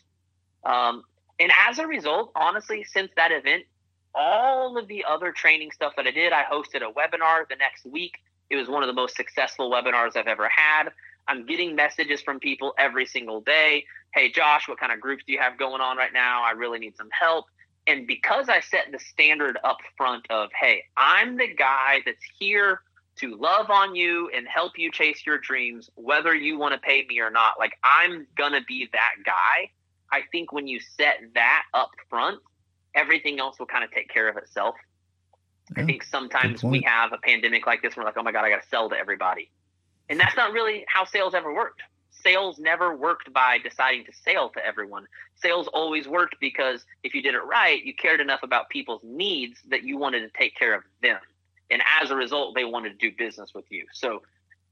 um, 0.65 1.03
and 1.39 1.51
as 1.69 1.79
a 1.79 1.87
result 1.87 2.31
honestly 2.35 2.85
since 2.85 3.11
that 3.17 3.33
event 3.33 3.65
all 4.15 4.77
of 4.77 4.89
the 4.89 5.05
other 5.09 5.33
training 5.33 5.71
stuff 5.71 5.93
that 5.97 6.07
i 6.07 6.11
did 6.11 6.33
i 6.33 6.45
hosted 6.45 6.83
a 6.83 6.93
webinar 6.93 7.49
the 7.49 7.57
next 7.57 7.85
week 7.87 8.15
it 8.51 8.57
was 8.57 8.69
one 8.69 8.83
of 8.83 8.89
the 8.89 8.93
most 8.93 9.17
successful 9.17 9.71
webinars 9.71 10.17
I've 10.17 10.27
ever 10.27 10.49
had. 10.49 10.91
I'm 11.31 11.47
getting 11.47 11.77
messages 11.77 12.21
from 12.21 12.41
people 12.41 12.75
every 12.77 13.07
single 13.07 13.41
day. 13.41 13.85
Hey, 14.13 14.33
Josh, 14.33 14.67
what 14.67 14.81
kind 14.81 14.91
of 14.91 15.01
groups 15.01 15.23
do 15.25 15.33
you 15.33 15.39
have 15.39 15.57
going 15.57 15.81
on 15.81 15.97
right 15.97 16.13
now? 16.13 16.43
I 16.43 16.51
really 16.51 16.81
need 16.81 16.97
some 16.97 17.09
help. 17.13 17.45
And 17.87 18.05
because 18.05 18.49
I 18.49 18.59
set 18.59 18.87
the 18.91 18.99
standard 18.99 19.57
up 19.63 19.79
front 19.97 20.27
of, 20.29 20.51
hey, 20.61 20.83
I'm 20.97 21.37
the 21.37 21.47
guy 21.47 22.01
that's 22.05 22.25
here 22.37 22.81
to 23.19 23.37
love 23.37 23.71
on 23.71 23.95
you 23.95 24.29
and 24.35 24.49
help 24.49 24.73
you 24.77 24.91
chase 24.91 25.25
your 25.25 25.39
dreams, 25.39 25.89
whether 25.95 26.35
you 26.35 26.59
want 26.59 26.75
to 26.75 26.81
pay 26.81 27.07
me 27.09 27.21
or 27.21 27.31
not, 27.31 27.61
like 27.61 27.75
I'm 27.85 28.27
going 28.37 28.53
to 28.53 28.63
be 28.67 28.89
that 28.93 29.13
guy. 29.25 29.71
I 30.11 30.23
think 30.33 30.53
when 30.53 30.67
you 30.67 30.81
set 30.81 31.19
that 31.35 31.63
up 31.75 31.91
front, 32.09 32.41
everything 32.97 33.39
else 33.39 33.57
will 33.61 33.67
kind 33.67 33.85
of 33.85 33.93
take 33.93 34.09
care 34.09 34.29
of 34.29 34.37
itself. 34.37 34.75
Yeah, 35.77 35.85
I 35.85 35.87
think 35.87 36.03
sometimes 36.03 36.65
we 36.65 36.83
have 36.83 37.13
a 37.13 37.19
pandemic 37.19 37.69
like 37.69 37.83
this, 37.83 37.95
and 37.95 38.03
we're 38.03 38.09
like, 38.09 38.17
oh 38.17 38.25
my 38.25 38.33
God, 38.33 38.45
I 38.45 38.51
got 38.51 38.63
to 38.63 38.69
sell 38.69 38.89
to 38.91 38.97
everybody. 38.97 39.49
And 40.11 40.19
that's 40.19 40.37
not 40.37 40.53
really 40.53 40.85
how 40.89 41.05
sales 41.05 41.35
ever 41.35 41.55
worked. 41.55 41.83
Sales 42.11 42.59
never 42.59 42.95
worked 42.95 43.33
by 43.33 43.59
deciding 43.59 44.05
to 44.05 44.13
sell 44.13 44.51
to 44.51 44.67
everyone. 44.67 45.07
Sales 45.37 45.69
always 45.69 46.07
worked 46.07 46.37
because 46.41 46.85
if 47.03 47.15
you 47.15 47.23
did 47.23 47.35
it 47.35 47.45
right, 47.45 47.83
you 47.83 47.95
cared 47.95 48.21
enough 48.21 48.43
about 48.43 48.69
people's 48.69 49.01
needs 49.05 49.59
that 49.69 49.85
you 49.85 49.97
wanted 49.97 50.21
to 50.21 50.39
take 50.39 50.55
care 50.57 50.75
of 50.75 50.83
them. 51.01 51.21
And 51.71 51.81
as 52.03 52.11
a 52.11 52.17
result, 52.17 52.55
they 52.55 52.65
wanted 52.65 52.99
to 52.99 53.11
do 53.11 53.17
business 53.17 53.55
with 53.55 53.65
you. 53.71 53.87
So 53.93 54.23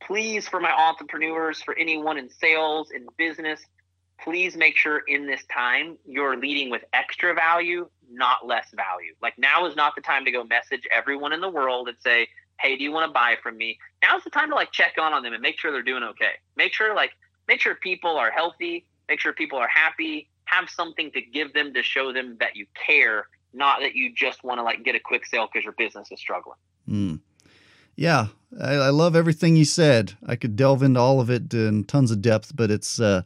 please, 0.03 0.49
for 0.49 0.61
my 0.61 0.73
entrepreneurs, 0.73 1.63
for 1.63 1.79
anyone 1.79 2.19
in 2.19 2.29
sales, 2.29 2.91
in 2.91 3.07
business, 3.17 3.61
please 4.21 4.57
make 4.57 4.77
sure 4.77 4.99
in 5.07 5.27
this 5.27 5.45
time 5.47 5.97
you're 6.05 6.37
leading 6.37 6.69
with 6.71 6.83
extra 6.93 7.33
value, 7.33 7.89
not 8.11 8.45
less 8.45 8.67
value. 8.75 9.15
Like 9.23 9.39
now 9.39 9.67
is 9.67 9.77
not 9.77 9.95
the 9.95 10.03
time 10.03 10.25
to 10.25 10.33
go 10.33 10.43
message 10.43 10.83
everyone 10.91 11.33
in 11.33 11.41
the 11.41 11.49
world 11.49 11.89
and 11.89 11.97
say, 12.03 12.29
"Hey, 12.61 12.77
do 12.77 12.85
you 12.85 12.93
want 12.93 13.09
to 13.09 13.13
buy 13.13 13.37
from 13.43 13.57
me?" 13.57 13.79
Now's 14.03 14.25
the 14.25 14.31
time 14.31 14.49
to 14.51 14.55
like 14.55 14.73
check 14.73 14.95
on 15.01 15.13
on 15.13 15.23
them 15.23 15.33
and 15.33 15.43
make 15.43 15.59
sure 15.59 15.73
they're 15.73 15.83
doing 15.83 16.03
okay. 16.03 16.33
Make 16.57 16.73
sure 16.73 16.95
like 16.95 17.13
make 17.47 17.61
sure 17.61 17.75
people 17.75 18.17
are 18.17 18.31
healthy, 18.31 18.87
make 19.09 19.21
sure 19.21 19.33
people 19.33 19.59
are 19.59 19.69
happy, 19.69 20.29
have 20.45 20.69
something 20.71 21.11
to 21.13 21.21
give 21.21 21.53
them 21.55 21.73
to 21.75 21.83
show 21.83 22.13
them 22.13 22.37
that 22.41 22.57
you 22.57 22.67
care, 22.75 23.27
not 23.53 23.81
that 23.81 23.95
you 23.95 24.15
just 24.15 24.45
want 24.45 24.59
to 24.59 24.63
like 24.63 24.85
get 24.85 24.95
a 24.95 25.01
quick 25.01 25.27
sale 25.27 25.49
because 25.53 25.65
your 25.65 25.75
business 25.75 26.11
is 26.11 26.21
struggling. 26.21 26.57
Mm. 26.89 27.21
Yeah, 27.97 28.29
I, 28.61 28.75
I, 28.75 28.91
love 28.91 29.17
everything 29.17 29.57
you 29.57 29.65
said. 29.65 30.17
I 30.25 30.37
could 30.37 30.55
delve 30.55 30.85
into 30.85 31.01
all 31.01 31.21
of 31.21 31.31
it 31.31 31.53
in 31.53 31.83
tons 31.83 32.13
of 32.13 32.23
depth, 32.23 32.55
but 32.55 32.71
it's 32.71 33.01
uh, 33.01 33.23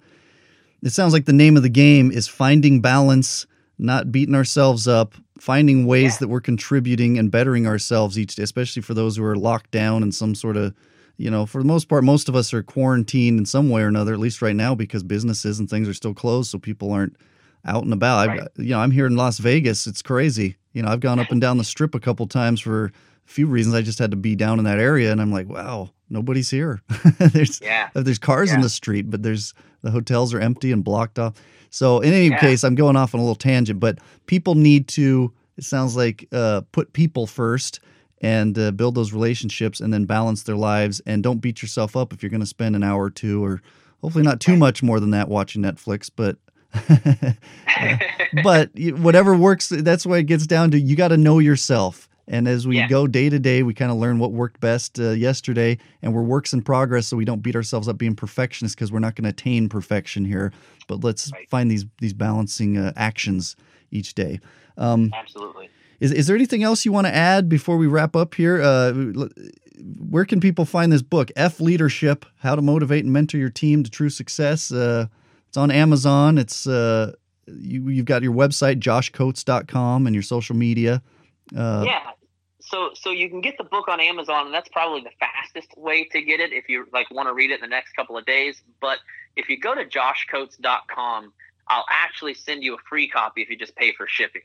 it 0.83 0.91
sounds 0.91 1.13
like 1.13 1.27
the 1.27 1.33
name 1.33 1.57
of 1.57 1.63
the 1.63 1.69
game 1.69 2.11
is 2.11 2.27
finding 2.27 2.81
balance, 2.81 3.47
not 3.79 4.11
beating 4.11 4.35
ourselves 4.35 4.89
up, 4.89 5.15
finding 5.39 5.87
ways 5.87 6.15
yeah. 6.15 6.19
that 6.21 6.29
we're 6.29 6.41
contributing 6.41 7.19
and 7.19 7.31
bettering 7.31 7.67
ourselves 7.67 8.19
each 8.19 8.35
day, 8.37 8.43
especially 8.43 8.83
for 8.83 8.95
those 8.95 9.17
who 9.17 9.25
are 9.25 9.37
locked 9.37 9.71
down 9.71 10.03
in 10.03 10.13
some 10.13 10.35
sort 10.35 10.57
of, 10.57 10.75
you 11.17 11.31
know, 11.31 11.47
for 11.47 11.61
the 11.61 11.67
most 11.67 11.89
part, 11.89 12.05
most 12.05 12.29
of 12.29 12.37
us 12.37 12.53
are 12.53 12.63
quarantined 12.63 13.39
in 13.39 13.47
some 13.47 13.71
way 13.71 13.83
or 13.83 13.89
another, 13.89 14.13
at 14.13 14.21
least 14.21 14.43
right 14.43 14.57
now, 14.57 14.75
because 14.75 15.03
businesses 15.03 15.59
and 15.59 15.69
things 15.69 15.89
are 15.89 15.95
still 15.95 16.15
closed, 16.15 16.51
so 16.51 16.59
people 16.59 16.93
aren't 16.93 17.17
out 17.65 17.85
and 17.85 17.93
about. 17.93 18.29
Right. 18.29 18.41
I, 18.41 18.47
you 18.57 18.71
know, 18.71 18.81
I'm 18.81 18.91
here 18.91 19.07
in 19.07 19.17
Las 19.17 19.39
Vegas. 19.39 19.87
It's 19.87 20.03
crazy. 20.03 20.57
You 20.73 20.83
know, 20.83 20.89
I've 20.89 21.01
gone 21.01 21.19
up 21.19 21.31
and 21.33 21.41
down 21.41 21.59
the 21.59 21.65
strip 21.65 21.95
a 21.95 22.01
couple 22.01 22.27
times 22.27 22.61
for 22.61 22.87
a 22.87 22.91
few 23.25 23.47
reasons. 23.47 23.75
I 23.75 23.83
just 23.83 23.99
had 23.99 24.11
to 24.11 24.17
be 24.17 24.35
down 24.35 24.59
in 24.59 24.65
that 24.65 24.79
area, 24.79 25.13
and 25.13 25.21
I'm 25.21 25.33
like, 25.33 25.49
wow, 25.49 25.91
nobody's 26.11 26.51
here. 26.51 26.83
there's 27.19 27.61
Yeah. 27.61 27.91
there's 27.95 28.19
cars 28.19 28.53
in 28.53 28.61
the 28.61 28.69
street, 28.69 29.11
but 29.11 29.23
there's 29.23 29.55
the 29.83 29.91
hotels 29.91 30.33
are 30.35 30.41
empty 30.41 30.73
and 30.73 30.83
blocked 30.85 31.19
off. 31.19 31.35
So 31.71 32.01
in 32.01 32.13
any 32.13 32.29
Yeah. 32.29 32.39
case, 32.41 32.65
I'm 32.65 32.75
going 32.75 32.97
off 32.97 33.15
on 33.15 33.21
a 33.21 33.23
little 33.23 33.35
tangent, 33.35 33.81
but 33.81 33.99
people 34.27 34.55
need 34.55 34.89
to. 34.89 35.33
It 35.57 35.65
sounds 35.65 35.97
like 35.97 36.27
uh, 36.33 36.63
put 36.73 36.93
people 36.93 37.27
first 37.27 37.81
and 38.21 38.59
uh, 38.59 38.71
build 38.71 38.95
those 38.95 39.13
relationships, 39.13 39.81
and 39.81 39.93
then 39.93 40.05
balance 40.05 40.45
their 40.45 40.57
lives. 40.57 41.01
And 41.07 41.23
don't 41.23 41.41
beat 41.41 41.61
yourself 41.61 41.97
up 41.97 42.13
if 42.13 42.23
you're 42.23 42.31
going 42.31 42.41
to 42.41 42.47
spend 42.47 42.77
an 42.77 42.83
hour 42.83 43.03
or 43.05 43.11
two, 43.11 43.45
or 43.45 43.61
hopefully 44.01 44.23
not 44.25 44.39
too 44.41 44.57
much 44.57 44.83
more 44.83 45.01
than 45.01 45.11
that 45.11 45.29
watching 45.29 45.63
Netflix, 45.63 46.11
but. 46.15 46.37
but 48.43 48.71
whatever 48.99 49.37
works, 49.37 49.69
that's 49.69 50.07
why 50.07 50.19
it 50.19 50.25
gets 50.25 50.47
down 50.47 50.71
to 50.71 50.81
you 50.81 50.97
got 50.97 51.09
to 51.09 51.17
know 51.17 51.39
yourself. 51.39 52.09
And 52.33 52.49
as 52.49 52.67
we 52.67 52.79
Yeah. 52.79 52.89
go 52.89 53.07
day 53.07 53.29
to 53.29 53.39
day, 53.39 53.63
we 53.63 53.75
kind 53.75 53.93
of 53.93 53.99
learn 53.99 54.19
what 54.19 54.33
worked 54.33 54.59
best 54.61 54.99
uh, 54.99 55.11
yesterday, 55.11 55.77
and 56.03 56.13
we're 56.15 56.23
works 56.23 56.53
in 56.53 56.63
progress, 56.63 57.07
so 57.07 57.17
we 57.17 57.25
don't 57.27 57.43
beat 57.43 57.55
ourselves 57.55 57.87
up 57.89 57.99
being 57.99 58.17
perfectionists 58.17 58.75
because 58.75 58.91
we're 58.91 58.99
not 59.01 59.15
going 59.15 59.25
to 59.25 59.31
attain 59.31 59.69
perfection 59.69 60.25
here. 60.25 60.51
But 60.89 61.05
let's 61.05 61.31
Right. 61.33 61.49
find 61.51 61.71
these 61.71 61.85
these 62.01 62.15
balancing 62.15 62.77
uh, 62.79 62.93
actions 62.97 63.55
each 63.93 64.15
day. 64.15 64.41
Um, 64.79 65.11
Absolutely. 65.15 65.69
is 66.01 66.11
is 66.11 66.27
there 66.27 66.35
anything 66.35 66.63
else 66.65 66.85
you 66.87 66.91
want 66.93 67.07
to 67.07 67.15
add 67.15 67.49
before 67.51 67.77
we 67.77 67.87
wrap 67.87 68.17
up 68.17 68.35
here? 68.35 68.61
Uh, 68.63 69.29
where 70.09 70.25
can 70.25 70.41
people 70.41 70.65
find 70.65 70.91
this 70.91 71.03
book, 71.03 71.31
F 71.37 71.61
Leadership: 71.61 72.25
How 72.39 72.55
to 72.57 72.63
Motivate 72.63 73.05
and 73.05 73.13
Mentor 73.13 73.37
Your 73.39 73.51
Team 73.51 73.83
to 73.85 73.91
True 73.91 74.09
Success? 74.11 74.73
Uh, 74.73 75.07
it's 75.49 75.59
on 75.59 75.71
Amazon. 75.71 76.39
It's 76.39 76.67
uh, 76.67 77.13
you, 77.47 77.89
you've 77.91 78.07
got 78.07 78.23
your 78.23 78.33
website, 78.33 78.79
joshcoats.com, 78.81 80.07
and 80.07 80.15
your 80.15 80.23
social 80.23 80.57
media. 80.57 81.03
Uh, 81.55 81.85
yeah. 81.87 82.12
So 82.73 82.91
so 82.95 83.11
you 83.11 83.29
can 83.29 83.41
get 83.41 83.59
the 83.59 83.65
book 83.65 83.89
on 83.89 84.01
Amazon, 84.01 84.47
and 84.47 84.55
that's 84.55 84.69
probably 84.71 85.03
the 85.03 85.13
fastest 85.21 85.77
way 85.77 86.05
to 86.05 86.23
get 86.23 86.41
it 86.41 86.53
if 86.53 86.69
you 86.69 86.87
like 86.93 87.11
want 87.11 87.29
to 87.29 87.35
read 87.35 87.51
it 87.51 87.55
in 87.55 87.61
the 87.61 87.67
next 87.67 87.93
couple 87.93 88.17
of 88.17 88.25
days. 88.25 88.63
But 88.81 88.99
if 89.37 89.49
you 89.49 89.59
go 89.59 89.75
to 89.75 89.85
joshcoats.com, 89.85 91.33
I'll 91.69 91.85
actually 91.91 92.35
send 92.35 92.63
you 92.63 92.75
a 92.75 92.79
free 92.89 93.09
copy 93.09 93.43
if 93.43 93.51
you 93.51 93.59
just 93.59 93.77
pay 93.77 93.93
for 93.93 94.07
shipping. 94.07 94.43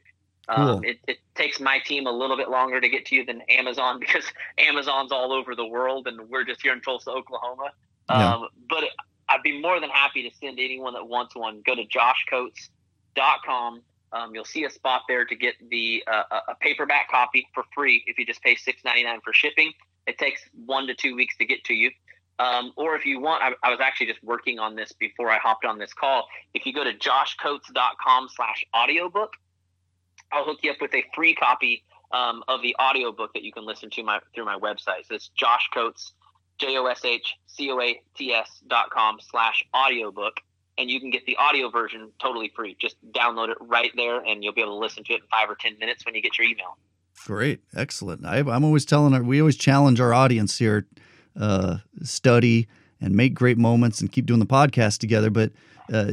Cool. 0.49 0.69
Um, 0.69 0.83
it, 0.83 0.99
it 1.07 1.17
takes 1.35 1.59
my 1.59 1.79
team 1.79 2.07
a 2.07 2.11
little 2.11 2.37
bit 2.37 2.49
longer 2.49 2.79
to 2.79 2.89
get 2.89 3.05
to 3.07 3.15
you 3.15 3.25
than 3.25 3.41
Amazon 3.49 3.99
because 3.99 4.25
Amazon's 4.57 5.11
all 5.11 5.31
over 5.33 5.55
the 5.55 5.65
world 5.65 6.07
and 6.07 6.29
we're 6.29 6.43
just 6.43 6.61
here 6.61 6.73
in 6.73 6.81
Tulsa, 6.81 7.11
Oklahoma. 7.11 7.71
Yeah. 8.09 8.35
Um, 8.35 8.47
but 8.69 8.83
I'd 9.29 9.43
be 9.43 9.61
more 9.61 9.79
than 9.79 9.89
happy 9.89 10.29
to 10.29 10.35
send 10.37 10.59
anyone 10.59 10.93
that 10.93 11.07
wants 11.07 11.35
one. 11.35 11.61
Go 11.65 11.75
to 11.75 11.83
joshcoats.com. 11.85 13.81
Um, 14.13 14.33
you'll 14.33 14.45
see 14.45 14.63
a 14.63 14.69
spot 14.69 15.01
there 15.07 15.25
to 15.25 15.35
get 15.35 15.55
the 15.69 16.03
uh, 16.07 16.39
a- 16.49 16.55
paperback 16.55 17.09
copy 17.09 17.47
for 17.53 17.63
free 17.75 18.03
if 18.07 18.17
you 18.17 18.25
just 18.25 18.41
pay 18.41 18.55
six 18.55 18.83
ninety 18.83 19.03
nine 19.03 19.19
for 19.23 19.33
shipping. 19.33 19.73
It 20.05 20.17
takes 20.17 20.41
one 20.65 20.87
to 20.87 20.95
two 20.95 21.15
weeks 21.15 21.35
to 21.37 21.45
get 21.45 21.63
to 21.65 21.73
you. 21.73 21.91
Um, 22.39 22.71
or 22.77 22.95
if 22.95 23.05
you 23.05 23.19
want, 23.19 23.43
I, 23.43 23.51
I 23.63 23.71
was 23.71 23.79
actually 23.81 24.05
just 24.07 24.23
working 24.23 24.59
on 24.59 24.75
this 24.75 24.93
before 24.93 25.29
I 25.31 25.39
hopped 25.39 25.65
on 25.65 25.79
this 25.79 25.93
call. 25.93 26.27
If 26.53 26.65
you 26.65 26.73
go 26.73 26.83
to 26.83 26.93
joshcoats.com 26.93 28.29
slash 28.33 28.63
audiobook, 28.75 29.33
I'll 30.31 30.45
hook 30.45 30.59
you 30.61 30.71
up 30.71 30.77
with 30.79 30.93
a 30.93 31.03
free 31.15 31.33
copy 31.33 31.83
um, 32.11 32.43
of 32.47 32.61
the 32.61 32.75
audiobook 32.79 33.33
that 33.33 33.43
you 33.43 33.51
can 33.51 33.65
listen 33.65 33.89
to 33.89 34.03
my 34.03 34.19
through 34.33 34.45
my 34.45 34.57
website. 34.57 35.05
So 35.07 35.15
it's 35.15 35.29
Josh 35.29 35.67
Coats, 35.73 36.13
J 36.59 36.77
O 36.77 36.85
S 36.85 37.03
H 37.03 37.33
C 37.47 37.71
O 37.71 37.81
A 37.81 37.99
T 38.15 38.33
S 38.33 38.61
dot 38.67 38.91
com 38.91 39.17
slash 39.19 39.65
audiobook. 39.75 40.39
And 40.77 40.89
you 40.91 40.99
can 40.99 41.09
get 41.09 41.25
the 41.25 41.35
audio 41.37 41.69
version 41.69 42.11
totally 42.21 42.51
free. 42.55 42.75
Just 42.79 42.95
download 43.11 43.49
it 43.49 43.57
right 43.59 43.91
there 43.95 44.19
and 44.23 44.43
you'll 44.43 44.53
be 44.53 44.61
able 44.61 44.73
to 44.73 44.77
listen 44.79 45.03
to 45.05 45.13
it 45.13 45.21
in 45.21 45.27
five 45.31 45.49
or 45.49 45.55
10 45.55 45.79
minutes 45.79 46.05
when 46.05 46.13
you 46.15 46.21
get 46.21 46.37
your 46.37 46.47
email. 46.47 46.77
Great, 47.25 47.61
excellent. 47.75 48.25
I, 48.25 48.37
I'm 48.39 48.63
always 48.63 48.85
telling 48.85 49.13
our, 49.13 49.23
we 49.23 49.39
always 49.39 49.57
challenge 49.57 49.99
our 49.99 50.13
audience 50.13 50.59
here, 50.59 50.85
uh, 51.39 51.77
study 52.03 52.67
and 53.01 53.15
make 53.15 53.33
great 53.33 53.57
moments 53.57 54.01
and 54.01 54.11
keep 54.11 54.25
doing 54.27 54.39
the 54.39 54.45
podcast 54.45 54.99
together. 54.99 55.29
But 55.31 55.51
uh, 55.91 56.11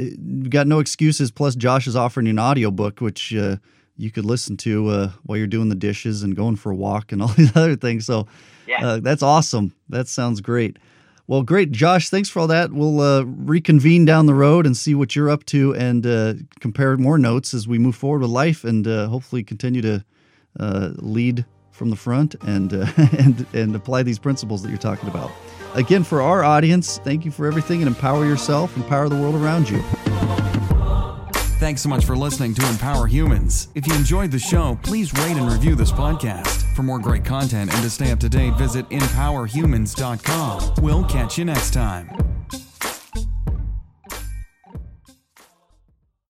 got 0.49 0.67
no 0.67 0.79
excuses. 0.79 1.31
Plus, 1.31 1.55
Josh 1.57 1.87
is 1.87 1.95
offering 1.97 2.27
you 2.27 2.31
an 2.31 2.39
audiobook, 2.39 3.01
which 3.01 3.35
uh, 3.35 3.57
you 3.97 4.11
could 4.11 4.25
listen 4.25 4.57
to 4.59 4.89
uh, 4.89 5.11
while 5.25 5.37
you're 5.37 5.47
doing 5.47 5.69
the 5.69 5.75
dishes 5.75 6.23
and 6.23 6.35
going 6.35 6.57
for 6.57 6.73
a 6.73 6.75
walk 6.75 7.12
and 7.12 7.21
all 7.23 7.29
these 7.37 7.55
other 7.57 7.77
things. 7.77 8.07
So 8.07 8.27
Yeah. 8.67 8.87
uh, 8.87 9.01
that's 9.01 9.23
awesome. 9.23 9.75
That 9.91 10.09
sounds 10.09 10.41
great. 10.41 10.79
Well, 11.27 11.43
great, 11.43 11.72
Josh. 11.72 12.11
Thanks 12.11 12.29
for 12.29 12.41
all 12.41 12.47
that. 12.49 12.70
We'll 12.72 13.01
uh, 13.01 13.22
reconvene 13.22 14.05
down 14.05 14.27
the 14.27 14.35
road 14.35 14.66
and 14.66 14.77
see 14.77 14.95
what 14.95 15.16
you're 15.16 15.31
up 15.31 15.45
to 15.47 15.75
and 15.75 16.07
uh, 16.07 16.35
compare 16.61 16.97
more 16.99 17.16
notes 17.16 17.55
as 17.55 17.66
we 17.66 17.79
move 17.79 17.97
forward 17.97 18.20
with 18.20 18.31
life 18.31 18.62
and 18.62 18.87
uh, 18.87 19.07
hopefully 19.07 19.43
continue 19.43 19.81
to 19.81 20.05
uh, 20.61 20.91
lead 20.97 21.47
from 21.70 21.89
the 21.89 21.97
front 21.97 22.35
and 22.43 22.75
uh, 22.75 22.87
and 23.18 23.47
and 23.55 23.75
apply 23.75 24.03
these 24.03 24.18
principles 24.18 24.62
that 24.62 24.68
you're 24.68 24.79
talking 24.79 25.09
about. 25.09 25.31
Again, 25.75 26.05
for 26.05 26.20
our 26.20 26.45
audience, 26.45 26.99
thank 26.99 27.25
you 27.25 27.31
for 27.31 27.47
everything 27.47 27.81
and 27.81 27.89
empower 27.89 28.27
yourself, 28.27 28.77
empower 28.77 29.09
the 29.09 29.16
world 29.16 29.35
around 29.35 29.68
you. 29.68 29.83
Thanks 31.61 31.83
so 31.83 31.89
much 31.89 32.05
for 32.05 32.17
listening 32.17 32.53
to 32.55 32.69
Empower 32.69 33.07
Humans. 33.07 33.69
If 33.75 33.87
you 33.87 33.95
enjoyed 33.95 34.31
the 34.31 34.39
show, 34.39 34.79
please 34.83 35.15
rate 35.15 35.37
and 35.37 35.51
review 35.51 35.75
this 35.75 35.93
podcast. 35.93 36.75
For 36.75 36.83
more 36.83 36.99
great 36.99 37.25
content 37.25 37.73
and 37.73 37.83
to 37.83 37.89
stay 37.89 38.11
up 38.11 38.21
to 38.21 38.29
date, 38.29 38.55
visit 38.55 38.89
empowerhumans.com. 38.91 40.75
We'll 40.83 41.05
catch 41.05 41.39
you 41.39 41.45
next 41.45 41.73
time. 41.73 42.43